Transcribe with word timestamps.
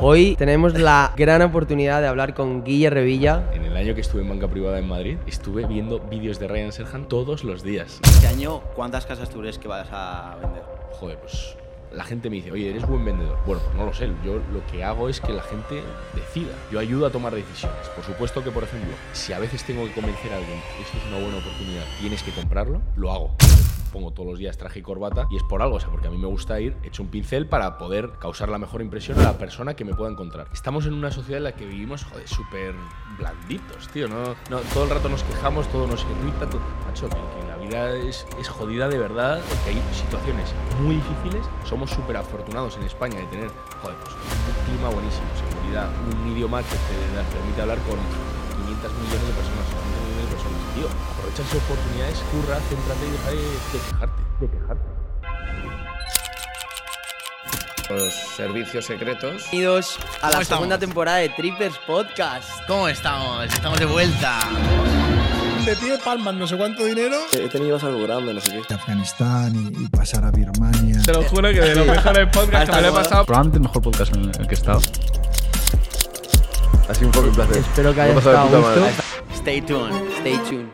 Hoy 0.00 0.36
tenemos 0.36 0.78
la 0.78 1.12
gran 1.16 1.42
oportunidad 1.42 2.00
de 2.00 2.06
hablar 2.06 2.32
con 2.32 2.62
Guille 2.62 2.88
Revilla. 2.88 3.50
En 3.52 3.64
el 3.64 3.76
año 3.76 3.96
que 3.96 4.00
estuve 4.00 4.22
en 4.22 4.28
banca 4.28 4.46
privada 4.46 4.78
en 4.78 4.86
Madrid, 4.86 5.18
estuve 5.26 5.66
viendo 5.66 5.98
vídeos 5.98 6.38
de 6.38 6.46
Ryan 6.46 6.70
Serhan 6.70 7.08
todos 7.08 7.42
los 7.42 7.64
días. 7.64 7.98
Este 8.04 8.28
año, 8.28 8.60
¿cuántas 8.76 9.06
casas 9.06 9.28
tú 9.28 9.40
crees 9.40 9.58
que 9.58 9.66
vas 9.66 9.88
a 9.90 10.36
vender? 10.40 10.62
Joder, 10.92 11.18
pues 11.18 11.56
la 11.90 12.04
gente 12.04 12.30
me 12.30 12.36
dice, 12.36 12.52
oye, 12.52 12.70
eres 12.70 12.86
buen 12.86 13.04
vendedor. 13.04 13.38
Bueno, 13.44 13.60
pues 13.64 13.74
no 13.74 13.86
lo 13.86 13.92
sé. 13.92 14.08
Yo 14.24 14.34
lo 14.52 14.64
que 14.70 14.84
hago 14.84 15.08
es 15.08 15.20
que 15.20 15.32
la 15.32 15.42
gente 15.42 15.82
decida. 16.14 16.54
Yo 16.70 16.78
ayudo 16.78 17.04
a 17.04 17.10
tomar 17.10 17.34
decisiones. 17.34 17.88
Por 17.96 18.04
supuesto 18.04 18.44
que, 18.44 18.52
por 18.52 18.62
ejemplo, 18.62 18.94
si 19.12 19.32
a 19.32 19.40
veces 19.40 19.64
tengo 19.64 19.84
que 19.84 19.94
convencer 19.94 20.32
a 20.32 20.36
alguien, 20.36 20.60
esto 20.80 20.96
es 20.96 21.04
una 21.08 21.18
buena 21.20 21.38
oportunidad, 21.38 21.82
tienes 21.98 22.22
que 22.22 22.30
comprarlo, 22.30 22.80
lo 22.94 23.10
hago 23.10 23.34
pongo 23.88 24.12
todos 24.12 24.28
los 24.28 24.38
días 24.38 24.56
traje 24.56 24.80
y 24.80 24.82
corbata 24.82 25.26
y 25.30 25.36
es 25.36 25.42
por 25.42 25.62
algo, 25.62 25.76
o 25.76 25.80
sea, 25.80 25.90
porque 25.90 26.08
a 26.08 26.10
mí 26.10 26.18
me 26.18 26.26
gusta 26.26 26.60
ir 26.60 26.76
hecho 26.82 27.02
un 27.02 27.08
pincel 27.08 27.46
para 27.46 27.78
poder 27.78 28.12
causar 28.18 28.48
la 28.48 28.58
mejor 28.58 28.82
impresión 28.82 29.18
a 29.20 29.22
la 29.22 29.38
persona 29.38 29.74
que 29.74 29.84
me 29.84 29.94
pueda 29.94 30.10
encontrar. 30.10 30.48
Estamos 30.52 30.86
en 30.86 30.94
una 30.94 31.10
sociedad 31.10 31.38
en 31.38 31.44
la 31.44 31.52
que 31.52 31.66
vivimos, 31.66 32.04
joder, 32.04 32.28
súper 32.28 32.74
blanditos, 33.18 33.88
tío, 33.88 34.08
¿no? 34.08 34.34
Todo 34.72 34.84
el 34.84 34.90
rato 34.90 35.08
nos 35.08 35.22
quejamos, 35.24 35.68
todo 35.68 35.86
nos 35.86 36.04
irrita, 36.04 36.48
todo... 36.48 36.60
Macho, 36.86 37.08
que, 37.08 37.16
la 37.48 37.56
vida 37.56 37.96
es, 37.96 38.26
es, 38.38 38.48
jodida 38.48 38.88
de 38.88 38.98
verdad, 38.98 39.40
porque 39.48 39.70
hay 39.70 39.82
situaciones 39.92 40.54
muy 40.80 40.96
difíciles. 40.96 41.46
Somos 41.64 41.90
súper 41.90 42.16
afortunados 42.16 42.76
en 42.76 42.84
España 42.84 43.18
de 43.18 43.26
tener, 43.26 43.50
joder, 43.82 43.96
pues, 43.98 44.14
un 44.14 44.64
clima 44.66 44.88
buenísimo, 44.88 45.26
seguridad, 45.36 45.90
un 46.24 46.32
idioma 46.32 46.62
que 46.62 46.76
te 46.76 47.36
permite 47.36 47.62
hablar 47.62 47.78
con 47.78 47.98
500 48.64 48.92
millones 48.92 49.26
de 49.28 49.34
personas, 49.34 49.66
millones 49.66 49.66
de 49.66 49.72
personas. 49.72 49.87
Tío, 50.78 50.86
aprovecha 50.86 51.42
esas 51.42 51.56
oportunidades, 51.64 52.18
curra, 52.30 52.60
céntrate 52.68 53.04
y 53.04 53.10
deja 53.10 53.30
de, 53.30 53.36
de 53.36 53.78
quejarte, 53.90 54.22
de 54.38 54.48
quejarte. 54.48 54.88
Los 57.90 58.12
servicios 58.36 58.84
secretos. 58.84 59.42
Bienvenidos 59.50 59.98
a 60.22 60.26
la 60.26 60.40
estamos? 60.40 60.46
segunda 60.46 60.78
temporada 60.78 61.18
de 61.18 61.30
Trippers 61.30 61.76
Podcast. 61.84 62.48
¿Cómo 62.68 62.86
estamos? 62.88 63.46
Estamos 63.46 63.80
de 63.80 63.86
vuelta. 63.86 64.38
de 65.66 65.74
ti 65.74 65.88
de 65.88 65.98
palmas, 65.98 66.34
no 66.36 66.46
sé 66.46 66.56
cuánto 66.56 66.84
dinero. 66.84 67.16
He 67.32 67.48
tenido 67.48 67.76
algo 67.82 68.02
grande, 68.04 68.34
no 68.34 68.40
sé 68.40 68.52
qué. 68.52 68.62
De 68.68 68.74
Afganistán 68.76 69.56
y, 69.56 69.84
y 69.84 69.88
pasar 69.88 70.24
a 70.26 70.30
Birmania. 70.30 71.02
Te 71.04 71.12
lo 71.12 71.24
juro 71.24 71.48
que 71.48 71.60
de 71.60 71.74
los 71.74 71.86
mejores 71.88 72.28
podcasts 72.28 72.70
que 72.70 72.76
me 72.76 72.82
lo 72.82 72.88
he 72.90 72.92
pasado. 72.92 73.24
Probablemente 73.24 73.56
el 73.56 73.62
mejor 73.64 73.82
podcast 73.82 74.14
en 74.14 74.26
el 74.26 74.46
que 74.46 74.54
he 74.54 74.58
estado. 74.58 74.80
Ha 76.88 76.94
sido 76.94 77.06
un 77.08 77.12
poco 77.12 77.26
un 77.26 77.34
placer. 77.34 77.56
Espero 77.56 77.92
que 77.92 78.00
de 78.00 78.12
estado 78.12 78.38
a 78.38 78.44
gusto. 78.44 78.86
Stay 79.48 79.62
tuned. 79.62 79.94
Stay 80.20 80.36
tuned. 80.46 80.68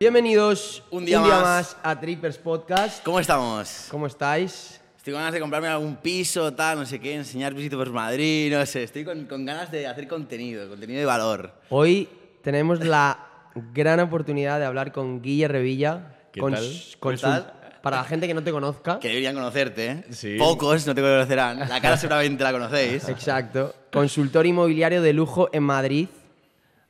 Bienvenidos 0.00 0.82
Un 0.90 1.04
día 1.04 1.20
más. 1.20 1.76
a 1.84 2.00
Trippers 2.00 2.36
Podcast. 2.36 3.04
¿Cómo 3.04 3.20
estamos? 3.20 3.86
¿Cómo 3.92 4.08
estáis? 4.08 4.80
Estoy 4.96 5.12
con 5.12 5.20
ganas 5.20 5.34
de 5.34 5.38
comprarme 5.38 5.68
algún 5.68 5.94
piso, 5.94 6.52
tal, 6.52 6.80
no 6.80 6.84
sé 6.84 6.98
qué, 6.98 7.14
enseñar 7.14 7.54
visitas 7.54 7.78
por 7.78 7.90
Madrid, 7.92 8.52
no 8.52 8.66
sé. 8.66 8.82
Estoy 8.82 9.04
con, 9.04 9.26
con 9.26 9.44
ganas 9.46 9.70
de 9.70 9.86
hacer 9.86 10.08
contenido, 10.08 10.68
contenido 10.68 10.98
de 10.98 11.06
valor. 11.06 11.52
Hoy 11.70 12.08
tenemos 12.42 12.80
la 12.84 13.24
gran 13.72 14.00
oportunidad 14.00 14.58
de 14.58 14.64
hablar 14.64 14.90
con 14.90 15.22
Guille 15.22 15.46
Revilla. 15.46 16.16
¿Qué 16.32 16.40
cons- 16.40 16.54
tal? 16.54 16.62
¿Qué 16.64 16.98
consul- 16.98 17.20
tal? 17.20 17.52
Para 17.84 17.98
la 17.98 18.04
gente 18.04 18.26
que 18.26 18.34
no 18.34 18.42
te 18.42 18.50
conozca. 18.50 18.98
Que 18.98 19.06
deberían 19.08 19.36
conocerte, 19.36 19.86
¿eh? 19.86 20.04
Sí. 20.10 20.38
Pocos 20.40 20.88
no 20.88 20.92
te 20.96 21.02
conocerán. 21.02 21.60
La 21.68 21.80
cara 21.80 21.96
seguramente 21.98 22.42
la 22.42 22.50
conocéis. 22.50 23.08
Exacto. 23.08 23.72
Consultor 23.92 24.44
inmobiliario 24.44 25.00
de 25.02 25.12
lujo 25.12 25.50
en 25.52 25.62
Madrid. 25.62 26.08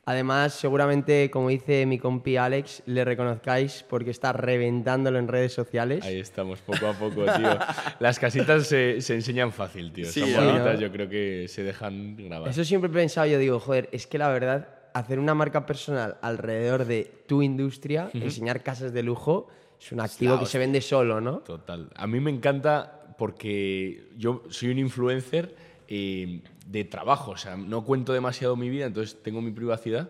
Además, 0.07 0.53
seguramente, 0.53 1.31
como 1.31 1.49
dice 1.49 1.87
mi 1.87 1.97
compi 1.97 2.37
Alex, 2.37 2.83
le 2.85 3.03
reconozcáis 3.03 3.83
porque 3.89 4.11
está 4.11 4.33
reventándolo 4.33 5.17
en 5.17 5.27
redes 5.27 5.51
sociales. 5.51 6.05
Ahí 6.05 6.19
estamos, 6.19 6.59
poco 6.59 6.85
a 6.85 6.93
poco, 6.93 7.25
tío. 7.25 7.57
Las 7.99 8.19
casitas 8.19 8.67
se, 8.67 9.01
se 9.01 9.15
enseñan 9.15 9.51
fácil, 9.51 9.91
tío. 9.91 10.05
Sí, 10.05 10.19
Son 10.19 10.45
¿no? 10.45 10.51
bonitas, 10.51 10.79
yo 10.79 10.91
creo 10.91 11.09
que 11.09 11.47
se 11.47 11.63
dejan 11.63 12.15
grabar. 12.17 12.49
Eso 12.49 12.63
siempre 12.63 12.91
he 12.91 12.93
pensado, 12.93 13.25
yo 13.25 13.39
digo, 13.39 13.59
joder, 13.59 13.89
es 13.91 14.05
que 14.05 14.19
la 14.19 14.29
verdad, 14.29 14.69
hacer 14.93 15.17
una 15.17 15.33
marca 15.33 15.65
personal 15.65 16.17
alrededor 16.21 16.85
de 16.85 17.11
tu 17.25 17.41
industria, 17.41 18.11
enseñar 18.13 18.61
casas 18.61 18.93
de 18.93 19.01
lujo, 19.01 19.47
es 19.81 19.91
un 19.91 20.01
activo 20.01 20.39
que 20.39 20.45
se 20.45 20.59
vende 20.59 20.81
solo, 20.81 21.19
¿no? 21.19 21.39
Total. 21.39 21.89
A 21.95 22.05
mí 22.05 22.19
me 22.19 22.29
encanta 22.29 23.13
porque 23.17 24.09
yo 24.17 24.43
soy 24.49 24.69
un 24.69 24.77
influencer 24.77 25.55
eh, 25.87 26.41
de 26.65 26.83
trabajo, 26.83 27.31
o 27.31 27.37
sea, 27.37 27.55
no 27.55 27.83
cuento 27.85 28.11
demasiado 28.13 28.55
mi 28.55 28.69
vida, 28.69 28.85
entonces 28.85 29.21
tengo 29.21 29.41
mi 29.41 29.51
privacidad 29.51 30.09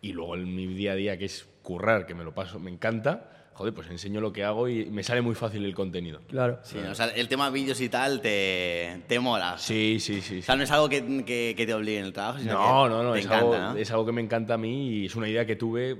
y 0.00 0.12
luego 0.12 0.36
en 0.36 0.54
mi 0.54 0.66
día 0.66 0.92
a 0.92 0.94
día, 0.94 1.16
que 1.18 1.24
es 1.24 1.46
currar, 1.62 2.06
que 2.06 2.14
me 2.14 2.24
lo 2.24 2.34
paso, 2.34 2.58
me 2.58 2.70
encanta, 2.70 3.48
joder, 3.54 3.72
pues 3.72 3.88
enseño 3.88 4.20
lo 4.20 4.32
que 4.32 4.44
hago 4.44 4.68
y 4.68 4.84
me 4.86 5.02
sale 5.02 5.22
muy 5.22 5.34
fácil 5.34 5.64
el 5.64 5.74
contenido. 5.74 6.20
Claro. 6.28 6.58
Sí, 6.62 6.76
o 6.78 6.94
sea, 6.94 7.06
el 7.06 7.26
tema 7.28 7.48
vídeos 7.48 7.80
y 7.80 7.88
tal 7.88 8.20
te, 8.20 9.00
te 9.08 9.18
mola. 9.18 9.56
Sí, 9.56 9.96
sí, 9.98 10.20
sí. 10.20 10.34
O 10.34 10.36
sí. 10.36 10.42
sea, 10.42 10.56
no 10.56 10.62
es 10.64 10.70
algo 10.70 10.88
que, 10.90 11.24
que, 11.24 11.54
que 11.56 11.66
te 11.66 11.72
obligue 11.72 12.00
en 12.00 12.04
el 12.04 12.12
trabajo, 12.12 12.38
sino 12.38 12.52
No, 12.52 12.84
que 12.84 12.90
no, 12.90 13.02
no, 13.02 13.12
te 13.14 13.20
es, 13.20 13.24
encanta, 13.24 13.44
algo, 13.56 13.72
¿no? 13.74 13.76
es 13.78 13.90
algo 13.90 14.04
que 14.06 14.12
me 14.12 14.20
encanta 14.20 14.54
a 14.54 14.58
mí 14.58 14.88
y 14.98 15.06
es 15.06 15.16
una 15.16 15.28
idea 15.28 15.46
que 15.46 15.56
tuve 15.56 15.96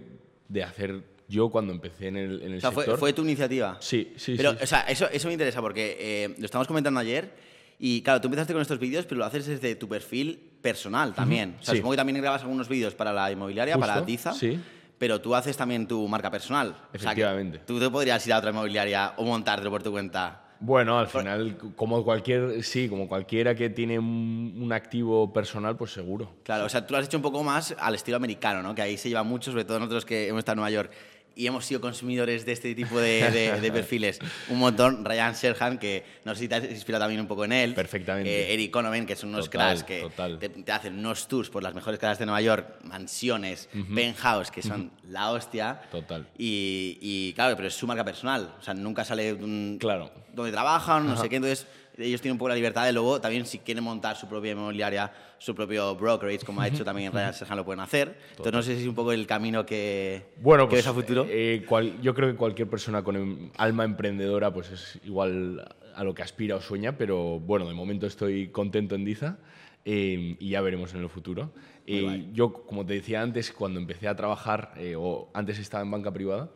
de 0.49 0.63
hacer 0.63 1.01
yo 1.27 1.49
cuando 1.49 1.73
empecé 1.73 2.09
en 2.09 2.19
el, 2.19 2.43
en 2.43 2.53
el 2.53 2.59
O 2.59 2.61
sea, 2.61 2.73
fue, 2.73 2.83
sector. 2.85 2.99
fue 3.01 3.13
tu 3.15 3.23
iniciativa. 3.23 3.79
Sí, 3.81 4.13
sí, 4.17 4.35
Pero, 4.37 4.53
sí. 4.53 4.59
o 4.63 4.67
sea, 4.67 4.81
eso, 4.83 5.09
eso 5.11 5.29
me 5.29 5.33
interesa 5.33 5.63
porque 5.63 5.97
eh, 5.99 6.35
lo 6.39 6.45
estábamos 6.45 6.69
comentando 6.69 7.01
ayer 7.01 7.31
y, 7.79 8.03
claro, 8.03 8.21
tú 8.21 8.29
empezaste 8.29 8.53
con 8.53 8.63
estos 8.63 8.79
vídeos, 8.79 9.05
pero 9.07 9.19
lo 9.21 9.25
haces 9.25 9.47
desde 9.47 9.75
tu 9.77 9.89
perfil 9.89 10.39
personal 10.63 11.15
también. 11.15 11.57
O 11.61 11.63
sea, 11.65 11.73
Sí. 11.73 11.79
supongo 11.79 11.93
que 11.93 11.97
también 11.99 12.21
grabas 12.21 12.43
algunos 12.43 12.69
vídeos 12.69 12.95
para 12.95 13.13
la 13.13 13.31
inmobiliaria, 13.31 13.77
para 13.79 14.05
Tiza. 14.05 14.33
sí. 14.33 14.61
Pero 14.97 15.21
tú 15.21 15.35
haces 15.35 15.57
también 15.57 15.89
tu 15.89 16.07
marca 16.07 16.31
personal. 16.31 16.69
O 16.69 16.75
sea, 16.75 16.87
que 16.89 16.97
Efectivamente. 17.21 17.59
tú 17.67 17.81
te 17.81 17.91
podrías 17.91 18.25
ir 18.29 18.33
a 18.33 18.39
otra 18.39 18.51
inmobiliaria 18.51 19.13
o 19.17 19.25
montártelo 19.25 19.69
por 19.71 19.83
tu 19.83 19.91
cuenta. 19.91 20.41
Bueno, 20.61 20.99
al 20.99 21.09
final, 21.09 21.59
como 21.75 22.03
cualquier, 22.05 22.63
sí, 22.63 22.89
como 22.89 23.09
cualquiera 23.09 23.55
que 23.57 23.69
tiene 23.71 23.99
un, 23.99 24.57
un 24.59 24.73
activo 24.73 25.31
personal, 25.33 25.77
pues 25.77 25.91
seguro. 25.93 26.31
Claro, 26.45 26.65
o 26.65 26.69
sea, 26.69 26.87
tú 26.87 26.95
lo 26.95 26.99
has 27.01 27.07
hecho 27.07 27.19
un 27.19 27.23
poco 27.25 27.43
más 27.43 27.75
al 27.79 27.97
estilo 27.97 28.17
americano, 28.17 28.63
¿no? 28.63 28.73
Que 28.75 28.83
ahí 28.83 28.97
se 28.97 29.09
lleva 29.09 29.25
mucho, 29.25 29.51
sobre 29.51 29.65
todo 29.65 29.81
nosotros 29.81 30.05
que 30.07 30.29
hemos 30.29 30.39
estado 30.39 30.55
en 30.55 30.57
Nueva 30.61 30.71
York 30.71 30.93
y 31.37 31.47
hemos 31.47 31.65
sido 31.65 31.81
consumidores 31.81 32.47
de 32.47 32.53
este 32.53 32.75
tipo 32.75 32.99
de, 33.01 33.31
de- 33.31 33.61
de 33.61 33.73
perfiles. 33.73 34.19
Un 34.49 34.59
montón, 34.59 35.05
Ryan 35.05 35.35
Serhan, 35.35 35.79
que 35.79 36.05
no 36.25 36.35
sé 36.35 36.41
si 36.43 36.49
te 36.49 36.55
has 36.55 36.65
inspirado 36.65 37.03
también 37.05 37.21
un 37.21 37.27
poco 37.27 37.45
en 37.45 37.53
él. 37.53 37.75
Perfectamente. 37.75 38.31
Eh, 38.31 38.55
Eric 38.55 38.71
Conoven, 38.71 39.05
que 39.07 39.17
son 39.17 39.31
unos 39.31 39.47
Total, 39.51 39.85
cracks 39.85 39.85
que 39.85 40.39
te, 40.39 40.49
te 40.49 40.73
hacen 40.73 40.99
unos 40.99 41.27
tours 41.29 41.51
por 41.51 41.63
las 41.63 41.75
mejores 41.75 41.99
casas 41.99 42.19
de 42.19 42.27
Nueva 42.27 42.41
York, 42.41 42.77
mansiones, 42.85 43.69
penthouse, 43.95 44.51
que 44.51 44.63
son 44.63 44.91
la 45.09 45.31
hostia. 45.31 45.81
Total. 45.91 46.27
Y, 46.39 46.99
y, 47.01 47.33
claro, 47.35 47.57
pero 47.57 47.69
es 47.69 47.75
su 47.75 47.87
marca 47.87 48.05
personal. 48.05 48.55
O 48.59 48.63
sea, 48.63 48.75
nunca 48.75 49.05
sale 49.05 49.33
un, 49.33 49.77
Claro. 49.81 50.11
donde 50.33 50.53
trabajan, 50.53 51.07
no 51.07 51.17
sé 51.17 51.29
qué. 51.29 51.37
Entonces, 51.37 51.67
ellos 51.99 52.21
tienen 52.21 52.33
un 52.35 52.39
poco 52.39 52.49
la 52.49 52.55
libertad 52.55 52.85
de 52.87 52.93
luego 52.93 53.21
también, 53.21 53.47
si 53.47 53.59
quieren 53.59 53.85
montar 53.85 54.17
su 54.17 54.29
propia 54.29 54.53
inmobiliaria, 54.53 55.13
su 55.39 55.55
propio 55.55 55.95
brokerage, 55.95 56.45
como 56.45 56.61
ha 56.61 56.69
hecho 56.69 56.85
también 56.85 57.13
Ryan 57.13 57.35
Serhan, 57.35 57.57
lo 57.57 57.65
pueden 57.65 57.81
hacer. 57.81 58.17
Entonces, 58.31 58.53
no 58.53 58.63
sé 58.63 58.77
si 58.77 58.83
es 58.83 58.89
un 58.89 58.95
poco 58.95 59.13
el 59.13 59.27
camino 59.27 59.65
que, 59.65 60.23
Bueno, 60.39 60.65
que 60.67 60.71
pues 60.71 60.85
ves 60.85 60.87
a 60.89 60.95
futuro. 60.95 61.27
eh, 61.29 61.65
cual- 61.69 62.01
yo 62.01 62.15
creo 62.15 62.31
que 62.31 62.37
cualquier 62.37 62.69
persona 62.69 63.03
con 63.05 63.17
em- 63.17 63.51
alma 63.57 63.85
emprendedora 63.85 64.53
pues 64.53 64.71
es 64.71 64.99
igual 65.05 65.65
a 65.95 66.03
lo 66.03 66.15
que 66.15 66.23
aspira 66.23 66.57
o 66.57 66.61
sueña, 66.61 66.97
pero 66.99 67.39
bueno, 67.39 67.69
de 67.69 67.75
momento 67.75 68.07
estoy 68.07 68.49
contento 68.49 68.95
en 68.97 69.05
Diza 69.05 69.39
eh, 69.85 70.37
y 70.41 70.49
ya 70.49 70.61
veremos 70.63 70.95
en 70.95 71.03
el 71.03 71.09
futuro. 71.09 71.53
Eh, 71.87 72.31
yo, 72.33 72.53
como 72.53 72.85
te 72.87 72.95
decía 72.95 73.21
antes, 73.21 73.53
cuando 73.53 73.79
empecé 73.79 74.09
a 74.09 74.17
trabajar, 74.17 74.73
eh, 74.79 74.95
o 74.97 75.29
antes 75.35 75.59
estaba 75.59 75.85
en 75.85 75.91
banca 75.91 76.11
privada, 76.13 76.51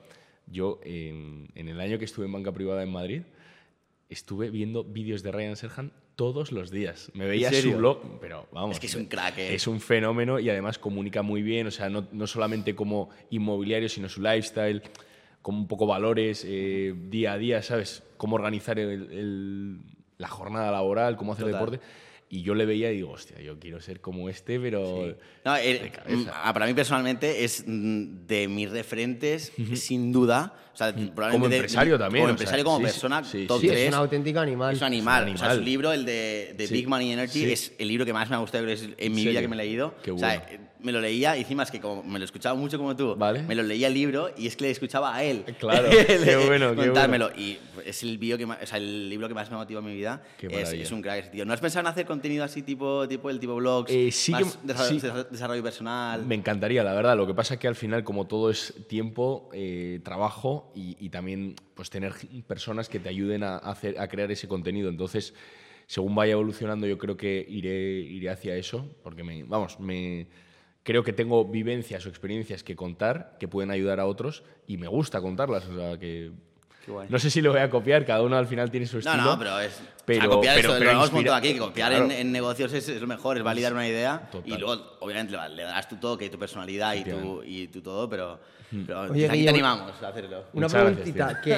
yo 0.46 0.80
en, 0.82 1.48
en 1.54 1.68
el 1.68 1.78
año 1.80 1.98
que 1.98 2.06
estuve 2.06 2.24
en 2.24 2.32
banca 2.32 2.50
privada 2.52 2.82
en 2.82 2.90
Madrid, 2.90 3.22
estuve 4.08 4.50
viendo 4.50 4.84
vídeos 4.84 5.22
de 5.22 5.32
Ryan 5.32 5.56
Serhan 5.56 5.92
todos 6.16 6.50
los 6.50 6.70
días. 6.70 7.10
Me 7.14 7.26
veía 7.26 7.52
su 7.52 7.72
blog, 7.76 8.18
pero 8.20 8.46
vamos. 8.52 8.76
Es 8.76 8.80
que 8.80 8.86
es 8.86 8.94
un 8.94 9.04
crack, 9.06 9.38
¿eh? 9.38 9.54
Es 9.54 9.66
un 9.66 9.80
fenómeno 9.80 10.38
y 10.40 10.50
además 10.50 10.78
comunica 10.78 11.22
muy 11.22 11.42
bien, 11.42 11.66
o 11.66 11.70
sea, 11.70 11.88
no, 11.88 12.08
no 12.12 12.26
solamente 12.26 12.74
como 12.74 13.10
inmobiliario, 13.30 13.88
sino 13.88 14.08
su 14.08 14.20
lifestyle, 14.20 14.82
como 15.42 15.58
un 15.58 15.68
poco 15.68 15.86
valores 15.86 16.44
eh, 16.46 16.94
día 17.08 17.34
a 17.34 17.38
día, 17.38 17.62
¿sabes? 17.62 18.02
Cómo 18.16 18.34
organizar 18.36 18.78
el- 18.78 19.10
el- 19.12 19.78
la 20.16 20.26
jornada 20.28 20.72
laboral, 20.72 21.16
cómo 21.16 21.32
hacer 21.34 21.44
Total. 21.46 21.60
deporte. 21.60 21.86
Y 22.30 22.42
yo 22.42 22.54
le 22.54 22.66
veía 22.66 22.92
y 22.92 22.96
digo, 22.96 23.12
hostia, 23.12 23.40
yo 23.40 23.58
quiero 23.58 23.80
ser 23.80 24.00
como 24.02 24.28
este, 24.28 24.60
pero... 24.60 25.14
No, 25.46 25.56
el- 25.56 25.78
de 26.06 26.16
mm, 26.16 26.26
ah, 26.32 26.52
para 26.52 26.66
mí 26.66 26.74
personalmente 26.74 27.42
es 27.42 27.64
mm, 27.66 28.26
de 28.26 28.48
mis 28.48 28.70
referentes, 28.70 29.50
sin 29.74 30.12
duda. 30.12 30.54
O 30.74 30.76
sea, 30.78 30.92
probablemente 30.94 31.48
de- 31.48 31.56
empresario 31.56 31.98
también, 31.98 32.22
Como 32.24 32.34
o 32.34 32.36
sea, 32.36 32.44
empresario, 32.44 32.64
como 32.64 32.76
sí, 32.78 32.84
sí, 32.84 32.90
persona, 32.92 33.24
sí, 33.24 33.46
top 33.46 33.60
Sí, 33.62 33.66
tres. 33.68 33.80
es 33.80 33.88
un 33.88 33.94
auténtico 33.94 34.38
animal. 34.40 34.74
Es 34.74 34.80
un 34.80 34.86
animal. 34.86 35.22
Es 35.24 35.28
un 35.30 35.34
O 35.34 35.38
sea, 35.38 35.46
su 35.48 35.52
animal. 35.52 35.64
libro, 35.64 35.92
el 35.92 36.04
de, 36.04 36.54
de 36.56 36.66
Sí. 36.68 36.74
Big 36.74 36.86
Money 36.88 37.12
Energy, 37.12 37.44
Sí. 37.46 37.50
es 37.52 37.72
el 37.78 37.88
libro 37.88 38.04
que 38.06 38.12
más 38.12 38.28
me 38.30 38.36
ha 38.36 38.38
gustado 38.40 38.68
en 38.68 39.12
mi 39.14 39.24
vida 39.26 39.40
que 39.40 39.48
me 39.48 39.56
he 39.56 39.58
leído. 39.58 39.94
Qué 40.02 40.10
O 40.12 40.18
sea, 40.18 40.38
bueno. 40.38 40.44
eh, 40.52 40.60
me 40.80 40.92
lo 40.92 41.00
leía 41.00 41.36
y 41.36 41.40
encima 41.40 41.64
es 41.64 41.72
que 41.72 41.80
como 41.80 42.04
me 42.04 42.20
lo 42.20 42.24
escuchaba 42.24 42.54
mucho 42.54 42.78
como 42.78 42.94
tú, 42.94 43.16
Vale. 43.16 43.42
me 43.42 43.56
lo 43.56 43.64
leía 43.64 43.88
el 43.88 43.94
libro 43.94 44.30
y 44.38 44.46
es 44.46 44.54
que 44.54 44.66
le 44.66 44.70
escuchaba 44.70 45.12
a 45.16 45.24
él. 45.24 45.42
Claro, 45.58 45.88
qué 46.06 46.36
bueno, 46.46 46.70
qué 46.76 46.84
contármelo. 46.84 47.30
Y 47.36 47.58
es 47.84 48.04
el, 48.04 48.16
vídeo 48.18 48.38
que 48.38 48.46
más- 48.46 48.62
o 48.62 48.66
sea, 48.66 48.78
el 48.78 49.08
libro 49.08 49.26
que 49.26 49.34
más 49.34 49.50
me 49.50 49.56
ha 49.56 49.58
motivado 49.58 49.84
en 49.84 49.92
mi 49.92 49.98
vida. 49.98 50.22
Qué 50.38 50.46
Es, 50.46 50.72
es 50.72 50.92
un 50.92 51.02
crack 51.02 51.18
ese 51.22 51.30
tío. 51.30 51.44
¿No 51.44 51.52
has 51.52 51.60
pensado 51.60 51.80
en 51.80 51.86
hacer 51.88 52.06
contenido 52.18 52.42
así 52.44 52.62
tipo, 52.62 53.06
tipo 53.06 53.30
el 53.30 53.38
tipo 53.38 53.54
blogs? 53.54 53.92
Eh, 53.92 54.10
sí 54.10 54.32
que- 54.34 54.44
sí. 54.44 55.00
desarrollo 55.30 55.62
personal. 55.62 56.26
Me 56.26 56.34
encantaría, 56.34 56.82
la 56.82 56.92
verdad. 56.92 57.16
Lo 57.16 57.26
que 57.26 57.34
pasa 57.34 57.54
es 57.54 57.60
que 57.60 57.68
al 57.68 57.76
final, 57.76 58.02
como 58.02 58.26
todo 58.26 58.50
es 58.50 58.74
tiempo, 58.88 59.48
eh, 59.52 60.00
trabajo 60.02 60.72
y, 60.74 60.96
y 60.98 61.10
también 61.10 61.54
pues 61.74 61.90
tener 61.90 62.12
personas 62.46 62.88
que 62.88 62.98
te 62.98 63.08
ayuden 63.08 63.44
a, 63.44 63.56
hacer, 63.58 63.98
a 64.00 64.08
crear 64.08 64.30
ese 64.32 64.48
contenido. 64.48 64.88
Entonces, 64.88 65.32
según 65.86 66.14
vaya 66.16 66.32
evolucionando, 66.32 66.86
yo 66.86 66.98
creo 66.98 67.16
que 67.16 67.46
iré, 67.48 68.00
iré 68.00 68.30
hacia 68.30 68.56
eso, 68.56 68.84
porque 69.04 69.22
me, 69.22 69.44
vamos, 69.44 69.78
me, 69.78 70.26
creo 70.82 71.04
que 71.04 71.12
tengo 71.12 71.44
vivencias 71.44 72.04
o 72.04 72.08
experiencias 72.08 72.64
que 72.64 72.74
contar 72.74 73.36
que 73.38 73.46
pueden 73.46 73.70
ayudar 73.70 74.00
a 74.00 74.06
otros 74.06 74.42
y 74.66 74.76
me 74.76 74.88
gusta 74.88 75.20
contarlas. 75.20 75.66
O 75.68 75.76
sea, 75.76 75.98
que 75.98 76.32
guay. 76.88 77.06
no 77.10 77.18
sé 77.18 77.30
si 77.30 77.40
lo 77.40 77.52
voy 77.52 77.60
a 77.60 77.70
copiar, 77.70 78.04
cada 78.04 78.22
uno 78.22 78.36
al 78.36 78.46
final 78.46 78.70
tiene 78.70 78.86
su 78.86 78.96
No, 78.96 79.00
estilo. 79.00 79.22
no, 79.24 79.38
pero 79.38 79.60
es. 79.60 79.80
pero- 80.04 80.18
o 80.18 80.22
sea, 80.22 80.30
copiar 80.30 80.56
pero- 80.56 80.68
eso, 80.70 80.78
pero 80.78 80.84
lo 80.84 80.96
hemos 80.96 81.04
inspira- 81.06 81.14
montado 81.16 81.36
aquí, 81.36 81.52
que 81.52 81.58
copiar 81.58 81.90
Claro. 81.90 82.04
en, 82.06 82.10
en 82.12 82.32
negocios 82.32 82.72
es, 82.72 82.88
es 82.88 83.00
lo 83.00 83.06
mejor, 83.06 83.36
es 83.38 83.42
validar 83.42 83.72
una 83.72 83.86
idea 83.88 84.28
Total. 84.32 84.52
y 84.52 84.56
luego, 84.58 84.82
obviamente, 85.00 85.32
le, 85.36 85.48
le 85.50 85.62
darás 85.64 85.88
tu 85.88 85.96
toque 85.96 86.24
y 86.26 86.30
tu 86.30 86.38
personalidad 86.38 86.94
y 86.94 87.04
tu, 87.04 87.42
y 87.44 87.68
tu 87.68 87.80
todo, 87.82 88.08
pero, 88.08 88.38
pero 88.86 89.02
Oye, 89.02 89.28
aquí 89.28 89.44
te 89.44 89.50
animamos 89.50 89.92
a 90.02 90.08
hacerlo. 90.08 90.44
Una 90.52 90.66
Muchas 90.66 90.72
gracias, 90.82 91.10
preguntita, 91.12 91.40
que 91.42 91.52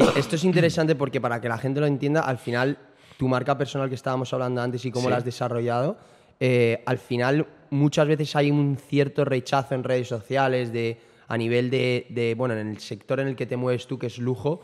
eh, 0.00 0.04
esto 0.16 0.36
es 0.36 0.44
interesante 0.44 0.94
porque 0.94 1.20
para 1.20 1.40
que 1.40 1.48
la 1.48 1.58
gente 1.58 1.80
lo 1.80 1.86
entienda, 1.86 2.20
al 2.22 2.38
final, 2.38 2.76
tu 3.18 3.28
marca 3.28 3.56
personal 3.56 3.88
que 3.88 3.94
estábamos 3.94 4.32
hablando 4.32 4.60
antes 4.60 4.84
y 4.84 4.90
cómo 4.90 5.04
Sí. 5.06 5.10
la 5.10 5.16
has 5.18 5.24
desarrollado, 5.24 5.96
eh, 6.38 6.82
al 6.86 6.98
final 6.98 7.46
muchas 7.70 8.06
veces 8.06 8.36
hay 8.36 8.50
un 8.50 8.76
cierto 8.76 9.24
rechazo 9.24 9.74
en 9.74 9.82
redes 9.84 10.06
sociales 10.08 10.72
de 10.72 11.00
a 11.28 11.36
nivel 11.36 11.70
de, 11.70 12.06
de, 12.10 12.34
bueno, 12.34 12.54
en 12.54 12.68
el 12.68 12.78
sector 12.78 13.20
en 13.20 13.28
el 13.28 13.36
que 13.36 13.46
te 13.46 13.56
mueves 13.56 13.86
tú, 13.86 13.98
que 13.98 14.06
es 14.06 14.18
lujo, 14.18 14.60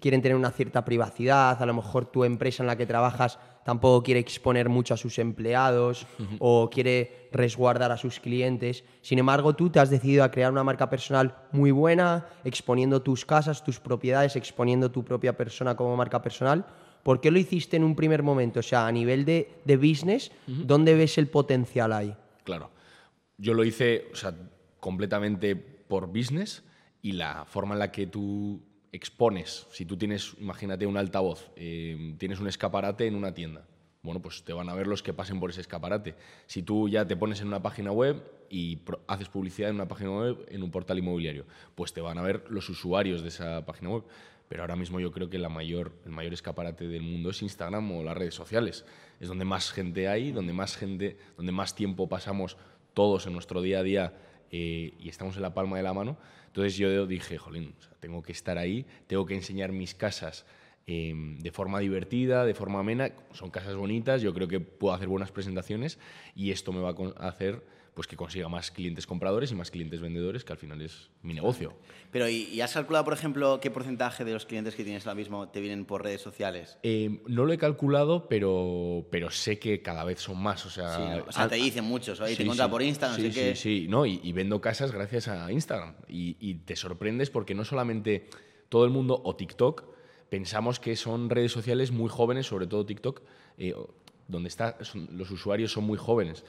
quieren 0.00 0.22
tener 0.22 0.36
una 0.36 0.50
cierta 0.50 0.84
privacidad, 0.84 1.62
a 1.62 1.66
lo 1.66 1.74
mejor 1.74 2.06
tu 2.06 2.24
empresa 2.24 2.62
en 2.62 2.66
la 2.66 2.76
que 2.76 2.86
trabajas 2.86 3.38
tampoco 3.64 4.02
quiere 4.02 4.20
exponer 4.20 4.68
mucho 4.68 4.94
a 4.94 4.96
sus 4.96 5.18
empleados 5.18 6.06
o 6.38 6.68
quiere 6.70 7.28
resguardar 7.32 7.92
a 7.92 7.96
sus 7.96 8.20
clientes. 8.20 8.84
Sin 9.02 9.18
embargo, 9.18 9.54
tú 9.54 9.70
te 9.70 9.80
has 9.80 9.90
decidido 9.90 10.24
a 10.24 10.30
crear 10.30 10.50
una 10.50 10.64
marca 10.64 10.90
personal 10.90 11.36
muy 11.52 11.70
buena, 11.70 12.26
exponiendo 12.44 13.02
tus 13.02 13.24
casas, 13.24 13.64
tus 13.64 13.80
propiedades, 13.80 14.36
exponiendo 14.36 14.90
tu 14.90 15.04
propia 15.04 15.36
persona 15.36 15.76
como 15.76 15.96
marca 15.96 16.20
personal. 16.20 16.66
¿Por 17.02 17.20
qué 17.20 17.30
lo 17.30 17.38
hiciste 17.38 17.76
en 17.76 17.84
un 17.84 17.96
primer 17.96 18.22
momento? 18.22 18.60
O 18.60 18.62
sea, 18.62 18.86
a 18.86 18.92
nivel 18.92 19.24
de, 19.24 19.48
de 19.64 19.76
business, 19.76 20.30
¿dónde 20.46 20.94
ves 20.94 21.18
el 21.18 21.28
potencial 21.28 21.92
ahí? 21.92 22.14
Claro. 22.44 22.70
Yo 23.38 23.54
lo 23.54 23.64
hice, 23.64 24.08
o 24.12 24.16
sea, 24.16 24.34
completamente 24.78 25.71
por 25.92 26.06
business 26.06 26.64
y 27.02 27.12
la 27.12 27.44
forma 27.44 27.74
en 27.74 27.80
la 27.80 27.92
que 27.92 28.06
tú 28.06 28.62
expones, 28.92 29.66
si 29.72 29.84
tú 29.84 29.98
tienes, 29.98 30.34
imagínate 30.40 30.86
un 30.86 30.96
altavoz, 30.96 31.50
eh, 31.54 32.14
tienes 32.16 32.40
un 32.40 32.48
escaparate 32.48 33.06
en 33.06 33.14
una 33.14 33.34
tienda, 33.34 33.66
bueno, 34.00 34.22
pues 34.22 34.42
te 34.42 34.54
van 34.54 34.70
a 34.70 34.74
ver 34.74 34.86
los 34.86 35.02
que 35.02 35.12
pasen 35.12 35.38
por 35.38 35.50
ese 35.50 35.60
escaparate. 35.60 36.14
Si 36.46 36.62
tú 36.62 36.88
ya 36.88 37.06
te 37.06 37.14
pones 37.14 37.42
en 37.42 37.48
una 37.48 37.60
página 37.60 37.92
web 37.92 38.24
y 38.48 38.80
haces 39.06 39.28
publicidad 39.28 39.68
en 39.68 39.74
una 39.76 39.86
página 39.86 40.12
web, 40.12 40.46
en 40.48 40.62
un 40.62 40.70
portal 40.70 40.98
inmobiliario, 40.98 41.44
pues 41.74 41.92
te 41.92 42.00
van 42.00 42.16
a 42.16 42.22
ver 42.22 42.46
los 42.48 42.70
usuarios 42.70 43.20
de 43.20 43.28
esa 43.28 43.66
página 43.66 43.90
web. 43.90 44.04
Pero 44.48 44.62
ahora 44.62 44.76
mismo 44.76 44.98
yo 44.98 45.12
creo 45.12 45.28
que 45.28 45.38
la 45.38 45.50
mayor, 45.50 45.92
el 46.06 46.12
mayor 46.12 46.32
escaparate 46.32 46.88
del 46.88 47.02
mundo 47.02 47.28
es 47.28 47.42
Instagram 47.42 47.92
o 47.92 48.02
las 48.02 48.16
redes 48.16 48.34
sociales. 48.34 48.86
Es 49.20 49.28
donde 49.28 49.44
más 49.44 49.70
gente 49.70 50.08
hay, 50.08 50.32
donde 50.32 50.54
más 50.54 50.74
gente, 50.74 51.18
donde 51.36 51.52
más 51.52 51.74
tiempo 51.74 52.08
pasamos 52.08 52.56
todos 52.94 53.26
en 53.26 53.34
nuestro 53.34 53.60
día 53.60 53.80
a 53.80 53.82
día 53.82 54.14
eh, 54.52 54.94
y 54.98 55.08
estamos 55.08 55.36
en 55.36 55.42
la 55.42 55.54
palma 55.54 55.76
de 55.78 55.82
la 55.82 55.92
mano. 55.92 56.16
Entonces 56.46 56.76
yo 56.76 57.06
dije, 57.06 57.38
jolín, 57.38 57.74
tengo 57.98 58.22
que 58.22 58.32
estar 58.32 58.58
ahí, 58.58 58.86
tengo 59.06 59.26
que 59.26 59.34
enseñar 59.34 59.72
mis 59.72 59.94
casas 59.94 60.44
eh, 60.86 61.12
de 61.14 61.50
forma 61.52 61.78
divertida, 61.80 62.44
de 62.44 62.54
forma 62.54 62.80
amena. 62.80 63.12
Son 63.32 63.50
casas 63.50 63.76
bonitas, 63.76 64.22
yo 64.22 64.32
creo 64.34 64.48
que 64.48 64.60
puedo 64.60 64.94
hacer 64.94 65.08
buenas 65.08 65.30
presentaciones 65.32 65.98
y 66.34 66.50
esto 66.50 66.72
me 66.72 66.80
va 66.80 66.94
a 67.18 67.28
hacer 67.28 67.62
pues, 67.94 68.06
que 68.06 68.16
consiga 68.16 68.48
más 68.48 68.70
clientes 68.70 69.06
compradores 69.06 69.52
y 69.52 69.54
más 69.54 69.70
clientes 69.70 70.00
vendedores, 70.00 70.44
que 70.44 70.52
al 70.54 70.58
final 70.58 70.80
es 70.80 71.10
mi 71.22 71.34
negocio. 71.34 71.74
Pero, 72.10 72.26
¿y, 72.26 72.44
y 72.44 72.62
has 72.62 72.72
calculado, 72.72 73.04
por 73.04 73.12
ejemplo, 73.12 73.60
qué 73.60 73.70
porcentaje 73.70 74.24
de 74.24 74.32
los 74.32 74.46
clientes 74.46 74.74
que 74.74 74.82
tienes 74.82 75.06
ahora 75.06 75.16
mismo 75.16 75.50
te 75.50 75.60
vienen 75.60 75.84
por 75.84 76.02
redes 76.02 76.22
sociales? 76.22 76.78
Eh, 76.84 77.20
no 77.26 77.44
lo 77.44 77.52
he 77.52 77.58
calculado, 77.58 78.28
pero, 78.28 79.06
pero 79.10 79.28
sé 79.30 79.58
que 79.58 79.82
cada 79.82 80.04
vez 80.04 80.20
son 80.20 80.42
más. 80.42 80.64
O 80.64 80.70
sea, 80.70 80.96
Sí, 80.96 81.02
¿no? 81.18 81.24
O 81.28 81.32
sea, 81.32 81.42
an- 81.44 81.50
te 81.50 81.56
dicen 81.56 81.84
muchos, 81.84 82.18
oye, 82.20 82.30
te 82.30 82.36
Sí, 82.36 82.42
encuentras 82.44 82.68
sí. 82.68 82.70
por 82.72 82.82
Insta, 82.82 83.08
no 83.10 83.14
sí, 83.16 83.22
sé 83.24 83.28
qué. 83.30 83.56
Sí, 83.56 83.80
sí, 83.82 83.88
no, 83.88 84.06
y, 84.06 84.20
y 84.22 84.32
vendo 84.32 84.58
casas 84.62 84.90
gracias 84.90 85.28
a 85.28 85.52
Instagram. 85.52 85.94
Y, 86.08 86.38
y 86.40 86.54
te 86.54 86.76
sorprendes 86.76 87.28
porque 87.28 87.54
no 87.54 87.62
solamente 87.66 88.26
todo 88.70 88.86
el 88.86 88.90
mundo 88.90 89.20
o 89.22 89.36
TikTok 89.36 89.91
pensamos 90.32 90.80
que 90.80 90.96
son 90.96 91.28
redes 91.28 91.52
sociales 91.52 91.90
muy 91.92 92.08
jóvenes, 92.08 92.46
sobre 92.46 92.66
todo 92.66 92.86
TikTok, 92.86 93.20
eh, 93.58 93.74
donde 94.28 94.48
está, 94.48 94.82
son- 94.82 95.06
los 95.12 95.30
usuarios 95.30 95.70
son 95.72 95.84
muy 95.84 95.98
jóvenes. 95.98 96.42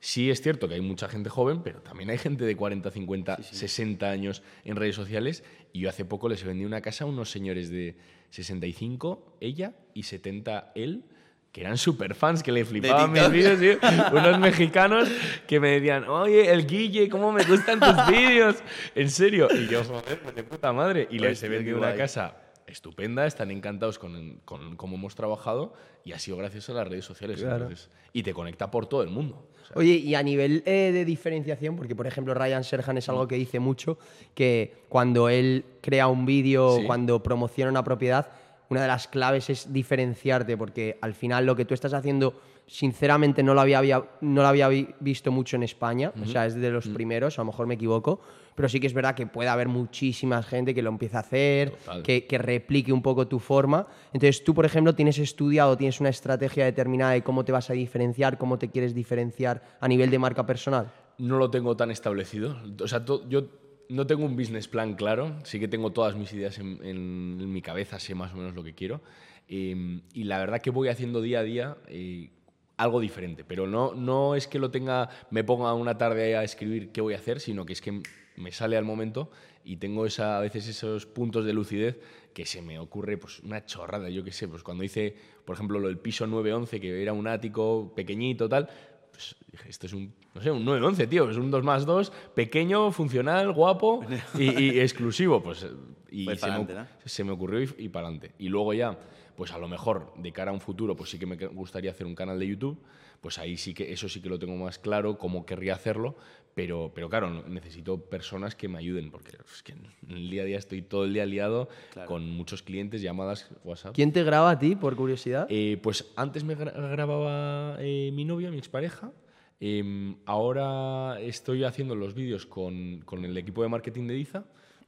Sí 0.00 0.30
es 0.30 0.40
cierto 0.40 0.68
que 0.68 0.74
hay 0.76 0.80
mucha 0.80 1.06
gente 1.06 1.28
joven, 1.28 1.60
pero 1.62 1.82
también 1.82 2.08
hay 2.08 2.16
gente 2.16 2.46
de 2.46 2.56
40, 2.56 2.90
50, 2.90 3.42
60 3.42 4.08
años 4.10 4.42
en 4.64 4.76
redes 4.76 4.94
sociales. 4.94 5.44
Y 5.74 5.80
yo 5.80 5.90
hace 5.90 6.06
poco 6.06 6.30
les 6.30 6.44
vendí 6.44 6.64
una 6.64 6.80
casa 6.80 7.04
a 7.04 7.06
unos 7.08 7.30
señores 7.30 7.68
de 7.68 7.96
65, 8.30 9.36
ella, 9.40 9.74
y 9.92 10.04
70 10.04 10.72
él, 10.74 11.04
que 11.52 11.60
eran 11.60 11.76
super 11.76 12.14
fans, 12.14 12.42
que 12.42 12.52
le 12.52 12.64
flipaban 12.64 13.12
mis 13.12 13.30
vídeos, 13.30 13.60
tío. 13.60 13.78
Unos 14.12 14.38
mexicanos 14.40 15.10
que 15.46 15.60
me 15.60 15.72
decían, 15.72 16.04
oye, 16.08 16.50
el 16.50 16.66
Guille, 16.66 17.10
¿cómo 17.10 17.32
me 17.32 17.44
gustan 17.44 17.80
tus 17.80 18.06
vídeos? 18.10 18.56
En 18.94 19.10
serio. 19.10 19.48
Y 19.54 19.66
yo, 19.68 19.84
joder, 19.84 20.20
pues 20.22 20.34
de 20.34 20.42
puta 20.42 20.72
madre. 20.72 21.06
Y 21.10 21.18
les 21.18 21.32
Hostia, 21.32 21.46
he 21.48 21.50
vendido 21.50 21.76
una 21.76 21.94
casa 21.94 22.34
estupenda, 22.66 23.26
están 23.26 23.50
encantados 23.50 23.98
con, 23.98 24.40
con 24.44 24.76
cómo 24.76 24.96
hemos 24.96 25.14
trabajado 25.14 25.72
y 26.04 26.12
ha 26.12 26.18
sido 26.18 26.36
gracias 26.36 26.68
a 26.70 26.72
las 26.74 26.88
redes 26.88 27.04
sociales. 27.04 27.40
Claro. 27.40 27.56
entonces, 27.64 27.90
y 28.12 28.22
te 28.22 28.32
conecta 28.32 28.70
por 28.70 28.86
todo 28.86 29.02
el 29.02 29.08
mundo. 29.10 29.46
O 29.62 29.66
sea, 29.66 29.76
Oye, 29.76 29.94
y 29.94 30.14
a 30.14 30.22
nivel 30.22 30.62
eh, 30.66 30.90
de 30.92 31.04
diferenciación, 31.04 31.76
porque 31.76 31.94
por 31.94 32.06
ejemplo 32.06 32.32
Ryan 32.34 32.64
Serhan 32.64 32.96
es 32.98 33.08
algo 33.08 33.26
que 33.28 33.36
dice 33.36 33.60
mucho, 33.60 33.98
que 34.34 34.74
cuando 34.88 35.28
él 35.28 35.64
crea 35.80 36.06
un 36.08 36.24
vídeo 36.26 36.76
Sí. 36.78 36.84
cuando 36.86 37.22
promociona 37.22 37.70
una 37.70 37.84
propiedad, 37.84 38.28
una 38.68 38.82
de 38.82 38.88
las 38.88 39.06
claves 39.06 39.48
es 39.50 39.72
diferenciarte, 39.72 40.56
porque 40.56 40.98
al 41.00 41.14
final 41.14 41.46
lo 41.46 41.54
que 41.54 41.64
tú 41.64 41.74
estás 41.74 41.92
haciendo, 41.94 42.40
sinceramente 42.66 43.42
no 43.42 43.54
lo 43.54 43.60
había, 43.60 43.80
no 44.20 44.42
lo 44.42 44.48
había 44.48 44.68
vi- 44.68 44.88
visto 45.00 45.30
mucho 45.30 45.54
en 45.56 45.62
España, 45.62 46.12
o 46.20 46.26
sea, 46.26 46.46
es 46.46 46.54
de 46.56 46.70
los 46.70 46.88
primeros, 46.88 47.38
a 47.38 47.42
lo 47.42 47.46
mejor 47.46 47.66
me 47.68 47.74
equivoco, 47.74 48.20
pero 48.56 48.68
sí 48.68 48.80
que 48.80 48.88
es 48.88 48.92
verdad 48.94 49.14
que 49.14 49.26
puede 49.28 49.48
haber 49.48 49.68
muchísima 49.68 50.42
gente 50.42 50.74
que 50.74 50.82
lo 50.82 50.90
empiece 50.90 51.16
a 51.16 51.20
hacer, 51.20 51.72
que, 52.02 52.26
que 52.26 52.38
replique 52.38 52.92
un 52.92 53.02
poco 53.02 53.28
tu 53.28 53.38
forma. 53.38 53.86
Entonces 54.12 54.42
tú, 54.42 54.52
por 54.54 54.64
ejemplo, 54.66 54.94
tienes 54.96 55.18
estudiado, 55.18 55.76
tienes 55.76 56.00
una 56.00 56.08
estrategia 56.08 56.64
determinada 56.64 57.12
de 57.12 57.22
cómo 57.22 57.44
te 57.44 57.52
vas 57.52 57.70
a 57.70 57.74
diferenciar, 57.74 58.36
cómo 58.38 58.58
te 58.58 58.68
quieres 58.70 58.94
diferenciar 58.94 59.62
a 59.78 59.86
nivel 59.86 60.10
de 60.10 60.18
marca 60.18 60.44
personal. 60.44 60.90
no 61.18 61.38
lo 61.38 61.50
tengo 61.50 61.76
tan 61.76 61.90
establecido. 61.92 62.56
O 62.82 62.88
sea, 62.88 63.04
yo 63.28 63.46
no 63.88 64.06
tengo 64.06 64.24
un 64.24 64.34
business 64.36 64.66
plan 64.68 64.94
claro. 64.94 65.36
Sí 65.44 65.60
que 65.60 65.68
tengo 65.68 65.92
todas 65.92 66.16
mis 66.16 66.32
ideas 66.32 66.58
en, 66.58 66.78
en- 66.82 67.38
en 67.40 67.52
mi 67.52 67.62
cabeza, 67.62 67.98
sé 68.00 68.14
más 68.14 68.32
o 68.34 68.36
menos 68.36 68.54
lo 68.54 68.64
que 68.64 68.74
quiero. 68.74 69.00
Eh, 69.48 70.00
y 70.12 70.24
la 70.24 70.38
verdad 70.40 70.60
que 70.60 70.70
voy 70.70 70.88
haciendo 70.88 71.20
día 71.20 71.38
a 71.38 71.42
día 71.44 71.76
eh, 71.86 72.30
algo 72.78 73.00
diferente. 73.00 73.44
Pero 73.44 73.66
no, 73.66 73.94
no 73.94 74.34
es 74.34 74.46
que 74.48 74.58
lo 74.58 74.70
tenga, 74.70 75.08
me 75.30 75.44
ponga 75.44 75.72
una 75.74 75.96
tarde 75.96 76.36
a 76.36 76.42
escribir 76.42 76.90
qué 76.90 77.00
voy 77.00 77.14
a 77.14 77.18
hacer, 77.18 77.38
sino 77.40 77.64
que 77.64 77.72
es 77.74 77.80
que 77.80 78.02
me 78.36 78.52
sale 78.52 78.76
al 78.76 78.84
momento 78.84 79.30
y 79.64 79.76
tengo 79.76 80.06
esa, 80.06 80.38
a 80.38 80.40
veces 80.40 80.68
esos 80.68 81.06
puntos 81.06 81.44
de 81.44 81.52
lucidez 81.52 81.98
que 82.32 82.44
se 82.44 82.62
me 82.62 82.78
ocurre 82.78 83.16
pues 83.16 83.40
una 83.40 83.64
chorrada, 83.64 84.08
yo 84.10 84.22
qué 84.22 84.32
sé, 84.32 84.46
pues 84.48 84.62
cuando 84.62 84.84
hice, 84.84 85.16
por 85.44 85.54
ejemplo, 85.56 85.78
lo 85.78 85.88
del 85.88 85.98
piso 85.98 86.26
911, 86.26 86.80
que 86.80 87.02
era 87.02 87.12
un 87.12 87.26
ático 87.26 87.92
pequeñito, 87.94 88.48
tal, 88.48 88.68
pues 89.10 89.34
dije, 89.50 89.70
esto 89.70 89.86
es 89.86 89.92
un, 89.94 90.12
no 90.34 90.42
sé, 90.42 90.50
un 90.50 90.64
911, 90.64 91.06
tío, 91.06 91.30
es 91.30 91.36
un 91.36 91.50
2 91.50 91.64
más 91.64 91.86
2, 91.86 92.12
pequeño, 92.34 92.92
funcional, 92.92 93.52
guapo 93.52 94.04
y, 94.38 94.64
y 94.64 94.80
exclusivo, 94.80 95.42
pues 95.42 95.66
y 96.10 96.24
Pues 96.24 96.40
se, 96.40 96.50
me, 96.50 96.64
¿no? 96.64 96.86
se 97.04 97.24
me 97.24 97.32
ocurrió 97.32 97.62
y, 97.62 97.84
y 97.84 97.88
para 97.88 98.06
adelante. 98.06 98.32
Y 98.38 98.48
luego 98.48 98.72
ya, 98.72 98.98
pues 99.36 99.52
a 99.52 99.58
lo 99.58 99.68
mejor 99.68 100.14
de 100.16 100.32
cara 100.32 100.50
a 100.50 100.54
un 100.54 100.60
futuro, 100.60 100.96
pues 100.96 101.10
sí 101.10 101.18
que 101.18 101.26
me 101.26 101.36
gustaría 101.48 101.90
hacer 101.90 102.06
un 102.06 102.14
canal 102.14 102.38
de 102.38 102.46
YouTube, 102.46 102.78
pues 103.20 103.38
ahí 103.38 103.56
sí 103.56 103.74
que 103.74 103.92
eso 103.92 104.08
sí 104.08 104.20
que 104.20 104.28
lo 104.28 104.38
tengo 104.38 104.56
más 104.56 104.78
claro, 104.78 105.18
cómo 105.18 105.44
querría 105.46 105.74
hacerlo, 105.74 106.16
pero, 106.54 106.90
pero 106.94 107.08
claro, 107.10 107.30
necesito 107.48 108.00
personas 108.00 108.54
que 108.54 108.66
me 108.68 108.78
ayuden, 108.78 109.10
porque 109.10 109.32
es 109.54 109.62
que 109.62 109.72
en 109.72 109.86
el 110.08 110.30
día 110.30 110.42
a 110.42 110.44
día 110.46 110.58
estoy 110.58 110.80
todo 110.82 111.04
el 111.04 111.12
día 111.12 111.26
liado 111.26 111.68
con 112.06 112.30
muchos 112.30 112.62
clientes, 112.62 113.02
llamadas, 113.02 113.50
WhatsApp. 113.64 113.94
¿Quién 113.94 114.12
te 114.12 114.24
graba 114.24 114.50
a 114.52 114.58
ti, 114.58 114.74
por 114.74 114.96
curiosidad? 114.96 115.46
Eh, 115.50 115.78
pues 115.82 116.06
antes 116.16 116.44
me 116.44 116.56
gra- 116.56 116.72
grababa 116.90 117.76
eh, 117.80 118.10
mi 118.12 118.24
novia, 118.24 118.50
mi 118.50 118.58
expareja. 118.58 119.12
Em, 119.60 120.16
ahora 120.26 121.18
estoy 121.20 121.64
haciendo 121.64 121.94
los 121.94 122.14
vídeos 122.14 122.46
con, 122.46 123.00
con 123.04 123.24
el 123.24 123.36
equipo 123.36 123.62
de 123.62 123.68
marketing 123.68 124.06
de 124.06 124.14
Diza 124.14 124.44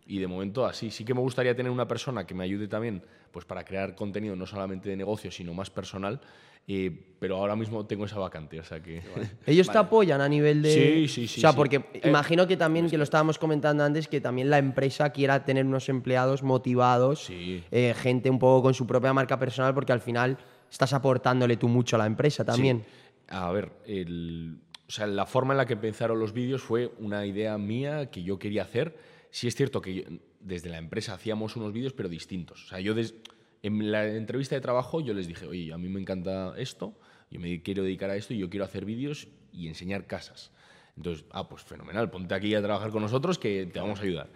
y 0.06 0.18
de 0.18 0.26
momento 0.26 0.64
así. 0.66 0.90
Sí 0.90 1.04
que 1.04 1.14
me 1.14 1.20
gustaría 1.20 1.54
tener 1.56 1.70
una 1.73 1.88
persona 1.88 2.26
que 2.26 2.35
me 2.35 2.44
ayude 2.44 2.68
también 2.68 3.02
pues, 3.30 3.44
para 3.44 3.64
crear 3.64 3.94
contenido 3.94 4.37
no 4.37 4.47
solamente 4.47 4.88
de 4.88 4.97
negocio, 4.97 5.30
sino 5.30 5.52
más 5.54 5.70
personal. 5.70 6.20
Eh, 6.68 7.04
pero 7.18 7.37
ahora 7.37 7.56
mismo 7.56 7.84
tengo 7.87 8.04
esa 8.04 8.18
vacante, 8.18 8.60
o 8.60 8.64
sea 8.64 8.80
que... 8.80 9.02
Ellos 9.46 9.68
te 9.68 9.78
apoyan 9.78 10.20
a 10.20 10.28
nivel 10.28 10.62
de... 10.62 10.70
Sí, 10.72 11.08
sí, 11.08 11.26
sí, 11.26 11.40
O 11.40 11.40
sea, 11.40 11.50
sí. 11.50 11.56
porque 11.56 11.76
Eh, 11.94 12.02
imagino 12.04 12.46
que 12.46 12.56
también, 12.56 12.88
que 12.88 12.96
lo 12.96 13.02
estábamos 13.02 13.38
comentando 13.38 13.82
antes, 13.82 14.06
que 14.06 14.20
también 14.20 14.50
la 14.50 14.58
empresa 14.58 15.10
quiera 15.10 15.44
tener 15.44 15.66
unos 15.66 15.88
empleados 15.88 16.44
motivados, 16.44 17.25
Sí. 17.25 17.64
eh, 17.72 17.94
gente 17.96 18.30
un 18.30 18.38
poco 18.38 18.62
con 18.62 18.75
su 18.75 18.87
propia 18.87 19.12
marca 19.12 19.37
personal, 19.38 19.75
porque 19.75 19.92
al 19.92 20.00
final 20.00 20.38
estás 20.70 20.92
aportándole 20.92 21.56
tú 21.56 21.66
mucho 21.66 21.96
a 21.96 21.98
la 21.98 22.06
empresa 22.06 22.44
también. 22.44 22.84
Sí. 22.87 23.25
A 23.30 23.50
ver, 23.50 23.72
el- 23.87 24.58
o 24.87 24.90
sea, 24.92 25.06
la 25.06 25.26
forma 25.26 25.54
en 25.54 25.58
la 25.58 25.66
que 25.66 25.72
empezaron 25.75 26.18
los 26.20 26.32
vídeos 26.32 26.62
fue 26.62 26.92
una 26.98 27.26
idea 27.26 27.58
mía 27.58 28.10
que 28.10 28.22
yo 28.22 28.38
quería 28.38 28.62
hacer. 28.62 28.96
Sí 29.30 29.48
es 29.48 29.54
cierto 29.56 29.80
que 29.82 29.94
yo- 29.94 30.02
desde 30.40 30.70
la 30.70 30.78
empresa 30.78 31.14
hacíamos 31.14 31.56
unos 31.56 31.72
vídeos, 31.72 31.92
pero 31.94 32.08
distintos. 32.08 32.64
O 32.64 32.68
sea, 32.68 32.80
yo 32.80 32.94
des- 32.94 33.14
En 33.62 33.90
la 33.90 34.06
entrevista 34.06 34.54
de 34.54 34.60
trabajo 34.60 35.00
yo 35.00 35.14
les 35.14 35.26
dije, 35.26 35.46
oye, 35.46 35.72
a 35.72 35.78
mí 35.78 35.88
me 35.88 36.00
encanta 36.00 36.54
esto, 36.56 36.98
yo 37.30 37.40
me 37.40 37.62
quiero 37.62 37.82
dedicar 37.82 38.10
a 38.10 38.16
esto 38.16 38.34
y 38.34 38.38
yo 38.38 38.48
quiero 38.50 38.64
hacer 38.64 38.84
vídeos 38.84 39.28
y 39.52 39.68
enseñar 39.68 40.06
casas. 40.06 40.52
Entonces, 40.96 41.24
ah, 41.30 41.48
pues 41.48 41.62
fenomenal, 41.62 42.10
ponte 42.10 42.34
aquí 42.34 42.54
a 42.54 42.62
trabajar 42.62 42.90
con 42.90 43.02
nosotros 43.02 43.38
que 43.38 43.66
te 43.66 43.78
vamos 43.78 44.00
a 44.00 44.02
ayudar. 44.02 44.30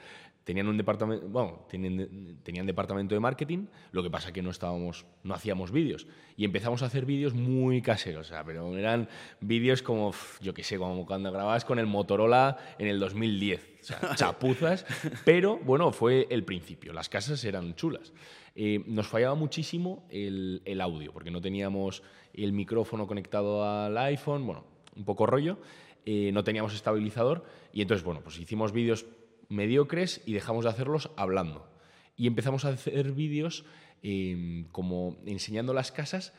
Tenían 0.44 0.66
un 0.66 0.76
departamento, 0.76 1.28
bueno, 1.28 1.66
tienen, 1.68 2.40
tenían 2.42 2.66
departamento 2.66 3.14
de 3.14 3.20
marketing, 3.20 3.66
lo 3.92 4.02
que 4.02 4.10
pasa 4.10 4.32
que 4.32 4.42
no 4.42 4.50
estábamos, 4.50 5.06
no 5.22 5.34
hacíamos 5.34 5.70
vídeos. 5.70 6.06
Y 6.36 6.44
empezamos 6.44 6.82
a 6.82 6.86
hacer 6.86 7.06
vídeos 7.06 7.34
muy 7.34 7.80
caseros, 7.80 8.26
o 8.26 8.28
sea, 8.28 8.44
pero 8.44 8.76
eran 8.76 9.08
vídeos 9.40 9.82
como, 9.82 10.12
yo 10.40 10.52
qué 10.52 10.64
sé, 10.64 10.78
como 10.78 11.06
cuando 11.06 11.30
grababas 11.30 11.64
con 11.64 11.78
el 11.78 11.86
Motorola 11.86 12.58
en 12.78 12.88
el 12.88 12.98
2010, 12.98 13.70
o 13.80 13.84
sea, 13.84 14.00
chapuzas, 14.16 14.84
pero 15.24 15.58
bueno, 15.58 15.92
fue 15.92 16.26
el 16.28 16.44
principio, 16.44 16.92
las 16.92 17.08
casas 17.08 17.44
eran 17.44 17.74
chulas. 17.74 18.12
Eh, 18.54 18.82
nos 18.86 19.06
fallaba 19.06 19.34
muchísimo 19.34 20.06
el, 20.10 20.60
el 20.64 20.80
audio, 20.80 21.12
porque 21.12 21.30
no 21.30 21.40
teníamos 21.40 22.02
el 22.34 22.52
micrófono 22.52 23.06
conectado 23.06 23.64
al 23.64 23.96
iPhone, 23.96 24.44
bueno, 24.44 24.64
un 24.96 25.04
poco 25.04 25.24
rollo, 25.26 25.58
eh, 26.04 26.30
no 26.32 26.42
teníamos 26.42 26.74
estabilizador 26.74 27.44
y 27.72 27.80
entonces, 27.80 28.04
bueno, 28.04 28.20
pues 28.22 28.36
hicimos 28.38 28.72
vídeos 28.72 29.06
mediocres 29.52 30.22
y 30.26 30.32
dejamos 30.32 30.64
de 30.64 30.70
hacerlos 30.70 31.10
hablando. 31.16 31.68
Y 32.16 32.26
empezamos 32.26 32.64
a 32.64 32.70
hacer 32.70 33.12
vídeos 33.12 33.64
eh, 34.02 34.66
como 34.72 35.16
enseñando 35.26 35.74
las 35.74 35.92
casas, 35.92 36.32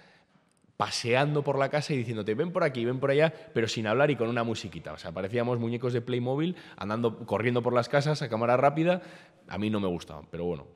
paseando 0.77 1.43
por 1.43 1.57
la 1.57 1.69
casa 1.69 1.93
y 1.93 1.97
diciéndote, 1.97 2.33
ven 2.33 2.51
por 2.51 2.63
aquí, 2.63 2.83
ven 2.83 2.99
por 2.99 3.11
allá, 3.11 3.33
pero 3.53 3.67
sin 3.67 3.87
hablar 3.87 4.11
y 4.11 4.15
con 4.15 4.27
una 4.27 4.43
musiquita. 4.43 4.93
O 4.93 4.97
sea, 4.97 5.11
parecíamos 5.11 5.59
muñecos 5.59 5.93
de 5.93 6.01
Playmobil 6.01 6.55
andando, 6.75 7.25
corriendo 7.25 7.61
por 7.61 7.73
las 7.73 7.89
casas 7.89 8.21
a 8.21 8.29
cámara 8.29 8.57
rápida. 8.57 9.01
A 9.47 9.57
mí 9.57 9.69
no 9.69 9.79
me 9.79 9.87
gustaban, 9.87 10.27
pero 10.29 10.45
bueno. 10.45 10.67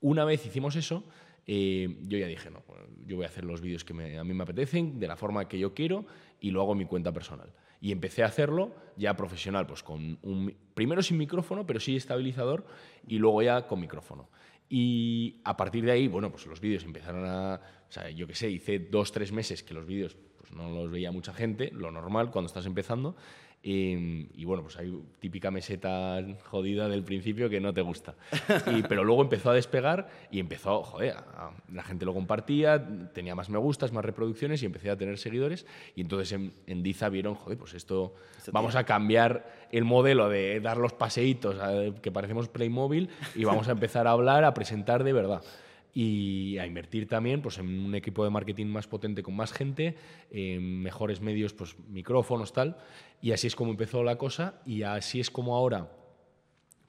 Una 0.00 0.24
vez 0.24 0.44
hicimos 0.44 0.76
eso, 0.76 1.04
eh, 1.46 1.96
yo 2.02 2.18
ya 2.18 2.26
dije, 2.26 2.50
no, 2.50 2.62
yo 3.06 3.16
voy 3.16 3.24
a 3.24 3.28
hacer 3.28 3.44
los 3.44 3.60
vídeos 3.60 3.84
que 3.84 3.92
a 4.18 4.24
mí 4.24 4.34
me 4.34 4.42
apetecen, 4.42 4.98
de 5.00 5.08
la 5.08 5.16
forma 5.16 5.48
que 5.48 5.58
yo 5.58 5.72
quiero, 5.72 6.04
y 6.40 6.50
lo 6.50 6.60
hago 6.60 6.72
en 6.72 6.78
mi 6.78 6.84
cuenta 6.84 7.12
personal. 7.12 7.50
Y 7.84 7.92
empecé 7.92 8.22
a 8.22 8.28
hacerlo 8.28 8.74
ya 8.96 9.14
profesional, 9.14 9.66
pues 9.66 9.82
con 9.82 10.18
un, 10.22 10.56
primero 10.72 11.02
sin 11.02 11.18
micrófono, 11.18 11.66
pero 11.66 11.78
sí 11.80 11.96
estabilizador, 11.96 12.64
y 13.06 13.18
luego 13.18 13.42
ya 13.42 13.66
con 13.66 13.78
micrófono. 13.78 14.30
Y 14.70 15.42
a 15.44 15.54
partir 15.54 15.84
de 15.84 15.92
ahí, 15.92 16.08
bueno, 16.08 16.30
pues 16.30 16.46
los 16.46 16.62
vídeos 16.62 16.82
empezaron 16.84 17.26
a... 17.26 17.60
O 17.86 17.92
sea, 17.92 18.08
yo 18.08 18.26
qué 18.26 18.34
sé, 18.34 18.48
hice 18.48 18.78
dos, 18.78 19.12
tres 19.12 19.32
meses 19.32 19.62
que 19.62 19.74
los 19.74 19.84
vídeos 19.84 20.16
pues 20.38 20.50
no 20.52 20.70
los 20.70 20.90
veía 20.90 21.12
mucha 21.12 21.34
gente, 21.34 21.72
lo 21.74 21.90
normal 21.90 22.30
cuando 22.30 22.46
estás 22.46 22.64
empezando. 22.64 23.16
Eh, 23.66 24.26
y 24.36 24.44
bueno, 24.44 24.62
pues 24.62 24.76
hay 24.76 24.94
típica 25.20 25.50
meseta 25.50 26.22
jodida 26.44 26.86
del 26.88 27.02
principio 27.02 27.48
que 27.48 27.60
no 27.60 27.72
te 27.72 27.80
gusta. 27.80 28.14
Y- 28.76 28.82
pero 28.82 29.04
luego 29.04 29.22
empezó 29.22 29.50
a 29.50 29.54
despegar 29.54 30.08
y 30.30 30.38
empezó, 30.38 30.82
joder, 30.82 31.16
a- 31.16 31.50
la 31.72 31.82
gente 31.82 32.04
lo 32.04 32.12
compartía, 32.12 32.86
tenía 33.14 33.34
más 33.34 33.48
me 33.48 33.58
gustas, 33.58 33.90
más 33.92 34.04
reproducciones 34.04 34.62
y 34.62 34.66
empecé 34.66 34.90
a 34.90 34.96
tener 34.96 35.16
seguidores. 35.18 35.66
Y 35.96 36.02
entonces 36.02 36.30
en, 36.32 36.52
en 36.66 36.82
Diza 36.82 37.08
vieron, 37.08 37.34
joder, 37.34 37.56
pues 37.58 37.72
esto, 37.74 38.14
vamos 38.52 38.76
a 38.76 38.84
cambiar 38.84 39.50
el 39.72 39.84
modelo 39.84 40.28
de 40.28 40.60
dar 40.60 40.76
los 40.76 40.92
paseitos 40.92 41.58
a- 41.58 41.94
que 42.02 42.12
parecemos 42.12 42.48
Playmobil 42.48 43.08
y 43.34 43.44
vamos 43.44 43.68
a 43.68 43.72
empezar 43.72 44.06
a 44.06 44.10
hablar, 44.10 44.44
a 44.44 44.52
presentar 44.54 45.04
de 45.04 45.12
verdad 45.14 45.42
y 45.94 46.58
a 46.58 46.66
invertir 46.66 47.08
también 47.08 47.40
pues, 47.40 47.58
en 47.58 47.68
un 47.86 47.94
equipo 47.94 48.24
de 48.24 48.30
marketing 48.30 48.66
más 48.66 48.88
potente 48.88 49.22
con 49.22 49.36
más 49.36 49.52
gente, 49.52 49.96
en 50.30 50.82
mejores 50.82 51.20
medios, 51.20 51.54
pues 51.54 51.76
micrófonos, 51.88 52.52
tal. 52.52 52.76
Y 53.22 53.30
así 53.30 53.46
es 53.46 53.54
como 53.54 53.70
empezó 53.70 54.02
la 54.02 54.18
cosa 54.18 54.60
y 54.66 54.82
así 54.82 55.20
es 55.20 55.30
como 55.30 55.54
ahora, 55.54 55.90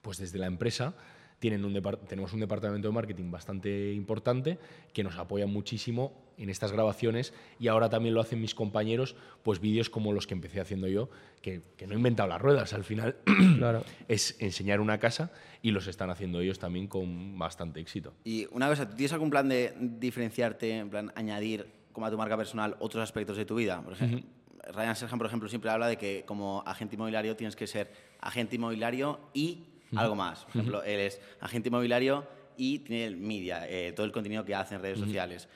pues 0.02 0.18
desde 0.18 0.40
la 0.40 0.48
empresa, 0.48 0.96
tienen 1.38 1.64
un 1.64 1.80
tenemos 2.08 2.34
un 2.34 2.40
departamento 2.40 2.88
de 2.88 2.94
marketing 2.94 3.30
bastante 3.30 3.94
importante 3.94 4.58
que 4.92 5.04
nos 5.04 5.16
apoya 5.18 5.46
muchísimo 5.46 6.25
en 6.38 6.50
estas 6.50 6.72
grabaciones 6.72 7.34
y 7.60 7.68
ahora 7.68 7.90
también 7.90 8.14
lo 8.14 8.22
hacen 8.22 8.42
mis 8.42 8.56
compañeros, 8.56 9.16
pues 9.44 9.60
vídeos 9.60 9.90
como 9.90 10.14
los 10.14 10.28
que 10.28 10.34
empecé 10.34 10.60
haciendo 10.60 10.88
yo, 10.88 11.10
que, 11.42 11.62
que 11.78 11.88
no 11.88 11.94
he 11.94 11.98
inventado 11.98 12.30
las 12.30 12.42
ruedas, 12.42 12.74
al 12.74 12.84
final 12.84 13.18
Claro. 13.58 13.84
es 14.08 14.36
enseñar 14.40 14.80
una 14.82 15.00
casa 15.00 15.32
y 15.62 15.72
los 15.72 15.88
están 15.88 16.10
haciendo 16.10 16.42
ellos 16.42 16.60
también 16.60 16.88
con 16.88 17.38
bastante 17.40 17.80
éxito. 17.80 18.14
Y 18.24 18.48
una 18.52 18.68
cosa, 18.68 18.90
¿tú 18.90 18.96
tienes 18.96 19.14
algún 19.14 19.30
plan 19.30 19.48
de 19.50 19.74
diferenciarte, 19.80 20.78
en 20.78 20.90
plan 20.90 21.12
añadir 21.16 21.68
como 21.92 22.06
a 22.06 22.12
tu 22.12 22.18
marca 22.18 22.36
personal 22.38 22.76
otros 22.80 23.02
aspectos 23.02 23.38
de 23.38 23.46
tu 23.46 23.56
vida? 23.56 23.82
Por 23.82 23.94
ejemplo, 23.94 24.22
Ryan 24.74 24.96
Serhan, 24.96 25.18
por 25.18 25.28
ejemplo, 25.28 25.48
siempre 25.48 25.70
habla 25.70 25.88
de 25.88 25.98
que 25.98 26.24
como 26.26 26.64
agente 26.66 26.96
inmobiliario 26.96 27.36
tienes 27.36 27.56
que 27.56 27.68
ser 27.68 27.92
agente 28.20 28.56
inmobiliario 28.56 29.20
y 29.34 29.64
algo 29.96 30.16
más. 30.16 30.44
Por 30.46 30.50
ejemplo, 30.58 30.84
él 30.84 31.00
es 31.00 31.22
agente 31.40 31.70
inmobiliario 31.70 32.28
y 32.58 32.80
tiene 32.80 33.06
el 33.06 33.18
media, 33.18 33.70
eh, 33.70 33.94
todo 33.94 34.06
el 34.06 34.12
contenido 34.12 34.44
que 34.44 34.56
hace 34.56 34.76
en 34.76 34.82
redes 34.82 35.00
sociales. 35.00 35.48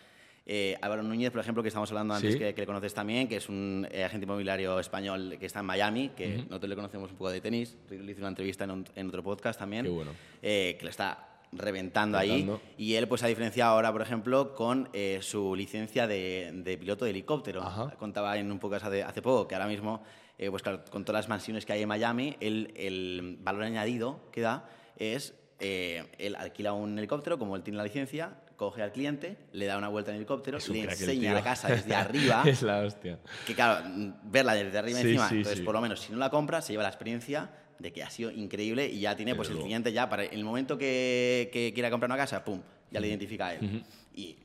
Eh, 0.51 0.75
Álvaro 0.81 1.03
Núñez, 1.03 1.29
por 1.29 1.41
ejemplo, 1.41 1.61
que 1.61 1.67
estamos 1.69 1.91
hablando 1.91 2.15
antes, 2.15 2.33
Sí. 2.33 2.39
que, 2.39 2.55
que 2.55 2.61
le 2.61 2.65
conoces 2.65 2.91
también, 2.91 3.27
que 3.27 3.35
es 3.35 3.49
un 3.49 3.87
eh, 3.91 4.03
agente 4.03 4.25
inmobiliario 4.25 4.79
español 4.79 5.37
que 5.39 5.45
está 5.45 5.59
en 5.59 5.67
Miami, 5.67 6.09
que 6.17 6.37
nosotros 6.49 6.67
le 6.69 6.75
conocemos 6.75 7.11
un 7.11 7.17
poco 7.17 7.29
de 7.29 7.39
tenis, 7.39 7.77
le 7.87 8.11
hice 8.11 8.19
una 8.19 8.29
entrevista 8.29 8.63
en, 8.63 8.71
un- 8.71 8.85
en 8.95 9.07
otro 9.09 9.21
podcast 9.21 9.59
también, 9.59 9.85
Qué 9.85 9.91
bueno. 9.91 10.11
eh, 10.41 10.75
que 10.79 10.85
le 10.85 10.89
está 10.89 11.27
reventando 11.51 12.17
ahí. 12.17 12.29
Reventando. 12.29 12.61
Y 12.79 12.95
él 12.95 13.07
pues 13.07 13.21
ha 13.21 13.27
diferenciado 13.27 13.73
ahora, 13.73 13.91
por 13.91 14.01
ejemplo, 14.01 14.55
con 14.55 14.89
eh, 14.93 15.19
su 15.21 15.55
licencia 15.55 16.07
de, 16.07 16.49
de 16.51 16.77
piloto 16.79 17.05
de 17.05 17.11
helicóptero. 17.11 17.61
Ajá. 17.61 17.91
Contaba 17.99 18.35
en 18.35 18.51
un 18.51 18.57
podcast 18.57 18.87
hace, 18.87 19.03
hace 19.03 19.21
poco 19.21 19.47
que 19.47 19.53
ahora 19.53 19.67
mismo, 19.67 20.01
pues 20.49 20.63
claro, 20.63 20.83
con 20.89 21.05
todas 21.05 21.19
las 21.25 21.29
mansiones 21.29 21.63
que 21.67 21.73
hay 21.73 21.83
en 21.83 21.89
Miami, 21.89 22.35
el, 22.39 22.73
el 22.75 23.37
valor 23.41 23.61
añadido 23.61 24.19
que 24.31 24.41
da 24.41 24.67
es, 24.97 25.35
él 25.59 26.35
alquila 26.35 26.73
un 26.73 26.97
helicóptero, 26.97 27.37
como 27.37 27.55
él 27.55 27.61
tiene 27.61 27.77
la 27.77 27.83
licencia, 27.83 28.33
coge 28.59 28.81
al 28.83 28.91
cliente, 28.91 29.37
le 29.53 29.65
da 29.65 29.77
una 29.77 29.87
vuelta 29.87 30.11
en 30.11 30.15
el 30.15 30.19
helicóptero, 30.19 30.57
Es 30.57 30.67
le 30.67 30.81
enseña 30.83 31.33
la 31.33 31.41
casa 31.41 31.69
desde 31.69 31.95
arriba. 31.95 32.43
es 32.45 32.61
la 32.61 32.81
hostia. 32.81 33.17
Que 33.47 33.55
claro, 33.55 33.89
verla 34.25 34.53
desde 34.53 34.77
arriba 34.77 34.99
Sí, 34.99 35.07
encima, 35.07 35.29
sí, 35.29 35.35
entonces 35.37 35.59
sí. 35.59 35.65
por 35.65 35.73
lo 35.73 35.81
menos 35.81 36.01
si 36.01 36.11
no 36.11 36.17
la 36.17 36.29
compra, 36.29 36.61
se 36.61 36.73
lleva 36.73 36.83
la 36.83 36.89
experiencia 36.89 37.49
de 37.79 37.93
que 37.93 38.03
ha 38.03 38.09
sido 38.09 38.29
increíble 38.29 38.85
y 38.87 38.99
ya 38.99 39.15
tiene 39.15 39.33
pues 39.33 39.49
el 39.49 39.59
cliente 39.59 39.93
ya 39.93 40.09
para 40.09 40.25
el 40.25 40.43
momento 40.43 40.77
que, 40.77 41.49
que 41.53 41.71
quiera 41.73 41.89
comprar 41.89 42.09
una 42.11 42.17
casa, 42.17 42.43
pum, 42.43 42.61
ya 42.91 42.99
le 42.99 43.07
identifica 43.07 43.47
a 43.47 43.53
él. 43.55 43.81
Y 44.13 44.35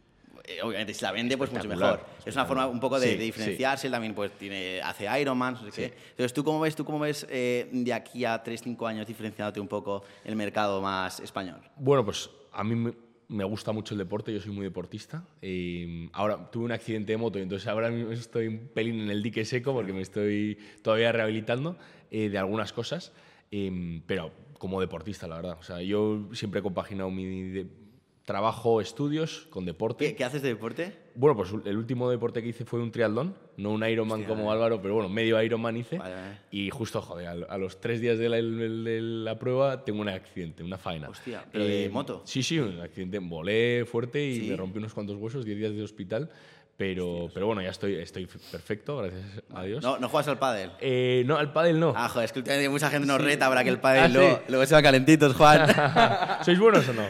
eh, 0.44 0.62
obviamente 0.62 0.94
si 0.94 1.02
la 1.02 1.10
vende, 1.10 1.36
pues 1.36 1.50
mucho 1.50 1.66
mejor. 1.66 2.06
Es 2.24 2.36
una 2.36 2.44
forma 2.46 2.68
un 2.68 2.78
poco 2.78 3.00
de, 3.00 3.08
Sí, 3.10 3.16
de 3.16 3.24
diferenciarse, 3.24 3.88
él 3.88 3.92
también 3.92 4.14
pues 4.14 4.30
tiene, 4.38 4.80
hace 4.80 5.08
Ironman, 5.20 5.54
no 5.54 5.64
sé 5.64 5.70
qué. 5.72 5.94
Entonces, 6.10 6.32
¿tú 6.32 6.44
cómo 6.44 6.60
ves, 6.60 6.76
tú 6.76 6.84
cómo 6.84 7.00
ves 7.00 7.26
eh, 7.28 7.68
de 7.72 7.92
aquí 7.92 8.24
a 8.24 8.44
3-5 8.44 8.88
años 8.88 9.06
diferenciándote 9.08 9.58
un 9.58 9.66
poco 9.66 10.04
el 10.24 10.36
mercado 10.36 10.80
más 10.80 11.18
español? 11.18 11.60
Bueno, 11.76 12.04
pues 12.04 12.30
a 12.52 12.62
mí 12.62 12.92
me, 13.28 13.44
gusta 13.44 13.72
mucho 13.72 13.94
el 13.94 13.98
deporte, 13.98 14.32
yo 14.32 14.40
soy 14.40 14.52
muy 14.52 14.64
deportista. 14.64 15.24
Eh, 15.42 16.08
ahora 16.12 16.50
tuve 16.50 16.64
un 16.64 16.72
accidente 16.72 17.12
de 17.12 17.16
moto 17.16 17.38
entonces 17.38 17.68
ahora 17.68 17.88
estoy 18.12 18.48
un 18.48 18.68
pelín 18.68 19.00
en 19.00 19.10
el 19.10 19.22
dique 19.22 19.44
seco 19.44 19.72
porque 19.72 19.92
me 19.92 20.02
estoy 20.02 20.58
todavía 20.82 21.12
rehabilitando 21.12 21.76
eh, 22.10 22.28
de 22.28 22.38
algunas 22.38 22.72
cosas, 22.72 23.12
eh, 23.50 24.02
pero 24.06 24.32
como 24.58 24.80
deportista, 24.80 25.26
la 25.26 25.36
verdad. 25.36 25.56
O 25.60 25.62
sea, 25.62 25.82
yo 25.82 26.28
siempre 26.32 26.60
he 26.60 26.62
compaginado 26.62 27.10
mi 27.10 27.66
trabajo, 28.24 28.80
estudios 28.80 29.46
con 29.50 29.64
deporte. 29.64 30.06
¿Qué, 30.06 30.16
qué 30.16 30.24
haces 30.24 30.42
de 30.42 30.48
deporte? 30.48 31.03
Bueno, 31.16 31.36
pues 31.36 31.50
el 31.64 31.76
último 31.76 32.10
deporte 32.10 32.42
que 32.42 32.48
hice 32.48 32.64
fue 32.64 32.80
un 32.80 32.90
triatlón, 32.90 33.34
no 33.56 33.70
un 33.70 33.86
Ironman 33.86 34.20
Hostia, 34.20 34.34
como 34.34 34.50
eh. 34.50 34.54
Álvaro, 34.54 34.82
pero 34.82 34.94
bueno, 34.94 35.08
medio 35.08 35.40
Ironman 35.40 35.76
hice. 35.76 35.96
Vale, 35.98 36.14
vale. 36.14 36.38
Y 36.50 36.70
justo, 36.70 37.00
joder, 37.00 37.28
a, 37.48 37.56
los 37.58 37.80
tres 37.80 38.00
días 38.00 38.18
de 38.18 38.28
la, 38.28 38.36
de 38.36 39.00
la 39.00 39.38
prueba 39.38 39.84
tengo 39.84 40.00
un 40.00 40.08
accidente, 40.08 40.64
una 40.64 40.76
faena. 40.76 41.08
Hostia, 41.08 41.44
¿pero 41.52 41.64
de 41.64 41.88
moto? 41.88 42.22
Sí, 42.24 42.42
sí, 42.42 42.58
un 42.58 42.80
accidente. 42.80 43.18
Volé 43.20 43.84
fuerte 43.86 44.24
y 44.26 44.40
Sí. 44.40 44.50
me 44.50 44.56
rompí 44.56 44.78
unos 44.78 44.92
cuantos 44.92 45.16
huesos, 45.16 45.44
10 45.44 45.58
días 45.58 45.72
de 45.74 45.82
hospital. 45.82 46.30
Pero, 46.76 47.28
pero 47.32 47.46
bueno, 47.46 47.62
ya 47.62 47.70
estoy, 47.70 47.94
estoy 47.94 48.26
perfecto, 48.26 48.96
gracias 48.96 49.22
a 49.54 49.62
Dios. 49.62 49.80
¿No, 49.84 49.96
¿No 50.00 50.08
juegas 50.08 50.26
al 50.26 50.40
pádel? 50.40 50.72
Eh, 50.80 51.22
no, 51.24 51.36
al 51.36 51.52
pádel 51.52 51.78
no. 51.78 51.92
Ah, 51.96 52.08
joder, 52.08 52.24
es 52.24 52.32
que 52.32 52.68
mucha 52.68 52.90
gente 52.90 53.06
nos 53.06 53.20
reta 53.20 53.48
para 53.48 53.62
que 53.62 53.70
el 53.70 53.78
pádel 53.80 54.16
Ah, 54.16 54.38
sí. 54.38 54.42
luego 54.48 54.66
se 54.66 54.74
va 54.74 54.82
calentitos, 54.82 55.34
Juan. 55.36 55.68
¿Sois 56.44 56.58
buenos 56.58 56.88
o 56.88 56.92
no? 56.92 57.02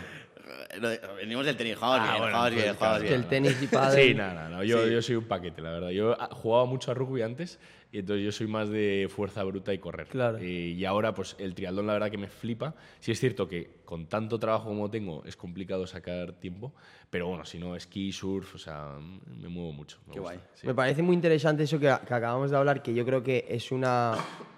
Venimos 1.17 1.47
del 1.47 1.57
tenis, 1.57 1.77
jugamos 1.77 2.01
Ah, 2.01 2.05
bien, 2.11 2.19
bueno, 2.19 2.33
jugamos 2.37 2.51
bien, 2.51 2.63
claro. 2.65 2.77
jugamos 2.79 3.03
Que 3.03 3.15
el 3.15 3.27
tenis 3.27 3.63
y 3.63 3.67
padre. 3.69 4.03
Sí, 4.09 4.15
no, 4.15 4.35
no, 4.35 4.49
no. 4.49 4.65
Yo, 4.65 4.85
Sí. 4.87 4.93
yo 4.93 5.03
soy 5.03 5.17
un 5.17 5.25
paquete, 5.25 5.63
la 5.63 5.71
verdad. 5.71 5.91
Yo 5.91 6.17
ah, 6.21 6.29
jugaba 6.33 6.65
mucho 6.67 6.91
a 6.91 6.95
rugby 6.95 7.23
antes 7.23 7.59
y 7.93 7.99
entonces 7.99 8.25
yo 8.25 8.33
soy 8.33 8.47
más 8.49 8.69
de 8.69 9.09
fuerza 9.15 9.45
bruta 9.45 9.73
y 9.73 9.79
correr. 9.79 10.09
Claro. 10.09 10.39
Eh, 10.39 10.75
y 10.77 10.85
ahora, 10.85 11.15
pues 11.15 11.37
el 11.39 11.55
triatlón, 11.55 11.87
la 11.87 11.93
verdad 11.93 12.11
que 12.11 12.19
me 12.19 12.29
flipa. 12.29 12.75
Sí 12.99 13.13
es 13.13 13.21
cierto 13.21 13.47
que 13.49 13.83
con 13.85 14.07
tanto 14.07 14.39
trabajo 14.39 14.69
como 14.69 14.91
tengo 14.91 15.23
es 15.25 15.37
complicado 15.37 15.87
sacar 15.87 16.33
tiempo, 16.33 16.73
pero 17.11 17.29
bueno, 17.29 17.45
si 17.45 17.59
no, 17.59 17.77
esquí, 17.77 18.11
surf, 18.11 18.57
o 18.57 18.59
sea, 18.59 18.97
me 19.27 19.49
muevo 19.49 19.73
mucho. 19.73 19.99
me 20.09 20.15
Qué 20.15 20.21
gusta, 20.21 20.35
guay. 20.37 20.47
sí. 20.55 20.67
Me 20.67 20.75
parece 20.75 21.03
muy 21.03 21.15
interesante 21.15 21.63
eso 21.63 21.79
que, 21.79 21.87
que 22.07 22.15
acabamos 22.15 22.51
de 22.51 22.57
hablar, 22.57 22.83
que 22.83 22.93
yo 22.95 23.05
creo 23.05 23.23
que 23.23 23.45
es 23.49 23.71
una, 23.71 24.13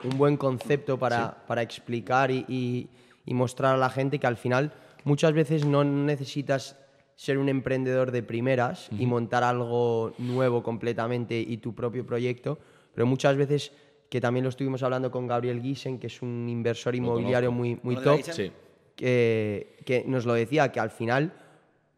un 0.05 0.17
buen 0.17 0.37
concepto 0.39 0.99
para, 0.99 1.45
para 1.47 1.61
explicar 1.63 2.31
y, 2.31 2.45
y- 2.49 2.89
y 3.29 3.35
mostrar 3.35 3.75
a 3.75 3.77
la 3.77 3.91
gente 3.91 4.21
que 4.21 4.27
al 4.29 4.37
final 4.37 4.73
muchas 5.07 5.33
veces 5.33 5.65
no 5.65 5.85
necesitas 5.85 6.77
ser 7.15 7.39
un 7.39 7.49
emprendedor 7.49 8.11
de 8.11 8.23
primeras 8.23 8.91
y 8.99 9.07
montar 9.07 9.45
algo 9.45 10.13
nuevo 10.19 10.63
completamente 10.63 11.39
y 11.39 11.57
tu 11.59 11.75
propio 11.75 12.05
proyecto, 12.05 12.59
pero 12.93 13.07
muchas 13.07 13.37
veces, 13.37 13.73
que 14.11 14.21
también 14.21 14.43
lo 14.43 14.51
estuvimos 14.51 14.83
hablando 14.83 15.11
con 15.11 15.27
Gabriel 15.27 15.63
Giesen, 15.63 15.99
que 15.99 16.09
es 16.09 16.21
un 16.21 16.49
inversor 16.49 16.95
inmobiliario 16.95 17.53
muy, 17.53 17.79
muy 17.83 17.95
¿Conoces 17.95 18.29
a 18.29 18.33
top? 18.33 18.37
Sí. 18.37 18.53
que, 18.97 19.79
que 19.87 20.05
nos 20.07 20.27
lo 20.27 20.35
decía, 20.35 20.73
que 20.73 20.81
al 20.81 20.91
final 20.91 21.33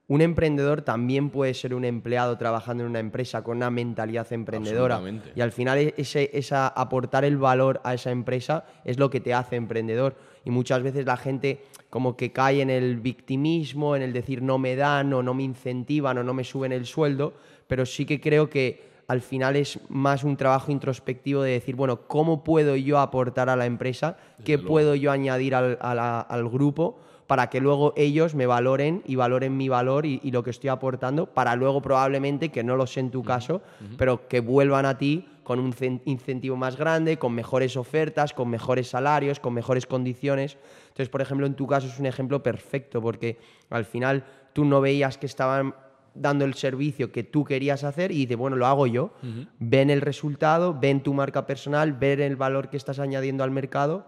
un 0.08 0.22
emprendedor 0.22 0.82
también 0.82 1.30
puede 1.30 1.52
ser 1.54 1.74
un 1.74 1.84
empleado 1.84 2.36
trabajando 2.38 2.82
en 2.82 2.90
una 2.90 2.98
empresa 2.98 3.42
con 3.42 3.58
una 3.58 3.70
mentalidad 3.70 4.30
emprendedora. 4.32 5.00
Y 5.34 5.40
al 5.42 5.52
final 5.52 5.78
e- 5.78 5.94
ese, 5.98 6.30
esa, 6.32 6.66
aportar 6.68 7.24
el 7.26 7.36
valor 7.36 7.80
a 7.84 7.92
esa 7.94 8.10
empresa 8.10 8.64
es 8.84 8.98
lo 8.98 9.10
que 9.10 9.20
te 9.20 9.34
hace 9.34 9.56
emprendedor. 9.56 10.16
Y 10.48 10.50
muchas 10.50 10.82
veces 10.82 11.04
la 11.04 11.18
gente 11.18 11.60
como 11.90 12.16
que 12.16 12.32
cae 12.32 12.62
en 12.62 12.70
el 12.70 12.96
victimismo, 13.00 13.94
en 13.94 14.00
el 14.00 14.14
decir 14.14 14.40
no 14.40 14.56
me 14.58 14.76
dan 14.76 15.12
o 15.12 15.22
no 15.22 15.34
me 15.34 15.42
incentivan 15.42 16.16
o 16.16 16.22
no 16.24 16.32
me 16.32 16.42
suben 16.42 16.72
el 16.72 16.86
sueldo, 16.86 17.34
pero 17.66 17.84
sí 17.84 18.06
que 18.06 18.18
creo 18.18 18.48
que 18.48 18.88
al 19.08 19.20
final 19.20 19.56
es 19.56 19.78
más 19.90 20.24
un 20.24 20.38
trabajo 20.38 20.72
introspectivo 20.72 21.42
de 21.42 21.52
decir, 21.52 21.76
bueno, 21.76 22.00
¿cómo 22.06 22.44
puedo 22.44 22.76
yo 22.76 22.98
aportar 22.98 23.50
a 23.50 23.56
la 23.56 23.66
empresa? 23.66 24.16
¿Qué 24.42 24.56
puedo 24.58 24.94
yo 24.94 25.10
añadir 25.12 25.54
al, 25.54 25.76
a 25.82 25.94
la- 25.94 26.20
al 26.20 26.48
grupo? 26.48 26.98
para 27.28 27.50
que 27.50 27.60
luego 27.60 27.92
ellos 27.94 28.34
me 28.34 28.46
valoren 28.46 29.02
y 29.04 29.14
valoren 29.16 29.54
mi 29.54 29.68
valor 29.68 30.06
y, 30.06 30.18
y 30.24 30.30
lo 30.30 30.42
que 30.42 30.48
estoy 30.48 30.68
aportando, 30.70 31.26
para 31.26 31.56
luego 31.56 31.82
probablemente, 31.82 32.48
que 32.48 32.64
no 32.64 32.74
lo 32.74 32.86
sé 32.86 33.00
en 33.00 33.10
tu 33.10 33.22
caso, 33.22 33.60
pero 33.98 34.26
que 34.28 34.40
vuelvan 34.40 34.86
a 34.86 34.96
ti 34.96 35.26
con 35.48 35.58
un 35.60 35.72
cen- 35.72 36.02
incentivo 36.04 36.56
más 36.56 36.76
grande, 36.76 37.18
con 37.18 37.32
mejores 37.32 37.78
ofertas, 37.78 38.34
con 38.34 38.50
mejores 38.50 38.88
salarios, 38.88 39.40
con 39.40 39.54
mejores 39.54 39.86
condiciones. 39.86 40.58
Entonces, 40.88 41.08
por 41.08 41.22
ejemplo, 41.22 41.46
en 41.46 41.54
tu 41.54 41.66
caso 41.66 41.86
es 41.86 41.98
un 41.98 42.04
ejemplo 42.04 42.42
perfecto, 42.42 43.00
porque 43.00 43.38
al 43.70 43.86
final 43.86 44.24
tú 44.52 44.66
no 44.66 44.82
veías 44.82 45.16
que 45.16 45.24
estaban 45.24 45.74
dando 46.14 46.44
el 46.44 46.52
servicio 46.52 47.10
que 47.12 47.22
tú 47.22 47.44
querías 47.44 47.82
hacer 47.82 48.12
y 48.12 48.16
dices, 48.16 48.36
bueno, 48.36 48.56
lo 48.56 48.66
hago 48.66 48.86
yo. 48.86 49.14
Ven 49.58 49.88
el 49.88 50.02
resultado, 50.02 50.76
ven 50.78 51.02
tu 51.02 51.14
marca 51.14 51.46
personal, 51.46 51.94
ven 51.94 52.20
el 52.20 52.36
valor 52.36 52.68
que 52.68 52.76
estás 52.76 52.98
añadiendo 52.98 53.42
al 53.42 53.50
mercado 53.50 54.04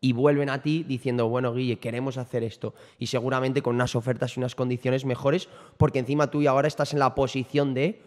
y 0.00 0.12
vuelven 0.12 0.50
a 0.50 0.60
ti 0.60 0.82
diciendo, 0.82 1.28
bueno, 1.28 1.54
Guille, 1.54 1.78
queremos 1.78 2.18
hacer 2.18 2.42
esto. 2.42 2.74
Y 2.98 3.06
seguramente 3.06 3.62
con 3.62 3.76
unas 3.76 3.94
ofertas 3.94 4.36
y 4.36 4.40
unas 4.40 4.56
condiciones 4.56 5.04
mejores, 5.04 5.48
porque 5.76 6.00
encima 6.00 6.32
tú 6.32 6.42
y 6.42 6.48
ahora 6.48 6.66
estás 6.66 6.92
en 6.94 6.98
la 6.98 7.14
posición 7.14 7.74
de 7.74 8.02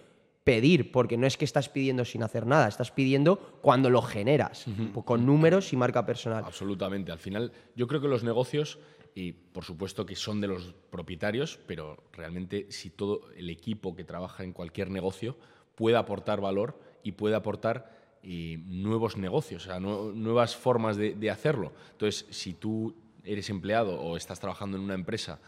pedir, 0.47 0.93
porque 0.93 1.17
no 1.17 1.27
es 1.27 1.35
que 1.35 1.43
estás 1.43 1.67
pidiendo 1.67 2.05
sin 2.05 2.23
hacer 2.23 2.45
nada, 2.45 2.69
estás 2.69 2.89
pidiendo 2.91 3.35
cuando 3.61 3.89
lo 3.89 4.01
generas, 4.01 4.65
pues 4.93 5.05
con 5.05 5.25
números 5.25 5.73
y 5.73 5.75
marca 5.75 6.05
personal. 6.05 6.45
Absolutamente. 6.45 7.11
Al 7.11 7.19
final, 7.19 7.51
yo 7.75 7.85
creo 7.87 7.99
que 7.99 8.07
los 8.07 8.23
negocios, 8.23 8.79
y 9.13 9.33
por 9.33 9.65
supuesto 9.65 10.05
que 10.05 10.15
son 10.15 10.39
de 10.39 10.47
los 10.47 10.73
propietarios, 10.89 11.59
pero 11.67 11.97
realmente 12.13 12.67
si 12.69 12.89
todo 12.91 13.23
el 13.35 13.49
equipo 13.49 13.93
que 13.93 14.05
trabaja 14.05 14.45
en 14.45 14.53
cualquier 14.53 14.89
negocio 14.89 15.35
puede 15.75 15.97
aportar 15.97 16.39
valor 16.39 16.79
y 17.03 17.11
puede 17.11 17.35
aportar 17.35 17.91
eh, 18.23 18.57
nuevos 18.67 19.17
negocios, 19.17 19.63
o 19.63 19.65
sea, 19.69 19.79
nue- 19.79 20.13
nuevas 20.13 20.55
formas 20.55 20.95
de, 20.95 21.13
de 21.13 21.29
hacerlo. 21.29 21.73
Entonces, 21.91 22.25
si 22.29 22.53
tú 22.53 22.95
eres 23.25 23.49
empleado 23.49 23.99
o 23.99 24.15
estás 24.15 24.39
trabajando 24.39 24.77
en 24.77 24.83
una 24.83 24.93
empresa, 24.93 25.39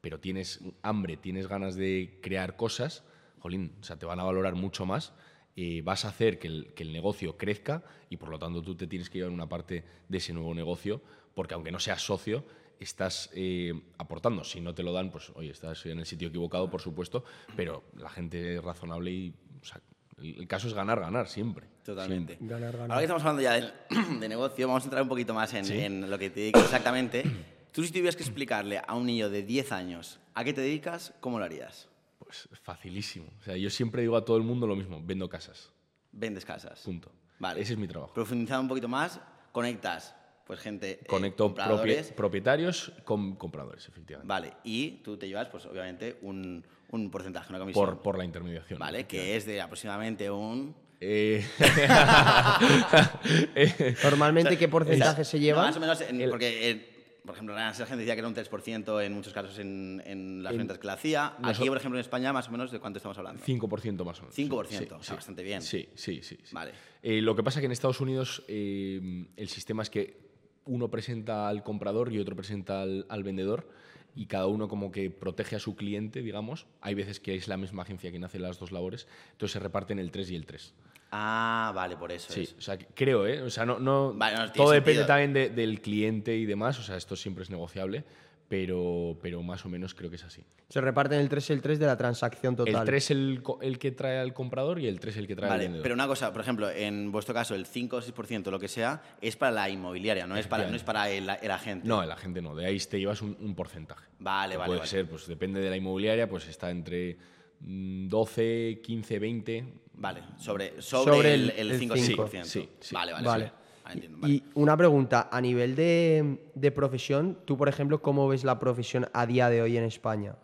pero 0.00 0.18
tienes 0.18 0.58
hambre, 0.82 1.16
tienes 1.16 1.46
ganas 1.46 1.76
de 1.76 2.18
crear 2.20 2.56
cosas, 2.56 3.04
jolín, 3.44 3.76
o 3.78 3.84
sea, 3.84 3.98
te 3.98 4.06
van 4.06 4.18
a 4.20 4.24
valorar 4.24 4.54
mucho 4.54 4.86
más, 4.86 5.12
eh, 5.54 5.82
vas 5.84 6.06
a 6.06 6.08
hacer 6.08 6.38
que 6.38 6.48
el, 6.48 6.72
que 6.74 6.82
el 6.82 6.94
negocio 6.94 7.36
crezca 7.36 7.84
y 8.08 8.16
por 8.16 8.30
lo 8.30 8.38
tanto 8.38 8.62
tú 8.62 8.74
te 8.74 8.86
tienes 8.86 9.10
que 9.10 9.18
llevar 9.18 9.34
una 9.34 9.46
parte 9.46 9.84
de 10.08 10.16
ese 10.16 10.32
nuevo 10.32 10.54
negocio, 10.54 11.02
porque 11.34 11.52
aunque 11.52 11.70
no 11.70 11.78
seas 11.78 12.00
socio, 12.00 12.46
estás 12.80 13.28
eh, 13.34 13.74
aportando. 13.98 14.44
Si 14.44 14.62
no 14.62 14.74
te 14.74 14.82
lo 14.82 14.94
dan, 14.94 15.10
pues 15.10 15.30
oye, 15.34 15.50
estás 15.50 15.84
en 15.84 15.98
el 15.98 16.06
sitio 16.06 16.28
equivocado, 16.28 16.70
por 16.70 16.80
supuesto, 16.80 17.22
pero 17.54 17.84
la 17.98 18.08
gente 18.08 18.56
es 18.56 18.64
razonable 18.64 19.10
y 19.10 19.34
o 19.60 19.64
sea, 19.64 19.78
el, 20.22 20.48
caso 20.48 20.66
es 20.66 20.72
ganar, 20.72 20.98
ganar 21.00 21.28
siempre. 21.28 21.66
Totalmente. 21.84 22.38
Ganar, 22.40 22.72
ganar. 22.72 22.92
Ahora 22.92 23.00
que 23.00 23.04
estamos 23.04 23.22
hablando 23.24 23.42
ya 23.42 23.74
de, 24.20 24.28
negocio, 24.28 24.66
vamos 24.66 24.84
a 24.84 24.86
entrar 24.86 25.02
un 25.02 25.08
poquito 25.10 25.34
más 25.34 25.52
en, 25.52 25.66
Sí. 25.66 25.78
en 25.80 26.08
lo 26.08 26.18
que 26.18 26.30
te 26.30 26.40
dedicas 26.40 26.64
exactamente. 26.64 27.24
Tú 27.72 27.82
si 27.84 27.90
tuvieras 27.90 28.16
que 28.16 28.22
explicarle 28.22 28.80
a 28.86 28.94
un 28.94 29.04
niño 29.04 29.28
de 29.28 29.42
10 29.42 29.70
años 29.72 30.18
a 30.32 30.44
qué 30.44 30.54
te 30.54 30.62
dedicas, 30.62 31.12
¿cómo 31.20 31.38
lo 31.38 31.44
harías? 31.44 31.90
Pues 32.24 32.48
facilísimo. 32.62 33.26
O 33.40 33.42
sea, 33.42 33.56
yo 33.56 33.70
siempre 33.70 34.02
digo 34.02 34.16
a 34.16 34.24
todo 34.24 34.36
el 34.36 34.42
mundo 34.42 34.66
lo 34.66 34.76
mismo, 34.76 35.00
vendo 35.02 35.28
casas. 35.28 35.70
Vendes 36.12 36.44
casas. 36.44 36.80
Punto. 36.80 37.10
Vale. 37.38 37.60
Ese 37.60 37.72
es 37.74 37.78
mi 37.78 37.88
trabajo. 37.88 38.12
Profundizando 38.14 38.62
un 38.62 38.68
poquito 38.68 38.88
más, 38.88 39.20
conectas 39.52 40.14
pues 40.46 40.60
gente, 40.60 40.90
eh, 41.00 41.06
Conecto 41.06 41.44
compradores. 41.46 42.12
propietarios 42.12 42.92
con 43.04 43.34
compradores, 43.36 43.88
efectivamente. 43.88 44.28
Vale, 44.28 44.52
y 44.62 44.98
tú 45.02 45.16
te 45.16 45.26
llevas, 45.26 45.48
pues 45.48 45.64
obviamente, 45.64 46.18
un, 46.20 46.62
un 46.90 47.10
porcentaje, 47.10 47.48
una 47.48 47.60
comisión. 47.60 47.82
Por, 47.86 48.02
por 48.02 48.18
la 48.18 48.24
intermediación. 48.26 48.78
Vale, 48.78 49.06
que 49.06 49.36
es 49.36 49.46
de 49.46 49.62
aproximadamente 49.62 50.30
un... 50.30 50.76
Eh, 51.00 51.42
Normalmente, 54.04 54.58
¿qué 54.58 54.68
porcentaje 54.68 55.24
se 55.24 55.38
lleva? 55.40 55.62
Más 55.62 55.76
o 55.76 55.80
menos, 55.80 56.00
en- 56.02 56.28
porque, 56.30 56.70
eh, 56.70 56.93
por 57.24 57.34
ejemplo, 57.34 57.54
la 57.54 57.72
gente 57.72 57.96
decía 57.96 58.14
que 58.14 58.18
era 58.18 58.28
un 58.28 58.34
3% 58.34 59.02
en 59.02 59.12
muchos 59.14 59.32
casos 59.32 59.58
en, 59.58 60.02
en 60.04 60.42
las 60.42 60.54
ventas 60.54 60.78
que 60.78 60.86
le 60.86 60.92
hacía. 60.92 61.34
Aquí, 61.42 61.66
por 61.66 61.78
ejemplo, 61.78 61.98
en 61.98 62.02
España, 62.02 62.32
más 62.34 62.48
o 62.48 62.52
menos, 62.52 62.70
¿de 62.70 62.80
cuánto 62.80 62.98
estamos 62.98 63.16
hablando? 63.16 63.42
5% 63.42 64.04
más 64.04 64.18
o 64.20 64.22
menos. 64.22 64.36
5%, 64.36 65.00
está 65.00 65.14
bastante 65.14 65.42
bien. 65.42 65.62
Sí, 65.62 65.88
sí, 65.94 66.20
sí. 66.22 66.36
sí. 66.42 66.54
Vale. 66.54 66.72
Eh, 67.02 67.22
lo 67.22 67.34
que 67.34 67.42
pasa 67.42 67.60
que 67.60 67.66
en 67.66 67.72
Estados 67.72 68.00
Unidos 68.00 68.44
eh, 68.46 69.26
el 69.36 69.48
sistema 69.48 69.82
es 69.82 69.88
que 69.88 70.18
uno 70.66 70.90
presenta 70.90 71.48
al 71.48 71.62
comprador 71.62 72.12
y 72.12 72.18
otro 72.18 72.36
presenta 72.36 72.82
al, 72.82 73.06
al 73.08 73.22
vendedor 73.22 73.68
y 74.14 74.26
cada 74.26 74.46
uno 74.46 74.68
como 74.68 74.92
que 74.92 75.10
protege 75.10 75.56
a 75.56 75.60
su 75.60 75.76
cliente, 75.76 76.20
digamos. 76.20 76.66
Hay 76.82 76.94
veces 76.94 77.20
que 77.20 77.34
es 77.34 77.48
la 77.48 77.56
misma 77.56 77.82
agencia 77.82 78.10
quien 78.10 78.24
hace 78.24 78.38
las 78.38 78.58
dos 78.58 78.70
labores, 78.70 79.08
entonces 79.32 79.52
se 79.52 79.58
reparten 79.60 79.98
el 79.98 80.10
3 80.10 80.30
y 80.30 80.36
el 80.36 80.46
3. 80.46 80.74
Ah, 81.16 81.70
vale, 81.74 81.96
por 81.96 82.10
eso 82.10 82.32
Sí, 82.32 82.42
es. 82.42 82.54
o 82.58 82.60
sea, 82.60 82.76
que 82.76 82.86
creo, 82.86 83.24
¿eh? 83.26 83.40
O 83.42 83.48
sea, 83.50 83.64
no, 83.64 83.78
no, 83.78 84.12
Vale, 84.14 84.36
no, 84.36 84.52
todo 84.52 84.72
depende 84.72 85.04
también 85.04 85.32
de- 85.32 85.48
del 85.50 85.80
cliente 85.80 86.36
y 86.36 86.44
demás, 86.44 86.78
o 86.80 86.82
sea, 86.82 86.96
esto 86.96 87.14
siempre 87.14 87.44
es 87.44 87.50
negociable, 87.50 88.04
pero, 88.48 89.16
pero 89.22 89.42
más 89.42 89.64
o 89.64 89.68
menos 89.68 89.94
creo 89.94 90.10
que 90.10 90.16
es 90.16 90.24
así. 90.24 90.42
Se 90.68 90.80
reparten 90.80 91.20
el 91.20 91.28
3 91.28 91.50
y 91.50 91.52
el 91.52 91.62
3 91.62 91.78
de 91.78 91.86
la 91.86 91.96
transacción 91.96 92.56
total. 92.56 92.74
El 92.74 92.84
3 92.84 93.10
el, 93.12 93.42
el 93.62 93.78
que 93.78 93.92
trae 93.92 94.18
al 94.18 94.34
comprador 94.34 94.80
y 94.80 94.88
el 94.88 94.98
3 94.98 95.16
el 95.18 95.26
que 95.28 95.36
trae 95.36 95.46
al 95.48 95.52
Vale, 95.56 95.64
vendedor. 95.64 95.82
pero 95.84 95.94
una 95.94 96.06
cosa, 96.08 96.32
por 96.32 96.40
ejemplo, 96.42 96.68
en 96.68 97.12
vuestro 97.12 97.32
caso, 97.32 97.54
el 97.54 97.64
5 97.66 97.96
o 97.96 98.02
6%, 98.02 98.50
lo 98.50 98.58
que 98.58 98.68
sea, 98.68 99.00
es 99.20 99.36
para 99.36 99.52
la 99.52 99.70
inmobiliaria, 99.70 100.26
no 100.26 100.36
es 100.36 100.46
para, 100.48 100.68
no 100.68 100.74
es 100.76 100.82
para 100.82 101.08
el, 101.10 101.28
el 101.42 101.50
agente. 101.50 101.86
No, 101.86 102.04
la 102.04 102.16
gente 102.16 102.42
no. 102.42 102.56
De 102.56 102.66
ahí 102.66 102.78
te 102.80 102.98
llevas 102.98 103.22
un, 103.22 103.36
un 103.40 103.54
porcentaje. 103.54 104.04
Vale, 104.18 104.52
Que 104.54 104.58
vale, 104.58 104.66
Puede 104.68 104.78
vale. 104.80 104.90
ser, 104.90 105.08
pues 105.08 105.26
depende 105.28 105.60
de 105.60 105.70
la 105.70 105.76
inmobiliaria, 105.76 106.28
pues 106.28 106.48
está 106.48 106.70
entre 106.70 107.16
12, 107.60 108.80
15, 108.82 109.18
20. 109.18 109.64
Vale, 109.96 110.22
sobre, 110.38 110.82
sobre, 110.82 111.12
Sobre 111.12 111.34
el, 111.34 111.50
el- 111.50 111.58
el 111.58 111.70
el 111.72 111.78
5 111.78 111.94
o 111.94 111.96
6%. 112.28 112.44
Sí, 112.44 112.60
sí, 112.60 112.68
sí. 112.80 112.94
Vale, 112.94 113.12
vale. 113.12 113.26
Vale. 113.26 113.46
sí. 113.46 113.52
Entiendo, 113.92 114.18
vale. 114.18 114.34
Y 114.34 114.42
una 114.54 114.76
pregunta, 114.76 115.28
a 115.30 115.40
nivel 115.40 115.76
de, 115.76 116.38
de 116.54 116.70
profesión, 116.72 117.38
tú, 117.44 117.56
por 117.56 117.68
ejemplo, 117.68 118.00
¿cómo 118.00 118.26
ves 118.28 118.42
la 118.42 118.58
profesión 118.58 119.06
a 119.12 119.26
día 119.26 119.50
de 119.50 119.60
hoy 119.62 119.76
en 119.76 119.84
España? 119.84 120.36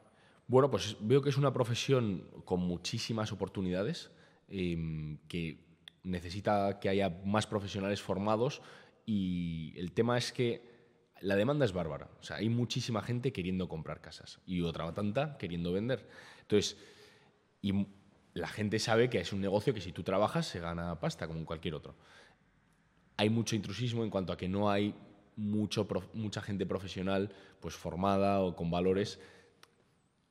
Bueno, 0.46 0.70
pues 0.70 0.96
veo 1.01 1.23
que 1.23 1.31
es 1.31 1.37
una 1.38 1.53
profesión 1.53 2.25
con 2.44 2.61
muchísimas 2.61 3.33
oportunidades, 3.33 4.11
em, 4.49 5.18
que 5.27 5.64
necesita 6.03 6.79
que 6.81 6.88
haya 6.90 7.09
más 7.25 7.46
profesionales 7.46 8.03
formados 8.03 8.61
y 9.07 9.73
el 9.77 9.92
tema 9.92 10.18
es 10.18 10.33
que 10.33 10.62
la 11.20 11.37
demanda 11.37 11.64
es 11.64 11.73
bárbara. 11.73 12.11
O 12.20 12.23
sea, 12.23 12.37
hay 12.37 12.49
muchísima 12.49 13.01
gente 13.03 13.33
queriendo 13.33 13.68
comprar 13.68 14.01
casas 14.01 14.40
y 14.46 14.61
otra 14.62 14.92
tanta 14.92 15.37
queriendo 15.38 15.73
vender. 15.73 16.07
Entonces, 16.42 16.77
y 17.62 17.87
la 18.35 18.49
gente 18.49 18.79
sabe 18.79 19.11
que 19.11 19.20
es 19.20 19.33
un 19.33 19.40
negocio 19.40 19.75
que 19.75 19.81
si 19.81 19.92
tú 19.92 20.03
trabajas 20.03 20.46
se 20.46 20.61
gana 20.61 20.99
pasta 21.01 21.27
como 21.27 21.44
cualquier 21.44 21.75
otro. 21.75 21.94
Hay 23.16 23.29
mucho 23.29 23.57
intrusismo 23.57 24.05
en 24.05 24.11
cuanto 24.11 24.33
a 24.33 24.37
que 24.37 24.49
no 24.49 24.70
hay 24.70 24.94
mucho 25.37 25.88
mucha 26.12 26.42
gente 26.42 26.66
profesional 26.66 27.33
pues 27.61 27.75
formada 27.75 28.40
o 28.40 28.55
con 28.55 28.70
valores 28.70 29.18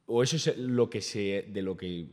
o 0.05 0.23
eso 0.23 0.35
es 0.35 0.57
lo 0.57 0.89
que 0.89 1.01
se 1.01 1.47
de 1.49 1.61
lo 1.61 1.75
que 1.77 2.07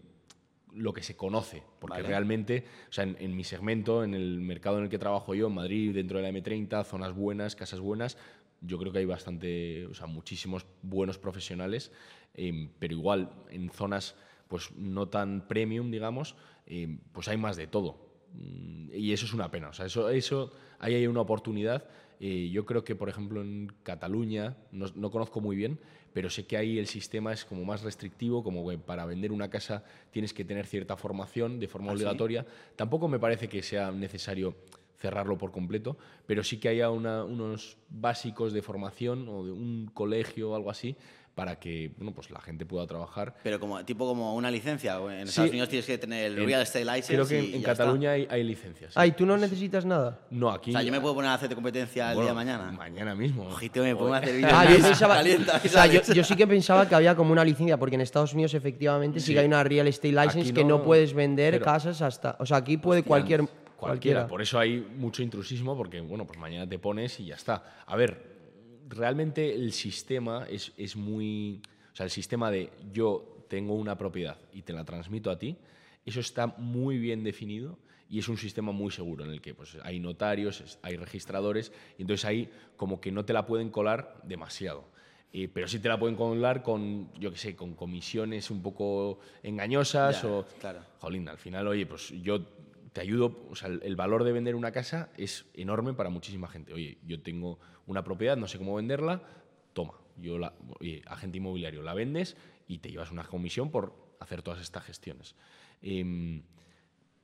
lo 0.72 0.92
que 0.92 1.02
se 1.02 1.16
conoce 1.16 1.62
porque 1.79 1.98
Vale. 1.98 2.09
realmente 2.09 2.64
o 2.88 2.92
sea 2.92 3.05
en, 3.05 3.16
en 3.18 3.37
mi 3.37 3.44
segmento 3.44 4.02
en 4.02 4.14
el 4.14 4.40
mercado 4.40 4.79
en 4.79 4.85
el 4.85 4.90
que 4.90 4.98
trabajo 4.98 5.35
yo 5.35 5.48
en 5.48 5.55
Madrid 5.55 5.94
dentro 5.94 6.18
de 6.18 6.31
la 6.31 6.38
M30 6.38 6.85
zonas 6.85 7.12
buenas 7.12 7.55
casas 7.55 7.81
buenas 7.81 8.16
yo 8.62 8.79
creo 8.79 8.92
que 8.92 9.00
hay 9.00 9.05
bastante 9.05 9.87
o 9.87 9.94
sea 9.94 10.07
muchísimos 10.07 10.66
buenos 10.83 11.18
profesionales 11.18 11.92
em, 12.35 12.70
pero 12.79 12.94
igual 12.94 13.31
en 13.50 13.70
zonas 13.70 14.14
pues 14.48 14.70
no 14.76 15.09
tan 15.09 15.46
premium 15.48 15.90
digamos 15.90 16.37
em, 16.66 16.98
pues 17.12 17.28
hay 17.28 17.37
más 17.37 17.56
de 17.56 17.66
todo 17.66 18.06
Mm, 18.38 18.90
y 18.92 19.12
eso 19.12 19.24
es 19.24 19.32
una 19.32 19.50
pena. 19.50 19.68
O 19.68 19.72
sea, 19.72 19.87
eso, 19.87 20.11
eso 20.11 20.52
ahí 20.78 20.94
hay 20.94 21.06
una 21.06 21.20
oportunidad. 21.20 21.85
Eh, 22.20 22.50
yo 22.52 22.66
creo 22.66 22.85
que, 22.85 22.94
por 22.94 23.09
ejemplo, 23.09 23.40
en 23.40 23.72
Cataluña, 23.82 24.56
no, 24.72 24.87
no 24.94 25.11
conozco 25.11 25.40
muy 25.40 25.56
bien, 25.56 25.78
pero 26.12 26.28
sé 26.28 26.46
que 26.46 26.56
ahí 26.56 26.78
el 26.78 26.87
sistema 26.87 27.32
es 27.32 27.44
como 27.44 27.64
más 27.64 27.82
restrictivo, 27.82 28.42
como 28.42 28.68
que 28.68 28.78
para 28.78 29.04
vender 29.06 29.32
una 29.32 29.48
casa 29.48 29.85
tienes 30.11 30.32
que 30.35 30.44
tener 30.44 30.66
cierta 30.66 30.96
formación 30.96 31.61
de 31.61 31.68
forma 31.68 31.88
¿Ah, 31.92 31.96
sí? 31.96 32.02
obligatoria. 32.02 32.46
Tampoco 32.74 33.09
me 33.09 33.18
parece 33.18 33.48
que 33.48 33.62
sea 33.62 33.90
necesario 33.90 34.54
cerrarlo 34.98 35.37
por 35.37 35.52
completo, 35.52 35.96
pero 36.26 36.42
sí 36.42 36.59
que 36.59 36.68
haya 36.70 36.90
una- 36.90 37.22
unos 37.24 37.76
básicos 37.90 38.52
de 38.54 38.62
formación 38.62 39.28
o 39.28 39.44
de 39.44 39.52
un 39.52 39.90
colegio 39.92 40.50
o 40.50 40.54
algo 40.56 40.70
así 40.70 40.96
para 41.37 41.57
que 41.61 41.92
bueno, 41.99 42.14
pues 42.14 42.31
la 42.31 42.40
gente 42.40 42.64
pueda 42.64 42.87
trabajar. 42.87 43.35
Pero 43.42 43.61
como 43.61 43.85
tipo 43.85 44.07
como 44.07 44.35
una 44.35 44.51
licencia. 44.51 44.96
En 44.96 45.27
Sí. 45.27 45.29
Estados 45.29 45.51
Unidos 45.51 45.68
tienes 45.68 45.85
que 45.85 45.99
tener 45.99 46.33
el 46.33 46.38
En- 46.38 46.46
Real 46.46 46.62
Estate 46.62 46.87
License. 46.87 47.12
Creo 47.12 47.29
que 47.29 47.44
y 47.44 47.55
en. 47.57 47.62
Cataluña 47.62 48.12
hay, 48.12 48.27
hay 48.31 48.42
licencias. 48.42 48.94
sí. 48.94 48.99
Ay, 48.99 49.12
¿tú 49.12 49.27
no 49.27 49.37
necesitas 49.37 49.85
nada? 49.85 50.18
No, 50.31 50.51
aquí. 50.51 50.70
O 50.70 50.72
sea, 50.72 50.83
yo 50.83 50.90
me 50.90 50.99
puedo 50.99 51.14
poner 51.14 51.31
a 51.31 51.35
hacerte 51.35 51.55
competencia 51.55 52.11
el 52.12 52.16
día 52.18 52.29
de 52.29 52.33
mañana. 52.33 52.72
Mañana 52.72 53.14
mismo. 53.14 53.44
Ojito, 53.49 53.83
me 53.83 53.94
pongo 53.94 54.14
a 54.14 54.18
hacer. 54.18 54.42
Ah, 54.51 54.64
yo 54.64 54.83
pensaba, 54.83 55.16
Calienta, 55.16 55.61
o 55.62 55.68
sea, 55.68 55.87
yo, 55.87 56.01
yo 56.11 56.25
sí 56.25 56.35
que 56.37 56.46
pensaba 56.46 56.88
que 56.88 56.94
había 56.94 57.14
como 57.14 57.33
una 57.33 57.44
licencia, 57.44 57.77
porque 57.77 57.96
en 57.96 58.01
Estados 58.01 58.33
Unidos 58.33 58.55
efectivamente 58.55 59.20
sí, 59.20 59.27
Sí. 59.27 59.35
que 59.35 59.40
hay 59.40 59.46
una 59.46 59.62
real 59.62 59.87
estate 59.88 60.12
license 60.12 60.40
Aquí 60.40 60.53
que 60.55 60.64
no 60.64 60.79
no, 60.79 60.83
puedes 60.85 61.12
vender 61.12 61.61
casas 61.61 62.01
hasta, 62.01 62.37
o 62.40 62.46
sea, 62.46 62.57
aquí 62.57 62.79
puede 62.79 63.01
Hostia, 63.01 63.09
cualquier 63.09 63.40
Cualquiera. 63.40 63.77
cualquiera. 63.77 64.27
Por 64.27 64.40
eso 64.40 64.59
hay 64.59 64.81
mucho 64.96 65.22
intrusismo, 65.22 65.77
porque 65.77 66.01
bueno, 66.01 66.27
pues 66.27 66.38
mañana 66.38 66.66
te 66.66 66.79
pones 66.79 67.20
y 67.20 67.27
ya 67.27 67.35
está. 67.35 67.83
A 67.87 67.94
ver, 67.94 68.36
realmente 68.88 69.55
el 69.55 69.72
sistema 69.72 70.46
es, 70.49 70.72
es 70.77 70.96
muy. 70.96 71.61
O 71.92 71.96
sea, 71.96 72.05
el 72.05 72.11
sistema 72.11 72.51
de 72.51 72.70
yo 72.92 73.44
tengo 73.49 73.75
una 73.75 73.96
propiedad 73.96 74.38
y 74.53 74.62
te 74.62 74.72
la 74.72 74.85
transmito 74.85 75.31
a 75.31 75.38
ti, 75.38 75.57
eso 76.05 76.20
está 76.20 76.46
muy 76.46 76.99
bien 76.99 77.25
definido 77.25 77.79
y 78.09 78.18
es 78.18 78.29
un 78.29 78.37
sistema 78.37 78.72
muy 78.72 78.90
seguro 78.90 79.25
en 79.25 79.31
el 79.31 79.40
que 79.40 79.55
pues, 79.55 79.77
hay 79.83 79.99
notarios, 79.99 80.79
hay 80.83 80.96
registradores, 80.96 81.72
y 81.99 82.03
entonces 82.03 82.25
ahí 82.25 82.49
como 82.77 83.01
que 83.01 83.11
no 83.11 83.25
te 83.25 83.33
la 83.33 83.46
pueden 83.46 83.70
colar 83.70 84.20
demasiado. 84.25 84.85
Eh, 85.33 85.49
pero 85.53 85.66
sí 85.68 85.81
te 85.81 85.88
la 85.88 85.99
pueden 85.99 86.16
colar 86.16 86.62
con, 86.62 87.12
yo 87.14 87.31
qué 87.33 87.37
sé, 87.37 87.57
con 87.57 87.75
comisiones 87.75 88.51
un 88.51 88.62
poco 88.62 89.18
engañosas 89.42 90.22
Ya, 90.22 90.29
o... 90.29 90.46
claro. 90.61 90.81
Jolín, 91.01 91.29
al 91.29 91.37
final, 91.37 91.66
oye, 91.66 91.85
pues 91.85 92.11
yo 92.22 92.40
te 92.96 93.02
ayudo, 93.02 93.44
o 93.50 93.54
sea, 93.54 93.68
el, 93.68 93.80
el 93.82 93.94
valor 93.94 94.24
de 94.24 94.32
vender 94.32 94.54
una 94.54 94.72
casa 94.72 95.11
es 95.18 95.44
enorme 95.52 95.92
para 95.92 96.09
muchísima 96.09 96.48
gente. 96.48 96.72
Oye, 96.72 96.96
yo 97.06 97.20
tengo 97.20 97.59
una 97.87 98.02
propiedad, 98.02 98.38
no 98.38 98.46
sé 98.48 98.56
cómo 98.56 98.74
venderla, 98.74 99.20
toma, 99.74 99.92
yo 100.16 100.38
la, 100.38 100.54
oye, 100.80 101.02
agente 101.06 101.37
inmobiliario, 101.37 101.82
la 101.82 101.92
vendes 101.92 102.38
y 102.66 102.78
te 102.78 102.90
llevas 102.90 103.11
una 103.11 103.24
comisión 103.24 103.70
por 103.70 103.92
hacer 104.18 104.40
todas 104.40 104.62
estas 104.62 104.82
gestiones. 104.85 105.35
Em, 105.82 106.42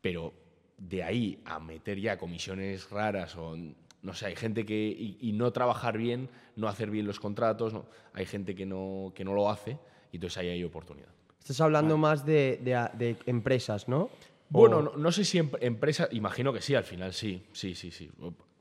pero 0.02 0.34
de 0.76 1.02
ahí 1.02 1.40
a 1.46 1.58
meter 1.58 1.98
ya 1.98 2.18
comisiones 2.18 2.90
raras 2.90 3.34
o 3.36 3.56
no 4.02 4.12
sé, 4.12 4.26
hay 4.26 4.36
gente 4.36 4.66
que 4.66 4.74
y, 4.88 5.16
y 5.20 5.32
no 5.32 5.52
trabajar 5.52 5.96
bien, 5.96 6.28
no 6.54 6.68
hacer 6.68 6.90
bien 6.90 7.06
los 7.06 7.18
contratos, 7.18 7.72
no, 7.72 7.86
hay 8.12 8.26
gente 8.26 8.54
que 8.54 8.66
no, 8.66 9.12
que 9.14 9.24
no 9.24 9.32
lo 9.32 9.48
hace 9.48 9.78
y 10.12 10.16
entonces 10.16 10.36
ahí 10.36 10.48
hay 10.48 10.64
oportunidad. 10.64 11.08
Estás 11.38 11.62
hablando 11.62 11.96
más 11.96 12.26
de, 12.26 12.60
de- 12.62 12.90
de 12.98 13.16
empresas, 13.26 13.88
¿no? 13.88 14.10
Bueno, 14.52 14.78
O- 14.78 14.82
no, 14.82 14.96
no 14.96 15.12
sé 15.12 15.24
si 15.24 15.38
em- 15.38 15.50
empresa, 15.60 16.08
imagino 16.12 16.52
que 16.52 16.60
sí, 16.60 16.74
al 16.74 16.84
final 16.84 17.12
sí, 17.14 17.42
sí, 17.52 17.74
sí, 17.74 17.90
sí. 17.90 18.10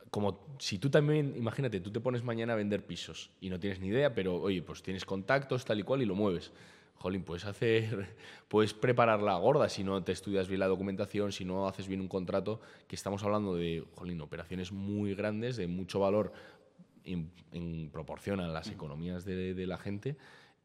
Como 0.09 0.55
si 0.59 0.77
tú 0.77 0.89
también, 0.89 1.33
imagínate, 1.37 1.79
tú 1.79 1.91
te 1.91 1.99
pones 1.99 2.23
mañana 2.23 2.53
a 2.53 2.55
vender 2.55 2.85
pisos 2.85 3.29
y 3.41 3.49
no 3.49 3.59
tienes 3.59 3.79
ni 3.79 3.87
idea, 3.87 4.13
pero 4.13 4.35
oye, 4.41 4.61
pues 4.61 4.81
tienes 4.83 5.05
contactos 5.05 5.63
tal 5.65 5.79
y 5.79 5.83
cual 5.83 6.01
y 6.01 6.05
lo 6.05 6.15
mueves. 6.15 6.51
Jolín, 6.95 7.23
puedes 7.23 7.45
hacer, 7.45 8.15
puedes 8.47 8.73
preparar 8.73 9.21
la 9.21 9.35
gorda 9.37 9.67
si 9.69 9.83
no 9.83 10.03
te 10.03 10.11
estudias 10.11 10.47
bien 10.47 10.59
la 10.59 10.67
documentación, 10.67 11.31
si 11.31 11.45
no 11.45 11.67
haces 11.67 11.87
bien 11.87 11.99
un 12.01 12.07
contrato, 12.07 12.61
que 12.87 12.95
estamos 12.95 13.23
hablando 13.23 13.55
de, 13.55 13.83
jolín, 13.95 14.21
operaciones 14.21 14.71
muy 14.71 15.15
grandes, 15.15 15.57
de 15.57 15.67
mucho 15.67 15.99
valor 15.99 16.31
en, 17.03 17.31
en 17.51 17.89
proporción 17.89 18.39
a 18.39 18.47
las 18.47 18.69
economías 18.69 19.25
de, 19.25 19.53
de 19.53 19.67
la 19.67 19.77
gente. 19.77 20.15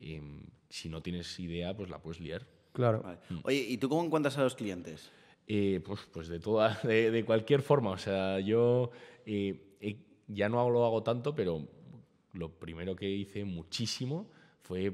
em, 0.00 0.42
si 0.68 0.88
no 0.88 1.00
tienes 1.02 1.38
idea, 1.40 1.74
pues 1.76 1.88
la 1.88 2.00
puedes 2.00 2.20
liar. 2.20 2.46
Claro. 2.76 3.00
Vale. 3.02 3.18
Oye, 3.42 3.56
¿y 3.68 3.78
tú 3.78 3.88
cómo 3.88 4.04
encuentras 4.04 4.36
a 4.36 4.42
los 4.42 4.54
clientes? 4.54 5.10
Eh, 5.48 5.80
pues, 5.82 6.00
pues 6.12 6.28
de 6.28 6.38
toda, 6.38 6.78
de, 6.84 7.10
de 7.10 7.24
cualquier 7.24 7.62
forma. 7.62 7.90
O 7.92 7.96
sea, 7.98 8.38
yo 8.40 8.90
eh, 9.24 9.76
eh, 9.80 9.96
ya 10.28 10.50
no 10.50 10.68
lo 10.68 10.84
hago 10.84 11.02
tanto, 11.02 11.34
pero 11.34 11.66
lo 12.34 12.50
primero 12.50 12.94
que 12.94 13.08
hice 13.08 13.44
muchísimo 13.46 14.28
fue 14.60 14.92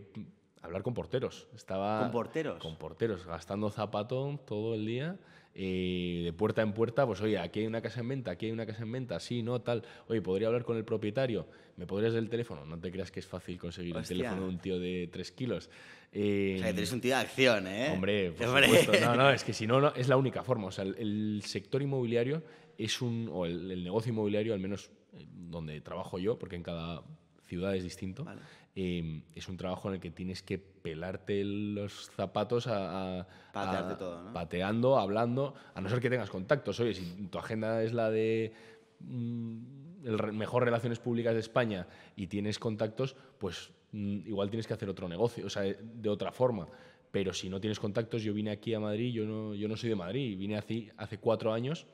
hablar 0.61 0.85
con 0.85 0.95
porteros. 0.95 1.49
Estaba 1.57 1.99
¿Con 2.03 2.13
porteros? 2.13 2.63
Con 2.63 2.77
porteros, 2.77 3.27
gastando 3.27 3.69
zapato 3.71 4.39
todo 4.47 4.75
el 4.77 4.87
día. 4.87 5.19
eh, 5.55 6.23
de 6.25 6.33
puerta 6.33 6.63
en 6.63 6.73
puerta, 6.73 7.05
pues 7.05 7.21
oye, 7.21 7.37
aquí 7.39 7.61
hay 7.61 7.67
una 7.67 7.83
casa 7.83 8.01
en 8.01 8.09
venta, 8.09 8.31
aquí 8.31 8.47
hay 8.47 8.53
una 8.53 8.65
casa 8.65 8.85
en 8.85 8.93
venta, 8.93 9.19
sí, 9.21 9.43
no, 9.43 9.61
tal. 9.61 9.83
Oye, 10.09 10.23
¿podría 10.23 10.47
hablar 10.47 10.65
con 10.65 10.77
el 10.77 10.85
propietario? 10.85 11.47
¿Me 11.77 11.85
podrías 11.87 12.13
dar 12.15 12.23
el 12.23 12.31
teléfono? 12.31 12.65
No 12.65 12.79
te 12.79 12.91
creas 12.93 13.11
que 13.11 13.21
es 13.21 13.27
fácil 13.27 13.59
conseguir 13.59 13.97
Hostia. 13.97 14.15
el 14.15 14.19
teléfono 14.21 14.43
de 14.43 14.49
un 14.49 14.59
tío 14.61 14.79
de 14.79 15.09
3 15.13 15.33
kilos. 15.33 15.69
Eh, 16.15 16.55
O 16.57 16.59
sea, 16.59 16.69
que 16.69 16.73
tienes 16.75 16.93
un 16.93 17.01
tío 17.01 17.15
de 17.15 17.21
acción, 17.23 17.67
¿eh? 17.67 17.91
Hombre, 17.91 18.33
por 18.33 18.47
Hombre. 18.47 18.65
supuesto. 18.67 18.93
No, 19.01 19.17
no, 19.17 19.31
es 19.33 19.45
que 19.45 19.53
si 19.53 19.67
no, 19.67 19.81
no, 19.81 19.95
es 19.95 20.09
la 20.09 20.17
única 20.17 20.43
forma. 20.45 20.67
O 20.67 20.71
sea, 20.71 20.85
el, 20.85 20.95
el 20.99 21.43
sector 21.47 21.81
inmobiliario 21.83 22.43
es 22.77 23.01
un. 23.01 23.29
o 23.33 23.47
el, 23.47 23.71
el 23.71 23.83
negocio 23.83 24.11
inmobiliario, 24.13 24.53
al 24.55 24.61
menos 24.61 24.91
eh, 25.15 25.27
donde 25.31 25.81
trabajo 25.81 26.19
yo, 26.19 26.39
porque 26.39 26.57
en 26.57 26.63
cada 26.63 27.03
ciudad 27.47 27.75
es 27.75 27.83
distinto, 27.85 28.25
Vale. 28.25 28.41
eh, 28.77 29.23
es 29.35 29.49
un 29.49 29.57
trabajo 29.57 29.89
en 29.89 29.95
el 29.95 30.01
que 30.01 30.11
tienes 30.11 30.43
que 30.43 30.59
pelarte 30.59 31.43
los 31.45 32.11
zapatos 32.11 32.67
a. 32.67 33.21
a- 33.21 33.27
Patearte 33.53 33.93
a- 33.95 33.99
todo, 33.99 34.23
¿no? 34.23 34.33
Pateando, 34.35 34.99
hablando, 34.99 35.55
a 35.75 35.81
no 35.81 35.89
ser 35.89 36.01
que 36.01 36.11
tengas 36.11 36.29
contactos. 36.31 36.79
Oye, 36.81 36.93
si 36.95 37.05
tu 37.31 37.39
agenda 37.39 37.83
es 37.83 37.93
la 37.95 38.11
de. 38.11 38.53
mm, 39.01 39.83
el 40.05 40.33
mejor 40.33 40.65
relaciones 40.65 40.99
públicas 40.99 41.33
de 41.35 41.41
España 41.41 41.87
y 42.17 42.27
tienes 42.27 42.59
contactos, 42.59 43.15
pues 43.39 43.71
igual 43.93 44.51
tienes 44.51 44.67
que 44.67 44.75
hacer 44.75 44.89
otro 44.89 45.09
negocio, 45.09 45.47
o 45.47 45.51
sea, 45.51 45.63
de 45.63 46.09
otra 46.09 46.33
forma. 46.33 46.69
Pero 47.11 47.35
si 47.35 47.51
no 47.51 47.61
tienes 47.61 47.79
contactos, 47.79 48.23
yo 48.23 48.33
vine 48.33 48.51
aquí 48.51 48.73
a 48.73 48.81
Madrid, 48.81 49.13
yo 49.13 49.27
no, 49.27 49.55
yo 49.55 49.69
no 49.69 49.77
soy 49.77 49.91
de 49.91 49.97
Madrid, 49.97 50.37
vine 50.39 50.57
hace, 50.57 50.93
hace 50.97 51.19
cuatro 51.19 51.53
años 51.53 51.87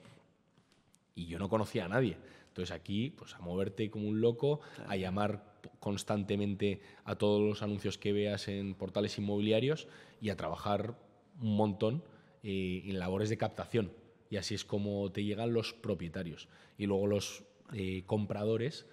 y 1.15 1.27
yo 1.27 1.39
no 1.39 1.49
conocía 1.49 1.87
a 1.87 1.89
nadie. 1.89 2.17
Entonces 2.49 2.75
aquí, 2.75 3.11
pues 3.11 3.35
a 3.35 3.41
moverte 3.41 3.91
como 3.91 4.09
un 4.09 4.21
loco, 4.21 4.61
a 4.87 4.97
llamar 4.97 5.59
constantemente 5.81 6.81
a 7.05 7.17
todos 7.17 7.41
los 7.41 7.63
anuncios 7.63 7.99
que 7.99 8.13
veas 8.13 8.49
en 8.49 8.75
portales 8.75 9.19
inmobiliarios 9.19 9.89
y 10.21 10.31
a 10.31 10.37
trabajar 10.37 10.97
un 11.41 11.57
montón 11.57 12.03
eh, 12.43 12.83
en 12.87 12.99
labores 12.99 13.29
de 13.29 13.39
captación. 13.39 13.93
Y 14.31 14.37
así 14.37 14.55
es 14.55 14.65
como 14.65 15.11
te 15.11 15.25
llegan 15.25 15.53
los 15.53 15.73
propietarios. 15.73 16.49
Y 16.77 16.87
luego 16.87 17.07
los 17.07 17.45
eh, 17.73 18.03
compradores, 18.07 18.87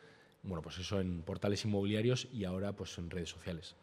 bueno, 0.45 0.61
pues 0.61 0.77
eso 0.77 0.99
en 0.99 1.21
portales 1.21 1.63
inmobiliarios 1.65 2.27
y 2.33 2.45
ahora 2.45 2.71
pues 2.73 2.97
en 2.97 3.09
redes 3.09 3.29
sociales. 3.29 3.75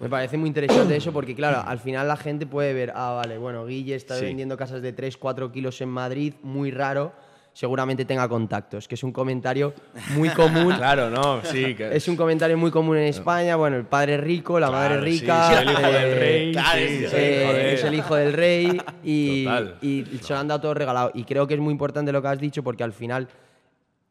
Me 0.00 0.08
parece 0.08 0.36
muy 0.36 0.46
interesante 0.48 0.94
eso 0.96 1.12
porque, 1.12 1.34
claro, 1.34 1.60
al 1.66 1.80
final 1.80 2.06
la 2.06 2.16
gente 2.16 2.46
puede 2.46 2.72
ver, 2.72 2.92
ah, 2.94 3.14
vale, 3.20 3.36
bueno, 3.36 3.66
Guille 3.66 3.96
está 3.96 4.16
Sí. 4.16 4.24
vendiendo 4.26 4.56
casas 4.56 4.80
de 4.80 4.92
3, 4.92 5.16
4 5.16 5.50
kilos 5.50 5.80
en 5.80 5.88
Madrid, 5.88 6.34
muy 6.44 6.70
raro, 6.70 7.12
seguramente 7.52 8.04
tenga 8.04 8.28
contactos, 8.28 8.86
que 8.86 8.94
es 8.94 9.02
un 9.02 9.10
comentario 9.10 9.74
muy 10.14 10.28
común. 10.28 10.72
Claro, 10.78 11.10
no, 11.10 11.42
sí. 11.42 11.74
que- 11.74 11.96
Es 11.96 12.06
un 12.06 12.14
comentario 12.14 12.56
muy 12.56 12.70
común 12.70 12.96
en 12.96 13.08
España, 13.08 13.56
bueno, 13.56 13.76
el 13.76 13.86
padre 13.86 14.18
rico, 14.18 14.60
la 14.60 14.70
madre 14.70 14.94
Claro, 14.94 15.04
sí, 15.04 15.10
rica, 15.20 15.48
soy 15.50 15.56
el 15.66 15.70
hijo 15.72 15.82
del 15.82 15.94
eh, 16.12 16.14
rey. 16.20 16.52
claro, 16.52 16.78
sí, 16.78 16.86
sí, 16.88 16.98
sí, 17.08 17.16
eh, 17.16 17.72
es 17.74 17.82
el 17.84 17.94
hijo 17.94 18.14
del 18.14 18.32
rey 18.34 18.80
y, 19.02 19.44
Total. 19.44 19.74
y 19.82 20.04
se 20.22 20.32
lo 20.32 20.38
han 20.38 20.46
dado 20.46 20.60
todo 20.60 20.74
regalado. 20.74 21.10
Y 21.12 21.24
creo 21.24 21.48
que 21.48 21.54
es 21.54 21.60
muy 21.60 21.72
importante 21.72 22.12
lo 22.12 22.22
que 22.22 22.28
has 22.28 22.38
dicho 22.38 22.62
porque 22.62 22.84
al 22.84 22.92
final 22.92 23.26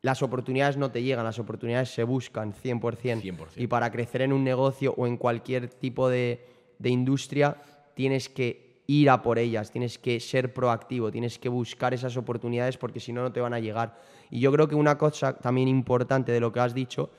las 0.08 0.24
oportunidades 0.24 0.78
no 0.78 0.90
te 0.90 1.04
llegan, 1.04 1.26
las 1.26 1.38
oportunidades 1.38 1.90
se 1.90 2.06
buscan 2.06 2.54
100%. 2.54 3.22
100%. 3.22 3.48
Y 3.58 3.68
para 3.68 3.92
crecer 3.92 4.22
en 4.22 4.32
un 4.32 4.42
negocio 4.42 4.94
o 4.96 5.06
en 5.06 5.18
cualquier 5.18 5.68
tipo 5.68 6.08
de, 6.08 6.46
de 6.80 6.90
industria 6.90 7.58
tienes 7.94 8.30
que 8.30 8.84
ir 8.88 9.10
a 9.10 9.22
por 9.22 9.38
ellas, 9.38 9.70
tienes 9.70 9.98
que 9.98 10.22
ser 10.22 10.54
proactivo, 10.54 11.12
tienes 11.12 11.38
que 11.38 11.50
buscar 11.50 11.94
esas 11.94 12.16
oportunidades 12.16 12.78
porque 12.78 13.02
si 13.02 13.12
no, 13.12 13.22
no 13.22 13.34
te 13.34 13.42
van 13.42 13.54
a 13.54 13.60
llegar. 13.60 14.00
Y 14.32 14.40
yo 14.40 14.50
creo 14.54 14.70
que 14.70 14.76
una 14.76 14.98
cosa 14.98 15.34
también 15.34 15.68
importante 15.68 16.32
de 16.32 16.40
lo 16.40 16.54
que 16.54 16.62
has 16.62 16.74
dicho, 16.74 17.10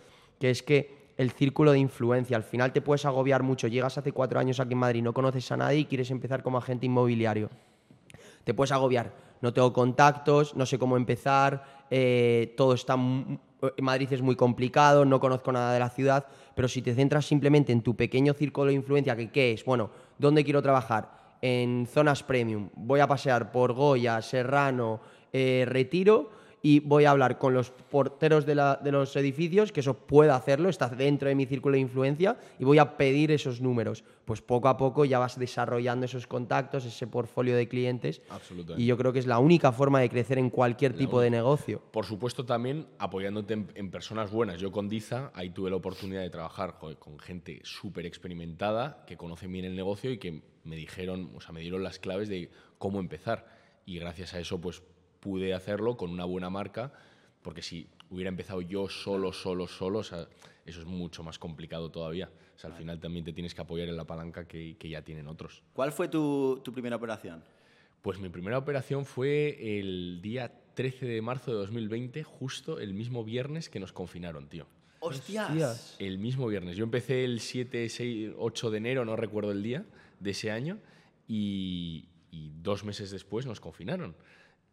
que 0.41 0.49
es 0.49 0.63
que 0.63 1.13
el 1.19 1.31
círculo 1.33 1.73
de 1.73 1.81
influencia, 1.81 2.39
al 2.39 2.43
final 2.43 2.73
te 2.73 2.81
puedes 2.81 3.05
agobiar 3.05 3.43
mucho, 3.43 3.69
llegas 3.69 3.99
hace 3.99 4.13
cuatro 4.13 4.41
años 4.41 4.61
aquí 4.61 4.73
en 4.73 4.79
Madrid, 4.79 5.03
no 5.03 5.13
conoces 5.13 5.53
a 5.53 5.59
nadie 5.59 5.81
y 5.81 5.85
quieres 5.85 6.11
empezar 6.11 6.43
como 6.43 6.57
agente 6.57 6.87
inmobiliario 6.87 7.51
te 8.49 8.55
puedes 8.55 8.73
agobiar. 8.73 9.13
No 9.43 9.53
tengo 9.53 9.75
contactos, 9.75 10.57
no 10.57 10.65
sé 10.65 10.79
cómo 10.79 10.97
empezar, 10.97 11.78
eh, 11.91 12.55
todo 12.57 12.75
está... 12.75 12.97
Madrid 13.81 14.13
es 14.13 14.23
muy 14.23 14.37
complicado, 14.37 15.05
no 15.05 15.19
conozco 15.19 15.51
nada 15.51 15.73
de 15.73 15.81
la 15.81 15.91
ciudad, 15.91 16.27
pero 16.55 16.69
si 16.69 16.81
te 16.81 16.95
centras 16.95 17.27
simplemente 17.27 17.73
en 17.73 17.83
tu 17.83 17.97
pequeño 17.97 18.33
círculo 18.33 18.69
de 18.69 18.75
influencia, 18.75 19.17
que 19.17 19.33
qué 19.33 19.53
es, 19.53 19.65
bueno, 19.65 19.91
¿dónde 20.17 20.45
quiero 20.45 20.63
trabajar? 20.63 21.37
En 21.43 21.87
zonas 21.87 22.23
premium, 22.23 22.69
voy 22.77 23.01
a 23.01 23.09
pasear 23.09 23.51
por 23.51 23.73
Goya, 23.73 24.23
Serrano, 24.23 25.01
eh, 25.33 25.65
Retiro 25.67 26.31
y 26.63 26.81
voy 26.81 27.05
a 27.05 27.11
hablar 27.13 27.39
con 27.39 27.55
los 27.55 27.71
porteros 27.71 28.45
de, 28.47 28.55
la- 28.55 28.77
de 28.83 28.93
los 28.93 29.15
edificios, 29.17 29.71
que 29.73 29.81
eso 29.81 29.95
puedo 29.95 30.33
hacerlo, 30.35 30.69
está 30.69 30.89
dentro 30.89 31.29
de 31.29 31.35
mi 31.35 31.47
círculo 31.47 31.75
de 31.75 31.81
influencia, 31.81 32.37
y 32.59 32.65
voy 32.65 32.79
a 32.79 32.97
pedir 32.97 33.31
esos 33.31 33.61
números. 33.61 34.05
Pues 34.25 34.43
poco 34.43 34.69
a 34.69 34.77
poco 34.77 35.05
ya 35.07 35.19
vas 35.19 35.39
desarrollando 35.39 36.05
esos 36.05 36.27
contactos, 36.27 36.85
ese 36.85 37.07
portfolio 37.07 37.57
de 37.57 37.67
clientes. 37.69 38.21
Absolutamente. 38.29 38.83
Y 38.83 38.87
yo 38.87 38.97
creo 38.99 39.13
que 39.13 39.19
es 39.21 39.27
la 39.27 39.39
única 39.39 39.73
forma 39.73 40.01
de 40.01 40.11
crecer 40.11 40.39
en 40.39 40.51
cualquier 40.51 40.93
tipo 40.95 41.21
de 41.21 41.31
negocio. 41.31 41.81
Por 41.91 42.05
supuesto, 42.05 42.45
también 42.45 42.87
apoyándote 42.99 43.55
en, 43.55 43.73
en 43.75 43.91
personas 43.91 44.31
buenas. 44.31 44.61
Yo 44.61 44.71
con 44.71 44.89
Diza, 44.89 45.31
ahí 45.35 45.51
tuve 45.51 45.71
la 45.71 45.77
oportunidad 45.77 46.21
de 46.21 46.29
trabajar 46.31 46.73
joder, 46.73 46.99
con 46.99 47.19
gente 47.19 47.61
súper 47.63 48.05
experimentada, 48.05 49.05
que 49.07 49.17
conocen 49.17 49.51
bien 49.53 49.65
el 49.65 49.75
negocio 49.75 50.11
y 50.11 50.19
que 50.19 50.43
me 50.65 50.77
dijeron, 50.77 51.31
o 51.35 51.41
sea, 51.41 51.53
me 51.53 51.61
dieron 51.61 51.83
las 51.83 51.99
claves 51.99 52.29
de 52.29 52.51
cómo 52.79 53.01
empezar. 53.01 53.47
Y 53.87 53.99
gracias 53.99 54.35
a 54.35 54.41
eso, 54.41 54.61
pues 54.61 54.83
pude 55.21 55.55
hacerlo 55.55 55.97
con 55.97 56.11
una 56.11 56.25
buena 56.25 56.51
marca, 56.51 56.93
porque 57.43 57.63
si 57.63 57.89
hubiera 58.11 58.29
empezado 58.29 58.61
yo 58.61 58.89
solo, 58.89 59.33
solo, 59.33 59.67
solo, 59.67 60.01
o 60.01 60.05
sea, 60.05 60.29
eso 60.65 60.81
es 60.81 60.87
mucho 60.87 61.23
más 61.23 61.39
complicado 61.39 61.91
todavía. 61.91 62.31
O 62.57 62.59
sea, 62.59 62.71
al 62.71 62.77
final 62.77 62.99
también 62.99 63.25
te 63.25 63.33
tienes 63.33 63.55
que 63.55 63.61
apoyar 63.61 63.89
en 63.89 63.97
la 63.97 64.05
palanca 64.05 64.47
que, 64.47 64.77
que 64.77 64.89
ya 64.89 65.03
tienen 65.03 65.29
otros. 65.29 65.63
¿Cuál 65.73 65.93
fue 65.93 66.09
tu, 66.09 66.61
tu 66.65 66.73
primera 66.73 66.97
operación? 66.97 67.43
Pues 68.03 68.19
mi 68.19 68.29
primera 68.29 68.59
operación 68.59 69.05
fue 69.05 69.79
el 69.79 70.21
día 70.23 70.53
13 70.75 71.07
de 71.07 71.23
marzo 71.23 71.53
de 71.53 71.59
2020, 71.59 72.23
justo 72.23 72.81
el 72.81 72.95
mismo 72.95 73.25
viernes 73.25 73.69
que 73.69 73.81
nos 73.81 73.93
confinaron, 73.93 74.49
tío. 74.49 74.67
¡Hostias! 75.01 75.51
Hostias. 75.51 75.97
El 75.99 76.19
mismo 76.19 76.47
viernes. 76.49 76.77
Yo 76.77 76.85
empecé 76.85 77.25
el 77.25 77.41
7, 77.41 77.89
6, 77.89 78.33
8 78.37 78.71
de 78.71 78.79
enero, 78.79 79.05
no 79.05 79.17
recuerdo 79.17 79.53
el 79.53 79.63
día 79.63 79.85
de 80.21 80.31
ese 80.31 80.51
año, 80.51 80.79
y, 81.27 82.09
y 82.31 82.53
dos 82.63 82.85
meses 82.85 83.11
después 83.11 83.47
nos 83.47 83.61
confinaron. 83.61 84.15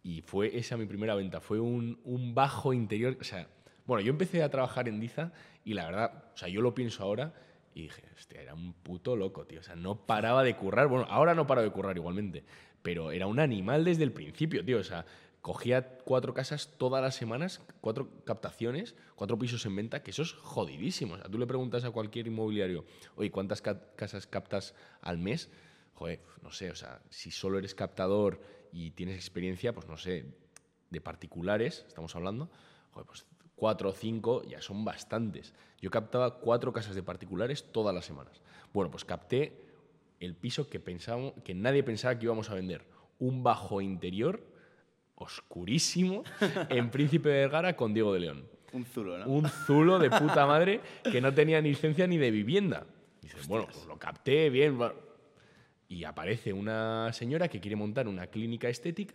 Y 0.06 0.22
fue 0.22 0.56
esa 0.56 0.78
mi 0.78 0.86
primera 0.86 1.15
venta. 1.15 1.41
Fue 1.41 1.60
un, 1.60 1.98
bajo 2.36 2.74
interior. 2.74 3.18
O 3.20 3.24
sea, 3.24 3.48
bueno, 3.88 4.02
yo 4.06 4.12
empecé 4.12 4.44
a 4.44 4.52
trabajar 4.52 4.88
en 4.88 5.00
Diza 5.00 5.32
y 5.63 5.74
la 5.74 5.86
verdad, 5.86 6.26
o 6.32 6.38
sea, 6.38 6.48
yo 6.48 6.62
lo 6.62 6.76
pienso 6.76 7.02
ahora 7.02 7.34
y 7.74 7.82
dije, 7.82 8.04
hostia, 8.15 8.39
era 8.39 8.54
un 8.54 8.74
puto 8.74 9.15
loco, 9.15 9.48
tío. 9.48 9.62
O 9.62 9.63
sea, 9.63 9.76
no 9.76 10.06
paraba 10.06 10.44
de 10.44 10.56
currar. 10.56 10.89
Bueno, 10.89 11.08
ahora 11.10 11.34
no 11.34 11.48
paro 11.48 11.63
de 11.63 11.72
currar 11.72 11.98
igualmente, 11.98 12.44
pero 12.84 13.12
era 13.12 13.26
un 13.26 13.39
animal 13.39 13.84
desde 13.84 14.04
el 14.04 14.12
principio, 14.12 14.63
tío. 14.63 14.78
O 14.78 14.84
sea, 14.84 15.08
cogía 15.41 15.98
cuatro 16.06 16.36
casas 16.36 16.76
todas 16.78 17.02
las 17.02 17.15
semanas, 17.15 17.63
cuatro 17.82 18.08
captaciones, 18.26 18.94
cuatro 19.15 19.39
pisos 19.39 19.65
en 19.65 19.76
venta, 19.76 20.04
que 20.04 20.12
eso 20.12 20.22
es 20.22 20.34
jodidísimo. 20.34 21.15
O 21.15 21.18
sea, 21.18 21.30
tú 21.30 21.39
le 21.39 21.48
preguntas 21.48 21.84
a 21.84 21.89
cualquier 21.89 22.28
inmobiliario, 22.28 22.86
oye, 23.15 23.32
¿cuántas 23.32 23.60
ca- 23.63 23.82
casas 23.96 24.28
captas 24.28 24.76
al 25.02 25.18
mes? 25.18 25.50
Joder, 25.96 26.20
no 26.44 26.52
sé, 26.52 26.70
o 26.70 26.76
sea, 26.76 27.02
si 27.10 27.32
solo 27.32 27.58
eres 27.58 27.74
captador 27.74 28.39
y 28.75 28.91
tienes 28.91 29.15
experiencia, 29.15 29.73
pues 29.73 29.88
no 29.88 29.95
sé, 29.95 30.25
de 30.89 30.99
particulares, 30.99 31.85
estamos 31.88 32.13
hablando, 32.13 32.49
joder, 32.91 33.07
pues 33.07 33.25
cuatro 33.55 33.89
o 33.89 33.93
cinco 33.93 34.43
ya 34.43 34.61
son 34.61 34.83
bastantes. 34.83 35.53
Yo 35.79 35.89
captaba 35.89 36.39
cuatro 36.39 36.73
casas 36.73 36.93
de 36.93 37.01
particulares 37.01 37.71
todas 37.71 37.95
las 37.95 38.03
semanas. 38.03 38.41
Bueno, 38.73 38.91
pues 38.91 39.05
capté 39.05 39.63
el 40.19 40.35
piso 40.35 40.69
que, 40.69 40.81
pensábamos, 40.81 41.35
que 41.45 41.53
nadie 41.53 41.83
pensaba 41.83 42.19
que 42.19 42.25
íbamos 42.25 42.49
a 42.49 42.53
vender. 42.53 42.85
Un 43.17 43.43
bajo 43.43 43.79
interior 43.79 44.45
oscurísimo 45.15 46.25
en 46.69 46.91
Príncipe 46.91 47.29
de 47.29 47.35
Vergara 47.39 47.77
con 47.77 47.93
Diego 47.93 48.13
de 48.13 48.19
León. 48.19 48.45
Un 48.73 48.83
zulo, 48.83 49.17
¿no? 49.17 49.25
Un 49.27 49.47
zulo 49.47 49.99
de 49.99 50.09
puta 50.09 50.45
madre 50.47 50.81
que 51.09 51.21
no 51.21 51.33
tenía 51.33 51.61
ni 51.61 51.69
licencia 51.69 52.07
ni 52.07 52.17
de 52.17 52.29
vivienda. 52.29 52.85
Dices, 53.21 53.47
bueno, 53.47 53.67
pues 53.71 53.85
lo 53.85 53.97
capté 53.97 54.49
bien. 54.49 54.77
Y 55.88 56.04
aparece 56.04 56.52
una 56.52 57.12
señora 57.13 57.48
que 57.48 57.60
quiere 57.60 57.76
montar 57.76 58.08
una 58.08 58.28
clínica 58.28 58.67
estética 58.69 59.13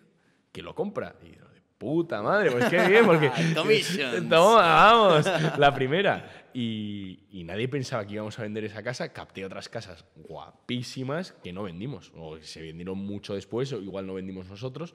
que 0.52 0.62
lo 0.62 0.74
compra. 0.74 1.16
Y 1.22 1.30
digo, 1.30 1.46
de 1.48 1.60
puta 1.78 2.22
madre, 2.22 2.50
pues 2.50 2.66
qué 2.66 2.86
bien, 2.88 3.04
porque. 3.06 3.30
Toma, 3.54 4.56
vamos, 4.62 5.26
la 5.58 5.74
primera. 5.74 6.48
Y, 6.54 7.20
y 7.30 7.44
nadie 7.44 7.68
pensaba 7.68 8.06
que 8.06 8.14
íbamos 8.14 8.38
a 8.38 8.42
vender 8.42 8.64
esa 8.64 8.82
casa. 8.82 9.12
Capté 9.12 9.44
otras 9.44 9.68
casas 9.68 10.04
guapísimas 10.16 11.32
que 11.42 11.52
no 11.52 11.64
vendimos. 11.64 12.12
O 12.16 12.38
se 12.38 12.62
vendieron 12.62 12.98
mucho 12.98 13.34
después, 13.34 13.72
o 13.72 13.80
igual 13.80 14.06
no 14.06 14.14
vendimos 14.14 14.48
nosotros. 14.48 14.94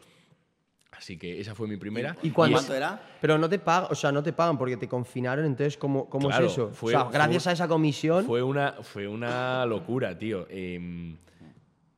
Así 0.92 1.18
que 1.18 1.40
esa 1.40 1.56
fue 1.56 1.68
mi 1.68 1.78
primera. 1.78 2.16
¿Y 2.24 2.30
cuándo? 2.30 2.58
¿Cuánto 2.58 2.74
era? 2.74 3.02
Pero 3.20 3.38
no 3.38 3.50
te 3.50 3.60
pagan, 3.60 3.90
o 3.92 3.96
sea, 3.96 4.12
no 4.12 4.24
te 4.24 4.32
pagan 4.32 4.58
porque 4.58 4.78
te 4.78 4.88
confinaron, 4.88 5.46
entonces, 5.46 5.78
¿cómo, 5.78 6.10
cómo 6.10 6.30
Claro, 6.30 6.46
es 6.46 6.54
eso? 6.54 6.70
fue- 6.70 6.96
o 6.96 6.98
sea, 6.98 7.06
fue 7.06 7.14
gracias 7.14 7.48
a 7.48 7.52
esa 7.52 7.68
comisión. 7.68 8.26
Fue 8.26 8.42
una, 8.42 8.74
fue 8.82 9.06
una 9.08 9.66
locura, 9.66 10.18
tío. 10.18 10.48
Em, 10.50 11.18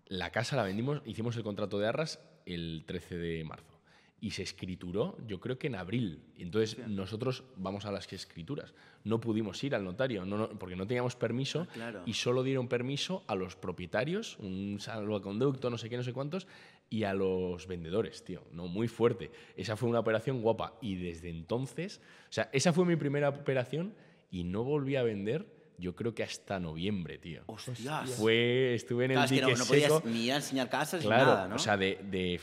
la 0.09 0.31
casa 0.31 0.55
la 0.55 0.63
vendimos, 0.63 1.01
hicimos 1.05 1.35
el 1.37 1.43
contrato 1.43 1.79
de 1.79 1.87
arras 1.87 2.19
el 2.45 2.83
13 2.85 3.17
de 3.17 3.43
marzo. 3.43 3.73
Y 4.19 4.31
se 4.31 4.41
escrituró, 4.41 5.15
yo 5.27 5.39
creo 5.39 5.59
que 5.59 5.67
en 5.67 5.75
abril. 5.75 6.23
Entonces 6.39 6.79
nosotros 6.87 7.43
vamos 7.55 7.85
a 7.85 7.91
las 7.91 8.11
escrituras. 8.11 8.73
No 9.03 9.19
pudimos 9.19 9.63
ir 9.63 9.75
al 9.75 9.83
notario 9.83 10.25
no- 10.25 10.37
no- 10.37 10.49
porque 10.57 10.75
no 10.75 10.87
teníamos 10.87 11.15
permiso 11.15 11.67
Ah, 11.69 11.73
claro. 11.73 12.01
y 12.05 12.13
solo 12.13 12.41
dieron 12.41 12.67
permiso 12.67 13.23
a 13.27 13.35
los 13.35 13.55
propietarios, 13.55 14.37
un 14.39 14.77
salvoconducto, 14.79 15.69
no 15.69 15.77
sé 15.77 15.87
qué, 15.89 15.97
no 15.97 16.03
sé 16.03 16.13
cuántos, 16.13 16.47
y 16.89 17.03
a 17.03 17.13
los 17.13 17.67
vendedores, 17.67 18.23
tío. 18.23 18.41
No, 18.53 18.67
muy 18.67 18.87
fuerte. 18.87 19.29
Esa 19.55 19.75
fue 19.75 19.87
una 19.87 19.99
operación 19.99 20.41
guapa. 20.41 20.73
Y 20.81 20.95
desde 20.95 21.29
entonces, 21.29 22.01
o 22.29 22.33
sea, 22.33 22.49
esa 22.53 22.73
fue 22.73 22.85
mi 22.85 22.95
primera 22.95 23.29
operación 23.29 23.93
y 24.31 24.45
no 24.45 24.63
volví 24.63 24.95
a 24.95 25.03
vender, 25.03 25.45
yo 25.77 25.95
creo 25.95 26.13
que 26.13 26.23
hasta 26.23 26.59
noviembre, 26.59 27.17
tío. 27.17 27.43
¡Hostias! 27.45 28.09
Fue, 28.11 28.73
estuve 28.73 29.05
en 29.05 29.11
el 29.11 29.23
es 29.23 29.31
que 29.31 29.41
no, 29.41 29.49
no 29.49 29.65
podías 29.65 29.93
seco. 29.93 30.01
ni 30.05 30.29
enseñar 30.29 30.69
casas 30.69 31.01
Claro, 31.03 31.25
ni 31.25 31.31
nada, 31.31 31.47
¿no? 31.47 31.55
o 31.55 31.59
sea, 31.59 31.77
de, 31.77 31.99
de- 32.09 32.41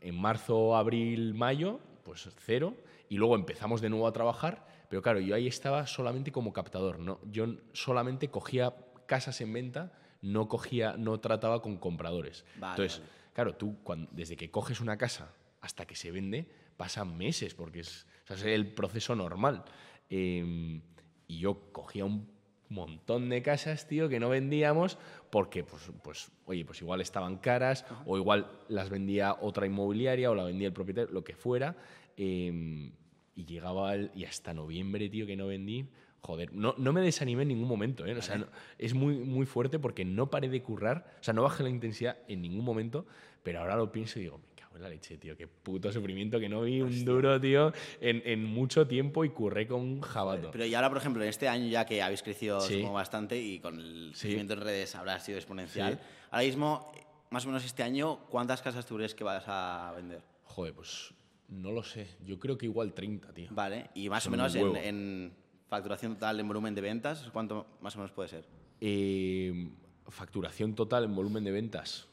en 0.00 0.16
marzo, 0.16 0.74
abril, 0.76 1.32
mayo, 1.34 1.78
pues 2.04 2.28
cero, 2.44 2.74
y 3.08 3.16
luego 3.18 3.36
empezamos 3.36 3.80
de 3.80 3.88
nuevo 3.88 4.08
a 4.08 4.12
trabajar, 4.12 4.66
pero 4.88 5.00
claro, 5.00 5.20
yo 5.20 5.34
ahí 5.34 5.46
estaba 5.46 5.86
solamente 5.86 6.32
como 6.32 6.52
captador, 6.52 6.98
¿no? 6.98 7.20
Yo 7.30 7.46
solamente 7.72 8.28
cogía 8.28 8.74
casas 9.06 9.40
en 9.40 9.52
venta, 9.52 9.92
no 10.20 10.48
cogía, 10.48 10.96
no 10.96 11.20
trataba 11.20 11.62
con 11.62 11.76
compradores. 11.76 12.44
Vale, 12.56 12.72
Entonces, 12.72 12.98
vale. 13.00 13.12
claro, 13.32 13.54
tú 13.54 13.76
cuan- 13.84 14.08
desde 14.10 14.36
que 14.36 14.50
coges 14.50 14.80
una 14.80 14.96
casa 14.98 15.32
hasta 15.60 15.86
que 15.86 15.94
se 15.94 16.10
vende, 16.10 16.48
pasan 16.76 17.16
meses, 17.16 17.54
porque 17.54 17.80
es, 17.80 18.06
o 18.24 18.26
sea, 18.26 18.36
es 18.36 18.42
el 18.44 18.72
proceso 18.74 19.14
normal. 19.14 19.62
Eh, 20.10 20.80
y 21.28 21.38
yo 21.38 21.70
cogía 21.72 22.04
un 22.04 22.31
montón 22.72 23.28
de 23.28 23.42
casas, 23.42 23.86
tío, 23.86 24.08
que 24.08 24.18
no 24.20 24.28
vendíamos 24.28 24.98
porque, 25.30 25.64
pues, 25.64 25.90
pues 26.02 26.30
oye, 26.46 26.64
pues 26.64 26.80
igual 26.82 27.00
estaban 27.00 27.38
caras 27.38 27.84
o 28.06 28.16
igual 28.18 28.46
las 28.68 28.90
vendía 28.90 29.36
otra 29.40 29.66
inmobiliaria 29.66 30.30
o 30.30 30.34
la 30.34 30.44
vendía 30.44 30.68
el 30.68 30.72
propietario, 30.74 31.10
lo 31.12 31.24
que 31.24 31.34
fuera. 31.36 31.76
eh, 32.18 32.92
y 33.34 33.46
llegaba 33.46 33.94
el- 33.94 34.10
y 34.14 34.24
hasta 34.26 34.52
noviembre, 34.52 35.08
tío, 35.08 35.26
que 35.26 35.34
no 35.36 35.46
vendí. 35.46 35.86
Joder, 36.20 36.52
no, 36.54 36.74
no 36.76 36.92
me 36.92 37.00
desanimé 37.00 37.42
en 37.42 37.48
ningún 37.48 37.66
momento, 37.66 38.04
¿eh? 38.06 38.14
O 38.14 38.20
sea, 38.22 38.36
no- 38.36 38.46
es 38.78 38.92
muy, 38.94 39.14
muy 39.16 39.46
fuerte 39.46 39.78
porque 39.78 40.04
no 40.04 40.28
paré 40.30 40.48
de 40.50 40.62
currar, 40.62 41.06
o 41.20 41.24
sea, 41.24 41.32
no 41.32 41.42
bajé 41.42 41.62
la 41.62 41.70
intensidad 41.70 42.18
en 42.28 42.42
ningún 42.42 42.64
momento, 42.64 43.06
pero 43.42 43.60
ahora 43.60 43.76
lo 43.76 43.90
pienso 43.90 44.18
y 44.18 44.22
digo, 44.24 44.40
cago 44.72 44.76
en 44.76 44.82
la 44.82 44.88
leche, 44.88 45.18
tío, 45.18 45.36
qué 45.36 45.46
puto 45.46 45.92
sufrimiento 45.92 46.40
que 46.40 46.48
no 46.48 46.62
vi 46.62 46.80
un 46.80 47.04
duro, 47.04 47.40
tío, 47.40 47.72
en, 48.00 48.22
en 48.24 48.44
mucho 48.44 48.86
tiempo 48.86 49.24
y 49.24 49.30
curré 49.30 49.66
con 49.66 49.80
un 49.80 50.00
jabato. 50.00 50.50
Pero 50.50 50.64
y 50.66 50.74
ahora, 50.74 50.88
por 50.88 50.98
ejemplo, 50.98 51.22
en 51.22 51.28
este 51.28 51.48
año 51.48 51.66
ya 51.68 51.84
que 51.84 52.02
habéis 52.02 52.22
crecido 52.22 52.60
Sí. 52.60 52.74
supongo, 52.74 52.94
bastante 52.94 53.40
y 53.40 53.58
con 53.58 53.78
el 53.78 54.12
Sí. 54.14 54.22
crecimiento 54.22 54.54
en 54.54 54.60
redes 54.60 54.94
habrá 54.94 55.18
sido 55.20 55.38
exponencial, 55.38 55.94
Sí. 55.94 56.00
ahora 56.30 56.44
mismo, 56.46 56.92
más 57.30 57.44
o 57.44 57.48
menos 57.48 57.64
este 57.64 57.82
año, 57.82 58.18
¿cuántas 58.28 58.62
casas 58.62 58.86
tú 58.86 58.96
crees 58.96 59.14
que 59.14 59.24
vas 59.24 59.44
a 59.46 59.92
vender? 59.96 60.22
Joder, 60.44 60.74
pues 60.74 61.14
no 61.48 61.70
lo 61.70 61.82
sé. 61.82 62.08
Yo 62.24 62.38
creo 62.38 62.56
que 62.58 62.66
igual 62.66 62.92
30, 62.94 63.32
tío. 63.32 63.48
Vale, 63.50 63.90
y 63.94 64.08
más 64.08 64.24
Son 64.24 64.34
o 64.34 64.36
menos 64.36 64.54
en 64.54 65.32
facturación 65.68 66.14
total, 66.14 66.40
en 66.40 66.48
volumen 66.48 66.74
de 66.74 66.80
ventas, 66.82 67.28
¿cuánto 67.32 67.66
más 67.80 67.94
o 67.96 67.98
menos 67.98 68.12
puede 68.12 68.28
ser? 68.28 68.44
Eh, 68.80 69.70
facturación 70.08 70.74
total 70.74 71.04
en 71.04 71.14
volumen 71.14 71.44
de 71.44 71.50
ventas 71.52 72.08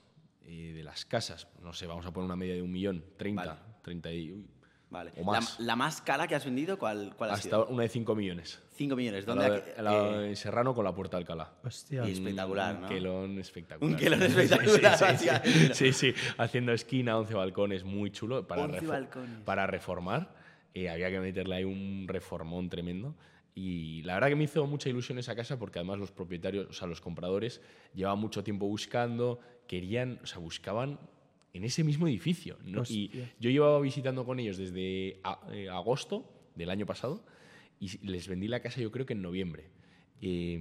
eh, 0.51 0.73
de 0.73 0.83
las 0.83 1.05
casas, 1.05 1.47
no 1.61 1.73
sé, 1.73 1.85
vamos 1.85 2.05
a 2.05 2.11
poner 2.11 2.25
una 2.25 2.35
media 2.35 2.55
de 2.55 2.61
un 2.63 2.71
millón, 2.71 3.03
30, 3.17 3.45
Vale. 3.45 3.59
30 3.83 4.11
y, 4.13 4.31
uy, 4.33 4.45
Vale. 4.89 5.11
o 5.17 5.23
más. 5.23 5.59
La, 5.59 5.65
la 5.67 5.75
más 5.75 6.01
cara 6.01 6.27
que 6.27 6.33
has 6.33 6.43
vendido, 6.43 6.79
¿cuál, 6.79 7.13
cuál 7.15 7.29
ha 7.29 7.33
Hasta 7.33 7.43
sido? 7.49 7.67
una 7.67 7.83
de 7.83 7.89
5 7.89 8.15
millones. 8.15 8.59
5 8.73 8.95
millones. 8.95 9.25
¿Dónde 9.25 9.47
la 9.47 9.55
ha 9.55 9.63
que- 9.63 9.81
la 9.83 10.07
eh, 10.07 10.17
de 10.29 10.35
Serrano 10.35 10.73
con 10.73 10.83
la 10.85 10.95
puerta 10.95 11.17
de 11.17 11.21
Alcalá. 11.21 11.53
Hostia. 11.63 12.07
Y- 12.07 12.13
espectacular, 12.13 12.75
Un 12.75 12.81
¿no? 12.81 12.87
quelón 12.87 13.39
espectacular. 13.39 13.93
Un 13.93 13.99
quelón 13.99 14.19
Sí, 14.21 14.25
sí, 14.25 14.39
espectacular, 14.41 14.97
sí, 14.97 15.03
básicamente. 15.05 15.73
Sí, 15.75 15.93
sí, 15.93 16.13
haciendo 16.39 16.71
esquina, 16.73 17.17
11 17.19 17.35
balcones, 17.35 17.83
muy 17.83 18.09
chulo. 18.09 18.47
Para, 18.47 18.63
11 18.63 18.79
refo- 18.81 18.87
balcones. 18.87 19.39
para 19.45 19.67
reformar. 19.67 20.35
eh, 20.73 20.89
había 20.89 21.09
que 21.11 21.19
meterle 21.19 21.55
ahí 21.55 21.63
un 21.63 22.05
reformón 22.07 22.69
tremendo. 22.69 23.15
Y 23.55 24.01
la 24.03 24.13
verdad 24.13 24.29
que 24.29 24.35
me 24.35 24.43
hizo 24.45 24.65
mucha 24.67 24.87
ilusión 24.87 25.17
esa 25.19 25.35
casa 25.35 25.57
porque 25.59 25.79
además 25.79 25.97
los 25.99 26.11
propietarios, 26.11 26.67
o 26.69 26.73
sea, 26.73 26.87
los 26.87 27.01
compradores, 27.01 27.59
llevaban 27.93 28.19
mucho 28.19 28.43
tiempo 28.43 28.67
buscando, 28.67 29.39
querían, 29.69 30.19
o 30.23 30.25
sea, 30.25 30.39
buscaban 30.39 30.99
en 31.53 31.63
ese 31.63 31.83
mismo 31.83 32.07
edificio. 32.07 32.57
¿no? 32.65 32.81
Y 32.91 33.09
yo 33.39 33.49
llevaba 33.51 33.79
visitando 33.79 34.25
con 34.25 34.39
ellos 34.39 34.57
desde 34.57 35.19
a- 35.23 35.39
eh, 35.53 35.69
agosto 35.69 36.25
del 36.55 36.69
año 36.71 36.85
pasado 36.85 37.23
y 37.79 38.05
les 38.05 38.27
vendí 38.27 38.47
la 38.47 38.59
casa 38.61 38.81
yo 38.81 38.91
creo 38.91 39.05
que 39.05 39.13
en 39.13 39.21
noviembre. 39.21 39.69
Eh, 40.21 40.59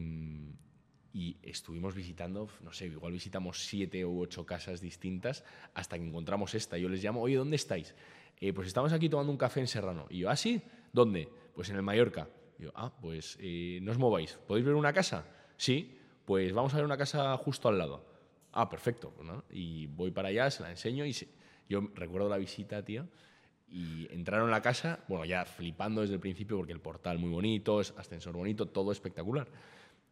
y 1.13 1.37
estuvimos 1.43 1.95
visitando, 1.95 2.49
no 2.63 2.73
sé, 2.73 2.87
igual 2.87 3.13
visitamos 3.15 3.65
siete 3.67 4.05
u 4.05 4.21
ocho 4.21 4.45
casas 4.47 4.81
distintas 4.81 5.43
hasta 5.75 5.99
que 5.99 6.05
encontramos 6.07 6.55
esta. 6.55 6.77
Yo 6.79 6.89
les 6.89 7.03
llamo, 7.03 7.23
oye, 7.23 7.37
¿dónde 7.37 7.57
estáis? 7.57 7.95
"Eh, 8.41 8.53
pues 8.53 8.69
estamos 8.69 8.93
aquí 8.93 9.09
tomando 9.09 9.33
un 9.33 9.39
café 9.39 9.61
en 9.61 9.67
Serrano. 9.67 10.07
Y 10.11 10.19
yo, 10.19 10.31
¿ah, 10.31 10.37
sí? 10.37 10.61
¿Dónde? 10.93 11.29
Pues 11.55 11.71
en 11.71 11.77
el 11.77 11.83
Mallorca. 11.83 12.29
Y 12.59 12.65
yo, 12.65 12.73
ah, 12.75 12.93
pues 13.01 13.37
eh, 13.41 13.81
no 13.83 13.91
os 13.93 13.99
mováis. 13.99 14.39
¿Podéis 14.47 14.67
ver 14.67 14.75
una 14.75 14.93
casa? 14.93 15.27
Sí, 15.57 15.97
pues 16.25 16.53
vamos 16.53 16.73
a 16.75 16.77
ver 16.77 16.85
una 16.85 16.97
casa 16.99 17.37
justo 17.39 17.69
al 17.69 17.79
lado. 17.79 18.05
Ah, 18.53 18.69
perfecto. 18.69 19.13
Y 19.51 19.87
voy 19.87 20.11
para 20.11 20.29
allá, 20.29 20.51
se 20.51 20.63
la 20.63 20.71
enseño 20.71 21.05
y 21.05 21.13
se- 21.13 21.29
yo 21.69 21.83
recuerdo 21.95 22.29
la 22.29 22.39
visita, 22.39 22.85
tío. 22.85 23.07
Y 23.71 24.09
entraron 24.13 24.49
a 24.49 24.53
la 24.53 24.63
casa, 24.63 25.01
bueno, 25.09 25.25
ya 25.27 25.45
flipando 25.45 26.01
desde 26.01 26.15
el 26.15 26.21
principio 26.21 26.57
porque 26.57 26.73
el 26.73 26.81
portal 26.81 27.19
muy 27.19 27.31
bonito, 27.31 27.81
ascensor 27.81 28.35
bonito, 28.35 28.67
todo 28.67 28.93
espectacular. 28.93 29.47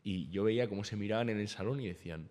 Y 0.05 0.29
yo 0.31 0.45
veía 0.45 0.69
cómo 0.69 0.85
se 0.85 0.97
miraban 0.97 1.31
en 1.31 1.41
el 1.41 1.49
salón 1.49 1.81
y 1.81 1.87
decían, 1.89 2.29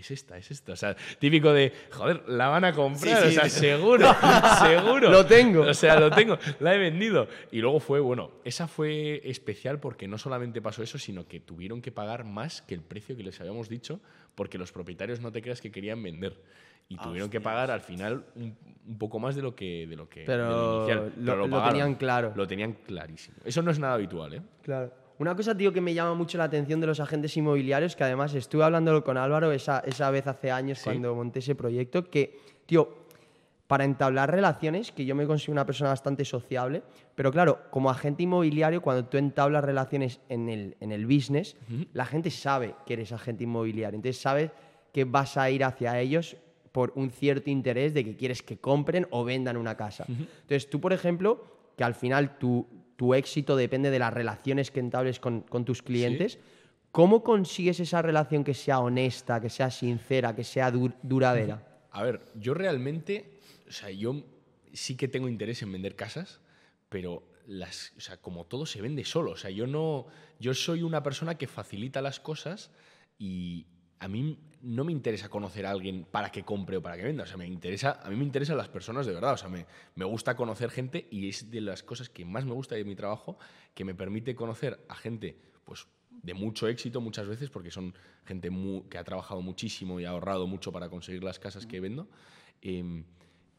es 0.00 0.10
esta, 0.10 0.36
es 0.38 0.50
esta. 0.50 0.72
O 0.72 0.76
sea, 0.76 0.96
típico 1.18 1.52
de, 1.52 1.72
joder, 1.90 2.22
la 2.28 2.48
van 2.48 2.64
a 2.64 2.72
comprar, 2.72 3.22
Sí, 3.22 3.28
o 3.28 3.30
sea, 3.32 3.44
sí. 3.48 3.60
seguro, 3.60 4.06
seguro. 4.60 5.10
Lo 5.10 5.26
tengo. 5.26 5.62
O 5.62 5.74
sea, 5.74 5.98
lo 5.98 6.10
tengo, 6.10 6.38
la 6.60 6.74
he 6.74 6.78
vendido. 6.78 7.28
Y 7.50 7.60
luego 7.60 7.80
fue, 7.80 8.00
bueno, 8.00 8.30
esa 8.44 8.68
fue 8.68 9.20
especial 9.28 9.80
porque 9.80 10.08
no 10.08 10.18
solamente 10.18 10.60
pasó 10.62 10.82
eso, 10.82 10.98
sino 10.98 11.26
que 11.26 11.40
tuvieron 11.40 11.80
que 11.82 11.92
pagar 11.92 12.24
más 12.24 12.62
que 12.62 12.74
el 12.74 12.82
precio 12.82 13.16
que 13.16 13.22
les 13.22 13.40
habíamos 13.40 13.68
dicho, 13.68 14.00
porque 14.34 14.58
los 14.58 14.72
propietarios 14.72 15.20
no 15.20 15.32
te 15.32 15.42
creas 15.42 15.60
que 15.60 15.70
querían 15.70 16.02
vender. 16.02 16.40
Y 16.90 16.96
tuvieron 16.96 17.28
que 17.28 17.38
pagar 17.38 17.70
al 17.70 17.82
final 17.82 18.24
un, 18.34 18.56
un 18.86 18.96
poco 18.98 19.18
más 19.18 19.36
de 19.36 19.42
lo 19.42 19.54
que, 19.54 19.86
de 19.86 19.94
lo 19.94 20.08
que 20.08 20.20
de 20.20 20.26
Pero 20.26 20.48
lo 20.48 20.76
inicial. 20.88 21.12
lo- 21.18 21.36
lo 21.36 21.50
pagaron. 21.50 21.68
tenían 21.68 21.94
claro. 21.96 22.32
Lo 22.34 22.46
tenían 22.46 22.72
clarísimo. 22.72 23.36
Eso 23.44 23.60
no 23.60 23.70
es 23.70 23.78
nada 23.78 23.92
habitual, 23.92 24.32
¿eh? 24.32 24.40
Claro. 24.62 24.90
Una 25.18 25.34
cosa, 25.34 25.56
tío, 25.56 25.72
que 25.72 25.80
me 25.80 25.94
llama 25.94 26.14
mucho 26.14 26.38
la 26.38 26.44
atención 26.44 26.80
de 26.80 26.86
los 26.86 27.00
agentes 27.00 27.36
inmobiliarios, 27.36 27.96
que 27.96 28.04
además 28.04 28.34
estuve 28.34 28.62
hablándolo 28.62 29.02
con 29.02 29.16
Álvaro 29.16 29.50
esa, 29.50 29.80
esa 29.80 30.10
vez 30.10 30.26
hace 30.28 30.52
años 30.52 30.80
cuando 30.82 31.14
monté 31.14 31.40
ese 31.40 31.56
proyecto, 31.56 32.04
que, 32.08 32.38
tío, 32.66 32.88
para 33.66 33.84
entablar 33.84 34.30
relaciones, 34.30 34.92
que 34.92 35.04
yo 35.04 35.14
me 35.14 35.26
considero 35.26 35.52
una 35.52 35.66
persona 35.66 35.90
bastante 35.90 36.24
sociable, 36.24 36.82
pero 37.14 37.32
claro, 37.32 37.62
como 37.70 37.90
agente 37.90 38.22
inmobiliario, 38.22 38.80
cuando 38.80 39.06
tú 39.06 39.18
entablas 39.18 39.64
relaciones 39.64 40.20
en 40.28 40.48
el, 40.48 40.76
en 40.80 40.92
el 40.92 41.04
business, 41.04 41.56
la 41.92 42.06
gente 42.06 42.30
sabe 42.30 42.76
que 42.86 42.94
eres 42.94 43.12
agente 43.12 43.44
inmobiliario, 43.44 43.96
entonces 43.96 44.22
sabes 44.22 44.52
que 44.92 45.04
vas 45.04 45.36
a 45.36 45.50
ir 45.50 45.64
hacia 45.64 46.00
ellos 46.00 46.36
por 46.70 46.92
un 46.94 47.10
cierto 47.10 47.50
interés 47.50 47.92
de 47.92 48.04
que 48.04 48.16
quieres 48.16 48.42
que 48.42 48.58
compren 48.58 49.06
o 49.10 49.24
vendan 49.24 49.56
una 49.56 49.76
casa. 49.76 50.04
Entonces 50.08 50.70
tú, 50.70 50.80
por 50.80 50.92
ejemplo, 50.92 51.44
que 51.76 51.84
al 51.84 51.94
final 51.94 52.38
tu, 52.38 52.66
tu 52.98 53.14
éxito 53.14 53.54
depende 53.54 53.92
de 53.92 54.00
las 54.00 54.12
relaciones 54.12 54.72
que 54.72 54.80
entables 54.80 55.20
con, 55.20 55.42
con 55.42 55.64
tus 55.64 55.82
clientes, 55.82 56.40
¿cómo 56.90 57.22
consigues 57.22 57.78
esa 57.78 58.02
relación 58.02 58.42
que 58.42 58.54
sea 58.54 58.80
honesta, 58.80 59.40
que 59.40 59.48
sea 59.50 59.70
sincera, 59.70 60.34
que 60.34 60.42
sea 60.42 60.72
dur- 60.72 60.96
duradera? 61.04 61.62
A 61.92 62.02
ver, 62.02 62.20
yo 62.34 62.54
realmente, 62.54 63.38
o 63.68 63.70
sea, 63.70 63.90
yo 63.90 64.24
sí 64.72 64.96
que 64.96 65.06
tengo 65.06 65.28
interés 65.28 65.62
en 65.62 65.70
vender 65.70 65.94
casas, 65.94 66.40
pero 66.88 67.22
las, 67.46 67.92
o 67.96 68.00
sea, 68.00 68.16
como 68.16 68.46
todo 68.46 68.66
se 68.66 68.82
vende 68.82 69.04
solo. 69.04 69.30
O 69.30 69.36
sea, 69.36 69.50
yo 69.50 69.68
no, 69.68 70.06
yo 70.40 70.52
soy 70.52 70.82
una 70.82 71.04
persona 71.04 71.36
que 71.36 71.46
facilita 71.46 72.02
las 72.02 72.18
cosas 72.18 72.72
y 73.16 73.66
a 74.00 74.08
mí 74.08 74.40
no 74.62 74.84
me 74.84 74.92
interesa 74.92 75.28
conocer 75.28 75.66
a 75.66 75.70
alguien 75.70 76.06
para 76.10 76.30
que 76.30 76.42
compre 76.42 76.76
o 76.76 76.82
para 76.82 76.96
que 76.96 77.04
venda. 77.04 77.24
O 77.24 77.26
sea, 77.26 77.36
me 77.36 77.46
interesa, 77.46 78.00
a 78.02 78.10
mí 78.10 78.16
me 78.16 78.24
interesan 78.24 78.56
las 78.56 78.68
personas 78.68 79.06
de 79.06 79.12
verdad. 79.12 79.34
O 79.34 79.36
sea, 79.36 79.48
me, 79.48 79.66
me 79.94 80.04
gusta 80.04 80.36
conocer 80.36 80.70
gente 80.70 81.06
y 81.10 81.28
es 81.28 81.50
de 81.50 81.60
las 81.60 81.82
cosas 81.82 82.08
que 82.08 82.24
más 82.24 82.44
me 82.44 82.52
gusta 82.52 82.74
de 82.74 82.84
mi 82.84 82.96
trabajo, 82.96 83.38
que 83.74 83.84
me 83.84 83.94
permite 83.94 84.34
conocer 84.34 84.84
a 84.88 84.94
gente, 84.94 85.38
pues 85.64 85.86
de 86.10 86.34
mucho 86.34 86.66
éxito 86.68 87.00
muchas 87.00 87.26
veces, 87.26 87.50
porque 87.50 87.70
son 87.70 87.94
gente 88.24 88.50
que 88.90 88.98
ha 88.98 89.04
trabajado 89.04 89.40
muchísimo 89.40 90.00
y 90.00 90.04
ha 90.04 90.10
ahorrado 90.10 90.46
mucho 90.46 90.72
para 90.72 90.88
conseguir 90.88 91.22
las 91.22 91.38
casas 91.38 91.66
que 91.66 91.80
vendo. 91.80 92.08
Em, 92.60 93.04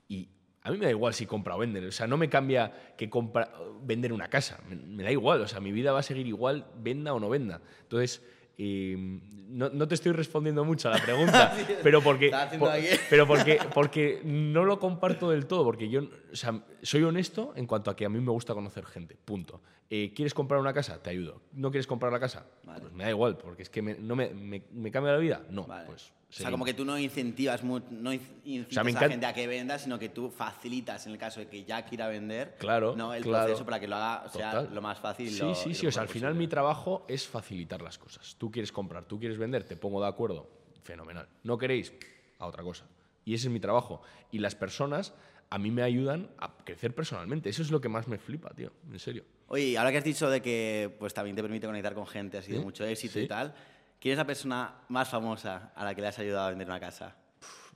y 0.08 0.30
a 0.62 0.72
mí 0.72 0.78
me 0.78 0.86
da 0.86 0.92
igual 0.92 1.14
si 1.14 1.26
compra 1.26 1.56
o 1.56 1.60
vender. 1.60 1.86
O 1.86 1.92
sea, 1.92 2.08
no 2.08 2.18
me 2.18 2.30
cambia 2.30 2.94
que 2.98 3.10
compra, 3.10 3.52
vender 3.82 4.12
una 4.12 4.30
casa. 4.30 4.60
Me, 4.68 4.76
me 4.76 5.04
da 5.04 5.12
igual. 5.12 5.42
O 5.42 5.48
sea, 5.48 5.62
mi 5.62 5.72
vida 5.72 5.94
va 5.94 6.00
a 6.00 6.04
seguir 6.04 6.28
igual, 6.28 6.68
venda 6.78 7.14
o 7.14 7.20
no 7.20 7.30
venda. 7.30 7.62
Entonces, 7.84 8.22
em, 8.60 9.22
no, 9.50 9.70
no 9.70 9.88
te 9.88 9.96
estoy 9.96 10.12
respondiendo 10.12 10.64
mucho 10.66 10.90
a 10.90 10.92
la 10.98 11.02
pregunta, 11.04 11.56
pero 11.84 12.02
porque, 12.04 12.30
por- 12.60 12.70
pero 13.10 13.26
porque, 13.26 13.60
porque 13.74 14.22
no 14.24 14.64
lo 14.66 14.78
comparto 14.80 15.32
del 15.32 15.48
todo. 15.48 15.64
Porque 15.64 15.90
yo 15.90 16.02
o 16.32 16.36
sea, 16.36 16.62
soy 16.84 17.04
honesto 17.04 17.54
en 17.56 17.66
cuanto 17.66 17.90
a 17.90 17.96
que 17.96 18.06
a 18.06 18.10
mí 18.10 18.20
me 18.20 18.32
gusta 18.32 18.54
conocer 18.54 18.86
gente. 18.86 19.18
Punto. 19.24 19.62
Eh, 19.90 20.14
¿Quieres 20.14 20.36
comprar 20.36 20.60
una 20.60 20.74
casa? 20.74 21.02
Te 21.02 21.10
ayudo. 21.10 21.42
¿No 21.54 21.72
quieres 21.72 21.88
comprar 21.88 22.12
la 22.12 22.20
casa? 22.20 22.46
Vale. 22.64 22.82
Pues 22.82 22.94
me 22.94 23.06
da 23.06 23.10
igual, 23.10 23.38
porque 23.38 23.64
es 23.64 23.70
que 23.72 23.82
me, 23.82 23.96
no 23.96 24.16
me, 24.16 24.30
me- 24.30 24.62
me 24.72 24.92
cambia 24.92 25.14
la 25.14 25.18
vida. 25.20 25.42
No, 25.50 25.66
Vale. 25.66 25.88
pues. 25.88 26.14
O 26.30 26.34
sea, 26.34 26.52
como 26.52 26.64
que 26.64 26.74
tú 26.76 26.86
no 26.86 26.98
incentivas, 27.00 27.64
no 27.64 27.78
in- 28.14 28.22
incitas 28.46 28.74
sea, 28.74 28.82
a 28.82 29.02
la 29.04 29.10
gente 29.10 29.26
a 29.26 29.34
que 29.34 29.48
venda, 29.48 29.80
sino 29.80 29.98
que 29.98 30.10
tú 30.10 30.30
facilitas 30.30 31.06
en 31.08 31.14
el 31.14 31.18
caso 31.18 31.40
de 31.40 31.48
que 31.48 31.64
ya 31.64 31.84
quiera 31.86 32.08
vender 32.08 32.56
Claro, 32.60 32.96
¿no? 32.96 33.14
el 33.14 33.24
claro. 33.24 33.46
proceso 33.48 33.66
para 33.66 33.80
que 33.80 33.88
lo 33.88 33.96
haga 33.96 34.26
o 34.26 34.30
sea, 34.30 34.52
Total. 34.52 34.76
lo 34.76 34.82
más 34.82 35.00
fácil. 35.00 35.30
Sí, 35.32 35.40
lo- 35.40 35.56
sí, 35.56 35.74
sí. 35.74 35.88
O 35.88 35.92
sea, 35.92 36.04
al 36.04 36.08
final 36.08 36.36
mi 36.36 36.48
trabajo 36.48 37.04
es 37.08 37.28
facilitar 37.28 37.82
las 37.82 37.98
cosas. 37.98 38.36
Tú 38.38 38.52
quieres 38.52 38.72
comprar, 38.72 39.06
tú 39.06 39.20
quieres 39.20 39.38
vender, 39.40 39.64
te 39.64 39.76
pongo 39.76 40.02
de 40.02 40.08
acuerdo. 40.08 40.48
Fenomenal. 40.84 41.28
¿No 41.44 41.58
queréis? 41.58 41.94
A 42.40 42.46
otra 42.46 42.64
cosa. 42.64 42.86
Y 43.26 43.34
ese 43.34 43.48
es 43.48 43.54
mi 43.54 43.60
trabajo. 43.60 44.02
Y 44.32 44.40
las 44.40 44.56
personas 44.56 45.14
a 45.52 45.58
mí 45.58 45.72
me 45.72 45.82
ayudan 45.82 46.30
a 46.38 46.56
crecer 46.64 46.94
personalmente. 46.94 47.50
Eso 47.50 47.64
es 47.64 47.72
lo 47.72 47.82
que 47.82 47.90
más 47.90 48.08
me 48.08 48.18
flipa, 48.20 48.52
tío. 48.52 48.72
En 48.92 49.00
serio. 49.00 49.24
Oye, 49.48 49.78
ahora 49.80 49.92
que 49.92 49.98
has 49.98 50.04
dicho 50.04 50.30
de 50.30 50.42
que 50.44 50.96
pues 51.00 51.14
también 51.14 51.36
te 51.36 51.42
permite 51.42 51.66
conectar 51.66 51.96
con 51.96 52.06
gente 52.06 52.38
así 52.38 52.52
de 52.52 52.60
Sí, 52.60 52.64
mucho 52.64 52.86
éxito 52.86 53.14
sí. 53.16 53.22
y 53.22 53.28
tal, 53.28 53.54
¿quién 54.00 54.14
es 54.14 54.18
la 54.18 54.26
persona 54.26 54.76
más 54.88 55.10
famosa 55.10 55.72
a 55.76 55.84
la 55.84 55.94
que 55.94 56.02
le 56.02 56.08
has 56.08 56.20
ayudado 56.20 56.48
a 56.48 56.50
vender 56.50 56.68
una 56.68 56.80
casa? 56.80 57.16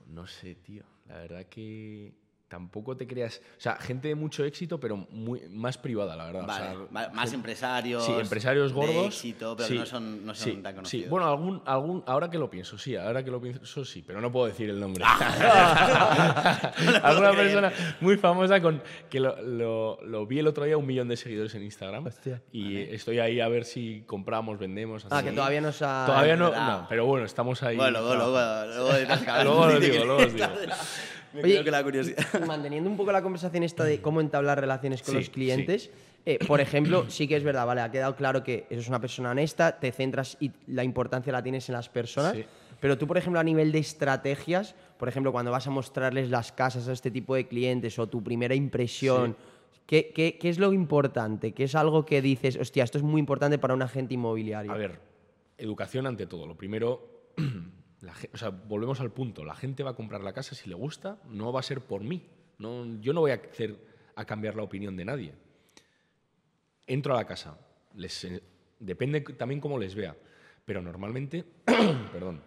No 0.06 0.26
sé, 0.26 0.54
tío. 0.56 0.84
La 1.06 1.18
verdad 1.18 1.46
que 1.46 2.14
tampoco 2.54 2.96
te 2.96 3.04
creas. 3.06 3.40
O 3.58 3.60
sea, 3.60 3.74
gente 3.76 4.06
de 4.08 4.14
mucho 4.14 4.44
éxito, 4.44 4.78
pero 4.78 4.96
muy, 5.10 5.40
más 5.50 5.76
privada, 5.76 6.14
la 6.14 6.26
verdad. 6.26 6.44
O 6.44 6.46
Vale, 6.46 6.64
sea, 6.64 6.76
más 7.12 7.22
gente- 7.24 7.34
empresarios. 7.36 8.04
Sí, 8.06 8.12
empresarios 8.12 8.70
de 8.72 8.76
gordos. 8.76 9.06
éxito, 9.06 9.56
pero 9.56 9.68
sí, 9.68 9.74
no 9.78 9.86
son, 9.86 10.24
no 10.24 10.34
son 10.36 10.44
sí, 10.52 10.56
tan 10.62 10.74
conocidos. 10.76 11.04
Sí, 11.04 11.10
bueno, 11.10 11.26
algún, 11.26 11.60
algún, 11.66 12.04
ahora 12.06 12.30
que 12.30 12.38
lo 12.38 12.48
pienso, 12.48 12.78
sí, 12.78 12.94
ahora 12.94 13.24
que 13.24 13.30
lo 13.32 13.40
pienso, 13.40 13.84
sí, 13.84 14.04
pero 14.06 14.20
no 14.20 14.30
puedo 14.30 14.46
decir 14.46 14.70
el 14.70 14.78
nombre. 14.78 15.04
Alguna 17.02 17.32
persona 17.32 17.72
muy 18.00 18.16
famosa 18.16 18.60
con 18.60 18.80
que 19.10 19.18
lo, 19.20 19.40
lo- 19.42 19.98
lo 20.04 20.26
vi 20.26 20.38
el 20.38 20.46
otro 20.46 20.64
día, 20.64 20.76
un 20.76 20.86
millón 20.86 21.08
de 21.08 21.16
seguidores 21.16 21.54
en 21.56 21.64
Instagram. 21.64 22.06
Hostia. 22.06 22.40
Y 22.52 22.76
estoy 22.78 23.18
ahí 23.18 23.40
a 23.40 23.48
ver 23.48 23.64
si 23.64 24.04
compramos, 24.06 24.58
vendemos. 24.58 25.04
Ah, 25.10 25.18
así. 25.18 25.26
que 25.26 25.32
todavía 25.32 25.60
no 25.60 25.72
se 25.72 25.84
ha... 25.84 26.04
Todavía 26.06 26.36
no, 26.36 26.50
no, 26.52 26.86
pero 26.88 27.06
bueno, 27.06 27.26
estamos 27.26 27.62
ahí. 27.62 27.76
Bueno, 27.76 28.00
luego, 28.00 28.14
luego, 28.14 28.30
luego, 28.32 28.92
luego, 28.92 29.44
Luego 29.44 29.66
lo 29.66 29.80
digo, 29.80 30.04
luego 30.04 30.22
os 30.22 30.32
digo. 30.34 30.46
Oye, 31.42 31.62
con 31.62 31.72
la 31.72 31.82
curiosidad. 31.82 32.46
manteniendo 32.46 32.88
un 32.90 32.96
poco 32.96 33.12
la 33.12 33.22
conversación 33.22 33.62
esta 33.62 33.84
de 33.84 34.00
cómo 34.00 34.20
entablar 34.20 34.60
relaciones 34.60 35.02
con 35.02 35.12
Sí, 35.14 35.20
los 35.20 35.30
clientes, 35.30 35.90
eh, 36.26 36.38
por 36.46 36.60
ejemplo, 36.60 37.08
sí 37.10 37.26
que 37.28 37.36
es 37.36 37.44
verdad, 37.44 37.66
vale, 37.66 37.80
ha 37.80 37.90
quedado 37.90 38.14
claro 38.16 38.42
que 38.44 38.66
eres 38.70 38.88
una 38.88 39.00
persona 39.00 39.30
honesta, 39.30 39.78
te 39.78 39.92
centras 39.92 40.36
y 40.40 40.52
la 40.68 40.84
importancia 40.84 41.32
la 41.32 41.42
tienes 41.42 41.68
en 41.68 41.74
las 41.74 41.88
personas, 41.88 42.34
Sí. 42.36 42.44
pero 42.80 42.96
tú, 42.96 43.06
por 43.06 43.18
ejemplo, 43.18 43.40
a 43.40 43.44
nivel 43.44 43.72
de 43.72 43.78
estrategias, 43.78 44.74
por 44.98 45.08
ejemplo, 45.08 45.32
cuando 45.32 45.50
vas 45.50 45.66
a 45.66 45.70
mostrarles 45.70 46.30
las 46.30 46.52
casas 46.52 46.88
a 46.88 46.92
este 46.92 47.10
tipo 47.10 47.34
de 47.34 47.46
clientes 47.46 47.98
o 47.98 48.06
tu 48.06 48.22
primera 48.22 48.54
impresión, 48.54 49.36
¿qué, 49.86 50.12
qué, 50.14 50.38
qué 50.38 50.48
es 50.48 50.58
lo 50.58 50.72
importante? 50.72 51.52
¿Qué 51.52 51.64
es 51.64 51.74
algo 51.74 52.06
que 52.06 52.22
dices, 52.22 52.56
hostia, 52.56 52.84
esto 52.84 52.98
es 52.98 53.04
muy 53.04 53.18
importante 53.20 53.58
para 53.58 53.74
un 53.74 53.82
agente 53.82 54.14
inmobiliario? 54.14 54.72
A 54.72 54.76
ver, 54.76 54.98
educación 55.58 56.06
ante 56.06 56.26
todo. 56.26 56.46
Lo 56.46 56.56
primero, 56.56 57.30
volvemos 58.68 59.00
al 59.00 59.10
punto. 59.10 59.44
La 59.44 59.54
gente 59.54 59.82
va 59.82 59.90
a 59.90 59.94
comprar 59.94 60.22
la 60.22 60.32
casa 60.32 60.54
si 60.54 60.68
le 60.68 60.74
gusta, 60.74 61.18
no 61.28 61.52
va 61.52 61.60
a 61.60 61.62
ser 61.62 61.80
por 61.80 62.02
mí. 62.02 62.22
Yo 62.58 63.12
no 63.12 63.20
voy 63.20 63.32
a 63.32 63.34
hacer 63.34 63.76
a 64.16 64.24
cambiar 64.24 64.54
la 64.56 64.62
opinión 64.62 64.96
de 64.96 65.04
nadie. 65.04 65.34
Entro 66.86 67.14
a 67.14 67.18
la 67.18 67.26
casa, 67.26 67.58
eh, 67.96 68.40
depende 68.78 69.20
también 69.20 69.60
cómo 69.60 69.78
les 69.78 69.94
vea, 69.94 70.16
pero 70.64 70.82
normalmente, 70.82 71.44
perdón, 72.12 72.42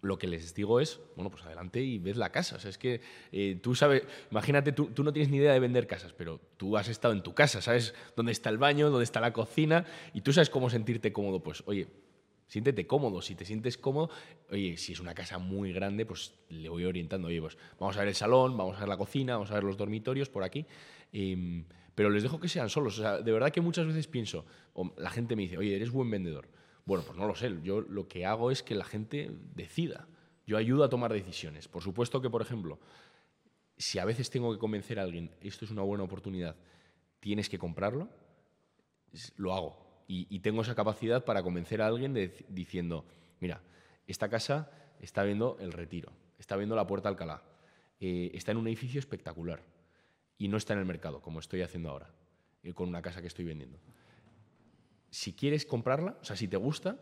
lo 0.00 0.18
que 0.18 0.26
les 0.26 0.54
digo 0.54 0.80
es, 0.80 1.00
bueno, 1.16 1.30
pues 1.30 1.44
adelante 1.44 1.80
y 1.80 1.98
ved 1.98 2.16
la 2.16 2.30
casa. 2.30 2.56
Es 2.66 2.78
que 2.78 3.00
eh, 3.30 3.58
tú 3.62 3.74
sabes, 3.74 4.04
imagínate, 4.30 4.72
tú, 4.72 4.86
tú 4.86 5.04
no 5.04 5.12
tienes 5.12 5.30
ni 5.30 5.38
idea 5.38 5.52
de 5.52 5.60
vender 5.60 5.86
casas, 5.86 6.12
pero 6.12 6.40
tú 6.56 6.76
has 6.76 6.88
estado 6.88 7.14
en 7.14 7.22
tu 7.22 7.34
casa, 7.34 7.60
sabes 7.62 7.94
dónde 8.16 8.32
está 8.32 8.50
el 8.50 8.58
baño, 8.58 8.90
dónde 8.90 9.04
está 9.04 9.20
la 9.20 9.32
cocina, 9.32 9.84
y 10.12 10.22
tú 10.22 10.32
sabes 10.32 10.50
cómo 10.50 10.70
sentirte 10.70 11.12
cómodo. 11.12 11.42
Pues, 11.42 11.62
oye, 11.66 11.88
siéntete 12.52 12.86
cómodo. 12.86 13.22
Si 13.22 13.34
te 13.34 13.46
sientes 13.46 13.78
cómodo, 13.78 14.10
oye, 14.50 14.76
si 14.76 14.92
es 14.92 15.00
una 15.00 15.14
casa 15.14 15.38
muy 15.38 15.72
grande, 15.72 16.04
pues 16.04 16.34
le 16.50 16.68
voy 16.68 16.84
orientando. 16.84 17.28
Oye, 17.28 17.40
pues 17.40 17.56
vamos 17.80 17.96
a 17.96 18.00
ver 18.00 18.08
el 18.08 18.14
salón, 18.14 18.58
vamos 18.58 18.76
a 18.76 18.80
ver 18.80 18.90
la 18.90 18.98
cocina, 18.98 19.34
vamos 19.36 19.50
a 19.50 19.54
ver 19.54 19.64
los 19.64 19.78
dormitorios 19.78 20.28
por 20.28 20.44
aquí. 20.44 20.66
Em, 21.12 21.64
pero 21.94 22.10
les 22.10 22.22
dejo 22.22 22.38
que 22.38 22.48
sean 22.48 22.68
solos. 22.68 22.98
O 22.98 23.00
sea, 23.00 23.22
de 23.22 23.32
verdad 23.32 23.50
que 23.50 23.62
muchas 23.62 23.86
veces 23.86 24.06
pienso, 24.06 24.44
o 24.74 24.92
la 24.98 25.08
gente 25.08 25.34
me 25.34 25.42
dice, 25.42 25.56
oye, 25.56 25.74
eres 25.74 25.90
buen 25.90 26.10
vendedor. 26.10 26.46
Bueno, 26.84 27.02
pues 27.06 27.16
no 27.18 27.26
lo 27.26 27.34
sé. 27.34 27.56
Yo 27.62 27.80
lo 27.80 28.06
que 28.06 28.26
hago 28.26 28.50
es 28.50 28.62
que 28.62 28.74
la 28.74 28.84
gente 28.84 29.30
decida. 29.54 30.06
Yo 30.46 30.58
ayudo 30.58 30.84
a 30.84 30.90
tomar 30.90 31.10
decisiones. 31.10 31.68
Por 31.68 31.82
supuesto 31.82 32.20
que, 32.20 32.28
por 32.28 32.42
ejemplo, 32.42 32.78
si 33.78 33.98
a 33.98 34.04
veces 34.04 34.28
tengo 34.28 34.52
que 34.52 34.58
convencer 34.58 35.00
a 35.00 35.04
alguien, 35.04 35.30
esto 35.40 35.64
es 35.64 35.70
una 35.70 35.82
buena 35.82 36.04
oportunidad, 36.04 36.56
tienes 37.18 37.48
que 37.48 37.58
comprarlo, 37.58 38.10
lo 39.36 39.54
hago. 39.54 39.81
Y, 40.06 40.40
tengo 40.40 40.62
esa 40.62 40.74
capacidad 40.74 41.24
para 41.24 41.42
convencer 41.42 41.80
a 41.80 41.86
alguien 41.86 42.14
diciendo, 42.48 43.06
mira, 43.40 43.62
esta 44.06 44.28
casa 44.28 44.70
está 45.00 45.22
viendo 45.22 45.56
el 45.60 45.72
retiro, 45.72 46.12
está 46.38 46.56
viendo 46.56 46.76
la 46.76 46.86
puerta 46.86 47.08
Alcalá, 47.08 47.42
eh, 47.98 48.30
está 48.34 48.52
en 48.52 48.58
un 48.58 48.66
edificio 48.66 48.98
espectacular 48.98 49.62
y 50.36 50.48
no 50.48 50.58
está 50.58 50.74
en 50.74 50.80
el 50.80 50.84
mercado, 50.84 51.22
como 51.22 51.40
estoy 51.40 51.62
haciendo 51.62 51.90
ahora, 51.90 52.10
eh, 52.62 52.74
con 52.74 52.88
una 52.88 53.00
casa 53.00 53.22
que 53.22 53.28
estoy 53.28 53.46
vendiendo. 53.46 53.78
Si 55.08 55.32
quieres 55.32 55.64
comprarla, 55.64 56.18
o 56.20 56.24
sea, 56.24 56.36
si 56.36 56.46
te 56.46 56.56
gusta, 56.56 56.98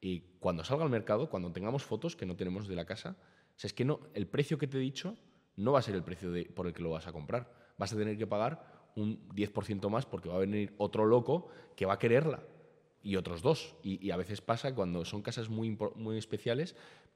y 0.00 0.20
cuando 0.38 0.62
salga 0.62 0.84
al 0.84 0.90
mercado, 0.90 1.28
cuando 1.28 1.50
tengamos 1.52 1.84
fotos 1.84 2.14
que 2.14 2.26
no 2.26 2.36
tenemos 2.36 2.68
de 2.68 2.76
la 2.76 2.84
casa, 2.84 3.16
o 3.56 3.58
sea, 3.58 3.68
es 3.68 3.72
que 3.72 3.84
no, 3.84 4.00
el 4.14 4.26
precio 4.26 4.58
que 4.58 4.68
te 4.68 4.76
he 4.76 4.80
dicho 4.80 5.16
no 5.56 5.72
va 5.72 5.78
a 5.78 5.82
ser 5.82 5.94
el 5.94 6.04
precio 6.04 6.30
por 6.54 6.66
el 6.66 6.72
que 6.72 6.82
lo 6.82 6.90
vas 6.90 7.06
a 7.06 7.12
comprar. 7.12 7.50
Vas 7.78 7.92
a 7.92 7.96
tener 7.96 8.16
que 8.16 8.26
pagar 8.26 8.75
un 8.96 9.28
10% 9.28 9.88
más 9.88 10.06
porque 10.06 10.28
va 10.28 10.36
a 10.36 10.40
venir 10.40 10.74
otro 10.78 11.04
loco 11.06 11.48
que 11.76 11.86
va 11.86 11.94
a 11.94 11.98
quererla 11.98 12.42
y 13.02 13.16
otros 13.16 13.42
dos. 13.42 13.76
Y, 13.82 14.04
y 14.04 14.10
a 14.10 14.16
veces 14.16 14.40
pasa 14.40 14.74
cuando 14.74 15.04
son 15.04 15.22
casas 15.22 15.48
muy, 15.48 15.78
muy 15.94 16.18
especiales 16.18 16.74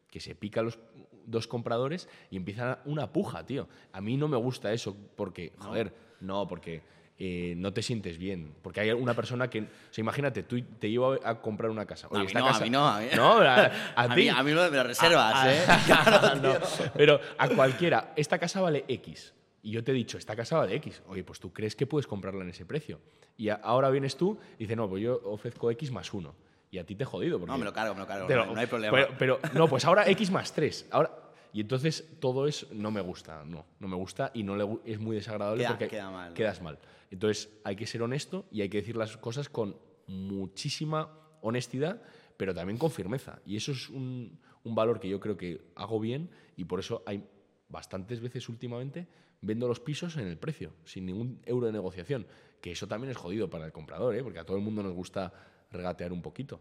que 0.09 0.20
se 0.20 0.35
pica 0.35 0.62
los 0.62 0.78
dos 1.26 1.47
compradores 1.47 2.09
y 2.31 2.37
empieza 2.37 2.81
una 2.85 3.12
puja, 3.12 3.45
tío. 3.47 3.68
A 3.93 4.01
mí 4.01 4.16
no 4.16 4.28
me 4.28 4.37
gusta 4.37 4.72
eso 4.72 4.97
porque, 5.16 5.53
joder, 5.59 5.95
no, 6.20 6.47
porque 6.49 6.83
eh, 7.18 7.55
no 7.57 7.72
te 7.72 7.83
sientes 7.83 8.18
bien. 8.18 8.55
Porque 8.62 8.81
hay 8.81 8.91
una 8.91 9.14
persona 9.14 9.49
que, 9.49 9.61
o 9.61 9.66
sea, 9.91 10.03
imagínate, 10.03 10.43
tú 10.43 10.61
te 10.62 10.91
llevo 10.91 11.16
a, 11.24 11.41
comprar 11.41 11.70
una 11.70 11.87
casa. 11.87 12.09
No, 12.11 12.18
a 12.18 12.20
mí 12.20 12.26
esta 12.26 12.41
no, 12.41 12.47
a 12.49 12.61
mí 12.61 12.70
no, 12.70 12.89
a 12.89 13.01
mí- 13.01 13.07
No, 13.14 13.39
a, 13.39 13.55
a 13.66 13.72
A 13.95 14.14
ti. 14.14 14.22
mí, 14.22 14.28
a 14.28 14.43
mí 14.43 14.53
me 14.53 14.68
lo 14.70 14.83
reservas, 14.83 15.47
¿eh? 15.47 15.64
no, 16.43 16.55
pero 16.95 17.20
a 17.39 17.49
cualquiera, 17.49 18.12
esta 18.16 18.39
casa 18.39 18.61
vale 18.61 18.85
X. 18.89 19.33
Y 19.63 19.73
yo 19.73 19.85
te 19.85 19.91
he 19.93 19.95
dicho, 19.95 20.17
esta 20.19 20.35
casa 20.35 20.57
vale 20.59 20.75
X. 20.77 21.03
Oye, 21.09 21.23
pues 21.25 21.39
tú 21.41 21.53
crees 21.53 21.77
que 21.77 21.87
puedes 21.87 22.07
comprarla 22.07 22.43
en 22.45 22.51
ese 22.51 22.65
precio. 22.65 23.01
Y 23.37 23.49
ahora 23.51 23.91
vienes 23.91 24.17
tú 24.17 24.39
y 24.57 24.61
dices, 24.65 24.77
no, 24.77 24.89
pues 24.89 25.03
yo 25.03 25.21
ofrezco 25.25 25.71
X 25.71 25.91
más 25.91 26.13
1. 26.13 26.35
Y 26.71 26.79
a 26.79 26.85
ti 26.87 26.95
te 26.95 27.03
he 27.03 27.07
jodido. 27.07 27.39
Porque 27.39 27.53
No, 27.53 27.59
me 27.59 27.65
lo 27.65 27.73
cargo, 27.73 27.95
me 27.95 28.01
lo 28.01 28.07
cargo. 28.07 28.27
te 28.27 28.35
No, 28.35 28.55
hay 28.57 28.67
problema. 28.67 28.97
Pero, 28.97 29.15
pero, 29.19 29.41
no, 29.55 29.69
pues 29.69 29.85
ahora 29.85 30.09
X 30.09 30.31
más 30.31 30.53
3. 30.53 30.87
Ahora, 30.91 31.11
y 31.53 31.61
entonces 31.61 32.09
todo 32.21 32.47
eso 32.47 32.69
no 32.73 32.91
me 32.91 33.01
gusta. 33.01 33.45
No, 33.45 33.67
no 33.81 33.89
me 33.89 33.97
gusta 33.97 34.31
y 34.35 34.43
no 34.45 34.57
le, 34.57 34.67
es 34.85 34.99
muy 35.01 35.17
desagradable 35.17 35.63
Queda- 35.65 35.69
porque 35.71 35.89
queda 35.89 36.11
mal, 36.11 36.33
quedas 36.33 36.63
mal. 36.63 36.79
Entonces 37.11 37.51
hay 37.65 37.75
que 37.77 37.87
ser 37.87 38.03
honesto 38.03 38.47
y 38.53 38.61
hay 38.63 38.69
que 38.69 38.79
decir 38.79 38.97
las 38.97 39.17
cosas 39.17 39.49
con 39.49 39.77
muchísima 40.07 41.11
honestidad, 41.43 42.01
pero 42.37 42.55
también 42.55 42.79
con 42.79 42.91
firmeza. 42.91 43.41
Y 43.45 43.57
eso 43.57 43.73
es 43.73 43.89
un, 43.89 44.39
un 44.65 44.75
valor 44.75 45.01
que 45.01 45.09
yo 45.09 45.19
creo 45.21 45.37
que 45.37 45.61
hago 45.75 45.99
bien 46.01 46.31
y 46.57 46.65
por 46.65 46.79
eso 46.81 47.03
hay 47.05 47.25
bastantes 47.69 48.21
veces 48.21 48.49
últimamente 48.49 49.09
vendo 49.41 49.66
los 49.68 49.80
pisos 49.80 50.16
en 50.16 50.26
el 50.26 50.36
precio, 50.36 50.72
sin 50.84 51.07
ningún 51.07 51.41
euro 51.47 51.66
de 51.66 51.72
negociación. 51.72 52.26
Que 52.61 52.72
eso 52.72 52.86
también 52.86 53.11
es 53.11 53.16
jodido 53.16 53.49
para 53.49 53.64
el 53.66 53.72
comprador, 53.72 54.14
¿eh? 54.14 54.22
porque 54.22 54.38
a 54.38 54.45
todo 54.45 54.57
el 54.57 54.62
mundo 54.62 54.82
nos 54.82 54.93
gusta 54.93 55.32
regatear 55.70 56.12
un 56.12 56.20
poquito. 56.22 56.61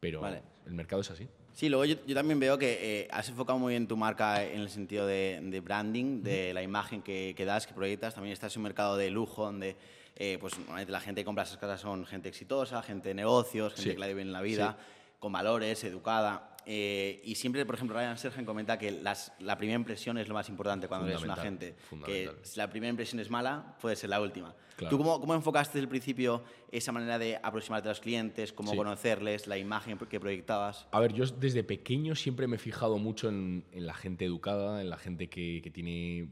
Pero 0.00 0.20
Vale. 0.22 0.42
el 0.66 0.74
mercado 0.74 1.02
es 1.02 1.10
así. 1.10 1.28
Sí, 1.52 1.68
luego 1.68 1.84
yo, 1.84 1.96
yo 2.06 2.14
también 2.14 2.40
veo 2.40 2.56
que 2.58 3.02
eh, 3.02 3.08
has 3.10 3.28
enfocado 3.28 3.58
muy 3.58 3.72
bien 3.74 3.86
tu 3.86 3.96
marca 3.96 4.42
en 4.44 4.60
el 4.60 4.70
sentido 4.70 5.06
de, 5.06 5.40
de 5.42 5.60
branding, 5.60 6.22
de 6.22 6.54
la 6.54 6.62
imagen 6.62 7.02
que, 7.02 7.34
que 7.36 7.44
das, 7.44 7.66
que 7.66 7.74
proyectas. 7.74 8.14
También 8.14 8.32
estás 8.32 8.54
en 8.56 8.60
un 8.60 8.64
mercado 8.64 8.96
de 8.96 9.10
lujo 9.10 9.44
donde 9.44 9.76
eh, 10.16 10.38
pues, 10.40 10.54
la 10.88 11.00
gente 11.00 11.20
que 11.20 11.24
compra 11.24 11.44
esas 11.44 11.58
casas 11.58 11.80
son 11.80 12.06
gente 12.06 12.28
exitosa, 12.28 12.82
gente 12.82 13.08
de 13.10 13.14
negocios, 13.14 13.74
gente 13.74 13.90
Sí. 13.90 13.94
que 13.94 14.00
la 14.00 14.06
vive 14.06 14.22
en 14.22 14.32
la 14.32 14.40
vida, 14.42 14.78
con 15.18 15.32
valores, 15.32 15.84
educada. 15.84 16.49
Eh, 16.66 17.20
y 17.24 17.34
siempre, 17.34 17.64
por 17.66 17.74
ejemplo, 17.74 17.96
Ryan 17.96 18.16
Sergen 18.18 18.44
comenta 18.44 18.78
que 18.78 18.90
las- 18.92 19.32
la 19.40 19.56
primera 19.56 19.76
impresión 19.78 20.18
es 20.18 20.28
lo 20.28 20.34
más 20.34 20.48
importante 20.48 20.88
cuando 20.88 21.06
eres 21.08 21.22
una 21.22 21.34
Fundamental, 21.36 21.74
gente. 21.90 22.06
Que 22.06 22.30
si 22.42 22.58
la 22.58 22.68
primera 22.70 22.90
impresión 22.90 23.20
es 23.20 23.30
mala, 23.30 23.76
puede 23.80 23.96
ser 23.96 24.10
la 24.10 24.20
última. 24.20 24.54
Claro. 24.76 24.96
¿Tú 24.96 25.02
cómo, 25.02 25.20
cómo 25.20 25.34
enfocaste 25.34 25.72
desde 25.74 25.84
el 25.84 25.88
principio 25.88 26.42
esa 26.72 26.90
manera 26.92 27.18
de 27.18 27.38
aproximarte 27.42 27.88
a 27.88 27.92
los 27.92 28.00
clientes, 28.00 28.52
cómo 28.52 28.70
Sí. 28.70 28.76
conocerles, 28.76 29.46
la 29.46 29.58
imagen 29.58 29.98
que 29.98 30.20
proyectabas? 30.20 30.86
A 30.92 31.00
ver, 31.00 31.12
yo 31.12 31.26
desde 31.26 31.62
pequeño 31.64 32.14
siempre 32.14 32.46
me 32.46 32.56
he 32.56 32.58
fijado 32.58 32.96
mucho 32.98 33.28
en, 33.28 33.64
en 33.72 33.86
la 33.86 33.94
gente 33.94 34.24
educada, 34.24 34.80
en 34.80 34.88
la 34.90 34.96
gente 34.96 35.28
que, 35.28 35.60
que 35.62 35.70
tiene 35.70 36.28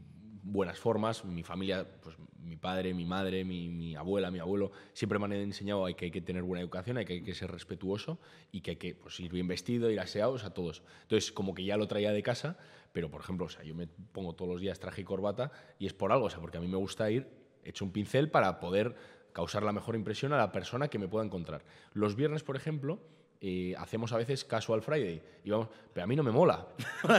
buenas 0.52 0.78
formas. 0.78 1.24
Mi 1.24 1.42
familia, 1.42 1.86
pues 2.02 2.16
mi 2.38 2.56
padre, 2.56 2.94
mi 2.94 3.04
madre, 3.04 3.44
mi, 3.44 3.94
abuela, 3.94 4.30
mi 4.30 4.38
abuelo, 4.38 4.72
siempre 4.92 5.18
me 5.18 5.26
han 5.26 5.32
enseñado 5.32 5.84
que 5.96 6.06
hay 6.06 6.10
que 6.10 6.20
tener 6.20 6.42
buena 6.42 6.60
educación, 6.62 6.96
hay 6.96 7.04
que, 7.04 7.14
hay 7.14 7.22
que 7.22 7.34
ser 7.34 7.50
respetuoso 7.50 8.18
y 8.50 8.60
que 8.60 8.72
hay 8.72 8.76
que 8.76 8.94
pues, 8.94 9.18
ir 9.20 9.32
bien 9.32 9.46
vestido, 9.46 9.90
ir 9.90 10.00
aseados 10.00 10.44
a 10.44 10.50
todos. 10.50 10.82
Entonces, 11.02 11.32
como 11.32 11.54
que 11.54 11.64
ya 11.64 11.76
lo 11.76 11.86
traía 11.86 12.12
de 12.12 12.22
casa, 12.22 12.56
pero 12.92 13.10
por 13.10 13.20
ejemplo, 13.20 13.46
yo 13.64 13.74
me 13.74 13.86
pongo 13.86 14.34
todos 14.34 14.50
los 14.50 14.60
días 14.60 14.78
traje 14.78 15.02
y 15.02 15.04
corbata 15.04 15.52
y 15.78 15.86
es 15.86 15.92
por 15.92 16.12
algo, 16.12 16.26
o 16.26 16.30
sea, 16.30 16.40
porque 16.40 16.58
a 16.58 16.60
mí 16.60 16.68
me 16.68 16.78
gusta 16.78 17.10
ir 17.10 17.28
hecho 17.62 17.84
un 17.84 17.92
pincel 17.92 18.30
para 18.30 18.60
poder 18.60 18.96
causar 19.32 19.62
la 19.62 19.72
mejor 19.72 19.94
impresión 19.94 20.32
a 20.32 20.38
la 20.38 20.52
persona 20.52 20.88
que 20.88 20.98
me 20.98 21.08
pueda 21.08 21.24
encontrar. 21.24 21.64
Los 21.92 22.16
viernes, 22.16 22.42
por 22.42 22.56
ejemplo, 22.56 22.98
eh, 23.40 23.74
hacemos 23.78 24.12
a 24.12 24.16
veces 24.16 24.44
casual 24.44 24.82
Friday. 24.82 25.22
Y 25.44 25.50
vamos, 25.50 25.68
pero 25.92 26.04
a 26.04 26.06
mí 26.06 26.16
no 26.16 26.22
me 26.22 26.30
mola. 26.32 26.66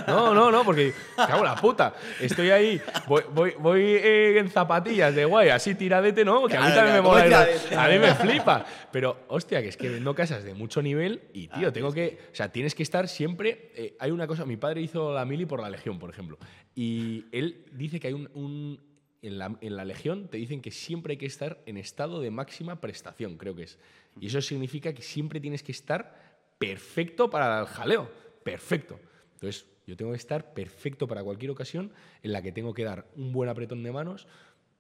No, 0.08 0.34
no, 0.34 0.52
no, 0.52 0.64
porque 0.64 0.94
cago 1.16 1.44
la 1.44 1.56
puta. 1.56 1.94
Estoy 2.20 2.50
ahí, 2.50 2.82
voy, 3.08 3.24
voy, 3.34 3.54
voy, 3.58 3.82
eh, 3.82 4.38
en 4.38 4.50
zapatillas 4.50 5.16
de 5.16 5.26
guay, 5.26 5.50
así 5.50 5.76
tiradete, 5.76 6.24
¿no? 6.26 6.46
Que 6.48 6.58
a 6.58 6.62
mí 6.62 6.74
también 6.74 6.96
me 6.98 7.02
mola. 7.02 7.22
¿cómo 7.24 7.36
ir- 7.36 7.60
tiradete? 7.60 7.76
A 7.76 7.88
mí 7.88 8.00
me 8.00 8.14
flipa. 8.16 8.66
Pero, 8.92 9.18
hostia, 9.30 9.62
que 9.62 9.70
es 9.70 9.78
que 9.78 9.90
vendo 9.90 10.14
casas 10.14 10.44
de 10.44 10.54
mucho 10.54 10.82
nivel 10.82 11.22
y, 11.34 11.48
tío, 11.48 11.72
tengo 11.74 11.92
que. 11.94 12.20
O 12.32 12.36
sea, 12.36 12.52
tienes 12.52 12.76
que 12.76 12.84
estar 12.84 13.08
siempre. 13.08 13.72
eh, 13.76 13.96
hay 14.00 14.12
una 14.12 14.28
cosa, 14.28 14.46
mi 14.46 14.58
padre 14.58 14.82
hizo 14.82 15.14
la 15.14 15.26
mili 15.26 15.46
por 15.46 15.62
la 15.62 15.70
Legión, 15.70 15.98
por 16.00 16.10
ejemplo. 16.10 16.38
Y 16.76 17.26
él 17.32 17.66
dice 17.72 18.00
que 18.00 18.08
hay 18.08 18.14
un. 18.14 18.30
un- 18.34 18.90
en, 19.22 19.38
la, 19.38 19.54
en 19.60 19.76
la 19.76 19.84
Legión 19.84 20.30
te 20.30 20.38
dicen 20.38 20.62
que 20.62 20.72
siempre 20.72 21.12
hay 21.12 21.18
que 21.18 21.26
estar 21.26 21.60
en 21.66 21.76
estado 21.76 22.22
de 22.22 22.32
máxima 22.32 22.80
prestación, 22.80 23.36
creo 23.36 23.54
que 23.54 23.64
es. 23.64 23.78
Y 24.20 24.28
eso 24.28 24.42
significa 24.42 24.94
que 24.94 25.02
siempre 25.02 25.40
tienes 25.40 25.64
que 25.64 25.72
estar 25.72 26.38
perfecto 26.58 27.30
para 27.30 27.62
el 27.62 27.66
jaleo. 27.68 28.10
Perfecto. 28.44 29.00
Entonces, 29.36 29.66
yo 29.88 29.96
tengo 29.96 30.12
que 30.12 30.18
estar 30.18 30.54
perfecto 30.54 31.08
para 31.08 31.24
cualquier 31.24 31.52
ocasión 31.52 31.92
en 32.22 32.34
la 32.34 32.42
que 32.42 32.52
tengo 32.52 32.74
que 32.74 32.84
dar 32.84 33.08
un 33.16 33.32
buen 33.32 33.50
apretón 33.50 33.82
de 33.84 33.92
manos, 33.92 34.28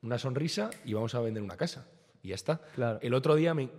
una 0.01 0.17
sonrisa 0.19 0.69
y 0.85 0.93
vamos 0.93 1.15
a 1.15 1.21
vender 1.21 1.41
una 1.41 1.57
casa. 1.57 1.87
Y 2.21 2.29
ya 2.29 2.35
está. 2.35 2.59
Claro. 2.75 2.99
El 3.01 3.13
otro 3.13 3.35
día 3.35 3.53
me. 3.53 3.69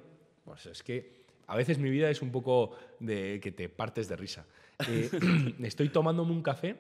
Pues 0.45 0.67
es 0.67 0.83
que 0.83 1.21
a 1.47 1.57
veces 1.57 1.79
mi 1.79 1.91
vida 1.91 2.09
es 2.11 2.23
un 2.23 2.33
poco 2.33 2.77
de 2.99 3.39
que 3.43 3.53
te 3.53 3.69
partes 3.69 4.09
de 4.09 4.17
risa. 4.17 4.47
Eh, 4.89 5.11
estoy 5.63 5.91
tomándome 5.91 6.33
un 6.33 6.43
café 6.43 6.77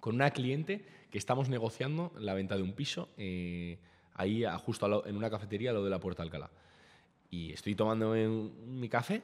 con 0.00 0.14
una 0.16 0.30
cliente 0.30 0.84
que 1.10 1.18
estamos 1.18 1.48
negociando 1.48 2.12
la 2.18 2.34
venta 2.34 2.56
de 2.56 2.62
un 2.62 2.74
piso 2.74 3.08
eh, 3.16 3.78
ahí 4.14 4.44
a- 4.44 4.58
justo 4.58 5.06
en 5.06 5.16
una 5.16 5.30
cafetería 5.30 5.70
a 5.70 5.72
lo 5.72 5.82
de 5.82 5.90
la 5.90 5.98
Puerta 5.98 6.22
Alcalá. 6.22 6.50
Y 7.30 7.52
estoy 7.52 7.74
tomándome 7.74 8.26
un- 8.26 8.80
mi 8.80 8.88
café 8.88 9.22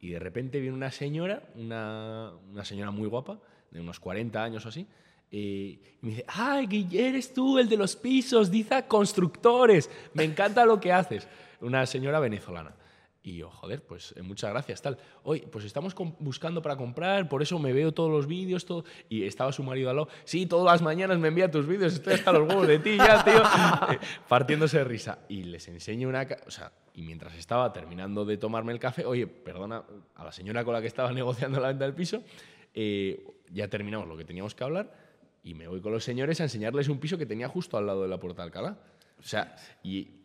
y 0.00 0.10
de 0.10 0.18
repente 0.18 0.60
viene 0.60 0.76
una 0.76 0.90
señora, 0.90 1.42
una, 1.56 2.32
una 2.50 2.64
señora 2.64 2.90
muy 2.90 3.08
guapa, 3.08 3.38
de 3.70 3.80
unos 3.80 4.00
40 4.00 4.42
años 4.42 4.64
o 4.66 4.68
así, 4.68 4.86
eh, 5.32 5.96
y 6.02 6.06
me 6.06 6.10
dice, 6.10 6.24
¡ay, 6.28 6.66
que 6.66 7.08
eres 7.08 7.32
tú 7.34 7.58
el 7.58 7.68
de 7.68 7.76
los 7.76 7.94
pisos! 7.96 8.50
Dice 8.50 8.84
constructores, 8.88 9.88
me 10.14 10.24
encanta 10.24 10.64
lo 10.64 10.80
que 10.80 10.92
haces. 10.92 11.28
Una 11.60 11.86
señora 11.86 12.18
venezolana. 12.20 12.74
Y 13.22 13.36
yo, 13.36 13.50
joder, 13.50 13.82
pues 13.82 14.14
eh, 14.16 14.22
muchas 14.22 14.50
gracias, 14.50 14.80
tal. 14.80 14.96
Oye, 15.24 15.46
pues 15.50 15.66
estamos 15.66 15.94
buscando 16.18 16.62
para 16.62 16.76
comprar, 16.76 17.28
por 17.28 17.42
eso 17.42 17.58
me 17.58 17.74
veo 17.74 17.92
todos 17.92 18.10
los 18.10 18.26
vídeos, 18.26 18.64
todo. 18.64 18.84
Y 19.10 19.24
estaba 19.24 19.52
su 19.52 19.62
marido 19.62 19.90
al 19.90 19.96
lado. 19.96 20.08
Sí, 20.24 20.46
todas 20.46 20.72
las 20.72 20.80
mañanas 20.80 21.18
me 21.18 21.28
envía 21.28 21.50
tus 21.50 21.66
vídeos, 21.66 21.92
estoy 21.92 22.14
hasta 22.14 22.32
los 22.32 22.48
huevos 22.48 22.66
de 22.66 22.78
ti 22.78 22.96
ya, 22.96 23.22
tío. 23.24 23.42
Eh, 23.90 23.98
partiéndose 24.28 24.78
de 24.78 24.84
risa. 24.84 25.18
Y 25.28 25.44
les 25.44 25.66
enseño 25.68 26.08
una. 26.08 26.26
O 26.46 26.50
sea, 26.50 26.72
y 26.94 27.02
mientras 27.02 27.34
estaba 27.34 27.72
terminando 27.72 28.24
de 28.24 28.36
tomarme 28.36 28.72
el 28.72 28.78
café, 28.78 29.04
oye, 29.04 29.26
perdona 29.26 29.84
a 30.14 30.24
la 30.24 30.32
señora 30.32 30.64
con 30.64 30.74
la 30.74 30.80
que 30.80 30.86
estaba 30.86 31.12
negociando 31.14 31.60
la 31.60 31.68
venta 31.68 31.84
del 31.84 31.94
piso, 31.94 32.22
eh, 32.74 33.24
ya 33.50 33.68
terminamos 33.68 34.08
lo 34.08 34.16
que 34.16 34.24
teníamos 34.24 34.54
que 34.54 34.64
hablar 34.64 34.92
y 35.42 35.54
me 35.54 35.66
voy 35.66 35.80
con 35.80 35.92
los 35.92 36.04
señores 36.04 36.40
a 36.40 36.44
enseñarles 36.44 36.88
un 36.88 36.98
piso 36.98 37.18
que 37.18 37.26
tenía 37.26 37.48
justo 37.48 37.76
al 37.76 37.86
lado 37.86 38.02
de 38.02 38.08
la 38.08 38.18
Puerta 38.18 38.42
de 38.42 38.46
Alcalá. 38.46 38.78
O 39.18 39.22
sea, 39.22 39.56
y 39.82 40.19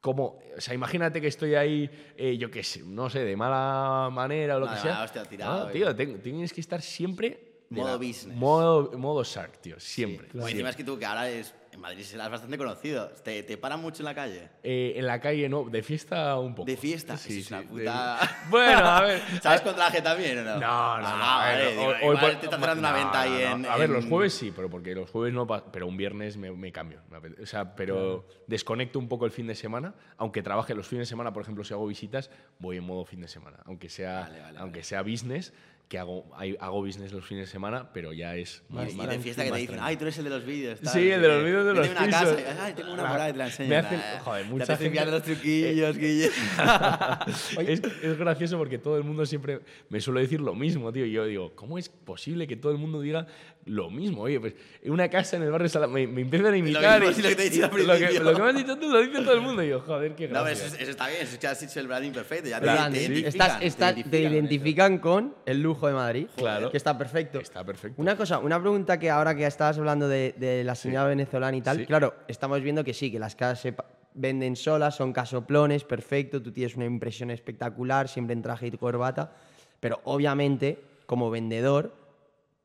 como, 0.00 0.38
o 0.56 0.60
sea, 0.60 0.74
imagínate 0.74 1.20
que 1.20 1.26
estoy 1.26 1.54
ahí, 1.54 1.90
eh, 2.16 2.36
yo 2.38 2.50
qué 2.50 2.62
sé, 2.62 2.82
no 2.84 3.10
sé, 3.10 3.20
de 3.20 3.36
mala 3.36 4.08
manera 4.12 4.56
o 4.56 4.60
lo 4.60 4.66
No, 4.66 4.74
que 4.74 4.78
sea. 4.80 5.02
hostia, 5.02 5.24
tirado, 5.24 5.64
No, 5.64 5.70
eh. 5.70 5.72
tío, 5.72 6.18
tienes 6.20 6.52
que 6.52 6.60
estar 6.60 6.80
siempre. 6.82 7.64
Modo 7.70 7.88
la- 7.88 7.96
business. 7.96 8.36
Modo, 8.36 8.96
modo 8.96 9.24
shark, 9.24 9.58
tío, 9.60 9.80
siempre. 9.80 10.28
Bueno, 10.32 10.46
encima 10.48 10.70
es 10.70 10.76
que 10.76 10.84
tú, 10.84 10.96
que 10.98 11.04
ahora 11.06 11.28
es, 11.28 11.52
en 11.76 11.80
Madrid 11.82 12.02
serás 12.02 12.30
bastante 12.30 12.58
conocido, 12.58 13.08
¿te, 13.22 13.42
te 13.42 13.56
paran 13.58 13.80
mucho 13.80 14.02
en 14.02 14.06
la 14.06 14.14
calle? 14.14 14.48
Eh, 14.62 14.94
en 14.96 15.06
la 15.06 15.20
calle, 15.20 15.48
no, 15.48 15.64
de 15.64 15.82
fiesta 15.82 16.38
un 16.38 16.54
poco. 16.54 16.66
¿De 16.66 16.76
fiesta? 16.76 17.16
Sí, 17.16 17.40
es 17.40 17.46
sí, 17.46 17.54
una 17.54 17.62
de- 17.62 17.68
puta... 17.68 18.18
Bueno, 18.50 18.78
a 18.86 19.00
ver. 19.02 19.22
¿Sabes 19.42 19.60
con 19.60 19.74
traje 19.76 20.02
también 20.02 20.38
o 20.38 20.42
no? 20.44 20.54
No, 20.58 20.96
no, 20.96 21.02
no. 21.02 21.06
Ah, 21.08 21.44
ver, 21.54 21.58
vale, 21.64 21.70
digo, 21.76 21.86
hoy- 21.86 21.94
hoy 21.94 22.16
igual 22.16 22.18
por- 22.32 22.40
te 22.40 22.46
está 22.46 22.58
cerrando 22.58 22.80
una 22.80 22.90
no, 22.90 22.96
venta 22.96 23.20
ahí 23.20 23.30
no, 23.30 23.36
no. 23.58 23.66
en... 23.66 23.66
A 23.66 23.76
ver, 23.76 23.90
los 23.90 24.04
en- 24.04 24.10
jueves 24.10 24.34
sí, 24.34 24.52
pero 24.56 24.68
porque 24.70 24.94
los 24.94 25.10
jueves 25.10 25.32
no 25.34 25.46
pero 25.46 25.86
un 25.86 25.96
viernes 25.96 26.36
me, 26.36 26.50
me 26.50 26.72
cambio. 26.72 27.00
O 27.42 27.46
sea, 27.46 27.76
pero 27.76 28.26
desconecto 28.46 28.98
un 28.98 29.08
poco 29.08 29.24
el 29.26 29.30
fin 29.30 29.46
de 29.46 29.54
semana, 29.54 29.94
aunque 30.16 30.42
trabaje 30.42 30.74
los 30.74 30.86
fines 30.88 31.06
de 31.06 31.10
semana, 31.10 31.32
por 31.32 31.42
ejemplo, 31.42 31.62
si 31.62 31.74
hago 31.74 31.86
visitas, 31.86 32.30
voy 32.58 32.78
en 32.78 32.84
modo 32.84 33.04
fin 33.04 33.20
de 33.20 33.28
semana, 33.28 33.58
aunque 33.66 33.88
sea, 33.90 34.20
Vale, 34.22 34.40
vale, 34.40 34.58
aunque 34.58 34.82
sea 34.82 35.02
business, 35.02 35.52
que 35.88 35.98
hago, 36.00 36.28
hay- 36.36 36.56
hago 36.58 36.82
business 36.82 37.12
los 37.12 37.24
fines 37.24 37.46
de 37.46 37.52
semana, 37.52 37.92
pero 37.92 38.12
ya 38.12 38.34
es 38.34 38.64
Y, 38.68 38.72
más, 38.72 38.92
y 38.92 38.96
más- 38.96 39.08
de 39.08 39.18
fiesta 39.20 39.44
que 39.44 39.52
te 39.52 39.58
dicen, 39.58 39.78
ay, 39.80 39.96
tú 39.96 40.02
eres 40.02 40.18
el 40.18 40.24
de 40.24 40.30
los 40.30 40.44
vídeos. 40.44 40.80
tal, 40.80 40.92
Sí, 40.92 41.10
el 41.10 41.22
de 41.22 41.28
los 41.28 41.44
vídeos 41.44 41.64
de 41.64 41.74
los 41.74 41.86
pisos. 41.88 42.06
casa, 42.08 42.36
y, 42.40 42.44
ay, 42.60 42.72
tengo 42.74 42.92
una 42.92 43.24
ahí, 43.24 43.32
te 43.32 43.38
la 43.38 43.46
enseño. 43.46 43.68
me 43.68 43.76
hacen- 43.76 44.00
joder, 44.20 44.46
mucha 44.46 44.76
te 44.76 44.86
enviando 44.86 45.12
los 45.12 45.22
gente- 45.22 45.40
truquillos, 45.40 45.96
Guille. 45.96 46.30
es, 47.68 47.82
es 48.02 48.18
gracioso 48.18 48.58
porque 48.58 48.78
todo 48.78 48.96
el 48.96 49.04
mundo 49.04 49.24
siempre 49.26 49.60
me 49.88 50.00
suele 50.00 50.22
decir 50.22 50.40
lo 50.40 50.54
mismo, 50.56 50.92
tío. 50.92 51.06
Y 51.06 51.12
yo 51.12 51.24
digo, 51.24 51.52
¿cómo 51.54 51.78
es 51.78 51.88
posible 51.88 52.46
que 52.48 52.56
todo 52.56 52.72
el 52.72 52.78
mundo 52.78 53.00
diga 53.00 53.26
lo 53.66 53.90
mismo? 53.90 54.22
Oye, 54.22 54.40
pues 54.40 54.54
una 54.84 55.08
casa 55.08 55.36
en 55.36 55.42
el 55.42 55.50
barrio 55.50 55.68
Sala- 55.68 55.86
me, 55.86 56.06
me 56.06 56.22
empiezan 56.22 56.54
a 56.54 56.56
imitar. 56.56 57.00
mismo, 57.00 57.10
y- 57.10 57.14
sí, 57.14 57.22
lo 57.22 57.28
que 57.28 57.34
te 57.36 57.46
he 57.46 57.50
dicho 57.50 57.64
al 57.64 57.70
lo 57.70 57.76
que, 57.76 57.84
principio. 57.98 58.22
lo 58.24 58.34
que 58.36 58.42
me 58.42 58.48
has 58.48 58.56
dicho 58.56 58.78
tú 58.78 58.88
lo 58.88 59.00
dice 59.02 59.18
todo 59.22 59.32
el 59.34 59.40
mundo. 59.40 59.62
Y 59.62 59.68
yo, 59.68 59.80
joder, 59.80 60.14
qué 60.14 60.28
No, 60.28 60.42
gracia. 60.44 60.66
eso, 60.66 60.76
eso 60.76 60.90
está 60.90 61.08
bien, 61.08 61.20
eso 61.22 61.32
es 61.34 61.72
que 61.72 61.80
el 61.80 61.86
branding 61.88 62.12
perfecto. 62.12 62.48
Ya 62.48 62.58
te, 62.60 62.64
Branding. 62.66 62.98
te 62.98 63.04
identifican, 63.06 63.28
Estás- 63.50 63.62
estás- 63.62 63.94
te 63.94 64.00
identifican 64.20 64.30
con 64.30 64.34
identifican 64.34 64.98
con 64.98 65.34
el 65.46 65.62
lujo 65.62 65.86
de 65.88 65.92
Madrid. 65.94 66.26
Claro. 66.36 66.70
Que 66.70 66.76
está 66.76 66.96
perfecto. 66.96 67.40
Está 67.40 67.64
perfecto. 67.64 68.00
Una 68.00 68.16
cosa, 68.16 68.38
una 68.38 68.60
pregunta 68.60 68.98
que 68.98 69.10
ahora 69.10 69.34
que 69.34 69.44
estabas 69.46 69.76
hablando 69.78 70.08
de, 70.08 70.34
de 70.38 70.64
la 70.64 70.74
señora 70.74 71.08
venezolana 71.08 71.56
y 71.56 71.60
tal, 71.62 71.78
Sí. 71.78 71.86
claro, 71.86 72.14
estamos 72.28 72.60
viendo 72.62 72.84
que 72.84 72.94
sí, 72.94 73.10
que 73.10 73.18
las 73.18 73.34
casas 73.36 73.60
se 73.60 73.74
venden 74.14 74.56
solas, 74.56 74.94
son 74.96 75.12
casoplones, 75.12 75.84
perfecto, 75.84 76.40
tú 76.40 76.50
tienes 76.52 76.74
una 76.76 76.86
impresión 76.86 77.30
espectacular, 77.30 78.08
siempre 78.08 78.32
en 78.32 78.42
traje 78.42 78.68
y 78.68 78.70
corbata, 78.70 79.32
pero 79.80 80.00
obviamente, 80.04 80.78
como 81.04 81.30
vendedor, 81.30 81.92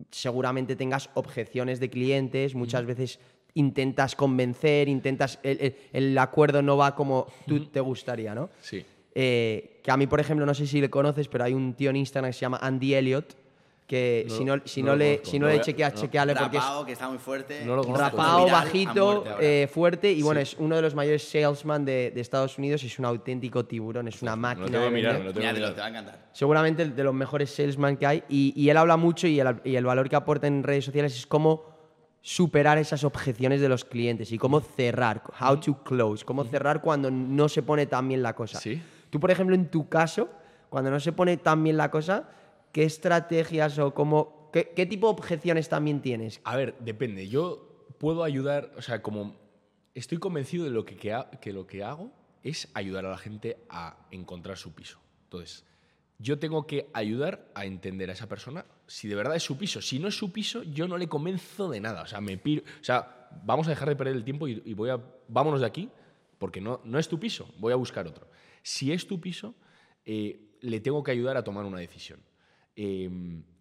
seguramente 0.10 0.76
tengas 0.76 1.10
objeciones 1.14 1.80
de 1.80 1.90
clientes, 1.90 2.56
muchas 2.56 2.86
veces 2.86 3.20
intentas 3.54 4.16
convencer, 4.16 4.88
intentas, 4.88 5.40
el, 5.44 5.60
el- 5.62 5.76
el 5.94 6.18
acuerdo 6.18 6.62
no 6.62 6.78
va 6.78 6.96
como 6.96 7.28
tú 7.46 7.66
te 7.66 7.80
gustaría, 7.82 8.34
¿no? 8.34 8.50
Sí. 8.62 8.86
Eh, 9.14 9.82
que 9.84 9.92
a 9.92 9.98
mí, 9.98 10.08
por 10.08 10.20
ejemplo, 10.22 10.46
no 10.46 10.54
sé 10.54 10.66
si 10.66 10.80
le 10.80 10.90
conoces, 10.90 11.28
pero 11.28 11.44
hay 11.44 11.54
un 11.54 11.74
tío 11.74 11.90
en 11.90 11.98
Instagram 11.98 12.30
que 12.30 12.34
se 12.34 12.40
llama 12.42 12.60
Andy 12.62 12.94
Elliot, 12.96 13.36
que 13.92 14.26
No, 14.30 14.36
si 14.38 14.46
no, 14.46 14.56
si 14.64 14.82
no 14.82 14.92
no, 14.92 14.96
le, 14.96 15.20
si 15.26 15.38
no 15.38 15.48
le 15.48 15.60
chequeas, 15.60 15.94
no. 15.96 16.00
chequeale 16.00 16.34
porque 16.34 16.56
es 16.58 16.64
Rapao, 16.64 16.86
que 16.86 16.92
está 16.94 17.10
muy 17.10 17.18
fuerte. 17.18 17.66
No 17.66 17.76
lo 17.76 17.84
conozco. 17.84 18.02
rapado, 18.06 18.46
Viral 18.46 18.56
a 18.56 18.64
bajito, 18.64 19.24
eh, 19.42 19.70
fuerte 19.70 20.10
y 20.10 20.22
bueno, 20.22 20.40
es 20.40 20.56
uno 20.58 20.78
de 20.78 20.82
los 20.82 20.96
mayores 20.96 21.28
salesman 21.28 21.84
de, 21.84 22.12
de 22.12 22.22
Estados 22.22 22.58
Unidos, 22.58 22.82
es 22.86 22.98
un 23.00 23.04
auténtico 23.06 23.66
tiburón, 23.66 24.08
es 24.08 24.22
una 24.22 24.38
máquina. 24.38 24.90
mirar, 24.90 25.20
Míratelo, 25.20 25.74
te 25.74 25.80
va 25.82 25.86
a 25.88 25.90
encantar. 25.90 26.20
seguramente 26.32 26.84
el 26.84 26.96
de 26.96 27.04
los 27.04 27.14
mejores 27.14 27.54
salesman 27.54 27.98
que 27.98 28.08
hay. 28.08 28.24
Y, 28.30 28.54
y 28.56 28.70
él 28.70 28.78
habla 28.78 28.96
mucho 28.96 29.28
y 29.28 29.40
el, 29.42 29.60
y 29.66 29.76
el 29.76 29.84
valor 29.86 30.08
que 30.08 30.16
aporta 30.16 30.48
en 30.48 30.64
redes 30.64 30.86
sociales 30.86 31.14
es 31.18 31.28
cómo 31.28 31.66
superar 32.22 32.78
esas 32.78 33.04
objeciones 33.04 33.60
de 33.60 33.68
los 33.68 33.84
clientes 33.84 34.32
y 34.32 34.38
cómo 34.38 34.62
cerrar, 34.62 35.22
how 35.42 35.60
to 35.60 35.84
close, 35.84 36.24
cómo 36.24 36.44
cerrar 36.46 36.80
cuando 36.82 37.12
no 37.12 37.50
se 37.50 37.62
pone 37.62 37.88
tan 37.88 38.08
bien 38.08 38.24
la 38.24 38.36
cosa. 38.36 38.60
Sí. 38.60 38.82
Tú, 39.10 39.20
por 39.20 39.32
ejemplo, 39.32 39.54
en 39.54 39.68
tu 39.70 39.90
caso, 39.90 40.30
cuando 40.70 40.90
no 40.92 41.00
se 41.00 41.12
pone 41.12 41.36
tan 41.38 41.62
bien 41.64 41.76
la 41.78 41.92
cosa, 41.92 42.30
¿qué 42.72 42.84
estrategias 42.84 43.78
o 43.80 43.94
cómo, 43.94 44.50
qué, 44.54 44.72
qué 44.76 44.86
tipo 44.86 45.08
de 45.08 45.14
objeciones 45.14 45.70
también 45.70 46.02
tienes? 46.02 46.42
A 46.44 46.56
ver, 46.56 46.76
depende. 46.80 47.28
Yo 47.28 47.86
puedo 47.98 48.24
ayudar, 48.24 48.72
o 48.78 48.82
sea, 48.82 49.02
como 49.02 49.36
estoy 49.94 50.18
convencido 50.18 50.64
de 50.64 50.72
lo 50.72 50.86
que, 50.86 50.96
que, 50.96 51.20
que 51.42 51.54
lo 51.54 51.68
que 51.68 51.84
hago 51.84 52.12
es 52.44 52.70
ayudar 52.74 53.06
a 53.06 53.12
la 53.12 53.18
gente 53.18 53.58
a 53.70 54.08
encontrar 54.12 54.58
su 54.58 54.74
piso. 54.74 55.00
Entonces, 55.24 55.66
yo 56.18 56.40
tengo 56.40 56.68
que 56.68 56.90
ayudar 56.94 57.52
a 57.56 57.66
entender 57.66 58.10
a 58.10 58.14
esa 58.14 58.28
persona 58.28 58.66
si 58.88 59.08
de 59.08 59.16
verdad 59.16 59.36
es 59.36 59.44
su 59.44 59.58
piso. 59.58 59.82
Si 59.82 60.00
no 60.00 60.08
es 60.08 60.18
su 60.18 60.32
piso, 60.32 60.64
yo 60.64 60.88
no 60.88 60.98
le 60.98 61.08
convenzo 61.08 61.70
de 61.70 61.80
nada. 61.80 62.04
O 62.04 62.08
sea, 62.08 62.22
me 62.22 62.38
piro, 62.38 62.64
o 62.80 62.84
sea, 62.84 63.30
vamos 63.44 63.68
a 63.68 63.72
dejar 63.72 63.90
de 63.90 63.96
perder 63.96 64.16
el 64.16 64.24
tiempo 64.24 64.48
y, 64.48 64.62
y 64.66 64.74
voy 64.74 64.90
a, 64.90 65.00
vámonos 65.28 65.62
de 65.62 65.68
aquí, 65.68 65.90
porque 66.38 66.62
no, 66.62 66.82
no 66.84 66.98
es 66.98 67.08
tu 67.08 67.20
piso, 67.20 67.54
voy 67.60 67.74
a 67.74 67.76
buscar 67.76 68.08
otro. 68.08 68.28
Si 68.64 68.92
es 68.92 69.08
tu 69.08 69.22
piso, 69.22 69.56
eh, 70.06 70.58
le 70.62 70.80
tengo 70.80 71.04
que 71.04 71.12
ayudar 71.12 71.38
a 71.38 71.44
tomar 71.44 71.66
una 71.66 71.80
decisión. 71.80 72.20
Eh, 72.76 73.10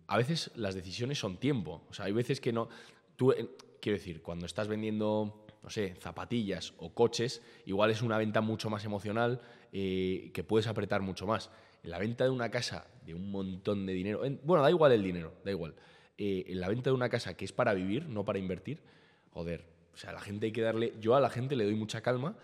a 0.07 0.17
veces 0.17 0.51
las 0.57 0.75
decisiones 0.75 1.19
son 1.19 1.39
tiempo. 1.39 1.85
O 1.89 1.95
sea, 1.95 2.07
hay 2.07 2.13
veces 2.13 2.41
que 2.41 2.53
no. 2.53 2.69
Tú, 3.17 3.33
eh, 3.33 3.49
quiero 3.81 3.99
decir, 3.99 4.23
cuando 4.23 4.47
estás 4.47 4.69
vendiendo, 4.69 5.47
no 5.63 5.71
sé, 5.71 5.95
zapatillas 6.01 6.75
o 6.79 6.93
coches, 6.95 7.43
igual 7.67 7.91
es 7.91 8.03
una 8.03 8.19
venta 8.19 8.41
mucho 8.41 8.71
más 8.71 8.85
emocional 8.85 9.41
eh, 9.73 10.31
que 10.35 10.43
puedes 10.45 10.67
apretar 10.67 11.01
mucho 11.03 11.27
más. 11.27 11.51
En 11.83 11.91
la 11.91 11.99
venta 11.99 12.25
de 12.25 12.31
una 12.31 12.51
casa 12.51 12.87
de 13.07 13.15
un 13.15 13.31
montón 13.31 13.87
de 13.87 13.93
dinero, 13.93 14.25
en- 14.25 14.41
bueno, 14.45 14.63
da 14.63 14.71
igual 14.71 14.93
el 14.93 15.03
dinero, 15.03 15.35
da 15.45 15.51
igual. 15.51 15.75
Eh, 16.19 16.45
en 16.49 16.61
la 16.61 16.69
venta 16.69 16.91
de 16.91 16.95
una 16.95 17.09
casa 17.09 17.37
que 17.37 17.45
es 17.45 17.53
para 17.53 17.73
vivir, 17.73 18.07
no 18.09 18.25
para 18.25 18.39
invertir, 18.39 18.83
joder, 19.31 19.65
o 19.95 19.97
sea, 19.97 20.11
a 20.11 20.13
la 20.15 20.21
gente 20.21 20.47
hay 20.47 20.53
que 20.53 20.61
darle, 20.61 20.93
yo 21.01 21.15
a 21.15 21.21
la 21.21 21.31
gente 21.31 21.57
le 21.57 21.65
doy 21.65 21.75
mucha 21.75 22.01
calma, 22.03 22.37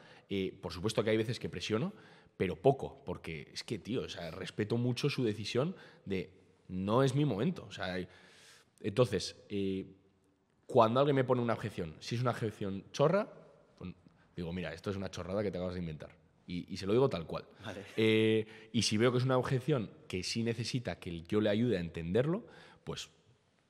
por 0.62 0.72
supuesto 0.72 1.04
que 1.04 1.10
hay 1.10 1.16
veces 1.16 1.38
que 1.38 1.48
presiono, 1.48 1.92
pero 2.36 2.56
poco, 2.56 3.02
porque 3.04 3.48
es 3.52 3.62
que, 3.64 3.78
tío, 3.78 4.02
o 4.02 4.08
sea, 4.08 4.30
respeto 4.30 4.76
mucho 4.76 5.08
su 5.10 5.22
decisión 5.24 5.76
de 6.06 6.30
no 6.68 7.02
es 7.02 7.14
mi 7.14 7.24
momento, 7.24 7.64
o 7.68 7.72
sea, 7.72 7.96
entonces, 8.80 9.36
eh, 9.48 9.86
cuando 10.66 11.00
alguien 11.00 11.16
me 11.16 11.24
pone 11.24 11.40
una 11.42 11.54
objeción, 11.54 11.94
si 12.00 12.14
es 12.16 12.20
una 12.20 12.30
objeción 12.32 12.84
chorra, 12.92 13.28
pues 13.78 13.94
digo, 14.36 14.52
mira, 14.52 14.72
esto 14.72 14.90
es 14.90 14.96
una 14.96 15.10
chorrada 15.10 15.42
que 15.42 15.50
te 15.50 15.58
acabas 15.58 15.74
de 15.74 15.80
inventar. 15.80 16.10
Y, 16.48 16.72
y 16.72 16.76
se 16.76 16.86
lo 16.86 16.92
digo 16.92 17.08
tal 17.08 17.26
cual. 17.26 17.44
Vale. 17.64 17.82
Eh, 17.96 18.46
y 18.72 18.82
si 18.82 18.96
veo 18.96 19.10
que 19.10 19.18
es 19.18 19.24
una 19.24 19.36
objeción 19.36 19.90
que 20.06 20.22
sí 20.22 20.44
necesita 20.44 20.98
que 21.00 21.22
yo 21.22 21.40
le 21.40 21.50
ayude 21.50 21.76
a 21.76 21.80
entenderlo, 21.80 22.44
pues 22.84 23.10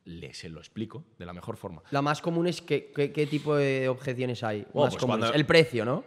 le, 0.04 0.34
se 0.34 0.50
lo 0.50 0.58
explico 0.58 1.04
de 1.18 1.24
la 1.24 1.32
mejor 1.32 1.56
forma. 1.56 1.82
La 1.90 2.02
más 2.02 2.20
común 2.20 2.46
es 2.46 2.60
que, 2.60 2.92
¿qué, 2.94 3.12
qué 3.12 3.26
tipo 3.26 3.56
de 3.56 3.88
objeciones 3.88 4.42
hay? 4.42 4.66
Bueno, 4.74 4.86
más 4.86 4.94
pues 4.94 5.00
comunes. 5.00 5.20
cuando- 5.24 5.34
El 5.38 5.46
precio, 5.46 5.84
¿no? 5.86 6.04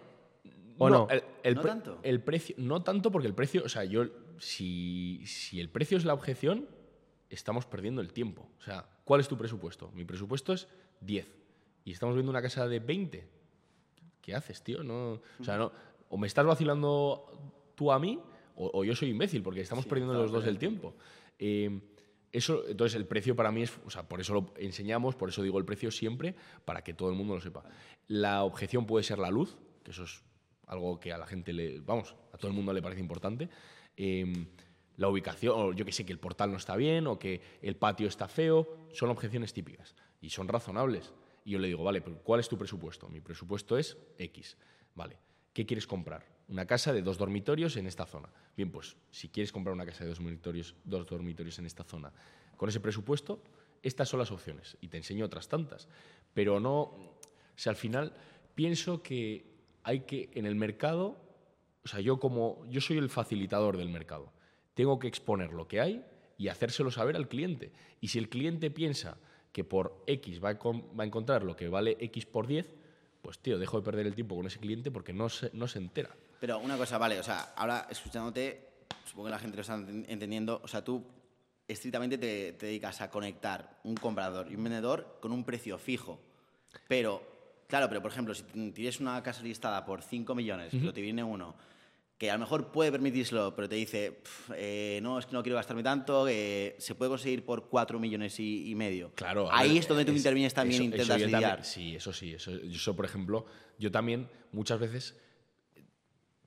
¿O 0.78 0.90
no? 0.92 1.08
El, 1.10 1.24
el 1.44 1.56
¿No 1.56 1.62
pre- 1.62 1.72
tanto? 1.72 2.00
el 2.04 2.22
precio, 2.22 2.56
no 2.60 2.84
tanto 2.84 3.12
porque 3.12 3.28
el 3.28 3.34
precio, 3.34 3.64
o 3.66 3.70
sea, 3.70 3.84
yo, 3.84 4.06
si, 4.38 5.22
si 5.26 5.60
el 5.60 5.70
precio 5.70 5.98
es 5.98 6.06
la 6.06 6.14
objeción, 6.14 6.68
estamos 7.30 7.66
perdiendo 7.66 8.02
el 8.02 8.12
tiempo. 8.14 8.50
O 8.60 8.62
sea, 8.62 8.88
¿cuál 9.04 9.22
es 9.22 9.28
tu 9.28 9.38
presupuesto? 9.38 9.92
Mi 9.94 10.06
presupuesto 10.06 10.54
es 10.54 10.68
10. 11.02 11.28
Y 11.86 11.92
estamos 11.92 12.16
viendo 12.16 12.30
una 12.30 12.42
casa 12.42 12.68
de 12.68 12.80
20. 12.80 13.28
¿Qué 14.22 14.36
haces, 14.36 14.64
tío? 14.64 14.84
No, 14.84 15.22
o 15.40 15.44
sea, 15.44 15.58
no, 15.58 15.72
o 16.10 16.18
me 16.18 16.28
estás 16.28 16.46
vacilando 16.46 17.54
tú 17.76 17.92
a 17.92 18.00
mí, 18.00 18.20
o, 18.56 18.72
o 18.74 18.84
yo 18.84 18.96
soy 18.96 19.10
imbécil, 19.10 19.42
porque 19.42 19.62
estamos 19.62 19.86
perdiendo 19.86 20.14
los 20.14 20.32
dos 20.32 20.46
el 20.46 20.58
tiempo. 20.58 20.96
Eh, 21.38 21.80
eso, 22.32 22.68
entonces, 22.68 22.96
el 22.96 23.08
precio 23.08 23.36
para 23.36 23.52
mí 23.52 23.64
es, 23.64 23.74
o 23.86 23.90
sea, 23.90 24.08
por 24.08 24.22
eso 24.22 24.34
lo 24.34 24.54
enseñamos, 24.58 25.16
por 25.16 25.30
eso 25.30 25.42
digo 25.42 25.58
el 25.58 25.66
precio 25.66 25.90
siempre, 25.90 26.36
para 26.66 26.84
que 26.84 26.94
todo 26.94 27.10
el 27.10 27.16
mundo 27.16 27.36
lo 27.36 27.42
sepa. 27.42 27.64
La 28.08 28.44
objeción 28.44 28.86
puede 28.86 29.04
ser 29.04 29.18
la 29.18 29.32
luz, 29.32 29.58
que 29.84 29.92
eso 29.92 30.04
es 30.04 30.24
algo 30.68 31.00
que 31.00 31.12
a 31.12 31.18
la 31.18 31.26
gente 31.26 31.54
le, 31.54 31.80
vamos, 31.80 32.16
a 32.32 32.38
todo 32.38 32.50
el 32.50 32.56
mundo 32.56 32.72
le 32.74 32.82
parece 32.82 33.02
importante. 33.02 33.50
Eh, 33.98 34.32
la 35.00 35.08
ubicación, 35.08 35.54
o 35.56 35.74
yo 35.74 35.86
que 35.86 35.94
sé, 35.94 36.06
que 36.06 36.12
el 36.12 36.20
portal 36.20 36.52
no 36.52 36.58
está 36.58 36.76
bien, 36.76 37.08
o 37.08 37.18
que 37.18 37.42
el 37.62 37.78
patio 37.78 38.08
está 38.08 38.28
feo, 38.28 38.68
son 38.92 39.10
objeciones 39.10 39.54
típicas 39.54 39.96
y 40.20 40.30
son 40.30 40.50
razonables. 40.50 41.14
Y 41.46 41.52
yo 41.52 41.60
le 41.60 41.70
digo, 41.70 41.86
vale, 41.86 42.02
pero 42.02 42.22
¿cuál 42.22 42.42
es 42.42 42.50
tu 42.50 42.58
presupuesto? 42.58 43.08
Mi 43.08 43.22
presupuesto 43.22 43.78
es 43.78 43.98
X. 44.18 44.58
Vale, 44.96 45.18
¿qué 45.54 45.66
quieres 45.66 45.88
comprar? 45.88 46.26
Una 46.50 46.66
casa 46.66 46.92
de 46.92 47.02
dos 47.02 47.18
dormitorios 47.18 47.78
en 47.78 47.88
esta 47.88 48.06
zona. 48.06 48.28
Bien, 48.58 48.72
pues 48.72 48.98
si 49.10 49.30
quieres 49.30 49.54
comprar 49.54 49.74
una 49.74 49.86
casa 49.86 50.04
de 50.04 50.10
dos 50.10 50.20
dormitorios, 50.20 50.76
dos 50.84 51.08
dormitorios 51.08 51.58
en 51.60 51.66
esta 51.66 51.86
zona, 51.86 52.12
con 52.58 52.68
ese 52.68 52.82
presupuesto, 52.82 53.42
estas 53.82 54.10
son 54.10 54.20
las 54.20 54.32
opciones. 54.32 54.78
Y 54.82 54.90
te 54.90 54.98
enseño 54.98 55.26
otras 55.26 55.48
tantas. 55.48 55.88
Pero 56.34 56.60
no, 56.60 56.82
o 56.82 57.20
sea, 57.56 57.70
al 57.70 57.78
final 57.78 58.14
pienso 58.54 59.02
que 59.02 59.46
hay 59.84 60.02
que, 60.02 60.30
en 60.34 60.46
el 60.46 60.56
mercado, 60.56 61.22
o 61.86 61.88
sea, 61.88 62.02
yo 62.02 62.20
como, 62.20 62.66
yo 62.68 62.82
soy 62.82 62.98
el 62.98 63.10
facilitador 63.10 63.78
del 63.78 63.88
mercado. 63.88 64.34
Tengo 64.80 64.98
que 64.98 65.10
exponer 65.10 65.52
lo 65.52 65.68
que 65.68 65.82
hay 65.82 66.06
y 66.38 66.48
hacérselo 66.48 66.90
saber 66.90 67.18
al 67.18 67.28
cliente. 67.28 67.74
Y 68.00 68.08
si 68.08 68.18
el 68.18 68.30
cliente 68.30 68.72
piensa 68.72 69.18
que 69.52 69.66
por 69.66 70.06
X 70.08 70.42
va 70.42 70.52
a, 70.52 70.54
va 70.54 71.04
a 71.04 71.06
encontrar 71.06 71.44
lo 71.44 71.54
que 71.54 71.68
vale 71.68 71.98
X 72.00 72.26
por 72.26 72.48
10, 72.48 72.66
pues 73.22 73.40
tío, 73.40 73.60
dejo 73.60 73.76
de 73.82 73.84
perder 73.84 74.08
el 74.08 74.16
tiempo 74.16 74.38
con 74.38 74.48
ese 74.48 74.58
cliente 74.58 74.90
porque 74.90 75.12
no 75.12 75.28
se, 75.28 75.50
no 75.52 75.68
se 75.68 75.80
entera. 75.80 76.16
Pero 76.40 76.60
una 76.60 76.78
cosa, 76.78 76.98
vale, 76.98 77.20
o 77.20 77.24
sea, 77.24 77.52
ahora 77.58 77.88
escuchándote, 77.90 78.70
supongo 79.04 79.26
que 79.26 79.32
la 79.32 79.40
gente 79.40 79.58
lo 79.58 79.62
está 79.64 79.76
enten- 79.76 80.06
entendiendo, 80.08 80.62
o 80.64 80.68
sea, 80.70 80.82
tú 80.82 81.04
estrictamente 81.68 82.18
te, 82.18 82.54
te 82.54 82.68
dedicas 82.68 83.02
a 83.02 83.10
conectar 83.12 83.82
un 83.84 83.96
comprador 83.96 84.50
y 84.50 84.56
un 84.56 84.64
vendedor 84.64 85.18
con 85.20 85.34
un 85.34 85.44
precio 85.44 85.78
fijo. 85.78 86.22
Pero, 86.88 87.22
claro, 87.68 87.90
pero 87.90 88.02
por 88.02 88.12
ejemplo, 88.12 88.34
si 88.34 88.44
tienes 88.72 89.02
una 89.02 89.22
casa 89.24 89.44
listada 89.44 89.84
por 89.86 90.02
5 90.02 90.34
millones, 90.36 90.70
pero 90.72 90.94
te 90.94 91.02
viene 91.02 91.22
uno 91.22 91.54
que 92.20 92.30
a 92.30 92.34
lo 92.34 92.40
mejor 92.42 92.72
puede 92.72 92.92
permitírselo, 92.92 93.56
pero 93.56 93.70
te 93.70 93.76
dice, 93.76 94.12
"Pf, 94.12 94.54
eh, 94.58 95.00
no, 95.02 95.18
es 95.18 95.26
que 95.26 95.32
no 95.32 95.42
quiero 95.42 95.56
gastarme 95.56 95.82
tanto, 95.82 96.28
eh, 96.28 96.76
se 96.78 96.94
puede 96.94 97.10
conseguir 97.10 97.46
por 97.46 97.70
4 97.70 97.98
millones 97.98 98.38
y, 98.42 98.70
y 98.70 98.76
medio. 98.76 99.14
Claro. 99.16 99.48
Ahí 99.52 99.70
ver, 99.70 99.78
es 99.80 99.88
donde 99.88 100.04
tú 100.04 100.12
intervienes 100.12 100.54
también 100.54 100.82
eso- 100.82 100.96
eso 101.02 101.14
intentas 101.18 101.32
también- 101.32 101.64
sí, 101.64 101.96
eso 101.96 102.12
sí. 102.14 102.34
Eso, 102.34 102.52
eso, 102.56 102.96
por 102.96 103.06
ejemplo, 103.06 103.46
yo 103.80 103.90
también 103.90 104.28
muchas 104.52 104.80
veces 104.82 105.16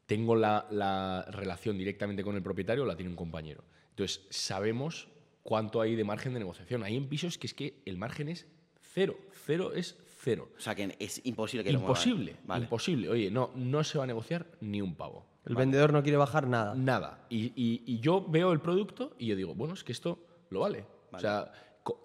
tengo 0.06 0.36
la, 0.36 0.66
la 0.70 1.24
relación 1.30 1.78
directamente 1.78 2.22
con 2.22 2.36
el 2.36 2.42
propietario 2.42 2.82
o 2.84 2.86
la 2.86 2.94
tiene 2.96 3.10
un 3.10 3.16
compañero. 3.16 3.64
Entonces, 3.90 4.26
sabemos 4.30 5.08
cuánto 5.42 5.80
hay 5.80 5.96
de 5.96 6.04
margen 6.04 6.34
de 6.34 6.40
negociación. 6.40 6.82
Hay 6.82 6.96
en 6.96 7.08
pisos 7.08 7.38
que 7.38 7.46
es 7.46 7.54
que 7.54 7.82
el 7.86 7.96
margen 7.96 8.28
es 8.28 8.46
cero. 8.92 9.16
Cero 9.46 9.72
es 9.74 9.96
cero. 10.22 10.50
O 10.56 10.60
sea, 10.60 10.74
que 10.74 10.94
es 10.98 11.20
imposible 11.24 11.64
que 11.64 11.72
lo. 11.72 11.80
Imposible. 11.80 12.36
Vale. 12.44 12.64
Imposible. 12.64 13.08
Oye, 13.08 13.30
no, 13.30 13.50
no 13.56 13.82
se 13.84 13.98
va 13.98 14.04
a 14.04 14.06
negociar 14.06 14.46
ni 14.60 14.80
un 14.80 14.94
pavo. 14.94 15.26
El 15.44 15.56
vendedor 15.56 15.92
no 15.92 16.02
quiere 16.02 16.16
bajar 16.18 16.46
nada. 16.46 16.74
Nada. 16.74 17.26
Y, 17.28 17.46
y- 17.56 17.82
y 17.84 17.98
yo 18.00 18.24
veo 18.28 18.52
el 18.52 18.60
producto 18.60 19.14
y 19.18 19.26
yo 19.26 19.36
digo, 19.36 19.54
bueno, 19.54 19.74
es 19.74 19.82
que 19.82 19.92
esto 19.92 20.18
lo 20.50 20.60
vale. 20.60 20.84
O 21.12 21.18
sea, 21.18 21.52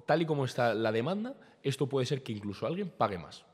tal 0.08 0.22
y 0.22 0.26
como 0.26 0.44
está 0.46 0.74
la 0.74 0.92
demanda, 0.92 1.36
esto 1.62 1.88
puede 1.88 2.06
ser 2.08 2.24
que 2.24 2.32
incluso 2.34 2.66
alguien 2.66 2.90
pague 2.90 3.18
más. 3.20 3.46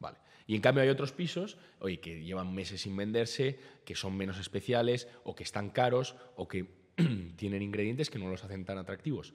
Vale. 0.00 0.16
Y 0.46 0.54
en 0.54 0.62
cambio 0.62 0.82
hay 0.82 0.88
otros 0.88 1.12
pisos, 1.12 1.58
oye, 1.80 2.00
que 2.00 2.24
llevan 2.24 2.54
meses 2.54 2.80
sin 2.80 2.96
venderse, 2.96 3.58
que 3.84 3.94
son 3.94 4.16
menos 4.16 4.38
especiales, 4.38 5.06
o 5.24 5.34
que 5.34 5.42
están 5.42 5.68
caros, 5.70 6.16
o 6.36 6.48
que 6.48 6.66
tienen 7.36 7.60
ingredientes 7.62 8.08
que 8.10 8.18
no 8.18 8.28
los 8.30 8.42
hacen 8.42 8.64
tan 8.64 8.78
atractivos. 8.78 9.34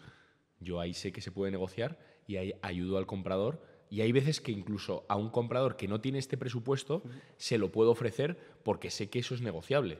Yo 0.59 0.79
ahí 0.79 0.93
sé 0.93 1.11
que 1.11 1.21
se 1.21 1.31
puede 1.31 1.51
negociar 1.51 1.99
y 2.27 2.37
ahí 2.37 2.53
ayudo 2.63 2.97
al 2.97 3.05
comprador. 3.05 3.63
Y 3.91 4.01
hay 4.01 4.11
veces 4.11 4.41
que 4.41 4.51
incluso 4.51 5.05
a 5.09 5.15
un 5.17 5.29
comprador 5.29 5.75
que 5.75 5.87
no 5.87 6.01
tiene 6.01 6.17
este 6.17 6.37
presupuesto 6.37 7.03
se 7.37 7.57
lo 7.59 7.71
puedo 7.71 7.91
ofrecer 7.91 8.37
porque 8.63 8.89
sé 8.89 9.09
que 9.09 9.19
eso 9.19 9.35
es 9.35 9.41
negociable. 9.41 9.99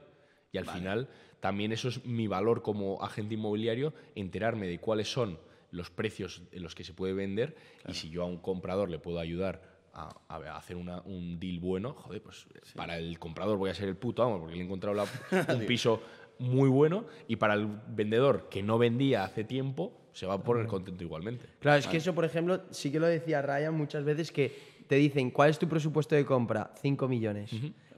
Y 0.52 0.58
al 0.58 0.66
final 0.66 1.10
también 1.42 1.72
eso 1.72 1.90
es 1.90 2.04
mi 2.06 2.26
valor 2.28 2.62
como 2.64 3.04
agente 3.04 3.36
inmobiliario, 3.36 3.94
enterarme 4.16 4.68
de 4.68 4.80
cuáles 4.80 5.12
son 5.12 5.38
los 5.72 5.90
precios 5.90 6.42
en 6.52 6.64
los 6.64 6.74
que 6.74 6.84
se 6.84 6.94
puede 6.94 7.14
vender. 7.14 7.56
Y 7.88 7.94
si 7.94 8.10
yo 8.10 8.24
a 8.24 8.26
un 8.26 8.38
comprador 8.38 8.90
le 8.90 8.98
puedo 9.00 9.20
ayudar 9.20 9.62
a, 9.94 10.16
a 10.30 10.58
hacer 10.58 10.78
una- 10.78 11.02
un 11.02 11.38
deal 11.40 11.60
bueno, 11.60 11.94
joder, 11.94 12.22
pues 12.22 12.46
para 12.76 12.98
el 12.98 13.20
comprador 13.20 13.58
voy 13.58 13.70
a 13.70 13.74
ser 13.74 13.90
el 13.90 13.98
puto 13.98 14.24
amo 14.24 14.40
porque 14.40 14.56
le 14.56 14.62
he 14.62 14.66
encontrado 14.66 14.96
la- 14.96 15.06
un 15.54 15.66
piso 15.66 16.02
muy 16.40 16.70
bueno. 16.70 17.06
Y 17.28 17.36
para 17.36 17.56
el 17.56 17.68
vendedor 17.90 18.48
que 18.50 18.64
no 18.64 18.78
vendía 18.78 19.24
hace 19.26 19.44
tiempo, 19.44 20.01
se 20.14 20.26
va 20.26 20.36
a 20.36 20.44
poner 20.44 20.68
contento 20.68 21.04
igualmente. 21.04 21.46
Claro, 21.60 21.80
es 21.80 21.88
que 21.88 21.98
eso, 21.98 22.14
por 22.14 22.26
ejemplo, 22.26 22.62
sí 22.72 22.92
que 22.92 23.00
lo 23.00 23.08
decía 23.08 23.42
Ryan 23.42 23.74
muchas 23.74 24.04
veces 24.04 24.32
que 24.32 24.72
te 24.88 24.96
dicen, 24.96 25.32
¿cuál 25.32 25.50
es 25.50 25.60
tu 25.60 25.68
presupuesto 25.68 26.16
de 26.16 26.26
compra? 26.26 26.72
5 26.82 27.08
millones. 27.08 27.52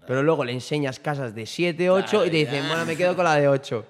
Pero 0.05 0.21
luego 0.21 0.43
le 0.43 0.51
enseñas 0.51 0.99
casas 0.99 1.33
de 1.33 1.45
7, 1.45 1.89
8 1.89 2.25
y 2.25 2.29
te 2.29 2.37
dicen, 2.37 2.67
bueno, 2.67 2.85
me 2.85 2.95
quedo 2.95 3.15
con 3.15 3.25
la 3.25 3.35
de 3.35 3.47
8. 3.47 3.85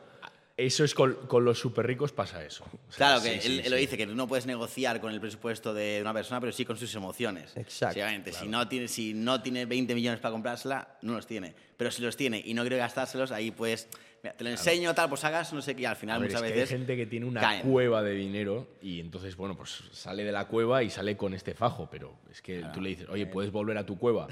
Eso 0.55 0.83
es 0.83 0.93
con, 0.93 1.13
con 1.27 1.43
los 1.43 1.57
super 1.57 1.85
ricos 1.87 2.11
pasa 2.13 2.45
eso. 2.45 2.63
O 2.63 2.91
sea, 2.91 3.07
Claro, 3.07 3.21
sí, 3.21 3.29
que 3.29 3.41
sí, 3.41 3.47
él, 3.47 3.57
él 3.57 3.63
sí. 3.63 3.69
lo 3.71 3.75
dice, 3.75 3.97
que 3.97 4.05
tú 4.05 4.13
no 4.13 4.27
puedes 4.27 4.45
negociar 4.45 5.01
con 5.01 5.11
el 5.11 5.19
presupuesto 5.19 5.73
de 5.73 5.97
una 5.99 6.13
persona, 6.13 6.39
pero 6.39 6.51
sí 6.51 6.63
con 6.63 6.77
sus 6.77 6.93
emociones. 6.93 7.57
Exacto. 7.57 7.95
Sí, 7.95 8.01
obviamente, 8.01 8.31
si, 8.31 8.47
no 8.47 8.67
tiene, 8.67 8.87
si 8.87 9.13
no 9.15 9.41
tiene 9.41 9.65
20 9.65 9.95
millones 9.95 10.19
para 10.19 10.31
comprársela, 10.31 10.99
no 11.01 11.13
los 11.13 11.25
tiene. 11.25 11.55
Pero 11.75 11.89
si 11.89 12.03
los 12.03 12.15
tiene 12.15 12.39
y 12.45 12.53
no 12.53 12.61
quiere 12.61 12.77
gastárselos, 12.77 13.31
ahí 13.31 13.49
pues, 13.49 13.89
mira, 14.23 14.35
te 14.35 14.43
lo 14.43 14.49
enseño, 14.49 14.93
tal, 14.95 15.09
pues 15.09 15.23
hagas, 15.25 15.53
no 15.53 15.61
sé 15.61 15.75
qué, 15.75 15.83
y 15.83 15.85
al 15.85 15.95
final 15.95 16.21
ver, 16.21 16.29
muchas 16.29 16.41
es 16.41 16.47
que 16.47 16.53
veces... 16.59 16.71
hay 16.71 16.77
gente 16.79 16.95
que 16.95 17.05
tiene 17.05 17.25
una 17.25 17.41
caen. 17.41 17.69
cueva 17.69 18.01
de 18.01 18.13
dinero 18.13 18.67
y 18.81 18.99
entonces, 18.99 19.35
bueno, 19.35 19.55
pues 19.55 19.83
sale 19.91 20.23
de 20.23 20.31
la 20.31 20.47
cueva 20.47 20.81
y 20.81 20.89
sale 20.89 21.15
con 21.17 21.33
este 21.33 21.53
fajo, 21.53 21.87
pero 21.91 22.17
es 22.31 22.41
que 22.41 22.63
tú 22.73 22.81
le 22.81 22.89
dices, 22.89 23.09
oye, 23.09 23.27
¿puedes 23.27 23.51
volver 23.51 23.77
a 23.77 23.85
tu 23.85 23.97
cueva? 23.97 24.27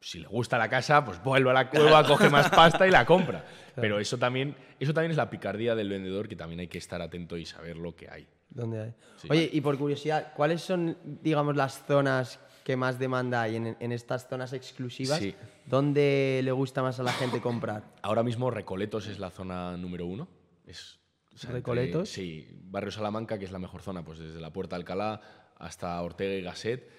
Si 0.00 0.20
le 0.20 0.28
gusta 0.28 0.56
la 0.56 0.68
casa, 0.68 1.04
pues 1.04 1.20
vuelve 1.24 1.50
a 1.50 1.52
la 1.52 1.68
cueva, 1.68 2.06
coge 2.06 2.30
más 2.30 2.48
pasta 2.50 2.86
y 2.86 2.92
la 2.92 3.04
compra. 3.04 3.44
Pero 3.74 3.98
eso 3.98 4.16
también, 4.18 4.54
eso 4.78 4.94
también 4.94 5.10
es 5.10 5.16
la 5.16 5.28
picardía 5.28 5.74
del 5.74 5.88
vendedor 5.88 6.28
que 6.28 6.36
también 6.36 6.60
hay 6.60 6.68
que 6.68 6.78
estar 6.78 7.02
atento 7.02 7.36
y 7.36 7.44
saber 7.44 7.76
lo 7.76 7.96
que 7.96 8.08
hay. 8.08 8.24
¿Dónde 8.48 8.82
hay? 8.82 8.94
Sí. 9.16 9.26
Oye, 9.28 9.50
y 9.52 9.60
por 9.60 9.76
curiosidad, 9.76 10.32
¿cuáles 10.36 10.62
son, 10.62 10.96
digamos, 11.02 11.56
las 11.56 11.84
zonas 11.86 12.38
que 12.66 12.76
más 12.76 12.98
demanda 12.98 13.42
hay 13.42 13.54
en, 13.54 13.76
en 13.78 13.92
estas 13.92 14.28
zonas 14.28 14.52
exclusivas? 14.52 15.20
Sí. 15.20 15.36
¿Dónde 15.66 16.40
le 16.42 16.50
gusta 16.50 16.82
más 16.82 16.98
a 16.98 17.04
la 17.04 17.12
gente 17.12 17.40
comprar? 17.40 17.84
Ahora 18.02 18.24
mismo 18.24 18.50
Recoletos 18.50 19.06
es 19.06 19.20
la 19.20 19.30
zona 19.30 19.76
número 19.76 20.04
uno. 20.04 20.26
Es, 20.66 20.98
o 21.32 21.38
sea, 21.38 21.50
entre- 21.50 21.60
¿Recoletos? 21.60 22.08
sí, 22.08 22.48
Barrio 22.64 22.90
Salamanca, 22.90 23.38
que 23.38 23.44
es 23.44 23.52
la 23.52 23.60
mejor 23.60 23.82
zona, 23.82 24.04
pues 24.04 24.18
desde 24.18 24.40
la 24.40 24.52
Puerta 24.52 24.74
Alcalá 24.74 25.20
hasta 25.58 26.02
Ortega 26.02 26.34
y 26.34 26.42
Gasset. 26.42 26.90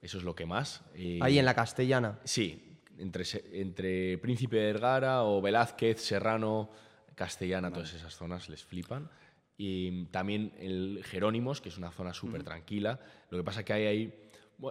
Eso 0.00 0.18
es 0.18 0.22
lo 0.22 0.36
que 0.36 0.46
más. 0.46 0.84
Y- 0.94 1.18
Ahí 1.20 1.40
en 1.40 1.44
la 1.46 1.54
castellana. 1.54 2.20
Sí, 2.22 2.78
entre, 2.96 3.24
entre 3.54 4.18
Príncipe 4.18 4.56
de 4.58 4.66
Vergara 4.72 5.24
o 5.24 5.42
Velázquez, 5.42 6.00
Serrano, 6.00 6.70
Castellana, 7.16 7.72
todas 7.72 7.92
esas 7.92 8.14
zonas 8.14 8.48
les 8.48 8.62
flipan. 8.64 9.10
Y 9.56 10.04
también 10.12 10.52
el 10.60 11.02
Jerónimos, 11.04 11.60
que 11.60 11.70
es 11.70 11.76
una 11.76 11.90
zona 11.90 12.14
súper 12.14 12.44
tranquila. 12.44 13.00
Lo 13.30 13.38
que 13.38 13.42
pasa 13.42 13.64
que 13.64 13.72
hay, 13.72 13.86
ahí 13.86 14.27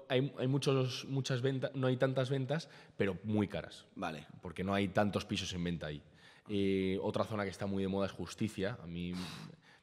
hay, 0.10 0.34
hay 0.38 0.48
muchos, 0.48 1.06
muchas 1.06 1.42
ventas, 1.42 1.72
no 1.76 1.88
hay 1.88 1.98
tantas 1.98 2.30
ventas, 2.30 2.70
pero 2.98 3.18
muy 3.24 3.48
caras 3.48 3.86
Vale. 3.96 4.26
porque 4.42 4.64
no 4.64 4.74
hay 4.74 4.88
tantos 4.90 5.26
pisos 5.26 5.52
en 5.54 5.64
venta 5.64 5.88
ahí. 5.88 6.02
Eh, 6.50 6.98
otra 7.02 7.24
zona 7.26 7.44
que 7.44 7.50
está 7.50 7.66
muy 7.66 7.84
de 7.84 7.90
moda 7.90 8.06
es 8.06 8.12
Justicia. 8.14 8.78
A 8.82 8.88
mí 8.88 9.14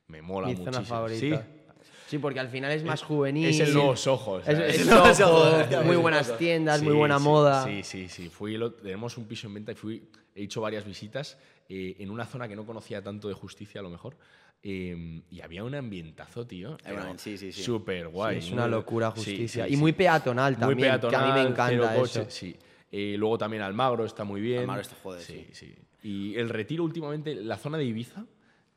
me 0.08 0.22
mola 0.22 0.46
Mi 0.48 0.54
muchísimo. 0.54 0.72
zona 0.72 0.86
favorita. 0.86 1.42
Sí, 1.42 1.63
Sí, 2.06 2.18
porque 2.18 2.38
al 2.40 2.48
final 2.48 2.70
es 2.72 2.84
más 2.84 3.02
juvenil. 3.02 3.46
es 3.48 3.60
el 3.60 3.72
Nuevos 3.74 4.06
Ojos. 4.06 4.46
Es, 4.46 4.58
es 4.58 4.86
Nuevos 4.86 5.16
Soho, 5.16 5.60
Ojos, 5.60 5.84
muy 5.86 5.96
buenas 5.96 6.36
tiendas, 6.38 6.82
muy 6.82 6.92
Sí, 6.92 6.98
buena 6.98 7.18
sí, 7.18 7.24
moda. 7.24 7.64
Sí, 7.64 7.82
sí, 7.82 8.08
sí. 8.08 8.28
Fui 8.28 8.54
el 8.54 8.62
ot- 8.62 8.80
tenemos 8.82 9.16
un 9.16 9.24
piso 9.26 9.46
en 9.46 9.54
venta 9.54 9.72
y 9.72 9.74
fui, 9.74 10.02
he 10.34 10.42
hecho 10.44 10.60
varias 10.60 10.84
visitas 10.84 11.38
eh, 11.68 11.96
en 11.98 12.10
una 12.10 12.26
zona 12.26 12.46
que 12.46 12.54
no 12.56 12.64
conocía 12.66 13.02
tanto 13.02 13.28
de 13.28 13.34
justicia, 13.34 13.80
a 13.80 13.82
lo 13.82 13.90
mejor. 13.90 14.16
eh, 14.62 15.22
y 15.30 15.40
había 15.40 15.62
un 15.64 15.74
ambientazo, 15.74 16.46
tío. 16.46 16.76
Ambiente, 16.84 17.18
sí, 17.22 17.36
sí, 17.38 17.52
sí. 17.52 17.62
Súper 17.62 18.08
guay. 18.08 18.38
es 18.38 18.50
una 18.50 18.62
muy- 18.62 18.70
locura 18.72 19.10
justicia. 19.10 19.64
sí, 19.64 19.70
y 19.72 19.74
sí. 19.76 19.80
muy 19.80 19.92
peatonal 19.92 20.52
Muy 20.54 20.60
también, 20.60 20.88
peatonal, 20.90 21.10
que 21.10 21.16
a 21.30 21.34
mí 21.34 21.40
me 21.42 21.48
encanta 21.48 21.94
coche, 21.96 22.20
eso. 22.22 22.30
Sí. 22.30 22.56
Eh, 22.92 23.16
luego 23.18 23.36
también 23.38 23.62
Almagro 23.62 24.04
está 24.04 24.24
muy 24.24 24.40
bien. 24.40 24.60
Almagro 24.60 24.82
está 24.82 24.96
joder, 25.02 25.20
sí, 25.22 25.46
sí. 25.52 25.74
Y 26.02 26.34
el 26.36 26.48
retiro 26.48 26.84
últimamente, 26.84 27.34
la 27.34 27.56
zona 27.56 27.76
de 27.78 27.84
Ibiza, 27.84 28.24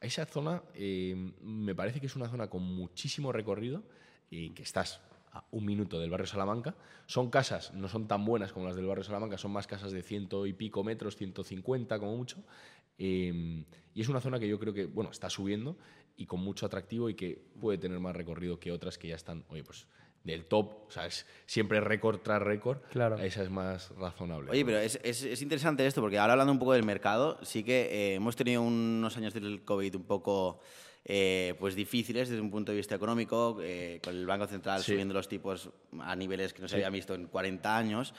esa 0.01 0.25
zona 0.25 0.63
eh, 0.73 1.15
me 1.41 1.75
parece 1.75 1.99
que 1.99 2.07
es 2.07 2.15
una 2.15 2.29
zona 2.29 2.49
con 2.49 2.63
muchísimo 2.63 3.31
recorrido 3.31 3.83
y 4.29 4.51
que 4.51 4.63
estás 4.63 5.01
a 5.31 5.43
un 5.51 5.65
minuto 5.65 5.99
del 5.99 6.09
barrio 6.09 6.27
Salamanca. 6.27 6.75
Son 7.05 7.29
casas, 7.29 7.73
no 7.73 7.87
son 7.87 8.07
tan 8.07 8.25
buenas 8.25 8.51
como 8.51 8.67
las 8.67 8.75
del 8.75 8.85
barrio 8.85 9.03
Salamanca, 9.03 9.37
son 9.37 9.51
más 9.51 9.67
casas 9.67 9.91
de 9.91 10.03
ciento 10.03 10.45
y 10.45 10.53
pico 10.53 10.83
metros, 10.83 11.15
150 11.15 11.99
como 11.99 12.15
mucho. 12.15 12.43
Eh, 12.97 13.63
y 13.93 14.01
es 14.01 14.09
una 14.09 14.21
zona 14.21 14.39
que 14.39 14.47
yo 14.47 14.59
creo 14.59 14.73
que, 14.73 14.85
bueno, 14.85 15.11
está 15.11 15.29
subiendo 15.29 15.77
y 16.15 16.25
con 16.25 16.39
mucho 16.39 16.65
atractivo 16.65 17.09
y 17.09 17.15
que 17.15 17.41
puede 17.59 17.77
tener 17.77 17.99
más 17.99 18.15
recorrido 18.15 18.59
que 18.59 18.71
otras 18.71 18.97
que 18.97 19.07
ya 19.07 19.15
están, 19.15 19.43
oye, 19.49 19.63
pues 19.63 19.87
del 20.27 20.45
top, 20.45 20.87
o 20.87 20.91
sea, 20.91 21.05
es 21.07 21.25
siempre 21.45 21.79
récord 21.81 22.19
tras 22.19 22.41
récord. 22.41 22.79
Claro. 22.91 23.17
Esa 23.17 23.41
es 23.43 23.49
más 23.49 23.89
razonable. 23.97 24.51
Oye, 24.51 24.61
¿no? 24.61 24.67
pero 24.67 24.79
es, 24.79 24.99
es- 25.03 25.23
es 25.23 25.41
interesante 25.41 25.85
esto, 25.87 26.01
porque 26.01 26.19
ahora 26.19 26.33
hablando 26.33 26.51
un 26.53 26.59
poco 26.59 26.73
del 26.73 26.83
mercado, 26.83 27.39
sí 27.43 27.63
que 27.63 27.87
eh, 27.91 28.15
hemos 28.15 28.35
tenido 28.35 28.61
unos 28.61 29.17
años 29.17 29.33
del 29.33 29.63
COVID 29.63 29.95
un 29.95 30.03
poco 30.03 30.59
eh, 31.05 31.55
pues 31.59 31.73
difíciles 31.75 32.27
desde 32.29 32.41
un 32.41 32.51
punto 32.51 32.73
de 32.73 32.77
vista 32.77 32.93
económico, 32.93 33.57
eh, 33.63 34.01
con 34.03 34.13
el 34.15 34.25
Banco 34.25 34.45
Central 34.45 34.83
Sí. 34.83 34.91
subiendo 34.91 35.13
los 35.13 35.29
tipos 35.29 35.69
a 36.01 36.15
niveles 36.17 36.53
que 36.53 36.61
no 36.61 36.67
se 36.67 36.75
habían 36.75 36.91
visto 36.91 37.15
en 37.15 37.27
40 37.27 37.77
años, 37.77 38.13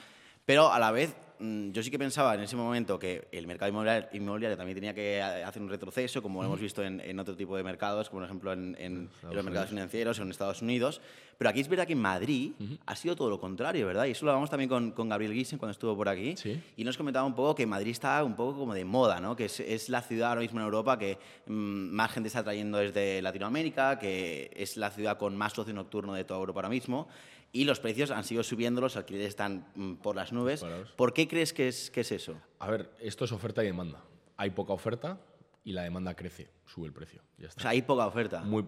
pero 0.49 0.73
a 0.73 0.79
la 0.79 0.91
vez 0.91 1.15
mm, 1.41 1.73
yo 1.73 1.83
sí 1.83 1.91
que 1.91 1.99
pensaba 1.99 2.35
en 2.35 2.41
ese 2.41 2.57
momento 2.57 2.99
que 2.99 3.29
el 3.33 3.47
mercado 3.47 3.69
inmobiliario, 3.71 4.09
inmobiliario 4.15 4.57
también 4.57 4.75
tenía 4.77 4.95
que 4.95 5.19
eh, 5.19 5.23
hacer 5.45 5.61
un 5.61 5.69
retroceso, 5.69 6.23
como 6.23 6.41
lo 6.41 6.47
hemos 6.49 6.59
visto 6.61 6.83
en, 6.83 7.01
en 7.01 7.21
otro 7.21 7.37
tipo 7.37 7.55
de 7.55 7.63
mercados, 7.63 8.09
como 8.09 8.21
por 8.21 8.25
ejemplo 8.25 8.53
en, 8.55 8.75
en- 8.79 9.11
en 9.23 9.35
los 9.35 9.45
mercados 9.45 9.69
financieros 9.69 10.19
o 10.19 10.23
en 10.23 10.31
Estados 10.31 10.63
Unidos. 10.63 11.03
Pero 11.37 11.51
aquí 11.51 11.61
es 11.61 11.69
verdad 11.69 11.87
que 11.87 11.93
en 11.93 12.01
Madrid 12.01 12.53
ha 12.87 12.97
sido 12.97 13.15
todo 13.15 13.29
lo 13.31 13.39
contrario, 13.39 13.87
¿verdad? 13.87 14.07
Y 14.07 14.11
eso 14.13 14.25
lo 14.25 14.33
hablamos 14.33 14.51
también 14.51 14.69
con, 14.71 14.91
con 14.91 15.09
Gabriel 15.09 15.33
Gissen 15.35 15.57
cuando 15.59 15.71
estuvo 15.73 15.95
por 15.95 16.09
aquí. 16.09 16.35
Sí. 16.37 16.61
Y 16.77 16.83
nos 16.83 16.97
comentaba 16.97 17.25
un 17.27 17.35
poco 17.37 17.55
que 17.55 17.65
Madrid 17.67 17.93
está 17.93 18.25
un 18.25 18.35
poco 18.35 18.59
como 18.59 18.75
de 18.75 18.85
moda, 18.85 19.21
¿no? 19.21 19.37
Que 19.37 19.45
es, 19.45 19.61
es 19.61 19.89
la 19.89 20.01
ciudad 20.03 20.31
ahora 20.31 20.41
mismo 20.41 20.59
en 20.59 20.65
Europa 20.65 20.99
que 20.99 21.17
mm, 21.47 21.53
más 21.95 22.11
gente 22.11 22.27
está 22.27 22.43
trayendo 22.43 22.79
desde 22.79 23.23
Latinoamérica, 23.23 24.01
que 24.01 24.51
es 24.57 24.77
la 24.79 24.91
ciudad 24.91 25.17
con 25.19 25.37
más 25.37 25.57
ocio 25.57 25.73
nocturno 25.75 26.15
de 26.15 26.25
toda 26.25 26.41
Europa 26.41 26.59
ahora 26.59 26.71
mismo. 26.71 27.07
Y 27.53 27.65
los 27.65 27.81
precios 27.81 28.11
han 28.11 28.25
seguido 28.25 28.43
subiendo, 28.43 28.81
los 28.81 28.97
alquileres 28.97 29.29
están 29.29 29.67
mm, 29.75 29.95
por 29.95 30.17
las 30.17 30.33
nubes. 30.33 30.63
¿Por 30.97 31.15
qué 31.15 31.27
crees 31.27 31.53
que 31.53 31.69
es, 31.69 31.91
que 31.91 32.03
es 32.03 32.13
eso? 32.13 32.41
A 32.59 32.71
ver, 32.71 32.91
esto 33.01 33.25
es 33.25 33.33
oferta 33.33 33.63
y 33.63 33.67
demanda. 33.67 34.05
Hay 34.37 34.51
poca 34.51 34.73
oferta 34.75 35.21
y 35.65 35.73
la 35.73 35.83
demanda 35.83 36.15
crece, 36.15 36.51
sube 36.67 36.87
el 36.87 36.93
precio. 36.93 37.23
Ya 37.39 37.49
está. 37.49 37.61
O 37.61 37.63
sea, 37.63 37.71
hay 37.71 37.83
poca 37.83 38.07
oferta. 38.07 38.43
Muy- 38.43 38.67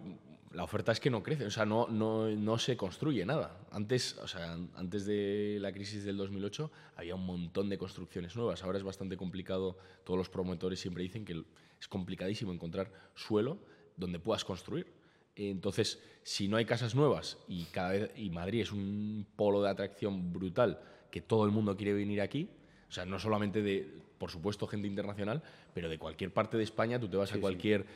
la 0.53 0.65
oferta 0.65 0.91
es 0.91 0.99
que 0.99 1.11
no 1.11 1.23
crece, 1.23 1.47
o 1.47 1.51
sea, 1.51 1.65
no, 1.65 1.87
no, 1.87 2.29
no 2.29 2.59
se 2.59 2.77
construye 2.77 3.25
nada. 3.25 3.61
Antes, 3.71 4.19
o 4.19 4.27
sea, 4.27 4.53
an- 4.55 4.69
antes 4.75 5.07
de 5.07 5.59
la 5.61 5.71
crisis 5.73 6.03
del 6.03 6.17
2008 6.17 6.73
había 6.97 7.15
un 7.15 7.25
montón 7.25 7.69
de 7.69 7.79
construcciones 7.79 8.35
nuevas. 8.35 8.65
Ahora 8.65 8.77
es 8.79 8.83
bastante 8.83 9.17
complicado, 9.17 9.79
todos 10.03 10.19
los 10.19 10.29
promotores 10.29 10.81
siempre 10.81 11.05
dicen 11.05 11.25
que 11.25 11.45
es 11.81 11.87
complicadísimo 11.87 12.53
encontrar 12.53 12.91
suelo 13.15 13.59
donde 13.97 14.19
puedas 14.19 14.45
construir. 14.45 14.93
Entonces, 15.49 15.99
si 16.23 16.49
no 16.49 16.57
hay 16.57 16.65
casas 16.65 16.95
nuevas 16.95 17.39
y, 17.49 17.65
cada 17.65 17.91
vez, 17.91 18.11
y 18.17 18.31
Madrid 18.31 18.61
es 18.61 18.73
un 18.73 19.27
polo 19.37 19.63
de 19.63 19.71
atracción 19.71 20.33
brutal, 20.33 20.81
que 21.11 21.21
todo 21.21 21.45
el 21.45 21.51
mundo 21.51 21.77
quiere 21.77 21.95
venir 21.95 22.21
aquí, 22.21 22.49
o 22.89 22.93
sea, 22.93 23.05
no 23.05 23.19
solamente 23.19 23.63
de, 23.63 23.89
por 24.19 24.31
supuesto, 24.31 24.67
gente 24.67 24.87
internacional, 24.87 25.43
pero 25.73 25.89
de 25.89 25.99
cualquier 25.99 26.33
parte 26.33 26.57
de 26.57 26.65
España, 26.65 27.01
tú 27.01 27.09
te 27.09 27.17
vas 27.17 27.33
a 27.33 27.41
cualquier 27.41 27.87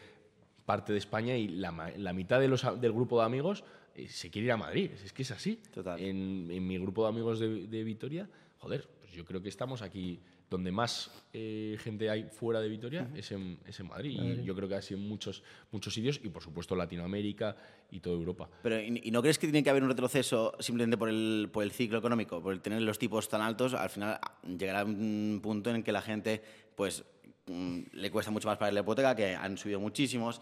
parte 0.65 0.93
de 0.93 0.99
España 0.99 1.37
y 1.37 1.49
la, 1.49 1.93
la 1.97 2.13
mitad 2.13 2.41
de 2.41 2.49
los, 2.49 2.81
del 2.81 2.93
grupo 2.93 3.19
de 3.21 3.27
amigos 3.27 3.65
eh, 3.95 4.09
se 4.09 4.31
quiere 4.31 4.47
ir 4.47 4.53
a 4.53 4.57
Madrid. 4.57 4.91
Es 5.05 5.13
que 5.13 5.23
es 5.23 5.31
así. 5.31 5.61
Total. 5.73 6.01
En, 6.01 6.49
en 6.51 6.67
mi 6.67 6.79
grupo 6.79 7.03
de 7.03 7.09
amigos 7.11 7.41
de, 7.41 7.67
de 7.67 7.85
Vitoria, 7.85 8.29
joder, 8.59 8.89
pues 9.01 9.13
yo 9.13 9.25
creo 9.25 9.43
que 9.43 9.49
estamos 9.49 9.83
aquí 9.83 10.21
donde 10.55 10.71
más 10.71 11.11
eh, 11.33 11.77
gente 11.81 12.09
hay 12.09 12.25
fuera 12.31 12.61
de 12.61 12.69
Vitoria 12.69 13.11
es, 13.17 13.33
en, 13.33 13.59
es 13.67 13.81
en 13.81 13.89
Madrid. 13.89 14.21
Y 14.23 14.45
yo 14.45 14.55
creo 14.55 14.69
que 14.69 14.77
así 14.77 14.95
en 14.95 15.01
muchos, 15.01 15.43
muchos 15.73 15.93
sitios 15.93 16.21
y 16.23 16.29
por 16.29 16.43
supuesto 16.45 16.77
Latinoamérica 16.77 17.57
y 17.91 17.99
toda 17.99 18.15
Europa. 18.15 18.49
Pero, 18.63 18.81
¿y, 18.81 19.01
y 19.03 19.11
no 19.11 19.21
crees 19.21 19.39
que 19.39 19.49
tiene 19.49 19.65
que 19.65 19.71
haber 19.71 19.83
un 19.83 19.89
retroceso 19.89 20.55
simplemente 20.61 20.97
por 20.97 21.09
el, 21.09 21.51
por 21.53 21.65
el 21.65 21.73
ciclo 21.73 21.99
económico? 21.99 22.41
Por 22.41 22.53
el 22.53 22.61
tener 22.61 22.81
los 22.83 23.01
tipos 23.01 23.29
tan 23.29 23.41
altos, 23.41 23.75
al 23.75 23.91
final 23.91 24.21
ah, 24.23 24.39
llegará 24.47 24.85
un 24.85 25.41
punto 25.43 25.71
en 25.71 25.77
el 25.77 25.85
que 25.85 25.91
la 25.91 26.03
gente 26.03 26.41
pues 26.77 27.05
mm, 27.47 27.81
le 27.93 28.11
cuesta 28.13 28.31
mucho 28.31 28.47
más 28.47 28.57
pagar 28.57 28.73
la 28.73 28.81
hipoteca, 28.81 29.17
que 29.17 29.35
han 29.35 29.59
subido 29.59 29.81
muchísimos, 29.81 30.41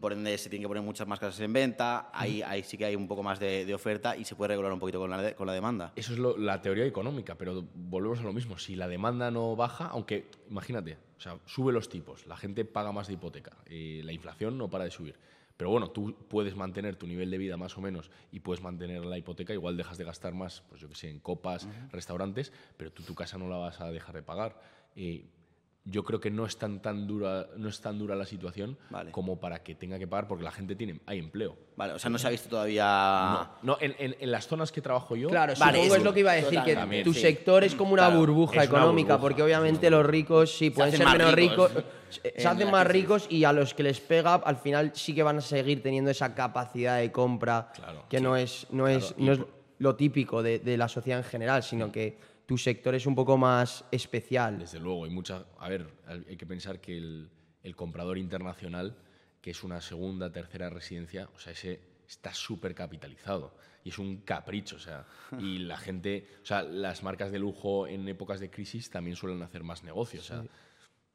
por 0.00 0.12
ende 0.12 0.36
se 0.38 0.50
tienen 0.50 0.64
que 0.64 0.68
poner 0.68 0.82
muchas 0.82 1.06
más 1.06 1.20
casas 1.20 1.38
en 1.40 1.52
venta, 1.52 2.10
ahí, 2.12 2.42
ahí 2.42 2.62
sí 2.64 2.76
que 2.76 2.84
hay 2.84 2.96
un 2.96 3.06
poco 3.06 3.22
más 3.22 3.38
de, 3.38 3.64
de 3.64 3.74
oferta 3.74 4.16
y 4.16 4.24
se 4.24 4.34
puede 4.34 4.48
regular 4.48 4.72
un 4.72 4.80
poquito 4.80 4.98
con 4.98 5.08
la, 5.10 5.22
de- 5.22 5.34
con 5.34 5.46
la 5.46 5.52
demanda. 5.52 5.92
Eso 5.96 6.12
es 6.12 6.18
lo- 6.18 6.36
la 6.36 6.60
teoría 6.60 6.84
económica, 6.84 7.36
pero 7.36 7.64
volvemos 7.74 8.18
a 8.18 8.22
lo 8.22 8.32
mismo. 8.32 8.58
Si 8.58 8.74
la 8.76 8.88
demanda 8.88 9.30
no 9.30 9.54
baja, 9.56 9.86
aunque 9.86 10.30
imagínate, 10.50 10.98
o 11.16 11.20
sea, 11.20 11.38
sube 11.46 11.72
los 11.72 11.88
tipos, 11.88 12.26
la 12.26 12.36
gente 12.36 12.64
paga 12.64 12.90
más 12.92 13.06
de 13.06 13.14
hipoteca, 13.14 13.56
eh, 13.66 14.00
la 14.04 14.12
inflación 14.12 14.58
no 14.58 14.68
para 14.68 14.84
de 14.84 14.90
subir. 14.90 15.16
Pero 15.56 15.70
bueno, 15.70 15.90
tú 15.90 16.14
puedes 16.28 16.54
mantener 16.54 16.94
tu 16.94 17.06
nivel 17.08 17.30
de 17.30 17.38
vida 17.38 17.56
más 17.56 17.76
o 17.76 17.80
menos 17.80 18.10
y 18.30 18.38
puedes 18.40 18.62
mantener 18.62 19.04
la 19.04 19.18
hipoteca, 19.18 19.52
igual 19.52 19.76
dejas 19.76 19.98
de 19.98 20.04
gastar 20.04 20.32
más, 20.32 20.62
pues 20.68 20.80
yo 20.80 20.88
que 20.88 20.94
sé, 20.94 21.10
en 21.10 21.18
copas, 21.18 21.66
restaurantes, 21.90 22.52
pero 22.76 22.92
tú 22.92 23.02
tu 23.02 23.14
casa 23.16 23.38
no 23.38 23.48
la 23.48 23.56
vas 23.56 23.80
a 23.80 23.90
dejar 23.90 24.14
de 24.14 24.22
pagar. 24.22 24.60
Eh, 24.94 25.24
yo 25.90 26.04
creo 26.04 26.20
que 26.20 26.30
no 26.30 26.44
es 26.44 26.56
tan, 26.58 26.80
tan 26.80 27.06
dura, 27.06 27.46
no 27.56 27.68
es 27.68 27.80
tan 27.80 27.98
dura 27.98 28.14
la 28.14 28.26
situación 28.26 28.76
Vale. 28.90 29.10
como 29.10 29.40
para 29.40 29.62
que 29.62 29.74
tenga 29.74 29.98
que 29.98 30.06
pagar 30.06 30.28
porque 30.28 30.44
la 30.44 30.50
gente 30.50 30.76
tiene, 30.76 31.00
hay 31.06 31.18
empleo. 31.18 31.56
Vale, 31.76 31.94
o 31.94 31.98
sea, 31.98 32.10
no 32.10 32.18
se 32.18 32.26
ha 32.26 32.30
visto 32.30 32.48
todavía... 32.50 32.84
No, 33.62 33.74
no 33.74 33.78
en, 33.80 33.94
en- 33.98 34.16
en 34.20 34.30
las 34.30 34.46
zonas 34.46 34.70
que 34.70 34.80
trabajo 34.82 35.16
yo, 35.16 35.28
Claro, 35.28 35.54
Vale, 35.58 35.84
eso- 35.86 35.96
es 35.96 36.02
lo 36.02 36.12
que 36.12 36.20
iba 36.20 36.32
a 36.32 36.34
decir, 36.34 36.60
que 36.62 36.74
También, 36.74 37.04
tu 37.04 37.14
sí. 37.14 37.20
sector 37.20 37.64
es 37.64 37.74
como 37.74 37.92
una 37.94 38.06
Claro, 38.06 38.20
burbuja 38.20 38.52
una 38.54 38.64
económica, 38.64 39.14
burbuja, 39.14 39.20
porque 39.20 39.42
obviamente 39.42 39.88
los 39.90 40.04
ricos 40.04 40.56
sí 40.56 40.70
pueden 40.70 40.92
ser 40.96 41.06
menos 41.06 41.32
ricos. 41.34 41.72
ricos, 41.74 41.84
se 42.10 42.28
en 42.34 42.40
se 42.42 42.48
hacen 42.48 42.70
más 42.70 42.86
ricos 42.86 43.26
y 43.30 43.44
a 43.44 43.52
los 43.52 43.72
que 43.74 43.82
les 43.82 44.00
pega, 44.00 44.34
al 44.34 44.56
final 44.56 44.92
sí 44.94 45.14
que 45.14 45.22
van 45.22 45.38
a 45.38 45.40
seguir 45.40 45.82
teniendo 45.82 46.10
esa 46.10 46.34
capacidad 46.34 46.98
de 46.98 47.10
compra, 47.12 47.72
Claro, 47.74 48.04
que 48.08 48.20
no 48.20 48.36
es, 48.36 48.66
no 48.70 48.88
es, 48.88 49.14
no 49.16 49.32
es 49.32 49.38
por- 49.38 49.48
lo 49.78 49.94
típico 49.96 50.42
de, 50.42 50.58
de 50.58 50.76
la 50.76 50.88
sociedad 50.88 51.20
en 51.20 51.24
general, 51.24 51.62
sino 51.62 51.90
que 51.92 52.18
tu 52.48 52.56
sector 52.56 52.94
es 52.94 53.04
un 53.04 53.14
poco 53.14 53.36
más 53.36 53.84
especial. 53.92 54.58
Desde 54.58 54.80
luego, 54.80 55.04
hay 55.04 55.10
mucha. 55.10 55.44
A 55.58 55.68
ver, 55.68 55.86
hay 56.06 56.34
que 56.38 56.46
pensar 56.46 56.80
que 56.80 56.96
el, 56.96 57.28
el 57.62 57.76
comprador 57.76 58.16
internacional, 58.16 58.96
que 59.42 59.50
es 59.50 59.62
una 59.64 59.82
segunda, 59.82 60.32
tercera 60.32 60.70
residencia, 60.70 61.28
o 61.34 61.38
sea, 61.38 61.52
ese 61.52 61.78
está 62.08 62.32
súper 62.32 62.74
capitalizado 62.74 63.54
y 63.84 63.90
es 63.90 63.98
un 63.98 64.22
capricho, 64.22 64.76
o 64.76 64.78
sea, 64.78 65.04
y 65.38 65.58
la 65.68 65.76
gente, 65.76 66.26
o 66.42 66.46
sea, 66.46 66.62
las 66.62 67.02
marcas 67.02 67.30
de 67.30 67.38
lujo 67.38 67.86
en 67.86 68.08
épocas 68.08 68.40
de 68.40 68.48
crisis 68.48 68.88
también 68.88 69.14
suelen 69.14 69.42
hacer 69.42 69.62
más 69.62 69.84
negocio, 69.84 70.20
o 70.20 70.24
sea, 70.24 70.42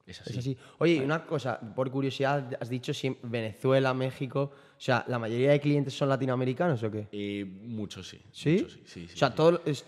es 0.05 0.21
así. 0.21 0.31
Es 0.31 0.37
así. 0.39 0.57
Oye, 0.79 1.01
una 1.01 1.25
cosa, 1.25 1.59
por 1.59 1.89
curiosidad, 1.91 2.57
has 2.59 2.69
dicho 2.69 2.93
si 2.93 3.15
Venezuela, 3.23 3.93
México, 3.93 4.51
o 4.75 4.79
sea, 4.85 5.05
¿la 5.07 5.17
mayoría 5.17 5.51
de 5.51 5.59
clientes 5.61 5.93
son 5.93 6.09
latinoamericanos 6.09 6.83
o 6.83 6.91
qué? 6.91 7.07
Eh, 7.11 7.45
muchos 7.45 8.07
sí. 8.09 8.21
¿Sí? 8.31 8.57
muchos 8.61 8.73
sí, 8.73 8.81
sí, 8.85 9.07
sí, 9.07 9.13
o 9.13 9.17
sea, 9.17 9.33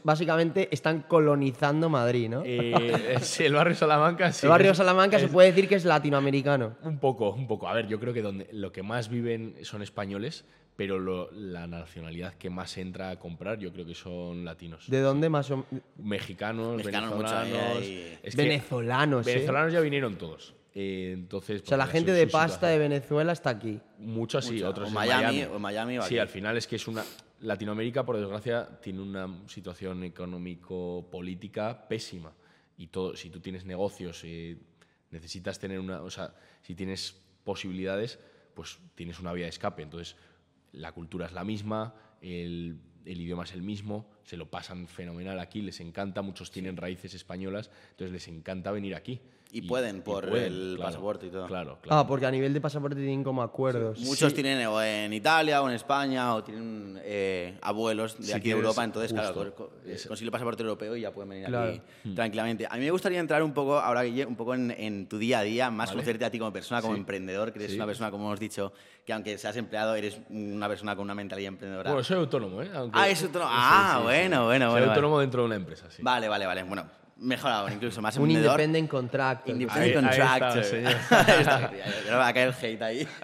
básicamente 0.04 0.70
están 0.72 1.02
colonizando 1.02 1.90
Madrid, 1.90 2.30
¿no? 2.30 2.44
Eh, 2.46 3.18
el 3.40 3.54
barrio 3.54 3.76
Salamanca 3.76 4.32
sí. 4.32 4.46
el 4.46 4.50
barrio 4.50 4.72
es- 4.72 4.78
Salamanca 4.78 5.20
se 5.20 5.28
puede 5.28 5.50
decir 5.52 5.68
que 5.68 5.76
es 5.76 5.86
latinoamericano. 5.86 6.78
Un 6.84 7.00
poco, 7.00 7.32
un 7.32 7.48
poco. 7.48 7.68
A 7.68 7.74
ver, 7.74 7.88
yo 7.88 8.00
creo 8.00 8.14
que 8.14 8.22
donde 8.22 8.48
lo 8.54 8.72
que 8.72 8.84
más 8.84 9.10
viven 9.10 9.56
son 9.64 9.82
españoles, 9.82 10.46
pero 10.76 11.00
lo- 11.00 11.32
la 11.32 11.68
nacionalidad 11.68 12.34
que 12.36 12.50
más 12.50 12.78
entra 12.78 13.10
a 13.12 13.20
comprar 13.20 13.58
yo 13.60 13.72
creo 13.72 13.86
que 13.86 13.96
son 13.96 14.44
latinos. 14.46 14.90
¿De 14.90 15.00
dónde 15.00 15.30
más 15.30 15.52
Mexicanos, 15.98 16.78
Mexicanos 16.78 17.16
mucho, 17.16 17.24
venezolanos. 17.34 17.78
ahí 17.78 17.84
hay- 17.88 18.20
es 18.24 18.36
que 18.36 18.42
Venezolanos, 18.42 19.28
¿eh? 19.28 19.34
venezolanos 19.36 19.74
ya 19.74 19.80
vinieron 19.80 20.16
todos. 20.18 20.54
Eh, 20.78 21.12
entonces, 21.14 21.62
O 21.62 21.66
sea, 21.66 21.78
la 21.78 21.88
gente 21.88 22.12
de 22.12 22.28
pasta 22.28 22.68
de 22.68 22.78
Venezuela 22.78 23.32
está 23.32 23.52
aquí. 23.52 23.80
Muchos 24.00 24.44
sí, 24.46 24.56
Mucha. 24.56 24.70
otros 24.70 24.88
O 24.88 24.90
en 24.90 24.94
Miami, 24.94 25.44
o 25.44 25.58
Miami 25.60 25.98
o 25.98 26.02
Sí, 26.02 26.08
aquí. 26.16 26.20
al 26.20 26.28
final 26.28 26.58
es 26.58 26.68
que 26.68 26.76
es 26.76 26.88
una. 26.88 27.04
Latinoamérica, 27.42 28.04
por 28.06 28.18
desgracia, 28.18 28.68
tiene 28.82 29.02
una 29.02 29.30
situación 29.48 30.04
económico-política 30.04 31.88
pésima. 31.88 32.34
Y 32.78 32.88
todo, 32.88 33.16
si 33.16 33.30
tú 33.30 33.40
tienes 33.40 33.66
negocios, 33.66 34.22
eh, 34.26 34.58
necesitas 35.12 35.60
tener 35.60 35.80
una. 35.80 36.02
O 36.02 36.10
sea, 36.10 36.34
si 36.62 36.76
tienes 36.76 37.16
posibilidades, 37.44 38.20
pues 38.54 38.78
tienes 38.96 39.20
una 39.20 39.32
vía 39.34 39.46
de 39.46 39.50
escape. 39.50 39.84
Entonces, 39.84 40.16
la 40.76 40.92
cultura 40.92 41.26
es 41.26 41.34
la 41.34 41.44
misma, 41.44 41.96
el, 42.22 42.80
el 43.06 43.22
idioma 43.22 43.44
es 43.44 43.54
el 43.54 43.62
mismo, 43.62 44.10
se 44.24 44.38
lo 44.38 44.50
pasan 44.50 44.88
fenomenal 44.88 45.40
aquí, 45.40 45.62
les 45.62 45.80
encanta, 45.80 46.22
muchos 46.22 46.52
tienen 46.52 46.78
raíces 46.78 47.14
españolas, 47.14 47.72
entonces 47.92 48.12
les 48.12 48.28
encanta 48.28 48.72
venir 48.72 48.96
aquí. 48.96 49.22
Y 49.58 49.62
pueden 49.62 50.02
por 50.02 50.26
el 50.38 50.78
pasaporte 50.82 51.28
y 51.28 51.30
todo. 51.30 51.48
Claro, 51.48 51.78
claro. 51.82 52.00
Ah, 52.02 52.06
porque 52.06 52.26
a 52.26 52.32
nivel 52.32 52.54
de 52.54 52.60
pasaporte 52.60 52.98
tienen 52.98 53.24
como 53.24 53.42
acuerdos. 53.42 53.98
Muchos 54.02 54.34
tienen 54.34 54.68
o 54.68 54.82
en 54.82 55.14
Italia 55.14 55.62
o 55.62 55.70
en 55.70 55.76
España 55.76 56.36
o 56.36 56.44
tienen 56.44 57.00
eh, 57.06 57.58
abuelos 57.62 58.18
de 58.18 58.26
Si 58.26 58.34
aquí 58.34 58.50
de 58.50 58.56
Europa, 58.56 58.84
entonces 58.84 59.14
claro, 59.14 59.34
justo. 59.34 59.56
co- 59.56 59.72
eh, 59.86 59.98
consiguen 60.10 60.28
el 60.28 60.32
pasaporte 60.34 60.62
europeo 60.62 60.98
y 60.98 61.02
ya 61.02 61.12
pueden 61.14 61.30
venir 61.30 61.46
Claro. 61.48 61.70
aquí 61.72 61.82
tranquilamente. 62.14 62.68
A 62.70 62.74
mí 62.76 62.84
me 62.84 62.92
gustaría 62.92 63.18
entrar 63.22 63.42
un 63.44 63.54
poco, 63.54 63.80
ahora 63.80 64.04
Guille, 64.04 64.26
un 64.26 64.36
poco 64.36 64.54
en, 64.56 64.72
en 64.72 65.08
tu 65.08 65.18
día 65.18 65.40
a 65.40 65.44
día, 65.44 65.72
más 65.72 65.88
Vale. 65.88 66.00
conocerte 66.00 66.26
a 66.26 66.30
ti 66.32 66.38
como 66.38 66.52
persona, 66.52 66.82
como 66.82 66.96
Sí. 66.96 67.00
emprendedor, 67.00 67.54
que 67.54 67.60
eres 67.60 67.72
Sí. 67.72 67.78
una 67.78 67.86
persona, 67.86 68.12
como 68.12 68.26
hemos 68.26 68.40
dicho, 68.42 68.74
que 69.06 69.14
aunque 69.14 69.38
seas 69.38 69.56
empleado, 69.56 69.96
eres 69.96 70.20
una 70.32 70.68
persona 70.68 70.98
con 70.98 71.06
una 71.06 71.16
mentalidad 71.16 71.48
emprendedora. 71.54 71.92
Bueno, 71.92 72.04
soy 72.04 72.18
autónomo, 72.18 72.62
¿eh? 72.62 72.70
Aunque- 72.76 73.00
Ah, 73.00 73.08
es 73.08 73.24
autónomo. 73.24 73.52
Sí, 73.52 73.58
Ah, 73.58 73.92
sí, 73.94 73.98
sí. 74.00 74.04
bueno, 74.04 74.46
bueno, 74.48 74.66
Soy 74.66 74.72
bueno, 74.80 74.88
autónomo 74.92 75.20
dentro 75.22 75.42
de 75.44 75.46
una 75.46 75.56
empresa, 75.56 75.90
sí. 75.90 76.02
Vale, 76.04 76.28
vale, 76.28 76.46
vale. 76.46 76.64
Bueno, 76.64 76.86
mejor 77.18 77.52
aún, 77.52 77.74
incluso 77.74 78.02
más 78.02 78.16
Un 78.18 78.24
emprendedor. 78.24 78.60
independent 78.60 78.90
contractor. 78.90 79.52
Independent 79.54 80.08
Ahí- 80.08 80.18
contractor. 80.18 80.64
Está 80.64 81.72
no 82.06 82.12
me 82.12 82.18
va 82.18 82.28
a 82.28 82.34
caer 82.34 82.48
el 82.50 82.54
hate 82.66 82.82
ahí. 82.82 83.08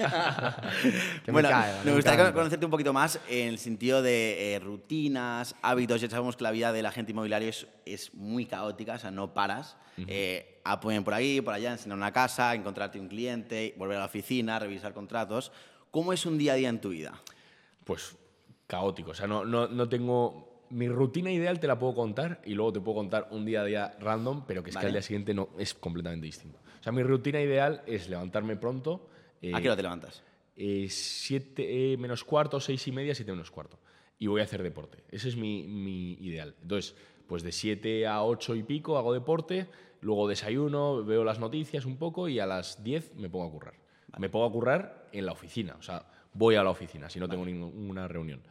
Que 1.25 1.31
me 1.31 1.33
bueno, 1.33 1.49
me 1.49 1.85
me 1.85 1.91
gustaría 1.95 2.19
encanta. 2.21 2.33
conocerte 2.33 2.65
un 2.65 2.71
poquito 2.71 2.93
más 2.93 3.19
en 3.29 3.49
el 3.49 3.57
sentido 3.59 4.01
de 4.01 4.55
eh, 4.55 4.59
rutinas, 4.59 5.55
hábitos. 5.61 6.01
Ya 6.01 6.09
sabemos 6.09 6.35
que 6.37 6.43
la 6.43 6.51
vida 6.51 6.71
del 6.71 6.85
agente 6.85 7.11
inmobiliario 7.11 7.49
es, 7.49 7.67
es 7.85 8.13
muy 8.13 8.45
caótica, 8.45 8.93
o 8.93 8.99
sea, 8.99 9.11
no 9.11 9.33
paras. 9.33 9.77
Eh, 10.07 10.59
apoyen 10.63 11.03
por 11.03 11.13
ahí, 11.13 11.41
por 11.41 11.53
allá, 11.53 11.73
enseñar 11.73 11.97
una 11.97 12.11
casa, 12.11 12.55
encontrarte 12.55 12.99
un 12.99 13.07
cliente, 13.07 13.75
volver 13.77 13.97
a 13.97 13.99
la 13.99 14.05
oficina, 14.07 14.57
revisar 14.57 14.93
contratos. 14.93 15.51
¿Cómo 15.91 16.11
es 16.13 16.25
un 16.25 16.37
día 16.37 16.53
a 16.53 16.55
día 16.55 16.69
en 16.69 16.79
tu 16.81 16.89
vida? 16.89 17.13
Pues 17.83 18.15
caótico. 18.65 19.11
O 19.11 19.13
sea, 19.13 19.27
no, 19.27 19.43
no, 19.45 19.67
no 19.67 19.87
tengo. 19.89 20.50
Mi 20.71 20.87
rutina 20.87 21.31
ideal 21.31 21.59
te 21.59 21.67
la 21.67 21.77
puedo 21.77 21.93
contar 21.93 22.41
y 22.45 22.53
luego 22.53 22.73
te 22.73 22.79
puedo 22.79 22.95
contar 22.97 23.27
un 23.31 23.45
día 23.45 23.61
a 23.61 23.65
día 23.65 23.95
random, 23.99 24.43
pero 24.47 24.63
que 24.63 24.69
es 24.69 24.75
que 24.75 24.79
Vale. 24.79 24.87
al 24.87 24.93
día 24.93 25.01
siguiente 25.01 25.33
no 25.33 25.49
es 25.57 25.73
completamente 25.73 26.25
distinto. 26.25 26.59
O 26.79 26.83
sea, 26.83 26.91
mi 26.91 27.03
rutina 27.03 27.39
ideal 27.41 27.83
es 27.85 28.09
levantarme 28.09 28.55
pronto. 28.55 29.07
eh, 29.41 29.51
¿A 29.53 29.61
qué 29.61 29.67
hora 29.67 29.75
te 29.75 29.83
levantas? 29.83 30.23
eh, 30.55 30.87
siete 30.89 31.93
eh, 31.93 31.97
menos 31.97 32.23
cuarto, 32.23 32.59
seis 32.59 32.87
y 32.87 32.91
media, 32.91 33.15
siete 33.15 33.31
menos 33.31 33.51
cuarto. 33.51 33.79
Y 34.19 34.27
voy 34.27 34.41
a 34.41 34.43
hacer 34.43 34.61
deporte. 34.61 35.03
Ese 35.09 35.29
es 35.29 35.35
mi, 35.35 35.63
mi 35.67 36.13
ideal. 36.13 36.55
Entonces, 36.61 36.95
pues 37.27 37.43
de 37.43 37.51
7 37.51 38.05
a 38.07 38.23
8 38.23 38.55
y 38.55 38.63
pico 38.63 38.97
hago 38.97 39.13
deporte, 39.13 39.67
luego 40.01 40.27
desayuno, 40.27 41.03
veo 41.03 41.23
las 41.23 41.39
noticias 41.39 41.85
un 41.85 41.97
poco 41.97 42.27
y 42.27 42.39
a 42.39 42.45
las 42.45 42.83
10 42.83 43.15
me 43.15 43.29
pongo 43.29 43.47
a 43.47 43.51
currar. 43.51 43.73
Me 44.19 44.29
pongo 44.29 44.45
a 44.45 44.51
currar 44.51 45.07
en 45.13 45.25
la 45.25 45.31
oficina, 45.31 45.75
o 45.79 45.81
sea, 45.81 46.05
voy 46.33 46.55
a 46.55 46.63
la 46.63 46.69
oficina 46.69 47.09
si 47.09 47.19
no 47.19 47.29
tengo 47.29 47.45
ninguna 47.45 48.07
reunión. 48.09 48.41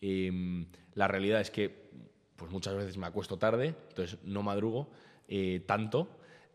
Em, 0.00 0.66
la 0.94 1.08
realidad 1.08 1.40
es 1.40 1.50
que 1.50 1.90
pues 2.36 2.50
muchas 2.50 2.74
veces 2.74 2.96
me 2.96 3.06
acuesto 3.06 3.38
tarde, 3.38 3.74
entonces 3.88 4.18
no 4.24 4.42
madrugo 4.42 4.88
eh, 5.28 5.62
tanto, 5.66 6.08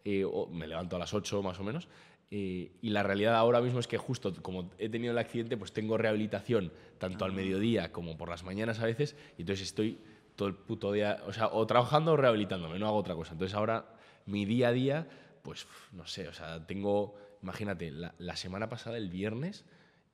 eh, 0.03 0.23
o 0.25 0.47
me 0.47 0.67
levanto 0.67 0.95
a 0.95 0.99
las 0.99 1.13
8 1.13 1.41
más 1.43 1.59
o 1.59 1.63
menos. 1.63 1.87
eh, 2.31 2.71
y 2.81 2.89
la 2.89 3.03
realidad 3.03 3.35
ahora 3.35 3.61
mismo 3.61 3.79
es 3.79 3.87
que 3.87 3.97
justo 3.99 4.33
como 4.41 4.71
he 4.79 4.89
tenido 4.89 5.11
el 5.11 5.17
accidente, 5.19 5.57
pues 5.57 5.71
tengo 5.73 5.95
rehabilitación 5.97 6.71
tanto 6.97 7.23
al 7.23 7.33
mediodía 7.33 7.91
como 7.91 8.17
por 8.17 8.29
las 8.29 8.43
mañanas 8.43 8.79
a 8.79 8.85
veces, 8.85 9.15
y 9.37 9.41
entonces 9.43 9.67
estoy 9.67 9.99
todo 10.35 10.47
el 10.47 10.55
puto 10.55 10.91
día, 10.91 11.21
o 11.27 11.33
sea, 11.33 11.47
o 11.49 11.65
trabajando 11.67 12.13
o 12.13 12.17
rehabilitándome, 12.17 12.79
no 12.79 12.87
hago 12.87 12.97
otra 12.97 13.15
cosa. 13.15 13.33
Entonces 13.33 13.55
ahora 13.55 13.85
mi 14.25 14.43
día 14.45 14.69
a 14.69 14.71
día, 14.71 15.07
pues 15.43 15.67
no 15.93 16.07
sé, 16.07 16.27
o 16.27 16.33
sea, 16.33 16.65
tengo, 16.65 17.15
imagínate, 17.43 17.91
la, 17.91 18.15
la 18.17 18.35
semana 18.35 18.67
pasada, 18.69 18.97
el 18.97 19.09
viernes, 19.09 19.63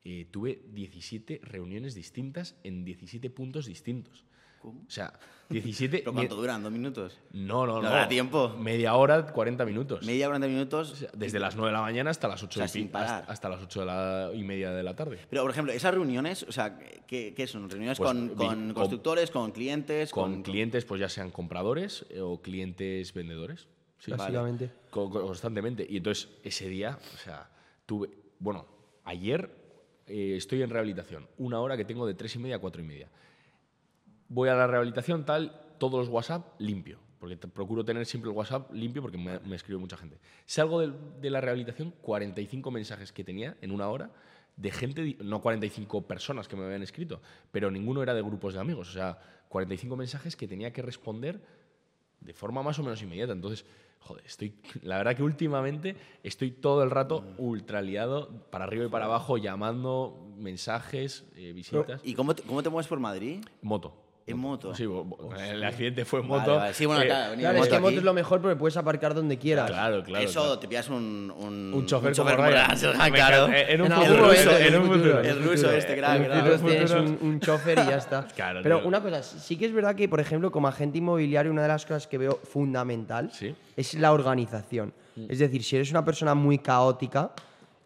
eh, 0.03 0.27
tuve 0.31 0.61
17 0.71 1.41
reuniones 1.43 1.93
distintas 1.95 2.55
en 2.63 2.83
17 2.85 3.29
puntos 3.29 3.65
distintos. 3.65 4.25
O 4.63 4.75
sea, 4.89 5.11
17... 5.49 5.99
¿Pero 6.03 6.13
cuánto 6.13 6.35
duran? 6.35 6.61
¿Dos 6.61 6.71
minutos? 6.71 7.17
No, 7.31 7.65
no, 7.65 7.77
¿No 7.77 7.81
no. 7.81 7.87
habrá 7.87 8.07
tiempo? 8.07 8.49
Media 8.59 8.93
hora, 8.93 9.25
40 9.25 9.65
minutos. 9.65 10.05
Media, 10.05 10.27
40 10.27 10.47
minutos. 10.47 10.91
O 10.91 10.95
sea, 10.95 11.09
desde 11.15 11.39
las 11.39 11.55
9 11.55 11.69
de 11.69 11.73
la 11.73 11.81
mañana 11.81 12.11
hasta 12.11 12.27
las 12.27 12.43
8 12.43 12.47
O 12.47 12.53
sea, 12.61 12.65
y 12.65 12.69
sin 12.69 12.87
pi- 12.87 12.93
parar. 12.93 13.21
hasta, 13.21 13.31
hasta 13.31 13.49
las 13.49 13.63
8 13.63 13.79
de 13.79 13.85
la, 13.87 14.31
y 14.35 14.43
media 14.43 14.69
de 14.71 14.83
la 14.83 14.95
tarde. 14.95 15.17
Pero, 15.31 15.41
por 15.41 15.49
ejemplo, 15.49 15.73
esas 15.73 15.93
reuniones, 15.95 16.43
o 16.43 16.51
sea, 16.51 16.77
¿qué, 17.07 17.33
qué 17.35 17.47
son? 17.47 17.67
¿Reuniones 17.71 17.97
Pues, 17.97 18.07
con, 18.11 18.29
con 18.29 18.47
con- 18.47 18.73
constructores, 18.73 19.31
con 19.31 19.51
clientes? 19.51 20.11
Con 20.11 20.43
clientes, 20.43 20.85
pues 20.85 21.01
ya 21.01 21.09
sean 21.09 21.31
compradores 21.31 22.05
eh, 22.11 22.21
o 22.21 22.39
clientes 22.39 23.13
vendedores. 23.15 23.67
Sí, 23.97 24.11
Básicamente. 24.11 24.69
Co- 24.91 25.09
co- 25.09 25.21
constantemente. 25.25 25.87
Y 25.89 25.97
entonces, 25.97 26.29
ese 26.43 26.69
día, 26.69 26.99
o 27.15 27.17
sea, 27.17 27.49
tuve. 27.87 28.09
Bueno, 28.37 28.67
ayer 29.05 29.60
eh, 30.11 30.35
estoy 30.37 30.61
en 30.61 30.69
rehabilitación. 30.69 31.27
Una 31.37 31.59
hora 31.59 31.77
que 31.77 31.85
tengo 31.85 32.05
de 32.05 32.13
tres 32.13 32.35
y 32.35 32.39
media 32.39 32.57
a 32.57 32.59
cuatro 32.59 32.81
y 32.81 32.85
media. 32.85 33.09
Voy 34.29 34.49
a 34.49 34.55
la 34.55 34.67
rehabilitación, 34.67 35.25
tal, 35.25 35.59
todos 35.77 35.99
los 35.99 36.09
WhatsApp 36.09 36.59
limpio. 36.59 36.99
Porque 37.19 37.37
procuro 37.37 37.85
tener 37.85 38.05
siempre 38.05 38.31
el 38.31 38.35
WhatsApp 38.37 38.71
limpio 38.73 39.01
porque 39.01 39.17
me, 39.17 39.39
me 39.41 39.55
escribe 39.55 39.79
mucha 39.79 39.97
gente. 39.97 40.17
Salgo 40.45 40.79
del- 40.79 40.93
de, 41.21 41.29
la 41.29 41.39
rehabilitación, 41.41 41.93
45 42.01 42.71
mensajes 42.71 43.11
que 43.11 43.23
tenía 43.23 43.57
en 43.61 43.71
una 43.71 43.89
hora 43.89 44.11
de 44.57 44.71
gente, 44.71 45.17
no 45.23 45.41
45 45.41 46.01
personas 46.07 46.47
que 46.47 46.55
me 46.55 46.65
habían 46.65 46.81
escrito, 46.83 47.21
pero 47.51 47.69
ninguno 47.71 48.01
era 48.03 48.13
de 48.13 48.21
grupos 48.21 48.53
de 48.55 48.59
amigos. 48.59 48.89
O 48.89 48.93
sea, 48.93 49.19
45 49.49 49.95
mensajes 49.95 50.35
que 50.35 50.47
tenía 50.47 50.73
que 50.73 50.81
responder 50.81 51.41
de 52.21 52.33
forma 52.33 52.63
más 52.63 52.79
o 52.79 52.83
menos 52.83 53.01
inmediata. 53.03 53.33
Entonces, 53.33 53.65
joder, 54.01 54.25
estoy, 54.25 54.53
la 54.83 54.97
verdad 54.97 55.15
que 55.15 55.23
últimamente 55.23 55.95
estoy 56.23 56.51
todo 56.51 56.83
el 56.83 56.91
rato 56.91 57.23
ultra 57.37 57.81
liado, 57.81 58.29
para 58.51 58.65
arriba 58.65 58.85
y 58.85 58.89
para 58.89 59.05
abajo, 59.05 59.37
llamando, 59.37 60.33
mensajes, 60.37 61.25
eh, 61.35 61.53
visitas. 61.53 62.01
¿Y 62.03 62.13
cómo 62.13 62.35
te, 62.35 62.43
cómo 62.43 62.61
te 62.61 62.69
mueves 62.69 62.87
por 62.87 62.99
Madrid? 62.99 63.43
Moto. 63.61 64.10
En 64.31 64.39
moto. 64.39 64.73
Sí, 64.75 64.85
bo- 64.85 65.29
el 65.39 65.63
accidente 65.63 66.05
fue 66.05 66.21
en 66.21 66.27
moto. 66.27 66.55
vale. 66.55 66.73
Sí, 66.73 66.85
bueno, 66.85 67.01
Eh, 67.03 67.05
claro, 67.07 67.35
Claro, 67.35 67.63
es 67.63 67.69
que 67.69 67.79
moto 67.79 67.97
es 67.97 68.03
lo 68.03 68.13
mejor 68.13 68.41
porque 68.41 68.55
puedes 68.55 68.77
aparcar 68.77 69.13
donde 69.13 69.37
quieras. 69.37 69.69
Claro, 69.69 70.03
claro. 70.03 70.25
Eso, 70.25 70.41
claro. 70.41 70.59
te 70.59 70.67
pillas 70.67 70.89
un, 70.89 71.33
un, 71.37 71.73
Un 71.73 71.85
chofer, 71.85 72.15
como 72.15 72.29
como 72.31 72.41
Ryan. 72.43 72.65
Ryan 72.65 72.77
Serhan, 72.77 72.97
Me 73.11 73.17
claro. 73.17 73.47
En 73.53 73.81
un 73.81 73.87
eso, 73.91 73.95
momento, 73.99 74.57
en 74.57 74.75
un 74.75 74.87
futuro, 74.87 75.19
El 75.21 75.43
ruso 75.43 75.71
este, 75.71 75.93
el 75.99 76.31
futuro. 76.57 76.59
tienes 76.71 76.91
un, 76.91 77.17
un 77.21 77.39
chofer 77.39 77.79
y 77.79 77.89
ya 77.89 77.97
está. 77.97 78.27
Claro, 78.35 78.59
Pero 78.63 78.79
tío. 78.79 78.87
una 78.87 79.01
cosa, 79.01 79.21
sí 79.23 79.57
que 79.57 79.65
es 79.65 79.73
verdad 79.73 79.95
que, 79.95 80.07
por 80.09 80.19
ejemplo, 80.19 80.51
como 80.51 80.67
agente 80.67 80.97
inmobiliario, 80.97 81.51
una 81.51 81.61
de 81.63 81.67
las 81.67 81.85
cosas 81.85 82.07
que 82.07 82.17
veo 82.17 82.39
fundamental 82.43 83.29
Sí. 83.31 83.53
es 83.75 83.93
la 83.95 84.11
organización. 84.13 84.93
Es 85.29 85.39
decir, 85.39 85.63
si 85.63 85.75
eres 85.75 85.91
una 85.91 86.03
persona 86.05 86.33
muy 86.33 86.57
caótica, 86.59 87.31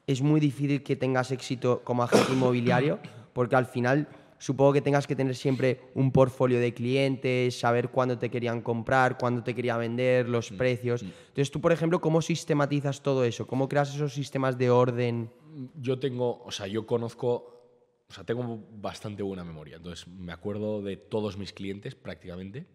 es 0.07 0.21
muy 0.21 0.39
difícil 0.39 0.83
que 0.83 0.95
tengas 0.95 1.31
éxito 1.31 1.81
como 1.83 2.03
agente 2.03 2.31
inmobiliario, 2.33 2.99
porque 3.33 3.55
al 3.55 3.65
final 3.65 4.07
supongo 4.45 4.73
que 4.73 4.81
tengas 4.81 5.07
que 5.07 5.15
tener 5.15 5.35
siempre 5.35 5.79
un 5.95 6.11
portfolio 6.11 6.59
de 6.59 6.71
clientes, 6.71 7.57
saber 7.57 7.89
cuándo 7.89 8.19
te 8.19 8.29
querían 8.29 8.61
comprar, 8.61 9.17
cuándo 9.17 9.43
te 9.43 9.55
quería 9.55 9.75
vender, 9.75 10.29
los 10.29 10.51
precios. 10.51 11.01
Entonces, 11.01 11.49
tú, 11.49 11.59
por 11.59 11.71
ejemplo, 11.71 11.99
¿cómo 11.99 12.21
sistematizas 12.21 13.01
todo 13.01 13.25
eso? 13.25 13.47
¿Cómo 13.47 13.67
creas 13.67 13.95
esos 13.95 14.13
sistemas 14.13 14.55
de 14.59 14.69
orden? 14.69 15.31
yo 15.75 15.97
tengo, 15.97 16.43
o 16.43 16.51
sea, 16.51 16.67
yo 16.67 16.85
conozco, 16.85 18.03
o 18.07 18.13
sea, 18.13 18.23
tengo 18.23 18.63
bastante 18.73 19.23
buena 19.23 19.43
memoria. 19.43 19.77
Entonces, 19.77 20.07
me 20.07 20.31
acuerdo 20.31 20.83
de 20.83 20.95
todos 20.95 21.37
mis 21.37 21.51
clientes 21.51 21.95
prácticamente. 21.95 22.67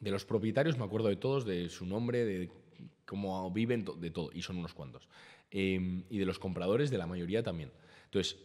De 0.00 0.10
los 0.10 0.24
propietarios 0.24 0.76
me 0.76 0.84
acuerdo 0.84 1.08
de 1.08 1.16
todos, 1.16 1.44
de 1.44 1.68
su 1.68 1.86
nombre, 1.86 2.24
de 2.24 2.50
cómo 3.04 3.48
viven, 3.52 3.84
de 4.00 4.10
todo, 4.10 4.30
y 4.34 4.42
son 4.42 4.56
unos 4.56 4.74
cuantos. 4.74 5.08
Eh, 5.52 6.02
y 6.10 6.18
de 6.18 6.26
los 6.26 6.40
compradores, 6.40 6.90
de 6.90 6.98
la 6.98 7.06
mayoría 7.06 7.44
también. 7.44 7.70
Entonces, 8.06 8.38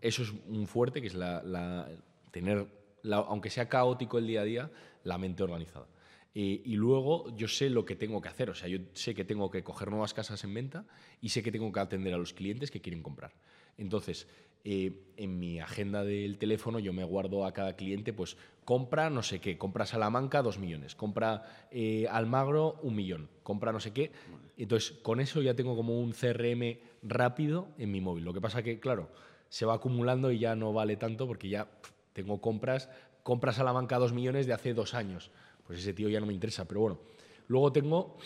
eso 0.00 0.22
es 0.22 0.32
un 0.48 0.66
fuerte, 0.66 1.00
que 1.00 1.06
es 1.08 1.14
la, 1.14 1.42
la- 1.42 1.88
tener, 2.30 2.66
la- 3.02 3.16
aunque 3.18 3.50
sea 3.50 3.68
caótico 3.68 4.18
el 4.18 4.26
día 4.26 4.42
a 4.42 4.44
día, 4.44 4.70
la 5.04 5.18
mente 5.18 5.42
organizada. 5.42 5.86
Eh, 6.34 6.60
y 6.64 6.76
luego 6.76 7.34
yo 7.36 7.48
sé 7.48 7.70
lo 7.70 7.84
que 7.84 7.96
tengo 7.96 8.20
que 8.20 8.28
hacer, 8.28 8.50
o 8.50 8.54
sea, 8.54 8.68
yo 8.68 8.78
sé 8.92 9.14
que 9.14 9.24
tengo 9.24 9.50
que 9.50 9.64
coger 9.64 9.90
nuevas 9.90 10.14
casas 10.14 10.44
en 10.44 10.54
venta 10.54 10.84
y 11.20 11.30
sé 11.30 11.42
que 11.42 11.50
tengo 11.50 11.72
que 11.72 11.80
atender 11.80 12.14
a 12.14 12.18
los 12.18 12.32
clientes 12.34 12.70
que 12.70 12.80
quieren 12.80 13.02
comprar. 13.02 13.32
Entonces, 13.76 14.28
eh, 14.64 14.92
en 15.16 15.38
mi 15.38 15.58
agenda 15.60 16.04
del 16.04 16.36
teléfono 16.36 16.78
yo 16.80 16.92
me 16.92 17.02
guardo 17.04 17.44
a 17.46 17.52
cada 17.52 17.74
cliente, 17.76 18.12
pues 18.12 18.36
compra 18.64 19.08
no 19.08 19.22
sé 19.22 19.40
qué, 19.40 19.56
compra 19.56 19.86
Salamanca 19.86 20.42
dos 20.42 20.58
millones, 20.58 20.94
compra 20.94 21.66
eh, 21.70 22.06
Almagro 22.10 22.78
un 22.82 22.94
millón, 22.94 23.28
compra 23.42 23.72
no 23.72 23.80
sé 23.80 23.92
qué. 23.92 24.12
Entonces, 24.58 24.98
con 25.02 25.20
eso 25.20 25.40
ya 25.40 25.54
tengo 25.54 25.74
como 25.76 25.98
un 25.98 26.12
CRM 26.12 26.78
rápido 27.02 27.68
en 27.78 27.90
mi 27.90 28.00
móvil. 28.00 28.24
Lo 28.24 28.34
que 28.34 28.40
pasa 28.40 28.62
que, 28.62 28.78
claro, 28.80 29.08
se 29.48 29.66
va 29.66 29.74
acumulando 29.74 30.30
y 30.30 30.38
ya 30.38 30.54
no 30.54 30.72
vale 30.72 30.96
tanto 30.96 31.26
porque 31.26 31.48
ya 31.48 31.68
tengo 32.12 32.40
compras, 32.40 32.88
compras 33.22 33.56
Salamanca 33.56 33.98
dos 33.98 34.12
millones 34.12 34.46
de 34.46 34.52
hace 34.52 34.74
dos 34.74 34.94
años. 34.94 35.30
Pues 35.66 35.80
ese 35.80 35.92
tío 35.92 36.08
ya 36.08 36.20
no 36.20 36.26
me 36.26 36.32
interesa. 36.32 36.66
Pero 36.66 36.80
bueno, 36.80 37.00
luego 37.46 37.72
tengo 37.72 38.18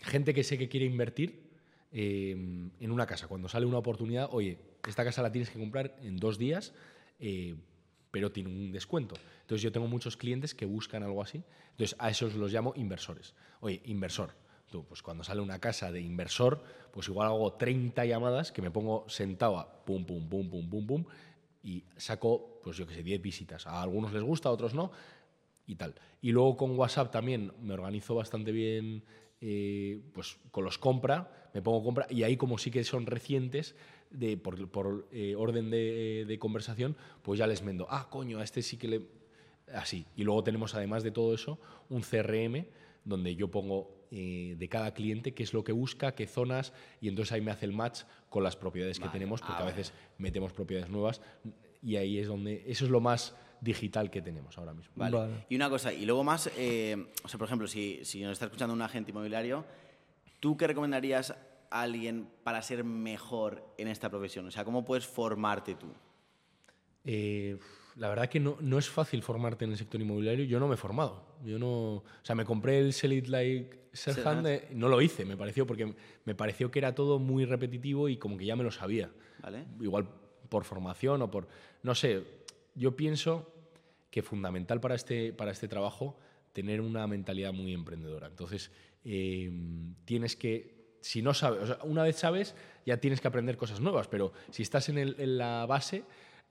gente 0.00 0.34
que 0.34 0.44
sé 0.44 0.58
que 0.58 0.68
quiere 0.68 0.86
invertir 0.86 1.50
eh, 1.92 2.32
en 2.32 2.90
una 2.90 3.06
casa. 3.06 3.28
Cuando 3.28 3.48
sale 3.48 3.66
una 3.66 3.78
oportunidad, 3.78 4.28
oye, 4.32 4.58
esta 4.86 5.04
casa 5.04 5.22
la 5.22 5.32
tienes 5.32 5.50
que 5.50 5.58
comprar 5.58 5.96
en 6.02 6.16
dos 6.16 6.38
días, 6.38 6.74
eh, 7.18 7.56
pero 8.10 8.32
tiene 8.32 8.50
un 8.50 8.72
descuento. 8.72 9.14
Entonces 9.42 9.62
yo 9.62 9.72
tengo 9.72 9.86
muchos 9.86 10.16
clientes 10.16 10.54
que 10.54 10.66
buscan 10.66 11.02
algo 11.02 11.22
así. 11.22 11.42
Entonces 11.72 11.96
a 11.98 12.10
esos 12.10 12.34
los 12.34 12.52
llamo 12.52 12.72
inversores. 12.76 13.34
Oye, 13.60 13.80
inversor. 13.84 14.34
Tú, 14.70 14.84
pues 14.84 15.02
cuando 15.02 15.22
sale 15.22 15.40
una 15.40 15.60
casa 15.60 15.92
de 15.92 16.00
inversor, 16.00 16.62
pues 16.90 17.08
igual 17.08 17.28
hago 17.28 17.52
30 17.52 18.04
llamadas 18.04 18.50
que 18.52 18.62
me 18.62 18.70
pongo 18.70 19.04
sentado 19.08 19.58
a 19.58 19.84
pum, 19.84 20.04
pum, 20.04 20.28
pum, 20.28 20.50
pum, 20.50 20.68
pum, 20.68 20.86
pum, 20.86 21.04
y 21.62 21.84
saco, 21.96 22.60
pues 22.62 22.76
yo 22.76 22.86
qué 22.86 22.94
sé, 22.94 23.02
10 23.02 23.22
visitas. 23.22 23.66
A 23.66 23.82
algunos 23.82 24.12
les 24.12 24.22
gusta, 24.22 24.48
a 24.48 24.52
otros 24.52 24.74
no 24.74 24.90
y 25.66 25.74
tal. 25.76 25.94
Y 26.20 26.32
luego 26.32 26.56
con 26.56 26.78
WhatsApp 26.78 27.10
también 27.10 27.52
me 27.60 27.74
organizo 27.74 28.14
bastante 28.14 28.52
bien, 28.52 29.04
eh, 29.40 30.00
pues 30.12 30.38
con 30.50 30.64
los 30.64 30.78
compra, 30.78 31.50
me 31.54 31.62
pongo 31.62 31.82
compra, 31.82 32.06
y 32.10 32.22
ahí 32.22 32.36
como 32.36 32.58
sí 32.58 32.70
que 32.70 32.84
son 32.84 33.06
recientes, 33.06 33.74
de, 34.10 34.36
por, 34.36 35.08
eh, 35.12 35.34
orden 35.36 35.70
de, 35.70 36.24
de 36.26 36.38
conversación, 36.38 36.96
pues 37.22 37.38
ya 37.38 37.46
les 37.46 37.62
mendo, 37.62 37.86
ah, 37.90 38.08
coño, 38.10 38.38
a 38.38 38.44
este 38.44 38.62
sí 38.62 38.76
que 38.76 38.88
le... 38.88 39.02
Así. 39.74 40.06
Y 40.14 40.22
luego 40.22 40.44
tenemos, 40.44 40.74
además 40.76 41.02
de 41.02 41.10
todo 41.10 41.34
eso, 41.34 41.58
un 41.88 42.02
CRM 42.02 42.66
donde 43.04 43.34
yo 43.34 43.50
pongo 43.50 43.95
eh, 44.10 44.54
de 44.58 44.68
cada 44.68 44.94
cliente 44.94 45.34
qué 45.34 45.42
es 45.42 45.52
lo 45.52 45.64
que 45.64 45.72
busca, 45.72 46.14
qué 46.14 46.26
zonas, 46.26 46.72
y 47.00 47.08
entonces 47.08 47.32
ahí 47.32 47.40
me 47.40 47.50
hace 47.50 47.66
el 47.66 47.72
match 47.72 48.02
con 48.28 48.42
las 48.42 48.56
propiedades 48.56 49.00
que 49.00 49.08
tenemos, 49.08 49.40
porque 49.40 49.62
a 49.62 49.66
veces 49.66 49.92
metemos 50.18 50.52
propiedades 50.52 50.90
nuevas, 50.90 51.20
y 51.82 51.96
ahí 51.96 52.18
es 52.18 52.28
donde, 52.28 52.64
eso 52.66 52.84
es 52.84 52.90
lo 52.90 53.00
más 53.00 53.34
digital 53.60 54.10
que 54.10 54.22
tenemos 54.22 54.58
ahora 54.58 54.74
mismo. 54.74 54.92
Vale. 54.96 55.16
Vale. 55.16 55.46
Y 55.48 55.56
una 55.56 55.70
cosa, 55.70 55.92
y 55.92 56.04
luego 56.04 56.24
más, 56.24 56.50
eh, 56.56 57.06
o 57.22 57.28
sea, 57.28 57.38
por 57.38 57.46
ejemplo, 57.46 57.66
si, 57.66 58.04
si 58.04 58.22
nos 58.22 58.32
está 58.32 58.46
escuchando 58.46 58.74
un 58.74 58.82
agente 58.82 59.10
inmobiliario, 59.10 59.64
¿tú 60.40 60.56
qué 60.56 60.66
recomendarías 60.66 61.32
a 61.70 61.82
alguien 61.82 62.28
para 62.44 62.62
ser 62.62 62.84
mejor 62.84 63.66
en 63.78 63.88
esta 63.88 64.10
profesión? 64.10 64.46
O 64.46 64.50
sea, 64.50 64.64
¿cómo 64.64 64.84
puedes 64.84 65.06
formarte 65.06 65.74
tú? 65.74 65.88
Eh, 67.04 67.58
la 67.96 68.08
verdad 68.08 68.28
que 68.28 68.40
no, 68.40 68.56
no 68.60 68.78
es 68.78 68.88
fácil 68.88 69.22
formarte 69.22 69.64
en 69.64 69.72
el 69.72 69.78
sector 69.78 70.00
inmobiliario. 70.00 70.44
Yo 70.44 70.60
no 70.60 70.68
me 70.68 70.74
he 70.74 70.78
formado. 70.78 71.25
Yo 71.44 71.58
no, 71.58 71.68
o 71.96 72.04
sea, 72.22 72.34
me 72.34 72.44
compré 72.44 72.78
el 72.78 72.92
Sell 72.92 73.12
It 73.12 73.26
Like 73.28 73.86
Serhan, 73.92 74.46
eh, 74.46 74.68
no 74.72 74.88
lo 74.88 75.00
hice, 75.00 75.24
me 75.24 75.36
pareció, 75.36 75.66
porque 75.66 75.94
me 76.24 76.34
pareció 76.34 76.70
que 76.70 76.78
era 76.78 76.94
todo 76.94 77.18
muy 77.18 77.44
repetitivo 77.44 78.08
y 78.08 78.16
como 78.16 78.36
que 78.36 78.44
ya 78.46 78.56
me 78.56 78.64
lo 78.64 78.70
sabía. 78.70 79.10
¿Vale? 79.42 79.64
Igual 79.80 80.08
por 80.48 80.64
formación 80.64 81.22
o 81.22 81.30
por... 81.30 81.48
No 81.82 81.94
sé, 81.94 82.22
yo 82.74 82.94
pienso 82.96 83.52
que 84.10 84.22
fundamental 84.22 84.80
para 84.80 84.94
este, 84.94 85.32
para 85.32 85.50
este 85.50 85.68
trabajo 85.68 86.18
tener 86.52 86.80
una 86.80 87.06
mentalidad 87.06 87.52
muy 87.52 87.72
emprendedora. 87.72 88.26
Entonces, 88.28 88.70
eh, 89.04 89.50
tienes 90.04 90.36
que, 90.36 90.96
si 91.00 91.22
no 91.22 91.32
sabes, 91.34 91.62
o 91.62 91.66
sea, 91.66 91.78
una 91.84 92.02
vez 92.02 92.16
sabes, 92.16 92.54
ya 92.84 92.96
tienes 92.98 93.20
que 93.20 93.28
aprender 93.28 93.56
cosas 93.56 93.80
nuevas, 93.80 94.08
pero 94.08 94.32
si 94.50 94.62
estás 94.62 94.88
en, 94.88 94.98
el- 94.98 95.16
en 95.18 95.38
la 95.38 95.66
base, 95.66 96.04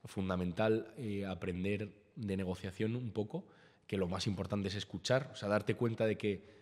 fundamental 0.04 0.94
eh, 0.98 1.26
aprender 1.26 1.90
de 2.16 2.38
negociación 2.38 2.96
un 2.96 3.12
poco, 3.12 3.46
que 3.88 3.98
lo 3.98 4.08
más 4.08 4.28
importante 4.28 4.68
es 4.68 4.76
escuchar, 4.76 5.30
o 5.34 5.36
sea, 5.36 5.50
darte 5.50 5.76
cuenta 5.76 6.06
de 6.06 6.18
que 6.18 6.56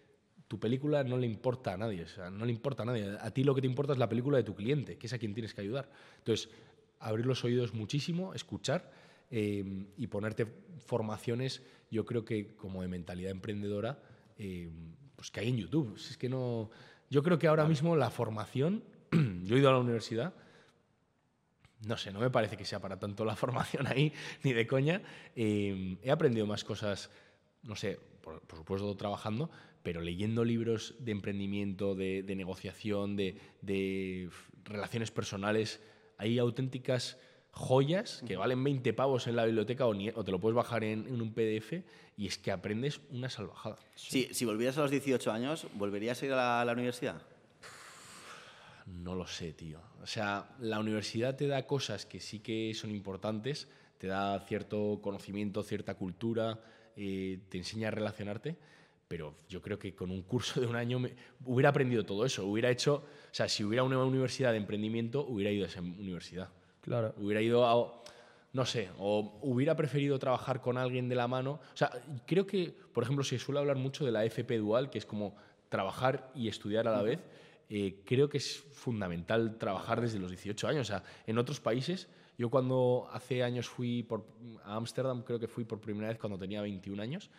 tu 0.47 0.59
película 0.59 1.03
no 1.03 1.17
le 1.17 1.25
importa 1.25 1.73
a 1.73 1.77
nadie, 1.77 2.03
o 2.03 2.07
sea, 2.07 2.29
no 2.29 2.45
le 2.45 2.51
importa 2.51 2.83
a 2.83 2.85
nadie. 2.85 3.17
A 3.19 3.31
ti 3.31 3.43
lo 3.43 3.55
que 3.55 3.61
te 3.61 3.67
importa 3.67 3.93
es 3.93 3.99
la 3.99 4.09
película 4.09 4.37
de 4.37 4.43
tu 4.43 4.55
cliente, 4.55 4.97
que 4.97 5.07
es 5.07 5.13
a 5.13 5.17
quien 5.17 5.33
tienes 5.33 5.53
que 5.53 5.61
ayudar. 5.61 5.89
Entonces, 6.17 6.49
abrir 6.99 7.25
los 7.25 7.43
oídos 7.43 7.73
muchísimo, 7.73 8.33
escuchar 8.33 8.91
eh, 9.31 9.85
y 9.97 10.07
ponerte 10.07 10.45
formaciones, 10.77 11.63
yo 11.89 12.05
creo 12.05 12.25
que 12.25 12.55
como 12.55 12.81
de 12.81 12.87
mentalidad 12.87 13.31
emprendedora, 13.31 14.01
eh, 14.37 14.69
pues 15.15 15.31
que 15.31 15.39
hay 15.39 15.49
en 15.49 15.57
YouTube. 15.57 15.97
Si 15.97 16.11
Es 16.11 16.17
que 16.17 16.29
no. 16.29 16.69
Yo 17.09 17.23
creo 17.23 17.39
que 17.39 17.47
ahora 17.47 17.65
mismo 17.65 17.95
la 17.95 18.09
formación, 18.09 18.83
yo 19.43 19.55
he 19.55 19.59
ido 19.59 19.69
a 19.69 19.73
la 19.73 19.79
universidad, 19.79 20.33
no 21.85 21.97
sé, 21.97 22.11
no 22.11 22.19
me 22.19 22.29
parece 22.29 22.57
que 22.57 22.65
sea 22.65 22.79
para 22.79 22.99
tanto 22.99 23.25
la 23.25 23.35
formación 23.37 23.87
ahí, 23.87 24.13
ni 24.43 24.53
de 24.53 24.67
coña. 24.67 25.01
Eh, 25.35 25.97
he 26.01 26.11
aprendido 26.11 26.45
más 26.45 26.63
cosas, 26.63 27.09
no 27.63 27.75
sé, 27.75 27.99
por, 28.21 28.41
supuesto 28.55 28.95
trabajando, 28.95 29.49
pero 29.83 30.01
leyendo 30.01 30.45
libros 30.45 30.95
de 30.99 31.11
emprendimiento, 31.11 31.95
de, 31.95 32.23
negociación, 32.35 33.15
de, 33.15 34.29
relaciones 34.63 35.11
personales, 35.11 35.81
hay 36.17 36.39
auténticas 36.39 37.17
joyas 37.51 38.23
que 38.25 38.35
valen 38.35 38.63
20 38.63 38.93
pavos 38.93 39.27
en 39.27 39.35
la 39.35 39.45
biblioteca 39.45 39.85
o, 39.85 39.93
te 39.93 40.31
lo 40.31 40.39
puedes 40.39 40.55
bajar 40.55 40.83
en, 40.83 41.21
un 41.21 41.33
PDF 41.33 41.83
y 42.17 42.27
es 42.27 42.37
que 42.37 42.51
aprendes 42.51 43.01
una 43.11 43.29
salvajada. 43.29 43.77
Sí, 43.95 44.29
si 44.31 44.45
volvieras 44.45 44.77
a 44.77 44.81
los 44.81 44.91
18 44.91 45.31
años, 45.31 45.67
¿volverías 45.73 46.21
a 46.21 46.25
ir 46.25 46.33
a 46.33 46.63
la 46.63 46.71
universidad? 46.71 47.21
No 49.01 49.15
lo 49.15 49.25
sé, 49.27 49.53
tío. 49.53 49.79
O 50.01 50.05
sea, 50.07 50.55
la 50.59 50.79
universidad 50.79 51.35
te 51.35 51.47
da 51.47 51.65
cosas 51.65 52.05
que 52.05 52.19
sí 52.19 52.39
que 52.39 52.73
son 52.75 52.91
importantes, 52.91 53.67
te 53.97 54.07
da 54.07 54.39
cierto 54.41 54.99
conocimiento, 55.01 55.63
cierta 55.63 55.95
cultura, 55.95 56.59
eh, 56.95 57.39
te 57.49 57.57
enseña 57.57 57.87
a 57.87 57.91
relacionarte, 57.91 58.55
pero 59.07 59.35
yo 59.49 59.61
creo 59.61 59.79
que 59.79 59.95
con 59.95 60.11
un 60.11 60.21
curso 60.23 60.59
de 60.61 60.67
un 60.67 60.75
año 60.75 60.99
me- 60.99 61.13
hubiera 61.45 61.69
aprendido 61.69 62.05
todo 62.05 62.25
eso. 62.25 62.45
Hubiera 62.45 62.69
hecho, 62.69 62.95
o 62.95 63.33
sea, 63.33 63.47
si 63.49 63.63
hubiera 63.63 63.83
una 63.83 64.03
universidad 64.03 64.51
de 64.51 64.57
emprendimiento, 64.57 65.25
hubiera 65.25 65.51
ido 65.51 65.65
a 65.65 65.67
esa 65.69 65.81
universidad. 65.81 66.49
Claro. 66.81 67.13
Hubiera 67.17 67.41
ido 67.41 67.65
a, 67.65 68.01
no 68.53 68.65
sé, 68.65 68.89
o 68.99 69.39
hubiera 69.41 69.75
preferido 69.75 70.19
trabajar 70.19 70.61
con 70.61 70.77
alguien 70.77 71.09
de 71.09 71.15
la 71.15 71.27
mano. 71.27 71.59
O 71.73 71.77
sea, 71.77 71.89
creo 72.27 72.45
que, 72.45 72.75
por 72.93 73.03
ejemplo, 73.03 73.23
se 73.23 73.39
suele 73.39 73.59
hablar 73.59 73.77
mucho 73.77 74.05
de 74.05 74.11
la 74.11 74.25
FP 74.25 74.57
dual, 74.57 74.89
que 74.89 74.97
es 74.99 75.05
como 75.05 75.35
trabajar 75.69 76.29
y 76.35 76.47
estudiar 76.47 76.87
a 76.87 76.91
la 76.91 77.01
vez. 77.01 77.19
Eh, 77.69 78.01
creo 78.05 78.29
que 78.29 78.37
es 78.37 78.59
fundamental 78.73 79.57
trabajar 79.57 80.01
desde 80.01 80.19
los 80.19 80.29
18 80.31 80.67
años. 80.67 80.81
O 80.89 80.91
sea, 80.91 81.03
en 81.25 81.37
otros 81.37 81.59
países, 81.59 82.07
yo 82.37 82.49
cuando 82.49 83.07
hace 83.11 83.43
años 83.43 83.67
fui 83.67 84.03
por, 84.03 84.25
a 84.63 84.75
Ámsterdam, 84.75 85.23
creo 85.23 85.39
que 85.39 85.47
fui 85.47 85.63
por 85.65 85.79
primera 85.79 86.09
vez 86.09 86.17
cuando 86.19 86.37
tenía 86.37 86.61
21 86.61 87.01
años, 87.01 87.29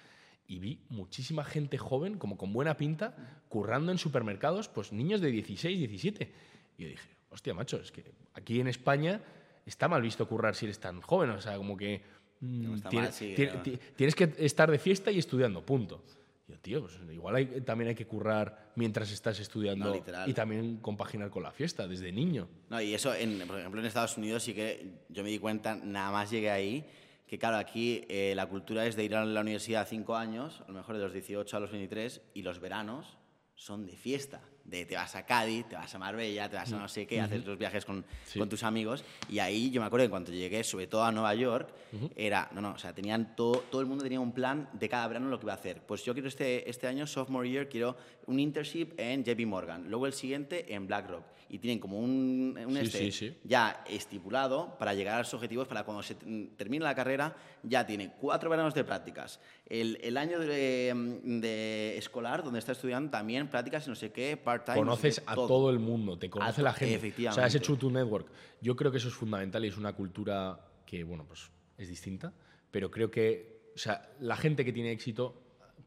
y 0.46 0.58
vi 0.58 0.80
muchísima 0.90 1.42
gente 1.44 1.78
joven, 1.78 2.18
como 2.18 2.36
con 2.36 2.52
buena 2.52 2.76
pinta, 2.76 3.42
currando 3.48 3.92
en 3.92 3.98
supermercados, 3.98 4.68
pues 4.68 4.92
niños 4.92 5.20
de 5.20 5.30
16, 5.30 5.78
17. 5.78 6.32
Y 6.78 6.82
yo 6.82 6.88
dije, 6.88 7.08
hostia, 7.30 7.54
macho, 7.54 7.78
es 7.78 7.90
que 7.92 8.04
aquí 8.34 8.60
en 8.60 8.68
España 8.68 9.22
está 9.64 9.88
mal 9.88 10.02
visto 10.02 10.28
currar 10.28 10.54
si 10.54 10.66
eres 10.66 10.78
tan 10.80 11.00
joven. 11.00 11.30
O 11.30 11.40
sea, 11.40 11.56
como 11.56 11.76
que 11.78 12.02
mm, 12.40 12.62
No 12.62 12.74
está 12.74 12.88
tiene- 12.90 13.06
mal, 13.06 13.12
sí, 13.14 13.32
tiene- 13.34 13.54
¿no? 13.54 13.62
ti- 13.62 13.78
tienes 13.96 14.14
que 14.14 14.34
estar 14.38 14.70
de 14.70 14.78
fiesta 14.78 15.10
y 15.10 15.18
estudiando, 15.18 15.64
punto. 15.64 16.02
Y 16.46 16.52
yo, 16.52 16.58
tío, 16.58 16.80
pues 16.82 16.98
igual 17.10 17.36
hay- 17.36 17.60
también 17.62 17.88
hay 17.88 17.94
que 17.94 18.06
currar 18.06 18.72
mientras 18.76 19.10
estás 19.10 19.38
estudiando 19.40 19.94
No, 19.94 20.26
y 20.28 20.34
también 20.34 20.76
compaginar 20.78 21.30
con 21.30 21.42
la 21.42 21.50
fiesta 21.52 21.88
desde 21.88 22.12
niño. 22.12 22.48
No, 22.68 22.80
y 22.80 22.92
eso, 22.94 23.14
en, 23.14 23.46
por 23.46 23.58
ejemplo, 23.58 23.80
en 23.80 23.86
Estados 23.86 24.16
Unidos 24.18 24.42
sí 24.42 24.52
que 24.54 25.04
yo 25.08 25.22
me 25.22 25.30
di 25.30 25.38
cuenta, 25.38 25.74
nada 25.76 26.10
más 26.12 26.30
llegué 26.30 26.50
ahí, 26.50 26.84
que 27.26 27.38
claro, 27.38 27.56
aquí 27.56 28.04
eh, 28.08 28.34
la 28.36 28.46
cultura 28.46 28.86
es 28.86 28.94
de 28.96 29.04
ir 29.04 29.14
a 29.16 29.24
la 29.24 29.40
universidad 29.40 29.86
cinco 29.88 30.16
años, 30.16 30.60
a 30.60 30.68
lo 30.68 30.74
mejor 30.74 30.96
de 30.96 31.02
los 31.02 31.12
18 31.14 31.56
a 31.56 31.60
los 31.60 31.70
23, 31.70 32.20
y 32.34 32.42
los 32.42 32.60
veranos 32.60 33.16
son 33.54 33.86
de 33.86 33.96
fiesta. 33.96 34.42
De 34.64 34.86
te 34.86 34.96
vas 34.96 35.14
a 35.14 35.26
Cádiz, 35.26 35.66
te 35.68 35.76
vas 35.76 35.94
a 35.94 35.98
Marbella, 35.98 36.48
te 36.48 36.56
vas 36.56 36.72
a 36.72 36.78
no 36.78 36.88
sé 36.88 37.06
qué, 37.06 37.20
haces 37.20 37.44
los 37.44 37.58
viajes 37.58 37.84
con, 37.84 38.04
Sí. 38.24 38.38
con 38.38 38.48
tus 38.48 38.62
amigos. 38.62 39.04
Y 39.28 39.38
ahí 39.38 39.70
yo 39.70 39.80
me 39.80 39.86
acuerdo 39.86 40.06
que 40.06 40.10
cuando 40.10 40.32
llegué, 40.32 40.64
sobre 40.64 40.86
todo 40.86 41.04
a 41.04 41.12
Nueva 41.12 41.34
York, 41.34 41.68
era, 42.16 42.48
no, 42.52 42.60
no, 42.60 42.72
o 42.72 42.78
sea, 42.78 42.92
tenían 42.94 43.36
todo, 43.36 43.58
todo 43.70 43.80
el 43.82 43.86
mundo 43.86 44.02
tenía 44.02 44.20
un 44.20 44.32
plan 44.32 44.68
de 44.72 44.88
cada 44.88 45.06
verano 45.06 45.28
lo 45.28 45.38
que 45.38 45.44
iba 45.46 45.52
a 45.52 45.56
hacer. 45.56 45.82
Pues 45.82 46.02
yo 46.04 46.12
quiero 46.14 46.28
este, 46.28 46.68
este 46.68 46.86
año, 46.86 47.06
sophomore 47.06 47.48
year, 47.48 47.68
quiero 47.68 47.96
un 48.26 48.40
internship 48.40 48.94
en 48.98 49.22
JP 49.22 49.46
Morgan, 49.46 49.88
luego 49.90 50.06
el 50.06 50.12
siguiente 50.14 50.72
en 50.74 50.86
BlackRock. 50.86 51.24
Y 51.50 51.58
tienen 51.58 51.78
como 51.78 52.00
un, 52.00 52.58
un 52.66 52.74
Sí, 52.74 52.80
este 52.80 53.12
sí, 53.12 53.36
ya 53.44 53.84
estipulado 53.86 54.76
para 54.78 54.94
llegar 54.94 55.16
a 55.16 55.18
los 55.18 55.34
objetivos, 55.34 55.68
para 55.68 55.84
cuando 55.84 56.02
se 56.02 56.14
termine 56.56 56.82
la 56.84 56.94
carrera, 56.94 57.36
ya 57.62 57.86
tiene 57.86 58.12
cuatro 58.18 58.48
veranos 58.50 58.74
de 58.74 58.82
prácticas. 58.82 59.38
El, 59.66 59.98
el 60.02 60.16
año 60.16 60.40
de, 60.40 61.20
de 61.22 61.96
escolar, 61.98 62.42
donde 62.42 62.58
está 62.58 62.72
estudiando, 62.72 63.10
también 63.10 63.48
prácticas 63.48 63.86
y 63.86 63.90
no 63.90 63.94
sé 63.94 64.10
qué, 64.10 64.36
part-time. 64.54 64.78
Conoces 64.78 65.22
a 65.26 65.34
todo 65.34 65.70
el 65.70 65.78
mundo, 65.78 66.18
te 66.18 66.30
conoce 66.30 66.60
A- 66.60 66.64
la 66.64 66.72
gente. 66.72 66.96
O 66.96 66.98
sea, 67.00 67.08
efectivamente. 67.08 67.46
ese 67.46 67.60
true 67.60 67.76
to 67.76 67.90
network. 67.90 68.26
Yo 68.60 68.76
creo 68.76 68.90
que 68.90 68.98
eso 68.98 69.08
es 69.08 69.14
fundamental 69.14 69.64
y 69.64 69.68
es 69.68 69.76
una 69.76 69.92
cultura 69.94 70.60
que, 70.86 71.04
bueno, 71.04 71.24
pues 71.26 71.50
es 71.78 71.88
distinta, 71.88 72.32
pero 72.70 72.90
creo 72.90 73.10
que, 73.10 73.70
o 73.74 73.78
sea, 73.78 74.10
la 74.20 74.36
gente 74.36 74.64
que 74.64 74.72
tiene 74.72 74.92
éxito 74.92 75.40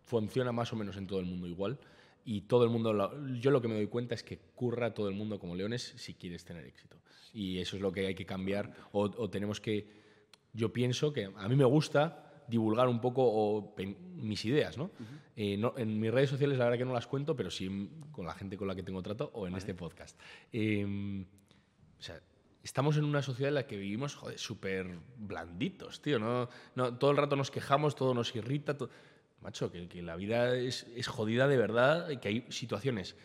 funciona 0.06 0.52
más 0.52 0.72
o 0.74 0.76
menos 0.76 0.98
en 0.98 1.08
todo 1.08 1.20
el 1.20 1.26
mundo 1.26 1.48
igual 1.48 1.78
y 2.26 2.42
todo 2.42 2.64
el 2.66 2.70
mundo, 2.70 2.94
yo 3.40 3.52
lo 3.52 3.62
que 3.62 3.68
me 3.68 3.76
doy 3.76 3.88
cuenta 3.88 4.16
es 4.16 4.24
que 4.24 4.38
curra 4.56 4.94
todo 4.94 5.08
el 5.10 5.16
mundo 5.16 5.40
como 5.40 5.56
leones 5.56 5.94
si 5.98 6.14
quieres 6.14 6.44
tener 6.46 6.66
éxito. 6.66 6.98
Y 7.34 7.60
eso 7.60 7.76
es 7.76 7.82
lo 7.82 7.92
que 7.92 8.06
hay 8.08 8.16
que 8.16 8.26
cambiar 8.26 8.74
o, 8.92 9.04
o 9.04 9.30
tenemos 9.30 9.62
que, 9.62 9.88
yo 10.54 10.74
pienso 10.74 11.14
que 11.14 11.30
a 11.36 11.48
mí 11.48 11.56
me 11.56 11.66
gusta 11.66 12.27
divulgar 12.48 12.88
un 12.88 13.00
poco 13.02 13.24
o 13.26 13.76
mis 14.16 14.46
ideas, 14.46 14.78
¿no? 14.78 14.90
Eh, 15.36 15.58
no- 15.58 15.74
En 15.78 16.00
mis 16.00 16.12
redes 16.12 16.30
sociales 16.30 16.58
la 16.58 16.66
verdad 16.66 16.78
que 16.80 16.86
no 16.86 16.94
las 16.94 17.08
cuento, 17.08 17.36
pero 17.36 17.52
sí 17.52 17.90
con 18.12 18.26
la 18.26 18.34
gente 18.34 18.58
con 18.58 18.68
la 18.68 18.76
que 18.76 18.84
tengo 18.84 19.02
trato 19.04 19.30
o 19.34 19.48
en 19.48 19.56
este 19.56 19.74
podcast. 19.74 20.20
Eh, 20.52 21.26
o 22.00 22.02
sea, 22.02 22.20
estamos 22.64 22.98
en 22.98 23.04
una 23.06 23.22
sociedad 23.22 23.50
en 23.50 23.56
la 23.56 23.68
que 23.68 23.78
vivimos, 23.78 24.16
joder, 24.16 24.38
súper 24.40 24.98
blanditos, 25.18 26.02
tío. 26.02 26.20
¿no? 26.20 26.50
No, 26.76 26.98
todo 26.98 27.12
el 27.12 27.18
rato 27.18 27.36
nos 27.36 27.52
quejamos, 27.52 27.96
todo 27.96 28.14
nos 28.14 28.36
irrita. 28.36 28.78
to- 28.78 28.90
Macho, 29.42 29.72
que, 29.72 29.88
que 29.88 30.02
la 30.02 30.16
vida 30.16 30.56
es, 30.56 30.88
es 30.96 31.08
jodida 31.08 31.48
de 31.48 31.58
verdad, 31.58 32.10
y 32.10 32.18
que 32.18 32.28
hay 32.30 32.46
situaciones 32.50 33.16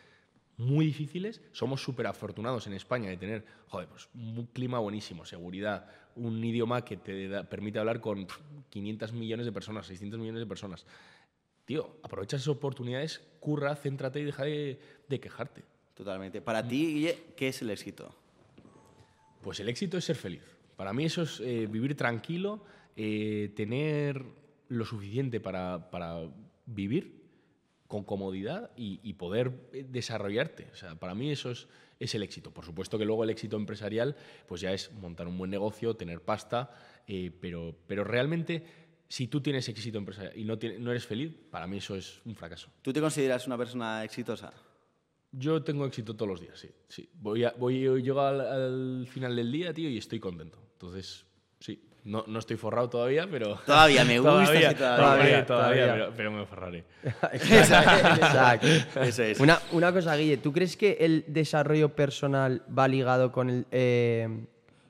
muy 0.57 0.87
difíciles. 0.87 1.41
Somos 1.53 1.83
súper 1.83 2.07
afortunados 2.07 2.67
en 2.67 2.73
España 2.75 3.09
de 3.11 3.17
tener, 3.17 3.45
joder, 3.69 3.89
pues 3.89 4.09
un 4.15 4.47
clima 4.53 4.79
buenísimo, 4.79 5.25
seguridad, 5.25 5.87
un 6.17 6.43
idioma 6.45 6.85
que 6.85 6.97
te 6.97 7.29
da- 7.29 7.45
permite 7.45 7.79
hablar 7.79 8.01
con 8.01 8.27
pf, 8.27 8.41
500 8.71 9.13
millones 9.13 9.47
de 9.47 9.53
personas, 9.53 9.87
600 9.87 10.21
millones 10.21 10.41
de 10.41 10.47
personas. 10.47 10.87
Tío, 11.65 11.97
aprovecha 12.03 12.37
esas 12.37 12.49
oportunidades, 12.49 13.21
curra, 13.41 13.75
céntrate 13.77 14.21
y 14.21 14.25
deja 14.25 14.45
de, 14.45 14.79
de 15.09 15.21
quejarte. 15.21 15.63
Totalmente. 15.95 16.41
Para 16.41 16.67
ti, 16.67 16.95
Guille, 16.95 17.19
¿qué 17.37 17.49
es 17.49 17.63
el 17.63 17.71
éxito? 17.71 18.15
Pues 19.43 19.61
el 19.61 19.69
éxito 19.69 19.97
es 19.99 20.05
ser 20.05 20.17
feliz. 20.17 20.43
Para 20.77 20.93
mí 20.93 21.05
eso 21.05 21.23
es 21.23 21.41
eh, 21.41 21.67
vivir 21.71 21.97
tranquilo, 21.97 22.65
eh, 22.97 23.53
tener 23.57 24.25
lo 24.69 24.85
suficiente 24.85 25.41
para, 25.41 25.91
para 25.91 26.21
vivir 26.67 27.22
con 27.93 28.05
comodidad 28.05 28.71
y, 28.75 29.01
y 29.03 29.13
poder 29.13 29.53
eh, 29.75 29.85
desarrollarte. 29.87 30.71
O 30.73 30.77
sea, 30.77 30.95
para 30.95 31.15
mí 31.15 31.31
eso 31.31 31.51
es, 31.51 31.69
es 32.01 32.15
el 32.15 32.23
éxito. 32.23 32.51
Por 32.51 32.65
supuesto 32.65 32.97
que 32.97 33.05
luego 33.05 33.23
el 33.23 33.29
éxito 33.29 33.59
empresarial 33.59 34.17
pues 34.49 34.63
ya 34.63 34.73
es 34.73 34.91
montar 34.93 35.29
un 35.29 35.37
buen 35.37 35.51
negocio, 35.51 35.95
tener 35.95 36.23
pasta, 36.23 36.71
eh, 37.07 37.31
pero, 37.39 37.77
pero 37.87 38.03
realmente 38.03 38.65
si 39.09 39.29
tú 39.29 39.43
tienes 39.43 39.69
éxito 39.69 39.99
empresarial 39.99 40.33
y 40.39 40.45
no 40.47 40.91
eres 40.91 41.05
feliz, 41.05 41.37
para 41.51 41.67
mí 41.67 41.77
eso 41.77 41.95
es 41.95 42.23
un 42.25 42.35
fracaso. 42.35 42.71
¿Tú 42.81 42.95
te 42.95 43.01
consideras 43.03 43.47
una 43.47 43.59
persona 43.59 44.03
exitosa? 44.05 44.55
Yo 45.31 45.63
tengo 45.63 45.85
éxito 45.85 46.17
todos 46.17 46.31
los 46.31 46.41
días, 46.41 46.59
sí. 46.59 46.71
sí. 46.89 47.11
Voy 47.13 47.45
a, 47.45 47.51
voy, 47.59 48.03
llego 48.03 48.23
al, 48.23 48.41
al 48.41 49.07
final 49.07 49.37
del 49.37 49.53
día, 49.53 49.75
tío, 49.75 49.91
y 49.91 49.99
estoy 49.99 50.19
contento. 50.19 50.59
Entonces, 50.73 51.27
sí. 51.61 51.92
No, 52.05 52.25
no 52.27 52.41
estoy 52.41 52.57
forrado 52.57 52.89
todavía, 52.89 53.29
pero... 53.31 53.57
Todavía, 53.67 54.05
me 54.05 54.19
gusta, 54.19 54.47
sí, 54.47 54.53
todavía. 54.53 54.77
todavía, 54.77 54.97
Todavía, 54.97 55.47
todavía, 55.47 55.47
todavía. 55.47 55.93
Pero, 55.93 56.13
pero 56.17 56.33
me 56.33 56.47
forraré. 56.47 56.85
Exacto. 57.33 58.67
Eso 59.01 59.23
es. 59.23 59.39
Una, 59.39 59.61
una 59.71 59.93
cosa, 59.93 60.17
Guille, 60.17 60.39
¿tú 60.39 60.53
crees 60.53 60.77
que 60.77 60.97
el 61.01 61.25
desarrollo 61.29 61.91
personal 61.91 62.63
va 62.77 62.89
ligado 62.89 63.31
con 63.31 63.51
el, 63.51 63.67
eh, 63.71 64.29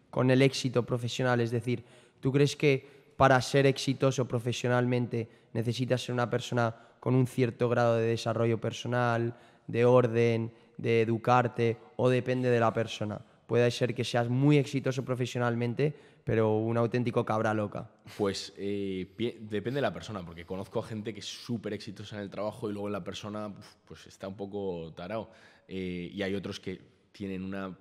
con 0.09 0.31
el 0.31 0.41
éxito 0.41 0.85
profesional? 0.85 1.43
Es 1.43 1.51
decir, 1.51 1.85
¿tú 2.21 2.33
crees 2.33 2.57
que 2.57 2.89
para 3.17 3.41
ser 3.43 3.67
exitoso 3.67 4.27
profesionalmente 4.27 5.29
necesitas 5.53 6.03
ser 6.03 6.15
una 6.15 6.31
persona 6.31 6.75
con 6.99 7.15
un 7.15 7.27
cierto 7.27 7.69
grado 7.69 7.97
de 7.97 8.07
desarrollo 8.07 8.59
personal, 8.59 9.35
de 9.67 9.85
orden, 9.85 10.51
de 10.79 11.03
educarte, 11.03 11.77
o 11.97 12.09
depende 12.09 12.49
de 12.49 12.61
la 12.61 12.73
persona? 12.73 13.21
Puede 13.47 13.71
ser 13.71 13.95
que 13.95 14.03
seas 14.03 14.31
muy 14.31 14.57
exitoso 14.57 15.05
profesionalmente, 15.05 15.95
pero 16.25 16.57
un 16.57 16.77
auténtico 16.77 17.25
cabra 17.25 17.53
loca. 17.55 17.91
Pues 18.17 18.53
eh, 18.57 19.11
pi- 19.17 19.37
depende 19.41 19.79
de 19.79 19.83
la 19.83 19.93
persona, 19.93 20.25
porque 20.25 20.45
conozco 20.47 20.81
a 20.81 20.83
gente 20.85 21.13
que 21.13 21.21
es 21.21 21.27
súper 21.27 21.73
exitosa 21.73 22.17
en 22.17 22.23
el 22.23 22.31
trabajo 22.31 22.69
y 22.69 22.73
luego 22.73 22.89
en 22.89 22.93
la 22.93 23.05
persona 23.05 23.53
pues 23.87 24.07
está 24.07 24.29
un 24.29 24.37
poco 24.37 24.93
tarao. 24.95 25.31
Eh, 25.69 26.11
y 26.13 26.23
hay 26.23 26.35
otros 26.35 26.61
que 26.61 26.81
tienen 27.13 27.43
una 27.43 27.77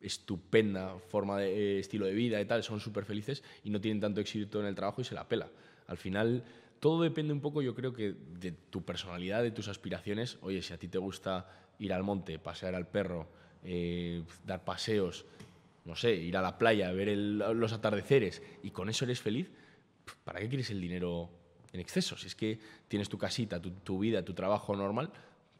estupenda 0.00 0.98
forma 1.08 1.38
de 1.38 1.76
eh, 1.76 1.78
estilo 1.80 2.06
de 2.06 2.12
vida 2.12 2.40
y 2.40 2.44
tal, 2.44 2.62
son 2.62 2.80
súper 2.80 3.04
felices 3.04 3.42
y 3.64 3.70
no 3.70 3.80
tienen 3.80 4.00
tanto 4.00 4.20
éxito 4.20 4.60
en 4.60 4.66
el 4.66 4.74
trabajo 4.74 5.00
y 5.00 5.04
se 5.04 5.14
la 5.14 5.26
pela. 5.28 5.48
Al 5.86 5.96
final, 5.96 6.44
todo 6.80 7.02
depende 7.02 7.32
un 7.32 7.40
poco, 7.40 7.62
yo 7.62 7.74
creo 7.74 7.92
que 7.92 8.12
de 8.12 8.52
tu 8.52 8.84
personalidad, 8.84 9.42
de 9.42 9.50
tus 9.50 9.68
aspiraciones. 9.68 10.38
Oye, 10.42 10.62
si 10.62 10.72
a 10.72 10.78
ti 10.78 10.88
te 10.88 10.98
gusta 10.98 11.48
ir 11.78 11.92
al 11.92 12.02
monte, 12.02 12.38
pasear 12.38 12.74
al 12.74 12.86
perro, 12.86 13.28
eh, 13.64 14.22
dar 14.44 14.64
paseos, 14.64 15.24
no 15.86 15.96
sé, 15.96 16.14
ir 16.14 16.36
a 16.36 16.42
la 16.42 16.58
playa, 16.58 16.92
ver 16.92 17.08
el- 17.08 17.38
los 17.38 17.72
atardeceres 17.72 18.42
y 18.62 18.70
con 18.70 18.88
eso 18.88 19.04
eres 19.04 19.20
feliz, 19.20 19.50
¿para 20.24 20.40
qué 20.40 20.48
quieres 20.48 20.70
el 20.70 20.80
dinero 20.80 21.30
en 21.72 21.80
exceso? 21.80 22.16
Si 22.16 22.26
es 22.26 22.34
que 22.34 22.58
tienes 22.88 23.08
tu 23.08 23.16
casita, 23.18 23.60
tu, 23.62 23.70
tu 23.70 23.98
vida, 23.98 24.24
tu 24.24 24.34
trabajo 24.34 24.74
normal, 24.76 25.10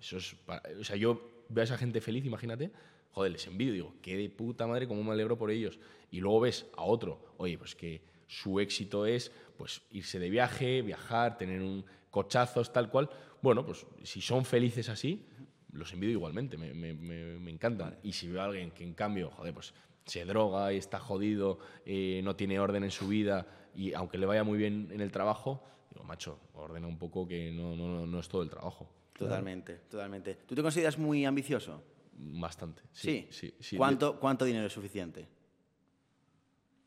eso 0.00 0.18
es 0.18 0.34
para- 0.46 0.62
o 0.78 0.84
sea, 0.84 0.96
yo 0.96 1.44
veo 1.48 1.62
a 1.62 1.64
esa 1.64 1.78
gente 1.78 2.00
feliz, 2.00 2.24
imagínate, 2.24 2.70
joder, 3.12 3.32
les 3.32 3.46
envidio, 3.46 3.72
digo, 3.72 3.94
qué 4.02 4.16
de 4.16 4.28
puta 4.28 4.66
madre, 4.66 4.86
cómo 4.86 5.02
me 5.02 5.12
alegro 5.12 5.38
por 5.38 5.50
ellos. 5.50 5.78
Y 6.10 6.20
luego 6.20 6.40
ves 6.40 6.66
a 6.76 6.82
otro, 6.82 7.34
oye, 7.38 7.56
pues 7.56 7.74
que 7.74 8.02
su 8.26 8.58
éxito 8.60 9.06
es 9.06 9.30
pues 9.56 9.80
irse 9.90 10.18
de 10.18 10.28
viaje, 10.28 10.82
viajar, 10.82 11.38
tener 11.38 11.62
un 11.62 11.84
cochazos, 12.10 12.72
tal 12.72 12.90
cual. 12.90 13.08
Bueno, 13.40 13.64
pues 13.64 13.86
si 14.02 14.20
son 14.20 14.44
felices 14.44 14.88
así, 14.88 15.24
los 15.72 15.92
envidio 15.92 16.14
igualmente, 16.14 16.56
me, 16.58 16.74
me, 16.74 16.92
me- 16.94 17.38
me 17.38 17.50
encantan. 17.50 17.96
Y 18.02 18.12
si 18.12 18.28
veo 18.28 18.42
a 18.42 18.46
alguien 18.46 18.70
que 18.70 18.82
en 18.84 18.94
cambio, 18.94 19.30
joder, 19.30 19.54
pues 19.54 19.72
se 20.06 20.24
droga 20.24 20.72
y 20.72 20.76
está 20.78 20.98
jodido, 20.98 21.58
eh, 21.84 22.20
no 22.24 22.34
tiene 22.36 22.58
orden 22.60 22.84
en 22.84 22.90
su 22.90 23.08
vida 23.08 23.46
y 23.74 23.92
aunque 23.92 24.16
le 24.18 24.26
vaya 24.26 24.44
muy 24.44 24.56
bien 24.56 24.88
en 24.92 25.00
el 25.00 25.10
trabajo, 25.10 25.62
digo, 25.90 26.04
macho, 26.04 26.38
ordena 26.54 26.86
un 26.86 26.96
poco 26.98 27.26
que 27.28 27.50
no, 27.52 27.76
no, 27.76 28.06
no- 28.06 28.20
es 28.20 28.28
todo 28.28 28.42
el 28.42 28.48
trabajo. 28.50 28.88
Totalmente, 29.12 29.74
totalmente. 29.90 30.34
¿Tú 30.46 30.54
te 30.54 30.62
consideras 30.62 30.96
muy 30.98 31.24
ambicioso? 31.24 31.82
Bastante. 32.18 32.82
Sí. 32.92 33.26
Sí, 33.30 33.48
sí. 33.48 33.54
sí. 33.60 33.76
¿Cuánto, 33.76 34.18
¿Cuánto 34.20 34.44
dinero 34.44 34.66
es 34.66 34.72
suficiente? 34.72 35.26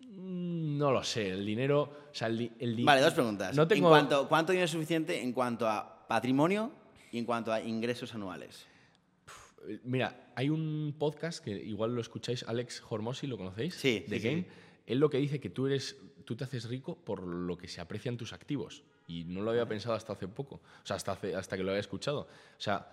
Mm, 0.01 0.77
No 0.77 0.91
lo 0.91 1.03
sé, 1.03 1.29
el 1.29 1.45
dinero. 1.45 1.81
O 2.11 2.13
sea, 2.15 2.27
el, 2.27 2.37
di- 2.37 2.51
el 2.59 2.75
di- 2.75 2.83
Vale, 2.83 3.01
dos 3.01 3.13
preguntas. 3.13 3.55
No 3.55 3.67
tengo. 3.67 3.87
¿En 3.87 3.91
cuanto, 3.91 4.27
¿Cuánto 4.29 4.51
dinero 4.53 4.65
es 4.65 4.71
suficiente 4.71 5.21
en 5.21 5.33
cuanto 5.33 5.67
a 5.67 6.07
patrimonio 6.07 6.71
y 7.11 7.17
en 7.19 7.25
cuanto 7.25 7.51
a 7.51 7.61
ingresos 7.61 8.13
anuales? 8.15 8.65
Mira, 9.83 10.31
hay 10.35 10.49
un 10.49 10.95
podcast 10.97 11.43
que 11.43 11.51
igual 11.51 11.93
lo 11.93 12.01
escucháis, 12.01 12.43
Alex 12.43 12.81
Hormosi, 12.89 13.27
¿lo 13.27 13.37
conocéis? 13.37 13.75
Sí, 13.75 14.05
De 14.07 14.19
sí, 14.19 14.27
Game. 14.27 14.41
sí. 14.43 14.47
Él 14.87 14.99
lo 14.99 15.09
que 15.09 15.17
dice 15.17 15.39
que 15.39 15.49
tú 15.49 15.67
eres, 15.67 15.97
tú 16.25 16.35
te 16.35 16.43
haces 16.45 16.65
rico 16.65 16.95
por 16.97 17.21
lo 17.23 17.57
que 17.57 17.67
se 17.67 17.79
aprecian 17.81 18.17
tus 18.17 18.33
activos. 18.33 18.83
Y 19.07 19.23
no 19.25 19.41
lo 19.41 19.51
había 19.51 19.67
pensado 19.67 19.95
hasta 19.95 20.13
hace 20.13 20.27
poco. 20.27 20.55
O 20.55 20.85
sea, 20.85 20.95
hasta, 20.95 21.11
hace- 21.13 21.35
hasta 21.35 21.57
que 21.57 21.63
lo 21.63 21.69
había 21.71 21.79
escuchado. 21.79 22.21
O 22.21 22.27
sea, 22.61 22.91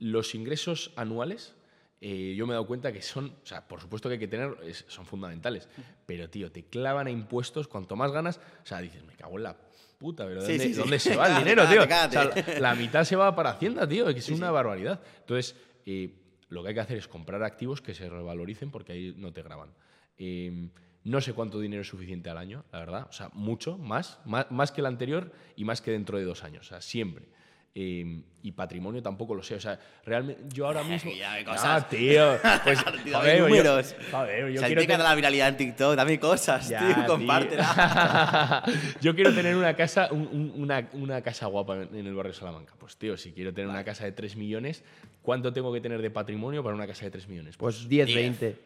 los 0.00 0.34
ingresos 0.34 0.92
anuales, 0.96 1.54
eh, 2.00 2.34
yo 2.36 2.46
me 2.46 2.52
he 2.52 2.54
dado 2.54 2.66
cuenta 2.66 2.92
que 2.92 3.02
son, 3.02 3.26
o 3.42 3.46
sea, 3.46 3.66
por 3.66 3.80
supuesto 3.80 4.08
que 4.08 4.14
hay 4.14 4.18
que 4.18 4.28
tener, 4.28 4.56
es- 4.64 4.84
son 4.88 5.06
fundamentales. 5.06 5.68
Pero, 6.06 6.28
tío, 6.30 6.50
te 6.50 6.64
clavan 6.64 7.06
a 7.06 7.10
impuestos 7.10 7.68
cuanto 7.68 7.94
más 7.96 8.10
ganas. 8.10 8.38
O 8.62 8.66
sea, 8.66 8.80
dices, 8.80 9.04
me 9.04 9.14
cago 9.14 9.36
en 9.36 9.44
la 9.44 9.56
puta, 9.98 10.26
pero 10.26 10.40
Sí, 10.42 10.48
¿dónde, 10.52 10.64
sí, 10.64 10.74
sí. 10.74 10.80
dónde 10.80 10.98
se 10.98 11.16
va 11.16 11.28
el 11.28 11.38
dinero, 11.44 11.68
tío? 11.68 11.82
O 11.84 11.86
sea, 11.86 12.58
la 12.60 12.74
mitad 12.74 13.04
se 13.04 13.14
va 13.16 13.34
para 13.36 13.50
Hacienda, 13.50 13.86
tío, 13.88 14.06
que 14.06 14.18
es 14.18 14.28
una 14.30 14.50
barbaridad. 14.50 15.00
Entonces, 15.20 15.54
lo 16.48 16.62
que 16.62 16.68
hay 16.68 16.74
que 16.74 16.80
hacer 16.80 16.98
es 16.98 17.08
comprar 17.08 17.42
activos 17.42 17.80
que 17.80 17.94
se 17.94 18.08
revaloricen 18.08 18.70
porque 18.70 18.92
ahí 18.92 19.14
no 19.16 19.32
te 19.32 19.42
graban. 19.42 19.70
No 21.04 21.20
sé 21.20 21.34
cuánto 21.34 21.60
dinero 21.60 21.82
es 21.82 21.88
suficiente 21.88 22.30
al 22.30 22.38
año, 22.38 22.64
la 22.72 22.80
verdad. 22.80 23.06
O 23.08 23.12
sea, 23.12 23.30
mucho, 23.32 23.78
más, 23.78 24.18
más, 24.24 24.50
más 24.50 24.72
que 24.72 24.80
el 24.80 24.86
anterior 24.86 25.32
y 25.54 25.64
más 25.64 25.80
que 25.80 25.92
dentro 25.92 26.18
de 26.18 26.24
dos 26.24 26.42
años. 26.42 26.66
O 26.66 26.68
sea, 26.68 26.80
siempre. 26.80 27.28
Eh, 27.78 28.22
y 28.42 28.52
patrimonio 28.52 29.02
tampoco 29.02 29.34
lo 29.34 29.42
sé. 29.42 29.54
O 29.56 29.60
sea, 29.60 29.78
realmente 30.06 30.42
yo 30.48 30.66
ahora 30.66 30.82
mismo. 30.84 31.10
Ya 31.12 31.36
Ah, 31.46 31.86
tío. 31.86 32.38
Pues, 32.64 32.78
Tío, 33.04 33.12
dame 33.12 33.12
joder, 33.12 33.38
yo- 33.38 33.48
números. 33.48 33.94
joder, 34.10 34.48
yo 34.50 34.54
o 34.54 34.58
sea, 34.60 34.66
quiero 34.68 34.80
te 34.80 34.86
tener- 34.86 35.04
la 35.04 35.14
viralidad 35.14 35.48
en 35.48 35.56
TikTok, 35.58 35.94
dame 35.94 36.18
cosas, 36.18 36.68
Ya, 36.70 36.78
tío, 36.78 36.94
tío. 36.94 37.06
compártela. 37.06 38.62
Yo 39.02 39.14
quiero 39.14 39.34
tener 39.34 39.56
una 39.56 39.74
casa, 39.76 40.08
un- 40.10 40.28
un- 40.32 40.52
una, 40.56 40.88
una 40.94 41.20
casa 41.22 41.46
guapa 41.46 41.76
en 41.82 42.06
el 42.06 42.14
barrio 42.14 42.32
de 42.32 42.38
Salamanca. 42.38 42.72
Pues 42.78 42.96
tío, 42.96 43.16
si 43.18 43.32
quiero 43.32 43.52
tener 43.52 43.68
una 43.68 43.84
casa 43.84 44.04
de 44.04 44.12
3 44.12 44.36
millones, 44.36 44.82
¿cuánto 45.22 45.52
tengo 45.52 45.70
que 45.72 45.80
tener 45.82 46.00
de 46.00 46.10
patrimonio 46.10 46.62
para 46.62 46.74
una 46.74 46.86
casa 46.86 47.04
de 47.04 47.10
3 47.10 47.28
millones? 47.28 47.56
Pues 47.58 47.86
10, 47.88 48.06
Diez. 48.06 48.16
20. 48.40 48.56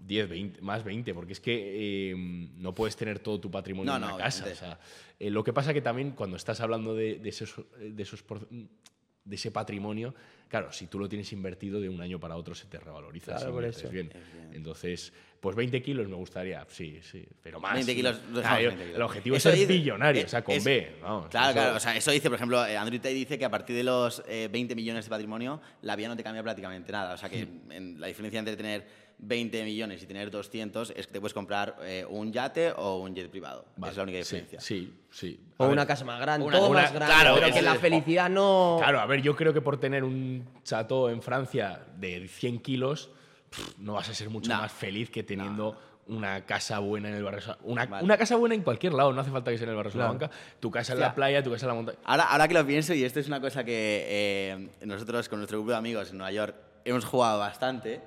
10, 0.00 0.28
20, 0.28 0.60
más 0.62 0.84
20, 0.84 1.12
porque 1.14 1.32
es 1.32 1.40
que 1.40 2.10
eh, 2.10 2.14
no 2.16 2.74
puedes 2.74 2.96
tener 2.96 3.18
todo 3.18 3.40
tu 3.40 3.50
patrimonio 3.50 3.90
No, 3.92 3.96
en 3.96 4.02
una 4.04 4.12
no, 4.12 4.18
casa. 4.18 4.46
o 4.50 4.54
sea, 4.54 4.78
eh, 5.18 5.30
lo 5.30 5.42
que 5.44 5.52
pasa 5.52 5.72
que 5.74 5.80
también 5.82 6.12
cuando 6.12 6.36
estás 6.36 6.60
hablando 6.60 6.94
de, 6.94 7.16
de 7.18 7.28
esos, 7.28 7.54
de, 7.78 8.02
esos 8.02 8.22
por- 8.22 8.48
de 8.48 9.34
ese 9.36 9.50
patrimonio, 9.50 10.14
claro, 10.48 10.72
si 10.72 10.86
tú 10.86 10.98
lo 10.98 11.08
tienes 11.08 11.30
invertido 11.32 11.80
de 11.80 11.88
un 11.90 12.00
año 12.00 12.18
para 12.18 12.36
otro 12.36 12.54
se 12.54 12.66
te 12.66 12.78
revaloriza. 12.78 13.32
Claro, 13.36 13.46
si 13.48 13.52
por 13.52 13.64
eso. 13.64 13.88
bien. 13.90 14.10
Entonces, 14.52 15.12
pues 15.40 15.54
20 15.54 15.82
kilos 15.82 16.08
me 16.08 16.16
gustaría, 16.16 16.64
sí, 16.70 16.98
sí, 17.02 17.26
pero 17.42 17.60
más. 17.60 17.74
20 17.74 17.94
kilos, 17.94 18.16
Claro, 18.18 18.36
dejamos 18.38 18.62
yo- 18.62 18.68
20 18.68 18.84
kilos. 18.84 18.96
El 18.96 19.02
objetivo 19.02 19.36
Eso 19.36 19.48
es 19.50 19.54
ser 19.58 19.68
dice- 19.68 19.78
billonario, 19.78 20.22
eh, 20.22 20.24
o 20.24 20.28
sea, 20.28 20.42
con 20.42 20.54
es- 20.54 20.64
B. 20.64 20.96
Vamos, 21.02 21.28
Claro, 21.28 21.46
eso- 21.50 21.52
claro. 21.58 21.76
O 21.76 21.80
sea, 21.80 21.96
eso 21.96 22.10
dice, 22.10 22.28
por 22.30 22.36
ejemplo, 22.36 22.64
eh, 22.66 22.76
Andrew 22.78 22.98
Tate 22.98 23.14
dice 23.14 23.38
que 23.38 23.44
a 23.44 23.50
partir 23.50 23.76
de 23.76 23.84
los 23.84 24.22
eh, 24.26 24.48
20 24.50 24.74
millones 24.74 25.04
de 25.04 25.10
patrimonio, 25.10 25.60
la 25.82 25.94
vida 25.94 26.08
no 26.08 26.16
te 26.16 26.22
cambia 26.24 26.42
prácticamente 26.42 26.90
nada. 26.90 27.12
O 27.14 27.16
sea, 27.18 27.28
que 27.28 27.44
Hmm. 27.44 27.72
en- 27.72 28.00
la 28.00 28.06
diferencia 28.06 28.38
entre 28.38 28.56
tener 28.56 29.07
20 29.20 29.64
millones 29.64 30.02
y 30.02 30.06
tener 30.06 30.30
200 30.30 30.92
es 30.96 31.06
que 31.06 31.12
te 31.12 31.20
puedes 31.20 31.34
comprar 31.34 31.76
eh, 31.82 32.06
un 32.08 32.32
yate 32.32 32.72
o 32.76 32.98
un 32.98 33.14
jet 33.14 33.28
privado. 33.30 33.64
Vale, 33.76 33.90
Esa 33.90 33.90
es 33.90 33.96
la 33.96 34.02
única 34.04 34.18
sí, 34.18 34.36
diferencia. 34.36 34.60
Sí, 34.60 34.92
sí. 35.10 35.40
A 35.58 35.64
O 35.64 35.66
ver, 35.66 35.72
una 35.72 35.86
casa 35.86 36.04
más 36.04 36.20
grande, 36.20 36.46
una- 36.46 36.56
todo 36.58 36.70
una- 36.70 36.82
más 36.82 36.92
grande. 36.92 37.14
claro, 37.14 37.34
pero 37.40 37.52
que 37.54 37.62
la 37.62 37.74
felicidad 37.74 38.30
no. 38.30 38.76
Claro, 38.78 39.00
a 39.00 39.06
ver, 39.06 39.20
yo 39.22 39.34
creo 39.34 39.52
que 39.52 39.60
por 39.60 39.78
tener 39.80 40.04
un 40.04 40.46
chateau 40.62 41.08
en 41.08 41.20
Francia 41.20 41.84
de 41.96 42.28
100 42.28 42.60
kilos, 42.60 43.10
pff, 43.50 43.78
no 43.78 43.94
vas 43.94 44.08
a 44.08 44.14
ser 44.14 44.30
mucho 44.30 44.50
No. 44.52 44.58
más 44.58 44.70
feliz 44.72 45.10
que 45.10 45.22
teniendo 45.24 45.76
una 46.06 46.46
casa 46.46 46.78
buena 46.78 47.08
en 47.10 47.16
el 47.16 47.22
barrio. 47.24 47.58
Una, 47.64 47.84
Vale. 47.86 48.02
una 48.04 48.16
casa 48.16 48.36
buena 48.36 48.54
en 48.54 48.62
cualquier 48.62 48.94
lado, 48.94 49.12
no 49.12 49.20
hace 49.20 49.30
falta 49.30 49.50
que 49.50 49.58
sea 49.58 49.64
en 49.64 49.70
el 49.70 49.76
barrio 49.76 49.92
Claro. 49.92 50.12
Salamanca. 50.12 50.30
Tu 50.58 50.70
casa 50.70 50.94
en 50.94 51.00
la 51.00 51.14
playa, 51.14 51.42
tu 51.42 51.50
casa 51.50 51.66
en 51.66 51.68
la 51.68 51.74
montaña. 51.74 51.98
Ahora, 52.04 52.22
ahora 52.30 52.48
que 52.48 52.54
lo 52.54 52.64
pienso, 52.66 52.94
y 52.94 53.02
esto 53.04 53.20
es 53.20 53.26
una 53.26 53.40
cosa 53.42 53.62
que 53.64 54.04
eh, 54.08 54.68
nosotros 54.86 55.28
con 55.28 55.38
nuestro 55.40 55.58
grupo 55.58 55.72
de 55.72 55.76
amigos 55.76 56.10
en 56.10 56.16
Nueva 56.18 56.32
York 56.32 56.54
hemos 56.86 57.04
jugado 57.04 57.38
bastante, 57.40 58.00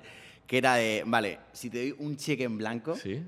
que 0.46 0.58
era 0.58 0.74
de, 0.76 1.02
vale, 1.06 1.38
si 1.52 1.70
te 1.70 1.78
doy 1.78 1.96
un 1.98 2.16
cheque 2.16 2.44
en 2.44 2.58
blanco, 2.58 2.94
Sí, 2.96 3.22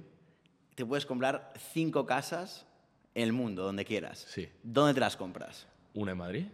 te 0.75 0.85
puedes 0.85 1.07
comprar 1.07 1.53
cinco 1.73 2.05
casas 2.07 2.67
en 3.15 3.23
el 3.25 3.33
mundo, 3.33 3.62
donde 3.65 3.85
quieras. 3.85 4.27
Sí. 4.29 4.49
¿Dónde 4.62 4.95
te 4.95 5.01
las 5.01 5.17
compras? 5.17 5.67
una 5.95 6.12
en 6.12 6.19
Madrid. 6.19 6.47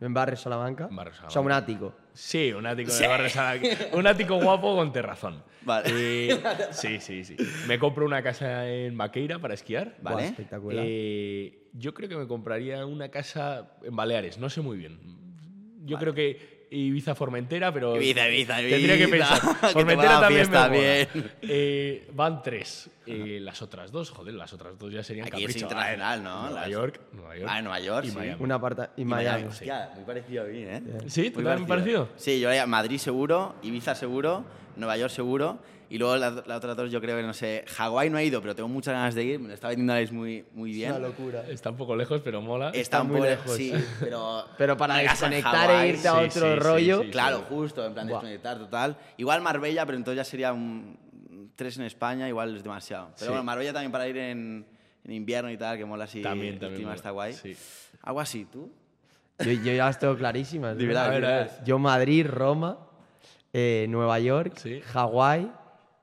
En 0.00 0.12
Barrio 0.14 0.36
Salamanca. 0.36 0.86
En 0.90 0.94
Barrio 0.94 1.12
O 1.14 1.16
sea, 1.16 1.24
un 1.26 1.30
Salamanca. 1.32 1.56
ático. 1.56 1.94
Sí, 2.12 2.52
un 2.52 2.66
ático 2.66 2.92
barrio 3.08 3.28
Salamanca. 3.30 3.86
Un 3.96 4.06
ático 4.06 4.36
guapo 4.40 4.76
con 4.76 4.92
terrazón. 4.92 5.42
Vale. 5.62 5.88
Eh, 5.90 6.40
sí, 6.70 7.00
sí, 7.00 7.24
sí. 7.24 7.36
Me 7.66 7.78
compro 7.78 8.04
una 8.04 8.22
casa 8.22 8.68
en 8.68 8.96
Vaqueira 8.96 9.38
para 9.40 9.54
esquiar. 9.54 9.96
Vale. 10.02 10.26
Espectacular. 10.26 10.84
Eh, 10.86 11.68
yo 11.72 11.94
creo 11.94 12.08
que 12.08 12.16
me 12.16 12.26
compraría 12.28 12.84
una 12.86 13.08
casa 13.08 13.70
en 13.82 13.96
Baleares, 13.96 14.38
no 14.38 14.48
sé 14.50 14.60
muy 14.60 14.76
bien. 14.76 15.00
Yo 15.84 15.98
creo 15.98 16.14
que 16.14 16.55
Ibiza 16.70 17.14
Formentera, 17.14 17.72
pero. 17.72 17.96
Ibiza, 17.96 18.28
Ibiza, 18.28 18.56
Tendría 18.56 18.96
que 18.98 19.02
Ibiza. 19.04 19.28
pensar. 19.40 19.40
Que 19.60 19.66
te 19.66 19.72
Formentera 19.72 20.20
también 20.20 20.50
me 20.50 20.68
bien. 20.70 21.08
Eh, 21.42 22.08
van 22.12 22.42
tres. 22.42 22.90
Eh, 23.06 23.38
las 23.40 23.62
otras 23.62 23.92
dos, 23.92 24.10
joder, 24.10 24.34
las 24.34 24.52
otras 24.52 24.76
dos 24.78 24.92
ya 24.92 25.02
serían 25.04 25.26
Aquí 25.28 25.36
es 25.44 25.46
capricho. 25.46 25.66
internacional, 25.66 26.18
Ah, 26.20 26.22
¿no? 26.22 26.42
Nueva 26.42 26.60
Las- 26.62 26.70
York, 26.70 27.00
Nueva 27.12 27.36
York. 27.36 27.50
Ah, 27.52 27.58
en 27.58 27.64
Nueva 27.64 27.80
York, 27.80 28.06
y 28.06 28.10
sí. 28.10 28.16
Miami. 28.16 28.42
Una 28.42 28.54
aparta 28.56 28.90
y 28.96 29.02
Y 29.02 29.04
Miami. 29.04 29.44
Hostia, 29.44 29.90
muy 29.94 30.04
parecido 30.04 30.42
a 30.42 30.46
mí, 30.46 30.58
¿eh? 30.62 30.82
¿Sí? 31.06 31.30
¿Tú 31.30 31.36
Muy 31.40 31.44
también 31.44 31.68
parecido? 31.68 32.08
Sí, 32.16 32.40
yo 32.40 32.48
haría 32.48 32.66
Madrid 32.66 32.98
seguro, 32.98 33.54
Ibiza 33.62 33.94
seguro, 33.94 34.44
Nueva 34.76 34.96
York 34.96 35.12
seguro. 35.12 35.58
Y 35.88 35.98
luego 35.98 36.16
las 36.16 36.46
la 36.46 36.56
otras 36.56 36.76
dos, 36.76 36.90
yo 36.90 37.00
creo 37.00 37.16
que 37.16 37.22
no 37.22 37.32
sé. 37.32 37.64
Hawái 37.68 38.10
no 38.10 38.18
he 38.18 38.24
ido, 38.24 38.40
pero 38.40 38.54
tengo 38.56 38.68
muchas 38.68 38.94
ganas 38.94 39.14
de 39.14 39.22
ir. 39.24 39.38
Me 39.38 39.48
lo 39.48 39.54
está 39.54 39.68
vendiendo 39.68 39.92
Alex 39.92 40.10
muy, 40.12 40.44
muy 40.52 40.72
bien. 40.72 40.90
Una 40.90 40.98
locura. 41.08 41.44
Está 41.48 41.70
un 41.70 41.76
poco 41.76 41.94
lejos, 41.94 42.20
pero 42.24 42.40
mola. 42.42 42.70
Está, 42.70 43.02
un 43.02 43.08
muy 43.08 43.16
poco 43.18 43.28
lejos. 43.30 43.52
Sí, 43.52 43.72
pero. 44.00 44.44
Pero 44.58 44.76
para 44.76 44.96
desconectar 44.96 45.70
e 45.70 45.88
irte 45.90 46.08
a 46.08 46.12
sí, 46.12 46.18
otro 46.18 46.30
sí, 46.30 46.54
sí, 46.54 46.58
rollo. 46.58 47.02
sí. 47.02 47.10
Claro, 47.10 47.44
justo, 47.48 47.86
en 47.86 47.94
plan 47.94 48.06
desconectar 48.08 48.58
total. 48.58 48.96
Igual 49.16 49.42
Marbella, 49.42 49.86
pero 49.86 49.96
entonces 49.98 50.16
ya 50.16 50.24
sería 50.24 50.52
un, 50.52 50.98
tres 51.54 51.76
en 51.78 51.84
España, 51.84 52.28
igual 52.28 52.56
es 52.56 52.62
demasiado. 52.64 53.06
Pero 53.14 53.18
Sí. 53.18 53.28
bueno, 53.28 53.44
Marbella 53.44 53.72
también 53.72 53.92
para 53.92 54.08
ir 54.08 54.16
en, 54.16 54.66
en 55.04 55.12
invierno 55.12 55.50
y 55.52 55.56
tal, 55.56 55.78
que 55.78 55.84
mola 55.84 56.04
así. 56.04 56.20
También, 56.20 56.54
el 56.54 56.58
también 56.60 56.76
clima 56.78 56.88
mola. 56.90 56.96
está 56.96 57.10
guay. 57.10 57.32
Sí. 57.32 57.56
Algo 58.02 58.20
así, 58.20 58.44
¿tú? 58.46 58.70
Yo, 59.38 59.52
yo 59.52 59.72
ya 59.72 59.84
las 59.86 59.98
tengo 60.00 60.16
clarísimas. 60.16 60.76
Yo 61.64 61.78
Madrid, 61.78 62.26
Roma, 62.26 62.78
eh, 63.52 63.86
Nueva 63.88 64.18
York, 64.18 64.54
Sí. 64.56 64.80
Hawái 64.80 65.52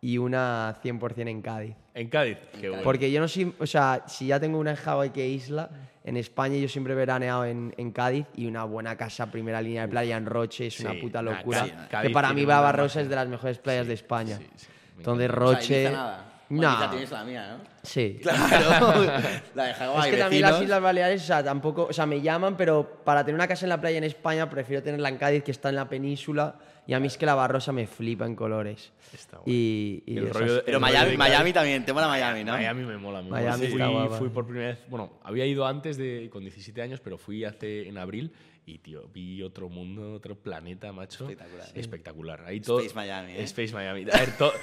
y 0.04 0.18
una 0.18 0.76
100% 0.84 1.30
en 1.30 1.42
Cádiz. 1.42 1.76
En 1.94 2.10
Cádiz. 2.10 2.38
Qué 2.60 2.68
bueno. 2.68 2.84
Porque 2.84 3.10
yo 3.10 3.22
no 3.22 3.28
soy, 3.30 3.54
o 3.58 3.66
sea, 3.66 4.04
si 4.06 4.28
ya 4.28 4.38
tengo 4.38 4.60
una 4.60 4.72
en 4.72 4.76
Hawái 4.76 5.12
que 5.12 5.26
isla, 5.26 5.70
en 6.04 6.18
España 6.18 6.58
yo 6.58 6.68
siempre 6.68 6.92
he 6.92 6.96
veraneado 6.98 7.46
en, 7.46 7.74
en 7.78 7.92
Cádiz 7.94 8.26
y 8.36 8.46
una 8.46 8.66
buena 8.66 8.98
casa, 8.98 9.32
primera 9.32 9.62
línea 9.62 9.84
de 9.84 9.88
playa 9.88 10.18
en 10.18 10.26
Roche, 10.26 10.68
es 10.68 10.74
Sí, 10.76 10.84
una 10.86 11.00
puta 11.00 11.22
nah, 11.22 11.32
locura. 11.32 11.88
Cádiz- 11.90 12.02
que 12.02 12.10
para 12.10 12.34
mí 12.34 12.44
Barbarossa 12.44 13.00
es 13.00 13.08
de 13.08 13.16
las 13.16 13.30
mejores 13.30 13.60
playas 13.60 13.84
Sí, 13.84 13.88
de 13.88 13.94
España. 13.94 14.38
sí, 14.38 14.68
Entonces 14.98 15.30
O 15.30 15.32
sea, 15.32 15.40
Roche... 15.40 15.84
Nada. 15.92 16.30
Ibiza 16.50 16.90
tienes 16.92 17.12
la 17.12 17.24
mía, 17.24 17.48
¿no? 17.58 17.64
Sí. 17.82 18.20
Claro. 18.22 19.04
la 19.56 19.64
de 19.64 19.74
Hawái, 19.74 20.10
Es 20.10 20.16
que 20.16 20.22
también 20.22 20.42
las. 20.42 20.62
Islas 20.62 20.82
Baleares, 20.82 21.22
o 21.24 21.26
sea, 21.26 21.42
tampoco, 21.44 21.86
o 21.90 21.94
sea, 21.94 22.06
me 22.06 22.22
llaman, 22.22 22.58
pero 22.58 23.02
para 23.06 23.24
tener 23.24 23.36
una 23.36 23.48
casa 23.48 23.66
en 23.66 23.70
la 23.70 23.80
playa 23.80 23.98
en 23.98 24.04
España 24.04 24.50
prefiero 24.50 24.84
tenerla 24.84 25.08
en 25.10 25.18
Cádiz, 25.18 25.44
que 25.44 25.52
está 25.52 25.70
en 25.70 25.76
la 25.76 25.88
península, 25.88 26.56
y 26.88 26.94
a 26.94 27.00
mí 27.00 27.08
es 27.08 27.18
que 27.18 27.26
la 27.26 27.36
Barrosa 27.36 27.72
me 27.72 27.88
flipa 27.88 28.26
en 28.26 28.36
colores. 28.36 28.92
Está 29.14 29.38
guay. 29.38 29.54
Y, 29.54 30.04
y 30.06 30.18
El 30.18 30.24
esas- 30.26 30.38
rollo 30.42 30.54
de- 30.56 30.62
Pero 30.64 30.78
el 30.78 30.82
Miami, 30.82 31.12
de 31.12 31.18
Miami 31.18 31.54
también, 31.54 31.86
te 31.86 31.94
mola 31.94 32.08
Miami, 32.08 32.44
¿no? 32.44 32.54
Miami 32.54 32.84
me 32.84 32.98
mola. 32.98 33.22
Me 33.22 33.30
mola. 33.30 33.42
Miami 33.58 33.68
fui, 33.68 34.18
fui 34.18 34.30
por 34.30 34.46
primera 34.46 34.70
vez, 34.70 34.80
bueno, 34.90 35.14
había 35.24 35.46
ido 35.46 35.66
antes 35.66 35.98
de 35.98 36.30
con 36.32 36.42
17 36.44 36.82
años, 36.82 37.00
pero 37.00 37.18
fui 37.18 37.44
hace 37.46 37.88
en 37.88 37.98
abril 37.98 38.32
y 38.66 38.78
tío, 38.78 39.10
vi 39.14 39.44
otro 39.44 39.68
mundo, 39.68 40.14
otro 40.14 40.36
planeta, 40.36 40.92
macho. 40.94 41.26
Espectacular. 41.30 41.68
Espectacular. 41.76 42.44
Ahí 42.46 42.62
todo 42.62 42.80
Space 42.80 42.96
Miami, 42.96 43.34
¿eh? 43.34 43.44
Space 43.44 43.74
Miami. 43.74 44.04
A 44.12 44.18
ver, 44.20 44.38
to- 44.38 44.54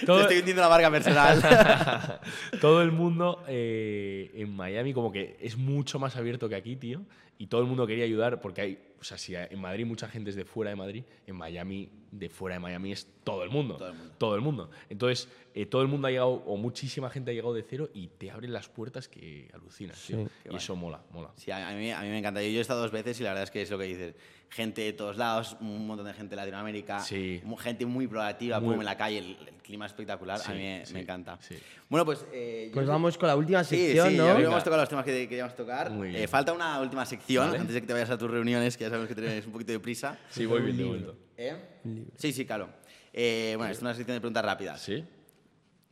Te 0.00 0.06
todo, 0.06 0.20
estoy 0.20 0.38
hundiendo 0.38 0.60
la 0.62 0.68
marca 0.68 0.90
personal. 0.90 2.20
todo 2.60 2.82
el 2.82 2.92
mundo 2.92 3.42
eh, 3.48 4.30
en 4.34 4.54
Miami 4.54 4.92
como 4.92 5.10
que 5.10 5.36
es 5.40 5.56
mucho 5.56 5.98
más 5.98 6.16
abierto 6.16 6.48
que 6.48 6.56
aquí, 6.56 6.76
tío. 6.76 7.02
Y 7.38 7.46
todo 7.48 7.60
el 7.60 7.66
mundo 7.66 7.86
quería 7.86 8.04
ayudar 8.04 8.40
porque 8.40 8.60
hay, 8.60 8.78
o 9.00 9.04
sea, 9.04 9.18
si 9.18 9.34
en 9.34 9.60
Madrid 9.60 9.84
mucha 9.84 10.08
gente 10.08 10.30
es 10.30 10.36
de 10.36 10.44
fuera 10.44 10.70
de 10.70 10.76
Madrid, 10.76 11.04
en 11.26 11.36
Miami, 11.36 11.90
de 12.10 12.28
fuera 12.28 12.54
de 12.54 12.60
Miami 12.60 12.92
es 12.92 13.08
todo 13.24 13.42
el 13.42 13.50
mundo. 13.50 13.76
Todo 13.76 13.88
el 13.88 13.94
mundo. 13.94 14.14
Todo 14.18 14.34
el 14.36 14.40
mundo. 14.40 14.70
Entonces, 14.88 15.28
eh, 15.52 15.66
todo 15.66 15.82
el 15.82 15.88
mundo 15.88 16.06
ha 16.06 16.10
llegado, 16.10 16.30
o 16.30 16.56
muchísima 16.56 17.10
gente 17.10 17.32
ha 17.32 17.34
llegado 17.34 17.54
de 17.54 17.62
cero 17.62 17.90
y 17.92 18.08
te 18.08 18.30
abren 18.30 18.52
las 18.52 18.68
puertas 18.68 19.08
que 19.08 19.50
alucinas, 19.52 20.00
tío. 20.06 20.24
Sí. 20.24 20.30
Y 20.50 20.56
eso 20.56 20.76
mola, 20.76 21.02
mola. 21.10 21.32
Sí, 21.36 21.50
a 21.50 21.68
a 21.68 21.72
mí, 21.74 21.90
a 21.90 22.00
mí 22.02 22.08
me 22.08 22.18
encanta. 22.18 22.40
Yo, 22.42 22.48
yo 22.48 22.58
he 22.58 22.62
estado 22.62 22.80
dos 22.80 22.92
veces 22.92 23.18
y 23.20 23.24
la 23.24 23.30
verdad 23.30 23.44
es 23.44 23.50
que 23.50 23.62
es 23.62 23.70
lo 23.70 23.78
que 23.78 23.84
dices. 23.84 24.14
Gente 24.50 24.82
de 24.82 24.92
todos 24.92 25.16
lados, 25.16 25.56
un 25.60 25.84
montón 25.86 26.06
de 26.06 26.14
gente 26.14 26.30
de 26.30 26.36
Latinoamérica, 26.36 27.00
Sí. 27.00 27.42
gente 27.58 27.86
muy 27.86 28.06
proactiva, 28.06 28.60
Muy- 28.60 28.70
pum, 28.74 28.80
en 28.80 28.84
la 28.84 28.96
calle, 28.96 29.18
el, 29.18 29.36
el 29.48 29.54
clima 29.62 29.86
espectacular. 29.86 30.36
a 30.36 30.44
Sí, 30.44 30.52
mí 30.52 30.58
me, 30.58 30.86
sí, 30.86 30.94
me 30.94 31.00
encanta. 31.00 31.38
sí. 31.40 31.56
Bueno, 31.88 32.04
pues... 32.04 32.24
eh, 32.32 32.70
Pues 32.72 32.86
vamos 32.86 33.18
con 33.18 33.26
la 33.28 33.34
última 33.36 33.64
sección, 33.64 34.10
sí, 34.10 34.16
¿no? 34.16 34.26
ya 34.26 34.38
hemos 34.38 34.62
tocado 34.62 34.82
los 34.82 34.88
temas 34.88 35.04
que 35.04 35.28
queríamos 35.28 35.56
tocar. 35.56 35.90
Eh, 36.04 36.28
falta 36.28 36.52
una 36.52 36.80
última 36.80 37.04
sección 37.04 37.46
Vale. 37.46 37.58
antes 37.58 37.74
de 37.74 37.80
que 37.80 37.86
te 37.88 37.92
vayas 37.94 38.10
a 38.10 38.16
tus 38.18 38.30
reuniones, 38.30 38.76
que 38.76 38.84
ya 38.84 38.90
sabemos 38.90 39.08
que 39.08 39.14
tienes 39.16 39.44
un 39.44 39.52
poquito 39.52 39.72
de 39.72 39.80
prisa. 39.80 40.16
Sí, 40.30 40.46
voy 40.46 40.62
bien 40.62 40.76
de 40.76 40.84
momento. 40.84 41.16
¿Eh? 41.36 41.56
Sí, 42.16 42.32
sí, 42.32 42.46
claro. 42.46 42.68
Eh, 43.12 43.54
bueno, 43.56 43.72
es 43.72 43.80
una 43.80 43.92
sección 43.94 44.14
de 44.16 44.20
preguntas 44.20 44.44
rápidas. 44.44 44.80
¿Sí? 44.80 45.04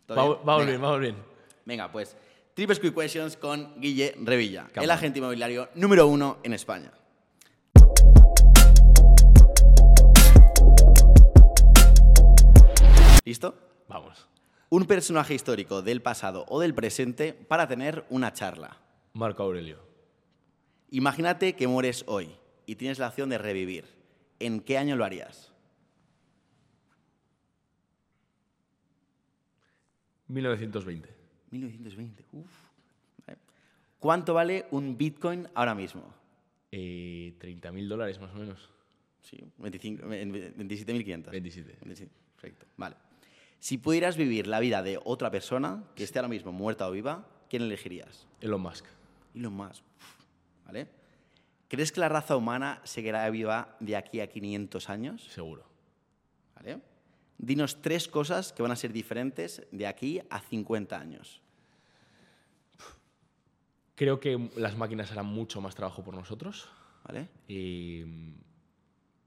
¿Todo 0.07 0.41
Vamos, 0.45 0.67
bien? 0.67 0.81
vamos 0.81 1.01
bien. 1.01 1.17
Venga, 1.65 1.91
pues 1.91 2.17
Triple 2.55 2.77
Quick 2.79 2.95
Questions 2.95 3.37
con 3.37 3.81
Guille 3.81 4.15
Revilla, 4.23 4.69
el 4.75 4.91
agente 4.91 5.19
inmobiliario 5.19 5.69
número 5.75 6.07
uno 6.07 6.39
en 6.45 6.53
España. 6.53 6.93
¿Listo? 13.25 13.57
Vamos. 13.89 14.29
Un 14.71 14.87
personaje 14.87 15.35
histórico 15.35 15.83
del 15.83 16.01
pasado 16.03 16.45
o 16.49 16.61
del 16.61 16.75
presente 16.75 17.33
para 17.35 17.69
tener 17.69 18.05
una 18.11 18.33
charla. 18.33 18.79
Marco 19.13 19.43
Aurelio. 19.43 19.79
Imagínate 20.91 21.55
que 21.55 21.67
mueres 21.69 22.05
hoy 22.07 22.31
y 22.67 22.77
tienes 22.77 22.99
la 22.99 23.09
opción 23.09 23.29
de 23.29 23.39
revivir. 23.39 23.85
¿En 24.39 24.61
qué 24.61 24.79
año 24.79 24.97
lo 24.97 25.05
harías? 25.05 25.53
1920. 30.29 31.09
1920. 31.51 32.25
Uf. 32.33 32.51
Vale. 33.27 33.39
¿Cuánto 33.99 34.35
vale 34.35 34.67
un 34.71 34.97
Bitcoin 34.97 35.49
ahora 35.55 35.75
mismo? 35.75 36.03
Eh, 36.71 37.35
30.000 37.39 37.89
dólares 37.89 38.19
más 38.21 38.31
o 38.33 38.37
menos. 38.39 38.71
Sí, 39.23 39.39
25 39.59 40.11
en- 40.13 40.33
27.500. 40.33 41.31
27. 41.31 41.77
27, 41.85 42.11
Perfecto. 42.35 42.67
Vale. 42.77 42.97
Si 43.63 43.79
pudieras 43.79 44.17
vivir 44.17 44.49
la 44.49 44.59
vida 44.59 44.83
de 44.83 44.99
otra 45.05 45.31
persona, 45.31 45.85
que 45.95 46.03
esté 46.03 46.19
ahora 46.19 46.27
mismo 46.27 46.51
muerta 46.51 46.89
o 46.89 46.91
viva, 46.91 47.29
¿quién 47.49 47.63
elegirías? 47.63 48.27
Elon 48.41 48.61
Musk. 48.61 48.85
Elon 49.37 49.53
Musk. 49.53 49.85
¿Vale? 50.65 50.89
¿Crees 51.69 51.93
que 51.93 52.01
la 52.01 52.09
raza 52.09 52.37
humana 52.37 52.81
seguirá 52.83 53.31
viva 53.31 53.77
de 53.79 53.95
aquí 53.95 54.19
a 54.19 54.27
500 54.27 54.91
años? 54.91 55.29
Seguro. 55.31 55.65
¿Vale? 56.57 56.81
Dinos 57.39 57.81
tres 57.81 58.09
cosas 58.09 58.53
que 58.53 58.63
van 58.63 58.73
a 58.73 58.77
ser 58.77 58.93
diferentes 58.93 59.63
de 59.71 59.87
aquí 59.87 60.21
a 60.29 60.41
50 60.41 60.99
años. 60.99 61.41
Creo 63.95 64.19
que 64.19 64.51
las 64.57 64.77
máquinas 64.77 65.13
harán 65.13 65.27
mucho 65.27 65.61
más 65.61 65.77
trabajo 65.77 66.03
por 66.03 66.17
nosotros. 66.17 66.69
¿Vale? 67.05 67.29
Y, 67.47 68.03
mm, 68.05 68.35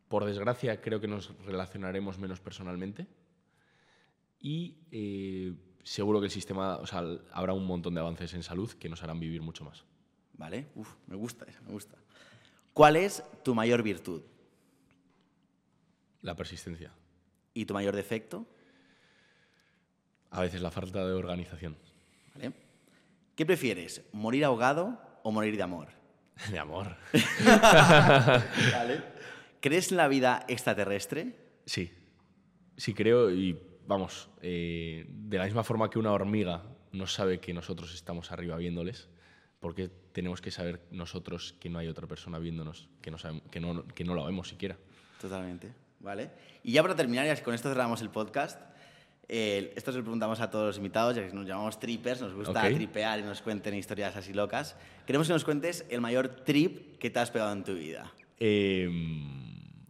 por 0.09 0.25
desgracia, 0.25 0.81
creo 0.81 0.99
que 0.99 1.07
nos 1.07 1.33
relacionaremos 1.45 2.19
menos 2.19 2.41
personalmente. 2.41 3.07
Y 4.39 4.75
eh, 4.91 5.53
seguro 5.83 6.19
que 6.19 6.25
el 6.25 6.31
sistema, 6.31 6.77
o 6.77 6.85
sea, 6.85 7.03
habrá 7.31 7.53
un 7.53 7.65
montón 7.65 7.93
de 7.93 8.01
avances 8.01 8.33
en 8.33 8.43
salud 8.43 8.71
que 8.73 8.89
nos 8.89 9.01
harán 9.03 9.19
vivir 9.19 9.41
mucho 9.41 9.63
más. 9.63 9.85
¿Vale? 10.33 10.67
Uf, 10.75 10.95
me 11.07 11.15
gusta 11.15 11.45
esa, 11.45 11.61
me 11.61 11.71
gusta. 11.71 11.97
¿Cuál 12.73 12.97
es 12.97 13.23
tu 13.43 13.55
mayor 13.55 13.81
virtud 13.83 14.21
La 16.21 16.35
persistencia. 16.35 16.91
y 17.53 17.65
tu 17.65 17.73
mayor 17.73 17.95
defecto? 17.95 18.45
A 20.31 20.41
veces 20.41 20.61
la 20.61 20.71
falta 20.71 21.05
de 21.07 21.13
organización. 21.13 21.77
¿Vale? 22.33 22.51
¿Qué 23.35 23.45
prefieres, 23.45 24.01
morir 24.11 24.43
ahogado 24.43 24.99
o 25.23 25.31
morir 25.31 25.55
de 25.55 25.63
amor? 25.63 25.87
De 26.51 26.59
amor. 26.59 26.97
¿Crees 29.61 29.91
en 29.91 29.97
la 29.97 30.09
vida 30.09 30.43
extraterrestre? 30.49 31.33
Sí. 31.65 31.89
Sí, 32.75 32.93
creo. 32.93 33.31
Y 33.31 33.57
vamos, 33.87 34.29
eh, 34.41 35.05
de 35.09 35.37
la 35.37 35.45
misma 35.45 35.63
forma 35.63 35.89
que 35.89 35.99
una 35.99 36.11
hormiga 36.11 36.63
no 36.91 37.07
sabe 37.07 37.39
que 37.39 37.53
nosotros 37.53 37.93
estamos 37.93 38.31
arriba 38.31 38.55
viéndoles, 38.57 39.09
porque 39.59 39.89
tenemos 40.11 40.41
que 40.41 40.51
saber 40.51 40.81
nosotros 40.91 41.55
que 41.59 41.69
no 41.69 41.79
hay 41.79 41.87
otra 41.87 42.07
persona 42.07 42.39
viéndonos, 42.39 42.87
que 43.01 43.11
no, 43.11 43.17
sabemos, 43.17 43.43
que 43.51 43.59
no, 43.59 43.85
que 43.87 44.03
no 44.03 44.15
la 44.15 44.23
vemos 44.25 44.47
siquiera. 44.49 44.77
Totalmente. 45.19 45.73
¿Vale? 45.99 46.29
Y 46.63 46.71
ya 46.73 46.81
para 46.83 46.95
terminar, 46.95 47.25
ya 47.25 47.41
con 47.43 47.53
esto 47.53 47.69
cerramos 47.69 48.01
el 48.01 48.09
podcast. 48.09 48.61
eh, 49.27 49.73
esto 49.75 49.91
se 49.91 49.97
lo 49.97 50.03
preguntamos 50.03 50.39
a 50.39 50.51
todos 50.51 50.67
los 50.67 50.77
invitados, 50.77 51.15
ya 51.15 51.27
que 51.27 51.33
nos 51.33 51.47
llamamos 51.47 51.79
trippers, 51.79 52.21
nos 52.21 52.33
gusta 52.35 52.61
Ok. 52.67 52.75
tripear 52.75 53.19
y 53.19 53.23
nos 53.23 53.41
cuenten 53.41 53.73
historias 53.73 54.15
así 54.15 54.33
locas. 54.33 54.75
Queremos 55.07 55.25
que 55.27 55.33
nos 55.33 55.43
cuentes 55.43 55.83
el 55.89 55.99
mayor 55.99 56.27
trip 56.43 56.99
que 56.99 57.09
te 57.09 57.17
has 57.19 57.31
pegado 57.31 57.51
en 57.53 57.63
tu 57.63 57.73
vida. 57.73 58.13
Eh, 58.39 58.87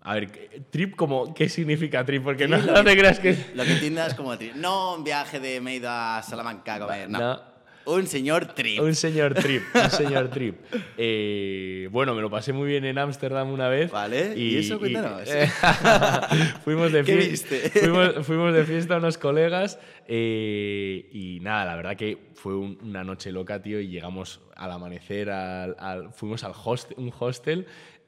a 0.06 0.14
ver, 0.14 0.30
trip 0.70 0.96
como, 0.96 1.34
¿qué 1.34 1.50
significa 1.50 2.06
trip? 2.06 2.24
Porque 2.24 2.48
no, 2.48 2.58
no 2.58 2.84
te 2.84 2.96
creas 2.98 3.20
que... 3.20 3.36
Lo 3.56 3.64
que 3.64 3.74
entiendas 3.74 4.14
como 4.14 4.38
trip. 4.38 4.54
No 4.56 4.96
un 4.96 5.04
viaje 5.04 5.40
de 5.40 5.60
me 5.60 5.72
he 5.74 5.76
ido 5.78 5.90
a 5.90 6.22
Salamanca 6.24 6.76
a 6.76 6.80
comer, 6.80 7.10
no. 7.10 7.20
No. 7.20 7.56
Un 7.88 8.08
señor 8.08 8.48
trip. 8.56 8.82
Un 8.82 8.96
señor 8.96 9.36
trip, 9.36 9.62
un 9.76 9.92
señor 9.92 10.30
trip. 10.30 10.56
Eh, 10.98 11.88
bueno, 11.92 12.16
me 12.16 12.22
lo 12.24 12.32
pasé 12.32 12.52
muy 12.52 12.68
bien 12.68 12.84
en 12.84 12.98
Ámsterdam 12.98 13.52
una 13.52 13.68
vez. 13.70 13.92
Vale, 13.92 14.34
¿y 14.36 14.58
eso? 14.58 14.80
Cuéntanos. 14.80 15.30
fuimos, 16.64 16.92
de 16.92 17.04
¿Qué 17.04 17.16
viste? 17.16 17.70
Fuimos, 17.70 18.26
fuimos 18.26 18.54
de 18.56 18.64
fiesta 18.64 18.98
unos 18.98 19.20
colegas 19.20 19.78
eh, 20.08 21.08
y 21.12 21.40
nada, 21.42 21.66
la 21.66 21.76
verdad 21.76 21.96
que 21.96 22.18
fue 22.34 22.56
un- 22.56 22.78
una 22.82 23.04
noche 23.04 23.32
loca, 23.32 23.62
tío, 23.62 23.80
y 23.80 23.88
llegamos 23.88 24.42
al 24.56 24.72
amanecer, 24.72 25.30
al, 25.30 25.76
al- 25.80 26.12
fuimos 26.12 26.44
al 26.44 26.54
host, 26.64 26.92
un 26.98 27.12
hostel 27.20 27.68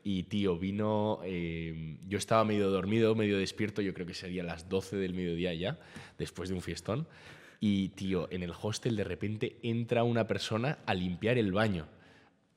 y, 0.10 0.24
tío, 0.24 0.58
vino... 0.58 1.20
eh, 1.26 1.98
yo 2.08 2.18
estaba 2.18 2.46
medio 2.46 2.70
dormido, 2.70 3.14
medio 3.14 3.38
despierto, 3.38 3.82
yo 3.82 3.94
creo 3.94 4.08
que 4.08 4.14
serían 4.14 4.46
las 4.48 4.70
12 4.70 4.96
del 4.96 5.14
mediodía 5.14 5.54
ya, 5.54 5.78
después 6.18 6.48
de 6.48 6.56
un 6.56 6.62
fiestón. 6.62 7.08
Y, 7.60 7.90
tío, 7.90 8.28
en 8.32 8.42
el 8.44 8.54
hostel 8.62 8.96
de 8.96 9.04
repente 9.04 9.58
entra 9.64 10.04
una 10.04 10.26
persona 10.26 10.78
a 10.86 10.94
limpiar 10.94 11.38
el 11.38 11.52
baño. 11.52 11.88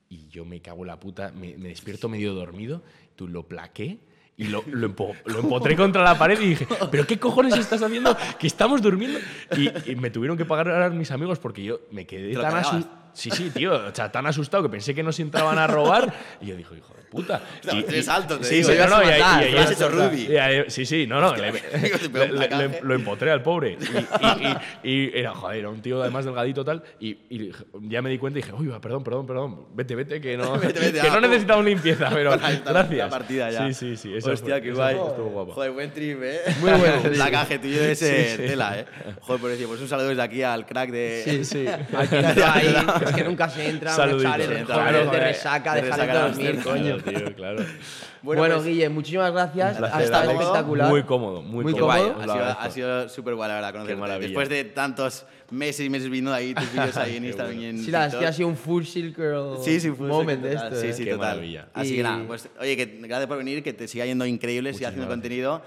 Y 0.08 0.28
yo 0.28 0.44
me 0.44 0.60
cago 0.60 0.82
en 0.82 0.88
la 0.88 1.00
puta, 1.00 1.32
me, 1.32 1.56
me 1.56 1.68
despierto 1.70 2.08
medio 2.08 2.34
dormido, 2.34 2.82
tú 3.16 3.26
lo 3.26 3.48
plaqué 3.48 3.98
y 4.36 4.44
lo, 4.44 4.62
lo, 4.68 4.88
empo- 4.88 5.16
lo 5.26 5.40
empotré 5.44 5.74
contra 5.76 6.02
la 6.04 6.16
pared 6.18 6.40
y 6.40 6.50
dije, 6.50 6.66
¿pero 6.90 7.06
qué 7.06 7.18
cojones 7.18 7.56
estás 7.56 7.82
haciendo? 7.82 8.16
Que 8.38 8.46
estamos 8.46 8.80
durmiendo. 8.80 9.18
Y, 9.56 9.90
y 9.90 9.96
me 9.96 10.10
tuvieron 10.10 10.36
que 10.38 10.44
pagar 10.44 10.68
a 10.82 10.90
mis 10.90 11.10
amigos 11.10 11.38
porque 11.40 11.64
yo 11.64 11.80
me 11.90 12.06
quedé 12.06 12.28
¿Te 12.30 12.34
lo 12.36 12.42
tan 12.42 12.52
cagabas? 12.52 12.86
Sí, 13.12 13.30
sí, 13.30 13.50
tío, 13.50 13.74
o 13.74 13.94
sea, 13.94 14.10
tan 14.10 14.26
asustado 14.26 14.62
que 14.64 14.68
pensé 14.68 14.94
que 14.94 15.02
nos 15.02 15.18
entraban 15.20 15.58
a 15.58 15.66
robar. 15.66 16.12
Y 16.40 16.46
yo 16.46 16.56
dije, 16.56 16.74
hijo 16.76 16.94
de 16.94 17.00
puta. 17.10 17.42
No, 17.64 17.74
Y- 17.74 17.84
eres 17.88 18.06
y- 18.06 18.10
alto, 18.10 18.38
te 18.38 18.44
sí, 18.44 18.54
digo, 18.56 18.70
sí, 18.70 18.76
no, 18.78 18.86
no, 18.86 19.02
y 19.02 19.06
ahí- 19.08 19.54
has 19.56 19.70
hecho 19.72 19.88
Ruby. 19.88 20.28
Sí, 20.68 20.86
sí, 20.86 21.06
no, 21.08 21.20
no. 21.20 21.34
le- 21.36 21.52
le- 21.52 22.48
le- 22.48 22.80
lo 22.82 22.94
empotré 22.94 23.30
al 23.32 23.42
pobre. 23.42 23.76
Y, 24.82 25.16
era, 25.18 25.34
joder, 25.34 25.58
era 25.58 25.68
un 25.68 25.82
tío 25.82 26.00
además 26.00 26.24
delgadito 26.24 26.64
tal. 26.64 26.82
Y, 27.00 27.50
ya 27.82 28.00
me 28.02 28.10
di 28.10 28.18
cuenta 28.18 28.38
y 28.38 28.42
dije, 28.42 28.54
uy, 28.54 28.68
perdón, 28.80 29.02
perdón, 29.04 29.26
perdón. 29.26 29.66
Vete, 29.74 29.94
vete, 29.94 30.20
que 30.20 30.36
no, 30.36 30.52
Vete, 30.58 30.78
vete, 30.80 31.00
que 31.00 31.08
ah, 31.08 31.14
no 31.14 31.20
necesitamos 31.20 31.64
limpieza, 31.64 32.08
pero 32.12 32.30
gracias. 32.30 32.90
La 32.98 33.08
partida 33.08 33.50
ya. 33.50 33.66
Sí, 33.68 33.74
sí, 33.74 33.96
sí. 33.96 34.14
Eso 34.14 34.30
Hostia, 34.30 34.54
fue- 34.54 34.62
qué 34.62 34.72
guay. 34.72 34.96
Estuvo 34.96 35.30
guapo. 35.30 35.52
Joder, 35.52 35.70
buen 35.72 35.90
trip, 35.92 36.18
¿eh? 36.22 36.40
Muy 36.60 36.70
bueno, 36.72 37.02
placaje 37.02 37.58
tuyo 37.58 37.82
de 37.82 37.92
ese 37.92 38.36
tela, 38.38 38.78
¿eh? 38.78 38.84
Joder, 39.20 39.40
por 39.40 39.50
decir, 39.50 39.66
pues 39.66 39.80
un 39.80 39.88
saludo 39.88 40.08
desde 40.08 40.22
aquí 40.22 40.42
al 40.42 40.64
crack 40.66 40.90
de... 40.90 41.22
Sí, 41.24 41.44
sí. 41.44 41.66
Aquí 41.66 42.16
ahí, 42.16 42.76
es 43.04 43.12
que 43.14 43.24
nunca 43.24 43.48
se 43.48 43.68
entra, 43.68 43.92
Saludito. 43.94 44.28
echar 44.28 44.40
el 44.40 44.46
joder, 44.48 44.66
claro, 44.66 45.10
de 45.10 45.20
resaca, 45.20 45.74
de 45.74 45.82
dejar 45.82 46.00
de 46.06 46.10
a 46.10 46.28
dormir, 46.28 46.60
coño. 46.62 46.96
Tío, 46.98 47.34
claro. 47.34 47.64
Bueno, 48.22 48.42
Bueno, 48.42 48.56
pues, 48.56 48.66
Guille, 48.66 48.88
muchísimas 48.90 49.32
gracias. 49.32 49.80
Ha 49.80 50.02
estado 50.02 50.30
espectacular. 50.32 50.90
Muy 50.90 51.04
cómodo, 51.04 51.40
muy, 51.40 51.64
Muy 51.64 51.72
cómodo. 51.72 52.12
cómodo. 52.12 52.56
ha 52.58 52.70
sido, 52.70 53.08
súper 53.08 53.34
guay, 53.34 53.48
la 53.48 53.54
verdad, 53.54 53.72
conocerte. 53.72 54.18
Después 54.26 54.48
de 54.50 54.64
tantos 54.64 55.24
meses 55.50 55.86
y 55.86 55.88
meses 55.88 56.10
viendo 56.10 56.30
ahí 56.34 56.52
tus 56.52 56.70
vídeos 56.70 56.96
ahí 56.98 57.16
en 57.16 57.24
Instagram 57.28 57.58
y 57.58 57.64
en 57.64 57.78
Sí, 57.82 57.90
la 57.90 58.04
ha 58.04 58.32
sido 58.34 58.46
un 58.48 58.58
full 58.58 58.84
circle 58.84 59.32
Sí, 59.64 59.80
sí, 59.80 59.90
fue 59.90 60.06
moment 60.06 60.42
total. 60.42 60.64
esto. 60.66 60.80
Sí, 60.82 60.86
eh. 60.88 60.92
sí, 60.92 61.04
Qué 61.04 61.12
total. 61.12 61.28
maravilla. 61.30 61.68
Así 61.72 61.94
Y- 61.94 61.96
que 61.96 62.02
nada, 62.02 62.22
pues 62.26 62.46
oye, 62.60 62.76
que 62.76 62.98
gracias 63.00 63.26
por 63.26 63.38
venir, 63.38 63.62
que 63.62 63.72
te 63.72 63.88
siga 63.88 64.04
yendo 64.04 64.26
increíble, 64.26 64.74
siga 64.74 64.88
haciendo 64.90 65.06
Muchísimas 65.06 65.56
contenido. 65.56 65.62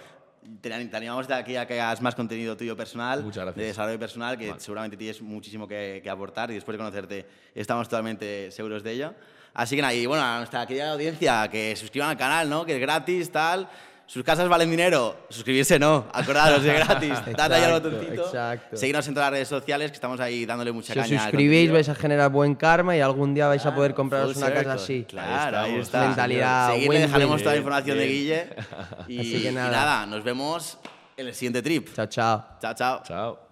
Te, 0.61 0.69
te 0.69 0.97
animamos 0.97 1.27
de 1.27 1.33
aquí 1.33 1.55
a 1.55 1.65
que 1.65 1.79
hagas 1.79 2.01
más 2.01 2.15
contenido 2.15 2.55
tuyo 2.57 2.75
personal, 2.75 3.23
de 3.55 3.65
desarrollo 3.65 3.99
personal, 3.99 4.37
que 4.37 4.53
seguramente 4.57 4.97
tienes 4.97 5.21
muchísimo 5.21 5.67
que, 5.67 6.01
que 6.03 6.09
aportar 6.09 6.51
y 6.51 6.55
después 6.55 6.73
de 6.73 6.77
conocerte 6.77 7.25
estamos 7.55 7.87
totalmente 7.87 8.51
seguros 8.51 8.83
de 8.83 8.91
ello. 8.91 9.13
Así 9.53 9.75
que 9.75 9.81
nada, 9.81 9.93
y 9.93 10.05
bueno, 10.05 10.23
a 10.23 10.37
nuestra 10.37 10.65
querida 10.65 10.91
audiencia, 10.91 11.47
que 11.47 11.75
suscriban 11.75 12.09
al 12.09 12.17
canal, 12.17 12.49
¿no? 12.49 12.65
Que 12.65 12.75
es 12.75 12.81
gratis, 12.81 13.31
tal. 13.31 13.69
Sus 14.13 14.23
casas 14.23 14.47
valen 14.47 14.69
dinero, 14.69 15.15
suscribirse 15.27 15.79
no, 15.79 16.05
acordaros, 16.13 16.63
es 16.63 16.71
gratis. 16.71 17.13
Dad 17.35 17.51
ahí 17.51 17.63
al 17.63 17.69
Exacto, 17.71 17.89
botoncito. 17.89 18.25
exacto. 18.27 18.77
Seguidnos 18.77 19.07
en 19.07 19.13
todas 19.15 19.25
las 19.27 19.31
redes 19.33 19.47
sociales, 19.47 19.89
que 19.89 19.95
estamos 19.95 20.19
ahí 20.19 20.45
dándole 20.45 20.71
mucha 20.71 20.93
Si 20.93 20.99
caña. 20.99 21.17
al 21.23 21.31
suscribís 21.31 21.71
vais 21.71 21.89
a 21.89 21.95
generar 21.95 22.29
buen 22.29 22.53
karma 22.53 22.95
y 22.95 23.01
algún 23.01 23.33
día 23.33 23.47
vais 23.47 23.65
a 23.65 23.73
poder 23.73 23.95
compraros 23.95 24.35
una 24.35 24.53
casa 24.53 24.73
así. 24.73 25.05
Claro, 25.09 25.57
ahí 25.61 25.63
estamos. 25.71 25.79
está. 25.87 26.05
Mentalidad 26.05 26.73
win-win. 26.75 27.01
dejaremos 27.01 27.41
toda 27.41 27.45
la 27.45 27.51
Bien, 27.53 27.63
información 27.63 27.97
de. 27.97 28.05
Guille. 28.07 28.49
Y, 29.07 29.19
Así 29.19 29.41
que 29.41 29.49
y 29.49 29.51
nada. 29.51 29.71
nada, 29.71 30.05
nos 30.05 30.23
vemos 30.23 30.77
en 31.17 31.27
el 31.27 31.33
siguiente 31.33 31.63
trip. 31.63 31.89
Chao, 31.95 32.05
chao. 32.05 32.45
Chao, 32.61 32.73
chao. 32.75 33.01
Chao. 33.03 33.39